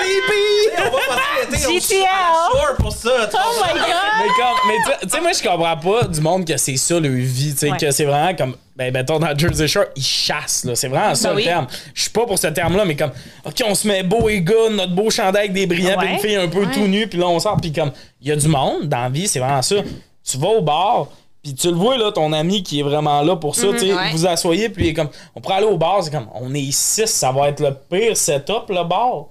MVP! 0.00 0.32
On 0.80 0.90
va 0.90 1.16
passer 1.16 1.50
l'été 1.50 1.66
au 1.66 1.80
GTL. 1.80 2.06
shore 2.06 2.76
pour 2.78 2.92
ça. 2.92 3.10
Oh 3.34 3.64
my 3.64 3.80
God! 3.80 3.86
Mais 4.18 4.28
comme, 4.36 4.58
mais 4.68 4.74
tu- 5.02 5.08
sais, 5.08 5.20
moi, 5.20 5.30
je 5.32 5.42
comprends 5.48 5.76
pas 5.76 6.04
du 6.08 6.20
monde 6.20 6.44
que 6.46 6.56
c'est 6.56 6.76
ça 6.76 6.98
leur 7.00 7.12
vie, 7.12 7.52
tu 7.52 7.58
sais, 7.58 7.70
Ouais. 7.70 7.76
que 7.78 7.90
c'est 7.90 8.04
vraiment 8.04 8.34
comme, 8.34 8.56
ben, 8.76 8.92
mettons, 8.92 9.18
dans 9.18 9.36
Jersey 9.36 9.66
Shore, 9.68 9.86
ils 9.96 10.02
chassent, 10.04 10.64
là. 10.64 10.74
C'est 10.76 10.88
vraiment 10.88 11.14
ça 11.14 11.28
Ben 11.30 11.34
le 11.34 11.40
oui. 11.40 11.44
terme. 11.44 11.66
Je 11.94 12.02
suis 12.02 12.10
pas 12.10 12.26
pour 12.26 12.38
ce 12.38 12.46
terme-là, 12.48 12.84
mais 12.84 12.96
comme, 12.96 13.12
OK, 13.44 13.62
on 13.66 13.74
se 13.74 13.86
met 13.88 14.02
beau 14.02 14.28
et 14.28 14.40
good, 14.40 14.72
notre 14.72 14.94
beau 14.94 15.10
chandail 15.10 15.44
avec 15.44 15.52
des 15.52 15.66
brillants, 15.66 15.96
puis 15.98 16.08
une 16.12 16.18
fille 16.18 16.36
un 16.36 16.48
peu 16.48 16.66
tout 16.66 16.86
nue, 16.86 17.06
puis 17.08 17.18
là, 17.18 17.26
on 17.28 17.38
sort, 17.40 17.56
puis 17.60 17.72
comme, 17.72 17.92
il 18.20 18.28
y 18.28 18.32
a 18.32 18.36
du 18.36 18.48
monde 18.48 18.88
dans 18.88 19.02
la 19.02 19.08
vie, 19.08 19.26
c'est 19.28 19.40
vraiment 19.40 19.62
ça. 19.62 19.76
Tu 20.24 20.38
vas 20.38 20.48
au 20.48 20.62
bar, 20.62 21.06
puis 21.42 21.54
tu 21.54 21.68
le 21.68 21.74
vois, 21.76 21.96
là, 21.96 22.12
ton 22.12 22.32
ami 22.32 22.62
qui 22.62 22.80
est 22.80 22.82
vraiment 22.82 23.22
là 23.22 23.36
pour 23.36 23.54
ça, 23.56 23.68
tu 23.72 23.78
sais, 23.80 23.94
ouais. 23.94 24.10
vous 24.12 24.26
asseyez, 24.26 24.68
puis 24.68 24.86
il 24.86 24.88
est 24.90 24.94
comme, 24.94 25.08
on 25.34 25.40
pourrait 25.40 25.56
aller 25.56 25.66
au 25.66 25.78
bar, 25.78 26.02
c'est 26.02 26.10
comme, 26.10 26.28
on 26.34 26.52
est 26.54 26.70
six, 26.72 27.06
ça 27.06 27.32
va 27.32 27.48
être 27.48 27.60
le 27.60 27.74
pire 27.90 28.16
setup, 28.16 28.68
le 28.68 28.84
bar. 28.84 29.26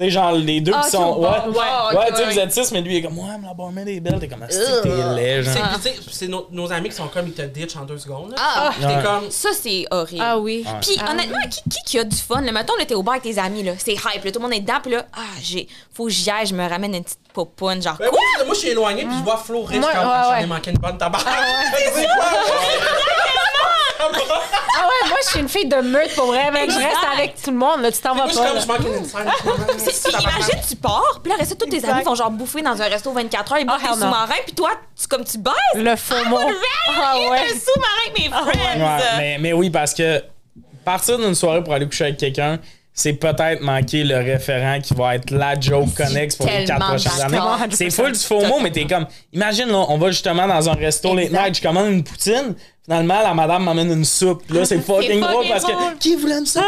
Tu 0.00 0.06
sais, 0.06 0.10
genre, 0.12 0.32
les 0.32 0.62
deux 0.62 0.72
Ah, 0.74 0.80
qui 0.82 0.90
sont. 0.92 1.18
ouais, 1.18 1.28
Ouais, 1.28 2.06
tu 2.08 2.16
sais, 2.16 2.24
vous 2.24 2.38
êtes 2.38 2.52
six, 2.52 2.72
mais 2.72 2.80
lui, 2.80 2.94
il 2.94 2.96
est 2.98 3.02
comme, 3.02 3.18
ouais, 3.18 3.36
mais 3.38 3.48
la 3.48 3.52
barmaid 3.52 3.86
est 3.86 4.00
belle. 4.00 4.18
T'es 4.18 4.28
comme, 4.28 4.42
ah, 4.42 4.46
c'est 4.48 4.80
t'es 4.80 4.88
laid, 5.14 5.42
genre. 5.42 5.54
C'est- 5.82 5.90
tu 5.92 5.96
sais, 5.96 6.02
C'est 6.10 6.26
nos, 6.28 6.46
nos 6.50 6.72
amis 6.72 6.88
qui 6.88 6.94
sont 6.96 7.08
comme 7.08 7.26
ils 7.26 7.34
te 7.34 7.42
ditch 7.42 7.76
en 7.76 7.82
deux 7.84 7.98
secondes. 7.98 8.30
là. 8.30 8.36
Ah, 8.38 8.70
Ouais. 8.80 9.02
comme. 9.04 9.30
ça, 9.30 9.50
c'est 9.52 9.84
horrible. 9.90 10.22
Ah 10.26 10.38
oui. 10.38 10.64
Puis 10.80 10.96
honnêtement, 11.06 11.36
qui, 11.50 11.60
qui 11.68 11.78
qui 11.84 11.98
a 11.98 12.04
du 12.04 12.16
fun? 12.16 12.40
Là, 12.40 12.50
mettons, 12.50 12.76
là, 12.78 12.86
t'es 12.86 12.94
au 12.94 13.02
bar 13.02 13.16
avec 13.16 13.24
tes 13.24 13.38
amis, 13.38 13.62
là. 13.62 13.72
C'est 13.76 13.92
hype, 13.92 14.24
là, 14.24 14.32
tout 14.32 14.38
le 14.38 14.42
monde 14.44 14.54
est 14.54 14.60
dedans, 14.60 14.78
puis 14.82 14.92
là, 14.92 15.04
ah, 15.14 15.20
j'ai, 15.42 15.68
faut 15.92 16.04
que 16.06 16.10
j'y 16.10 16.30
aille, 16.30 16.46
je 16.46 16.54
me 16.54 16.66
ramène 16.66 16.94
une 16.94 17.04
petite 17.04 17.18
popoune, 17.34 17.82
genre 17.82 17.96
Ben 17.98 18.08
quoi? 18.08 18.18
moi, 18.38 18.46
moi, 18.46 18.54
je 18.54 18.60
suis 18.60 18.68
éloigné, 18.70 19.02
puis 19.04 19.14
je 19.18 19.22
vois 19.24 19.36
Flo 19.36 19.64
riche 19.64 19.84
ouais, 19.84 19.92
j'en 19.94 20.34
ai 20.36 20.46
manqué 20.46 20.70
une 20.70 20.78
bonne 20.78 20.96
tabac. 20.96 21.18
Ah 24.02 24.86
ouais, 24.86 25.08
moi, 25.08 25.18
je 25.22 25.28
suis 25.28 25.40
une 25.40 25.48
fille 25.48 25.66
de 25.66 25.76
meute 25.76 26.14
pour 26.14 26.26
vrai. 26.26 26.50
mec. 26.50 26.70
Je 26.70 26.76
reste 26.76 27.06
avec 27.16 27.34
tout 27.42 27.50
le 27.50 27.56
monde. 27.56 27.82
Là, 27.82 27.92
tu 27.92 27.98
t'en 28.00 28.14
vas 28.14 28.26
Moi, 28.26 28.28
je 28.28 28.58
suis 28.58 28.66
pas. 28.66 28.76
comme, 28.76 28.86
là. 28.86 29.72
je 29.78 30.20
imagine, 30.20 30.60
tu 30.68 30.76
pars, 30.76 31.20
puis 31.22 31.30
là, 31.30 31.38
reste 31.38 31.58
tous 31.58 31.66
tes 31.66 31.84
amis 31.88 32.02
font 32.02 32.14
genre 32.14 32.30
bouffer 32.30 32.62
dans 32.62 32.80
un 32.80 32.86
resto 32.86 33.12
24 33.12 33.52
heures, 33.52 33.58
ils 33.58 33.66
boivent 33.66 33.80
hell 33.82 33.90
des 33.94 33.96
no. 34.00 34.02
sous-marins, 34.06 34.34
puis 34.44 34.54
toi, 34.54 34.70
tu, 35.00 35.06
comme 35.08 35.24
tu 35.24 35.38
baisses. 35.38 35.54
Le 35.74 35.96
faux 35.96 36.24
mot. 36.28 36.38
Ah 36.40 36.92
Ah 36.96 37.16
ouais. 37.18 37.38
Un 37.38 37.48
sous-marin 37.48 38.06
avec 38.06 38.18
mes 38.18 38.28
friends. 38.28 38.80
Ouais, 38.80 39.04
mais, 39.18 39.38
mais 39.38 39.52
oui, 39.52 39.70
parce 39.70 39.94
que 39.94 40.22
partir 40.84 41.18
d'une 41.18 41.34
soirée 41.34 41.62
pour 41.62 41.74
aller 41.74 41.86
coucher 41.86 42.04
avec 42.04 42.16
quelqu'un, 42.16 42.58
c'est 42.92 43.12
peut-être 43.14 43.60
manquer 43.62 44.04
le 44.04 44.16
référent 44.16 44.80
qui 44.80 44.94
va 44.94 45.14
être 45.14 45.30
la 45.30 45.58
joke 45.58 45.94
connexe 45.94 46.36
pour 46.36 46.46
les 46.46 46.64
quatre 46.64 46.86
prochaines 46.86 47.20
années. 47.22 47.38
C'est 47.70 47.90
full 47.90 48.12
du 48.12 48.18
faux 48.18 48.44
mot, 48.44 48.58
mais 48.60 48.70
t'es 48.72 48.86
comme, 48.86 49.06
imagine, 49.32 49.68
là, 49.68 49.84
on 49.88 49.96
va 49.96 50.08
justement 50.08 50.46
dans 50.46 50.68
un 50.68 50.74
resto 50.74 51.14
late 51.14 51.30
night, 51.30 51.54
je 51.56 51.62
commande 51.62 51.92
une 51.92 52.04
poutine, 52.04 52.54
finalement, 52.84 53.22
la 53.22 53.34
madame 53.34 53.64
m'amène 53.64 53.90
une 53.92 54.04
soupe. 54.04 54.44
Puis 54.46 54.56
Là, 54.56 54.64
c'est 54.64 54.80
fucking 54.86 55.20
drôle 55.20 55.46
parce 55.48 55.64
que 55.64 55.96
qui 55.98 56.16
voulait 56.16 56.38
une 56.38 56.46
soupe? 56.46 56.62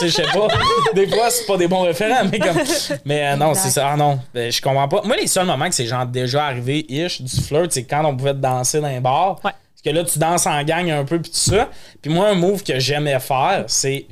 Je 0.00 0.08
sais 0.08 0.22
pas. 0.22 0.48
Des 0.94 1.08
fois, 1.08 1.30
c'est 1.30 1.46
pas 1.46 1.56
des 1.56 1.68
bons 1.68 1.82
référents, 1.82 2.24
mais 2.30 2.38
comme. 2.38 2.58
Mais 3.04 3.28
euh, 3.28 3.36
non, 3.36 3.54
c'est 3.54 3.70
ça. 3.70 3.90
Ah 3.92 3.96
non, 3.96 4.20
ben, 4.32 4.50
je 4.50 4.60
comprends 4.60 4.88
pas. 4.88 5.02
Moi, 5.04 5.16
les 5.16 5.26
seuls 5.26 5.46
moments 5.46 5.68
que 5.68 5.74
c'est 5.74 5.86
genre 5.86 6.06
déjà 6.06 6.46
arrivé, 6.46 6.84
ish, 6.88 7.20
du 7.22 7.40
flirt, 7.40 7.72
c'est 7.72 7.84
quand 7.84 8.04
on 8.04 8.16
pouvait 8.16 8.34
danser 8.34 8.80
dans 8.80 8.86
un 8.86 9.00
bar. 9.00 9.40
Ouais. 9.44 9.52
Parce 9.52 9.82
que 9.84 9.90
là, 9.90 10.04
tu 10.04 10.18
danses 10.18 10.46
en 10.46 10.62
gang 10.62 10.88
un 10.90 11.04
peu, 11.04 11.20
puis 11.20 11.30
tout 11.30 11.50
ça. 11.50 11.68
Puis 12.00 12.10
moi, 12.10 12.28
un 12.28 12.34
move 12.34 12.62
que 12.62 12.78
j'aimais 12.78 13.18
faire, 13.20 13.64
c'est. 13.66 14.06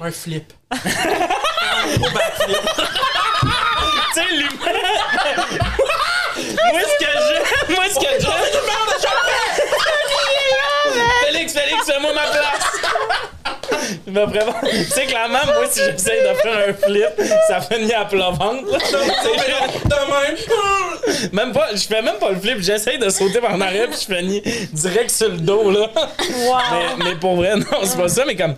Un 0.00 0.10
flip. 0.10 0.52
Tu 4.14 4.22
sais, 4.22 4.28
l'humain. 4.32 4.72
moi, 6.72 6.80
ce 6.82 6.98
que 6.98 7.10
j'aime. 7.28 7.76
Moi, 7.76 7.84
ce 7.90 7.94
que 7.96 8.20
j'aime. 8.20 8.32
Félix, 11.24 11.52
Félix, 11.52 11.75
fais-moi 11.92 12.12
ma 12.14 12.22
place. 12.22 12.72
Je 14.06 14.10
me 14.12 14.26
prépare. 14.26 14.60
Tu 14.62 14.84
sais, 14.84 15.06
clairement, 15.06 15.38
moi, 15.46 15.64
si 15.70 15.80
j'essaie 15.80 16.20
de 16.22 16.34
faire 16.38 16.68
un 16.68 16.72
flip, 16.72 17.28
ça 17.48 17.60
finit 17.60 17.92
à 17.92 18.04
plat 18.04 18.30
ventre. 18.30 18.70
là. 18.72 18.78
C'est- 18.80 19.88
De 19.88 19.94
même. 20.10 21.32
Même 21.32 21.52
pas, 21.52 21.68
je 21.74 21.86
fais 21.86 22.02
même 22.02 22.16
pas 22.18 22.30
le 22.30 22.36
flip, 22.40 22.58
j'essaie 22.60 22.98
de 22.98 23.08
sauter 23.10 23.40
par 23.40 23.54
en 23.54 23.60
arrière 23.60 23.88
puis 23.88 23.98
je 24.08 24.14
finis 24.14 24.42
direct 24.72 25.10
sur 25.10 25.28
le 25.28 25.36
dos 25.38 25.70
là. 25.70 25.88
Mais, 26.18 27.04
mais 27.04 27.14
pour 27.16 27.36
vrai, 27.36 27.56
non, 27.56 27.64
c'est 27.84 27.96
pas 27.96 28.08
ça, 28.08 28.24
mais 28.26 28.34
comme 28.36 28.54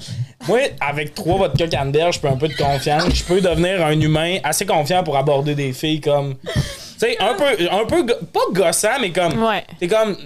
moi, 0.47 0.61
avec 0.81 1.15
trois 1.15 1.37
vodka 1.37 1.67
canneberge, 1.67 2.17
je 2.17 2.21
peux 2.21 2.29
un 2.29 2.37
peu 2.37 2.49
de 2.49 2.57
confiance, 2.57 3.05
je 3.15 3.25
peux 3.25 3.41
devenir 3.41 3.85
un 3.85 4.01
humain 4.01 4.39
assez 4.45 4.65
confiant 4.67 5.03
pour 5.05 5.17
aborder 5.17 5.55
des 5.55 5.73
filles 5.73 6.01
comme 6.01 6.37
tu 6.45 6.61
sais 6.99 7.17
un 7.21 7.35
peu 7.35 7.45
un 7.71 7.85
peu 7.85 8.03
go- 8.03 8.15
pas 8.33 8.41
gossant 8.53 8.99
mais 9.01 9.11
comme 9.13 9.43
Ouais. 9.45 9.65
t'es 9.79 9.87
comme 9.89 10.17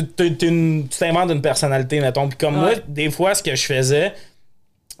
tu 0.00 0.88
t'inventes 0.98 1.30
une 1.30 1.42
personnalité 1.42 2.00
mettons 2.00 2.28
puis 2.28 2.38
comme 2.38 2.56
moi 2.56 2.72
des 2.86 3.10
fois 3.10 3.34
ce 3.34 3.42
que 3.42 3.54
je 3.54 3.64
faisais 3.64 4.12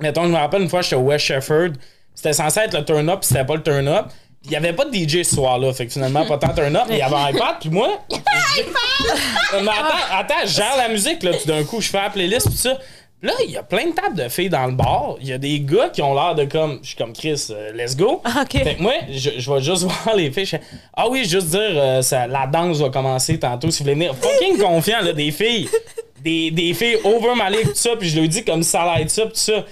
mettons 0.00 0.24
je 0.24 0.28
me 0.28 0.36
rappelle 0.36 0.62
une 0.62 0.68
fois 0.68 0.82
j'étais 0.82 0.96
au 0.96 1.00
West 1.00 1.24
Shefford 1.24 1.70
c'était 2.14 2.32
censé 2.32 2.60
être 2.60 2.78
le 2.78 2.84
turn 2.84 3.08
up 3.08 3.20
puis 3.20 3.28
c'était 3.28 3.44
pas 3.44 3.56
le 3.56 3.62
turn 3.62 3.88
up 3.88 4.06
Il 4.44 4.50
y 4.52 4.56
avait 4.56 4.72
pas 4.72 4.84
de 4.84 4.94
DJ 4.94 5.22
ce 5.22 5.36
soir-là, 5.36 5.72
fait 5.72 5.86
que 5.86 5.92
finalement, 5.92 6.26
pas 6.26 6.36
tant 6.36 6.52
turn 6.54 6.76
up, 6.76 6.84
mais 6.88 6.96
il 6.96 6.98
y 6.98 7.02
avait 7.02 7.14
un 7.16 7.30
iPad, 7.34 7.56
puis 7.60 7.70
moi. 7.70 8.04
mais 8.10 9.58
attends, 9.58 10.12
attends, 10.12 10.34
je 10.44 10.52
gère 10.52 10.76
la 10.76 10.88
musique, 10.88 11.22
là, 11.22 11.32
tout 11.32 11.48
d'un 11.48 11.64
coup, 11.64 11.80
je 11.80 11.88
fais 11.88 12.02
la 12.02 12.10
playlist, 12.10 12.50
pis 12.50 12.56
ça. 12.58 12.78
Là, 13.24 13.32
il 13.42 13.52
y 13.52 13.56
a 13.56 13.62
plein 13.62 13.86
de 13.86 13.92
tables 13.92 14.16
de 14.16 14.28
filles 14.28 14.50
dans 14.50 14.66
le 14.66 14.74
bar. 14.74 15.16
Il 15.18 15.26
y 15.26 15.32
a 15.32 15.38
des 15.38 15.58
gars 15.60 15.88
qui 15.88 16.02
ont 16.02 16.12
l'air 16.12 16.34
de 16.34 16.44
comme. 16.44 16.80
Je 16.82 16.88
suis 16.88 16.96
comme 16.96 17.14
Chris, 17.14 17.46
euh, 17.48 17.72
let's 17.72 17.96
go. 17.96 18.20
Ah, 18.22 18.42
OK. 18.42 18.62
Fait 18.62 18.74
que 18.74 18.82
moi, 18.82 18.92
je, 19.10 19.30
je 19.38 19.50
vais 19.50 19.62
juste 19.62 19.82
voir 20.04 20.14
les 20.14 20.30
filles. 20.30 20.44
je 20.44 20.50
fais, 20.50 20.60
ah 20.92 21.08
oui, 21.08 21.24
juste 21.24 21.46
dire, 21.46 21.60
euh, 21.60 22.02
ça, 22.02 22.26
la 22.26 22.46
danse 22.46 22.80
va 22.80 22.90
commencer 22.90 23.38
tantôt 23.38 23.70
si 23.70 23.78
vous 23.78 23.84
voulez 23.84 23.94
venir. 23.94 24.14
Fucking 24.14 24.58
confiant, 24.58 25.00
là, 25.00 25.14
des 25.14 25.30
filles. 25.30 25.70
Des, 26.20 26.50
des 26.50 26.74
filles 26.74 26.98
over 27.02 27.32
my 27.34 27.50
leg, 27.50 27.64
tout 27.68 27.74
ça. 27.74 27.96
Puis 27.98 28.10
je 28.10 28.20
leur 28.20 28.28
dis 28.28 28.44
comme 28.44 28.62
ça 28.62 28.94
être 29.00 29.08
ça, 29.10 29.22
tout 29.22 29.30
ça. 29.32 29.64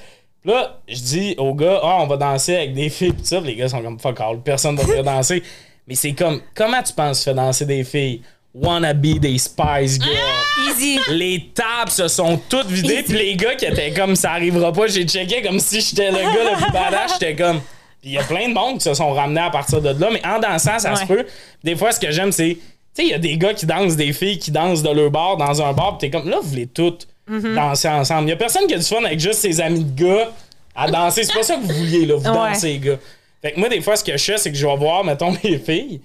Là, 0.46 0.80
je 0.88 1.00
dis 1.00 1.34
aux 1.36 1.55
gars, 1.55 1.78
ah, 1.82 1.98
on 2.00 2.07
va 2.07 2.16
danser 2.16 2.57
avec 2.57 2.72
des 2.72 2.88
filles, 2.88 3.12
pis 3.12 3.26
ça. 3.26 3.38
Puis 3.42 3.50
les 3.50 3.57
gars 3.57 3.68
sont 3.68 3.82
comme 3.82 3.98
fuck 3.98 4.18
all, 4.18 4.40
personne 4.40 4.76
va 4.76 4.84
venir 4.84 5.05
danser. 5.05 5.42
Mais 5.86 5.94
c'est 5.94 6.12
comme, 6.14 6.40
comment 6.55 6.82
tu 6.82 6.94
penses 6.94 7.22
faire 7.22 7.34
danser 7.34 7.66
des 7.66 7.84
filles? 7.84 8.22
Wanna 8.55 8.92
be 8.92 9.18
des 9.18 9.38
Spice 9.38 9.98
Girls. 9.98 10.68
Easy. 10.70 10.98
Les 11.11 11.50
tables 11.55 11.90
se 11.90 12.07
sont 12.09 12.38
toutes 12.50 12.66
vidées, 12.68 13.03
puis 13.03 13.14
les 13.16 13.34
gars 13.34 13.55
qui 13.55 13.64
étaient 13.64 13.92
comme 13.92 14.14
ça 14.14 14.32
arrivera 14.32 14.72
pas, 14.72 14.86
j'ai 14.88 15.05
checké 15.07 15.40
comme 15.42 15.59
si 15.59 15.80
j'étais 15.80 16.11
le 16.11 16.18
gars 16.18 16.50
le 16.53 16.62
plus 16.62 16.72
badass, 16.72 17.12
j'étais 17.18 17.34
comme. 17.34 17.61
Il 18.05 18.11
y 18.12 18.18
a 18.18 18.22
plein 18.24 18.48
de 18.48 18.53
monde 18.55 18.78
qui 18.78 18.84
se 18.84 18.94
sont 18.94 19.12
ramenés 19.12 19.40
à 19.40 19.50
partir 19.50 19.80
de 19.80 19.88
là, 19.98 20.09
mais 20.12 20.20
en 20.26 20.38
dansant, 20.40 20.78
ça 20.78 20.94
se 20.96 21.05
peut. 21.07 21.24
Des 21.62 21.76
fois, 21.76 21.92
ce 21.92 22.00
que 22.00 22.11
j'aime, 22.11 22.32
c'est. 22.32 22.59
Tu 22.94 23.03
sais, 23.03 23.03
il 23.05 23.11
y 23.11 23.14
a 23.14 23.18
des 23.18 23.38
gars 23.38 23.55
qui 23.55 23.64
dansent, 23.64 23.96
des 23.96 24.12
filles 24.12 24.38
qui 24.38 24.50
dansent 24.50 24.82
de 24.82 24.90
leur 24.90 25.11
bar 25.11 25.36
dans 25.38 25.62
un 25.62 25.72
bar, 25.72 25.96
pis 25.96 26.11
t'es 26.11 26.18
comme, 26.18 26.28
là, 26.28 26.38
vous 26.42 26.48
voulez 26.48 26.66
toutes 26.66 27.07
danser 27.28 27.88
ensemble. 27.88 28.26
Il 28.26 28.30
y 28.30 28.34
a 28.34 28.36
personne 28.36 28.66
qui 28.66 28.74
a 28.74 28.78
du 28.78 28.84
fun 28.84 29.03
avec 29.05 29.18
juste 29.20 29.38
ses 29.40 29.61
amis 29.62 29.84
de 29.84 30.03
gars 30.05 30.30
à 30.74 30.90
danser. 30.90 31.22
C'est 31.24 31.32
pas 31.32 31.42
ça 31.42 31.55
que 31.57 31.62
vous 31.62 31.72
vouliez, 31.72 32.05
là, 32.05 32.16
vous 32.16 32.28
Ouais. 32.28 32.34
dansez, 32.53 32.72
les 32.74 32.78
gars. 32.80 32.96
Fait 33.40 33.53
que 33.53 33.61
moi, 33.61 33.68
des 33.70 33.80
fois, 33.80 33.96
ce 33.96 34.05
que 34.05 34.12
je 34.16 34.22
fais, 34.22 34.36
c'est 34.36 34.50
que 34.53 34.59
je 34.59 34.66
vais 34.66 34.76
voir, 34.76 35.05
mettons, 35.05 35.30
mes 35.44 35.59
filles. 35.59 36.00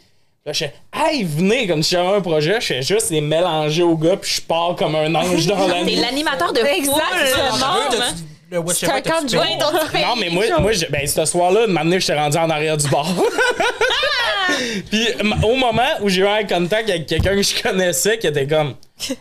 Là, 0.48 0.54
je 0.54 0.60
fais, 0.60 0.74
hey, 0.96 1.26
venez, 1.26 1.68
comme 1.68 1.84
si 1.84 1.92
j'avais 1.94 2.08
un 2.16 2.22
projet, 2.22 2.62
je 2.62 2.66
fais 2.68 2.82
juste 2.82 3.10
les 3.10 3.20
mélanger 3.20 3.84
aux 3.84 3.98
gars, 3.98 4.16
puis 4.16 4.32
je 4.36 4.42
pars 4.42 4.76
comme 4.78 4.96
un 4.96 5.14
ange 5.14 5.46
dans 5.46 5.68
la 5.68 5.74
T'es 5.80 5.84
nuit. 5.84 5.96
l'animateur 5.98 6.54
de. 6.54 6.60
Exactement. 6.62 8.06
Le 8.50 8.62
C'est 8.74 8.90
un 8.90 9.02
camp 9.02 9.22
de 9.28 9.36
Non, 9.36 10.16
mais 10.18 10.30
moi, 10.30 10.46
moi 10.62 10.72
je- 10.72 10.86
ben, 10.86 11.06
ce 11.06 11.26
soir-là, 11.26 11.68
de 11.68 11.72
m'amener, 11.74 12.00
j'étais 12.00 12.18
rendu 12.18 12.38
en 12.38 12.50
arrière 12.50 12.78
du 12.78 12.88
bar. 12.88 13.06
Puis 14.90 15.08
au 15.44 15.56
moment 15.58 15.82
où 16.02 16.08
j'ai 16.08 16.22
eu 16.22 16.28
un 16.28 16.44
contact 16.46 16.90
avec 16.90 17.06
quelqu'un 17.08 17.36
que 17.36 17.42
je 17.44 17.62
connaissais, 17.62 18.18
qui 18.18 18.28
était 18.28 18.48
comme. 18.48 18.76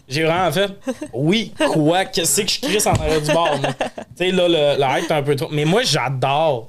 J'ai 0.09 0.23
vraiment 0.23 0.53
fait. 0.53 0.69
Oui, 1.13 1.53
quoi? 1.73 2.05
Qu'est-ce 2.05 2.41
que 2.43 2.49
je 2.49 2.61
crisse 2.61 2.87
en 2.87 2.93
arrière 2.93 3.21
du 3.21 3.33
bar? 3.33 3.51
Tu 3.61 4.27
sais, 4.27 4.31
là, 4.31 4.47
le, 4.49 4.81
le 4.81 5.01
hype 5.01 5.11
est 5.11 5.15
un 5.15 5.23
peu 5.23 5.35
trop. 5.35 5.49
Mais 5.51 5.65
moi, 5.65 5.83
j'adore. 5.83 6.69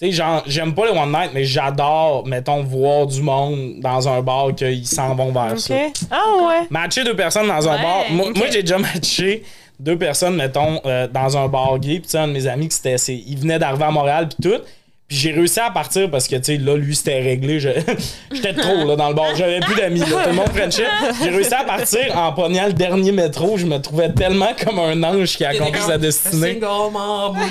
Tu 0.00 0.06
sais, 0.06 0.12
genre, 0.12 0.42
j'aime 0.46 0.74
pas 0.74 0.86
les 0.90 0.98
one 0.98 1.12
night, 1.12 1.30
mais 1.34 1.44
j'adore, 1.44 2.26
mettons, 2.26 2.62
voir 2.62 3.06
du 3.06 3.20
monde 3.20 3.80
dans 3.80 4.08
un 4.08 4.22
bar 4.22 4.54
qu'ils 4.56 4.86
s'en 4.86 5.14
vont 5.14 5.30
vers 5.30 5.60
ça. 5.60 5.74
OK. 5.74 5.80
Ah 6.10 6.22
ouais. 6.48 6.66
Matcher 6.70 7.04
deux 7.04 7.14
personnes 7.16 7.48
dans 7.48 7.68
un 7.68 7.76
Ouais, 7.76 7.82
bar. 7.82 8.04
Moi, 8.10 8.46
j'ai 8.50 8.62
déjà 8.62 8.78
matché 8.94 9.42
deux 9.78 9.98
personnes, 9.98 10.36
mettons, 10.36 10.80
euh, 10.86 11.06
dans 11.06 11.36
un 11.36 11.48
bar 11.48 11.78
gay. 11.78 11.94
Puis, 11.98 12.02
tu 12.02 12.08
sais, 12.10 12.18
un 12.18 12.28
de 12.28 12.32
mes 12.32 12.46
amis, 12.46 12.68
qui 12.68 12.76
c'était, 12.76 12.96
c'est- 12.96 13.22
il 13.26 13.38
venait 13.38 13.58
d'arriver 13.58 13.84
à 13.84 13.90
Montréal, 13.90 14.28
puis 14.28 14.50
tout. 14.50 14.58
Puis, 15.06 15.18
j'ai 15.18 15.32
réussi 15.32 15.60
à 15.60 15.70
partir 15.70 16.10
parce 16.10 16.28
que, 16.28 16.36
tu 16.36 16.44
sais, 16.44 16.56
là, 16.56 16.76
lui, 16.76 16.94
c'était 16.96 17.20
réglé. 17.20 17.58
J'étais 18.32 18.54
trop, 18.54 18.86
là, 18.86 18.96
dans 18.96 19.08
le 19.08 19.14
bar. 19.14 19.34
J'avais 19.36 19.60
plus 19.60 19.74
d'amis, 19.74 20.00
là. 20.00 20.06
Tout 20.06 20.28
le 20.30 20.32
monde 20.34 20.48
Frenchait. 20.48 20.86
J'ai 21.22 21.28
réussi 21.28 21.52
à 21.52 21.64
partir 21.64 22.16
en 22.16 22.32
pognant 22.32 22.66
le 22.66 22.72
dernier 22.72 23.12
métro. 23.12 23.58
Je 23.58 23.66
me 23.66 23.76
trouvais 23.78 24.10
tellement 24.12 24.52
comme 24.64 24.78
un 24.78 25.02
ange 25.02 25.36
qui 25.36 25.44
a 25.44 25.50
accompli 25.50 25.80
sa 25.82 25.98
destinée. 25.98 26.52
Single 26.54 26.90
mom 26.90 27.36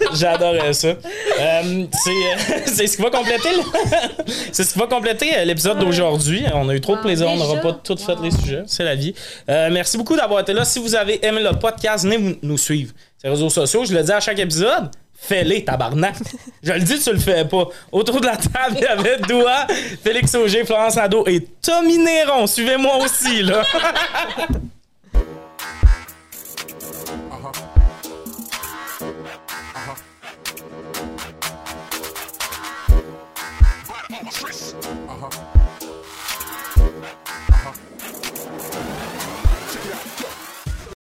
J'adorais 0.14 0.72
ça. 0.72 0.88
Euh, 0.88 0.96
c'est, 1.92 2.10
euh, 2.10 2.60
c'est 2.66 2.86
ce 2.86 2.96
qui 2.96 3.02
va 3.02 3.10
compléter 3.10 3.48
c'est 4.52 4.64
ce 4.64 4.72
qui 4.72 4.78
va 4.78 4.86
compléter 4.86 5.36
euh, 5.36 5.44
l'épisode 5.44 5.78
d'aujourd'hui. 5.78 6.44
On 6.54 6.68
a 6.68 6.74
eu 6.74 6.80
trop 6.80 6.96
de 6.96 7.02
plaisir, 7.02 7.28
on 7.28 7.36
n'aura 7.36 7.60
pas 7.60 7.72
tout 7.72 7.96
fait 7.96 8.16
les 8.22 8.30
sujets, 8.30 8.62
c'est 8.66 8.84
la 8.84 8.94
vie. 8.94 9.14
Euh, 9.48 9.68
merci 9.70 9.96
beaucoup 9.96 10.16
d'avoir 10.16 10.40
été 10.40 10.52
là. 10.52 10.64
Si 10.64 10.78
vous 10.78 10.94
avez 10.94 11.24
aimé 11.24 11.42
le 11.42 11.58
podcast, 11.58 12.04
venez 12.04 12.38
nous 12.42 12.58
suivre. 12.58 12.92
Les 13.22 13.30
réseaux 13.30 13.50
sociaux, 13.50 13.84
je 13.84 13.94
le 13.94 14.02
dis 14.02 14.12
à 14.12 14.20
chaque 14.20 14.38
épisode. 14.38 14.90
Fais-les, 15.20 15.64
tabarnak. 15.64 16.14
Je 16.62 16.72
le 16.72 16.80
dis, 16.80 16.98
tu 17.00 17.12
le 17.12 17.18
fais 17.18 17.44
pas. 17.44 17.66
Autour 17.90 18.20
de 18.20 18.26
la 18.26 18.36
table, 18.36 18.76
il 18.76 18.82
y 18.82 18.86
avait 18.86 19.18
Doua, 19.18 19.66
Félix 20.04 20.32
Auger, 20.36 20.64
Florence 20.64 20.94
Nadeau 20.94 21.24
et 21.26 21.40
Tommy 21.60 21.98
Néron. 21.98 22.46
Suivez-moi 22.46 22.98
aussi, 22.98 23.42
là. 23.42 23.64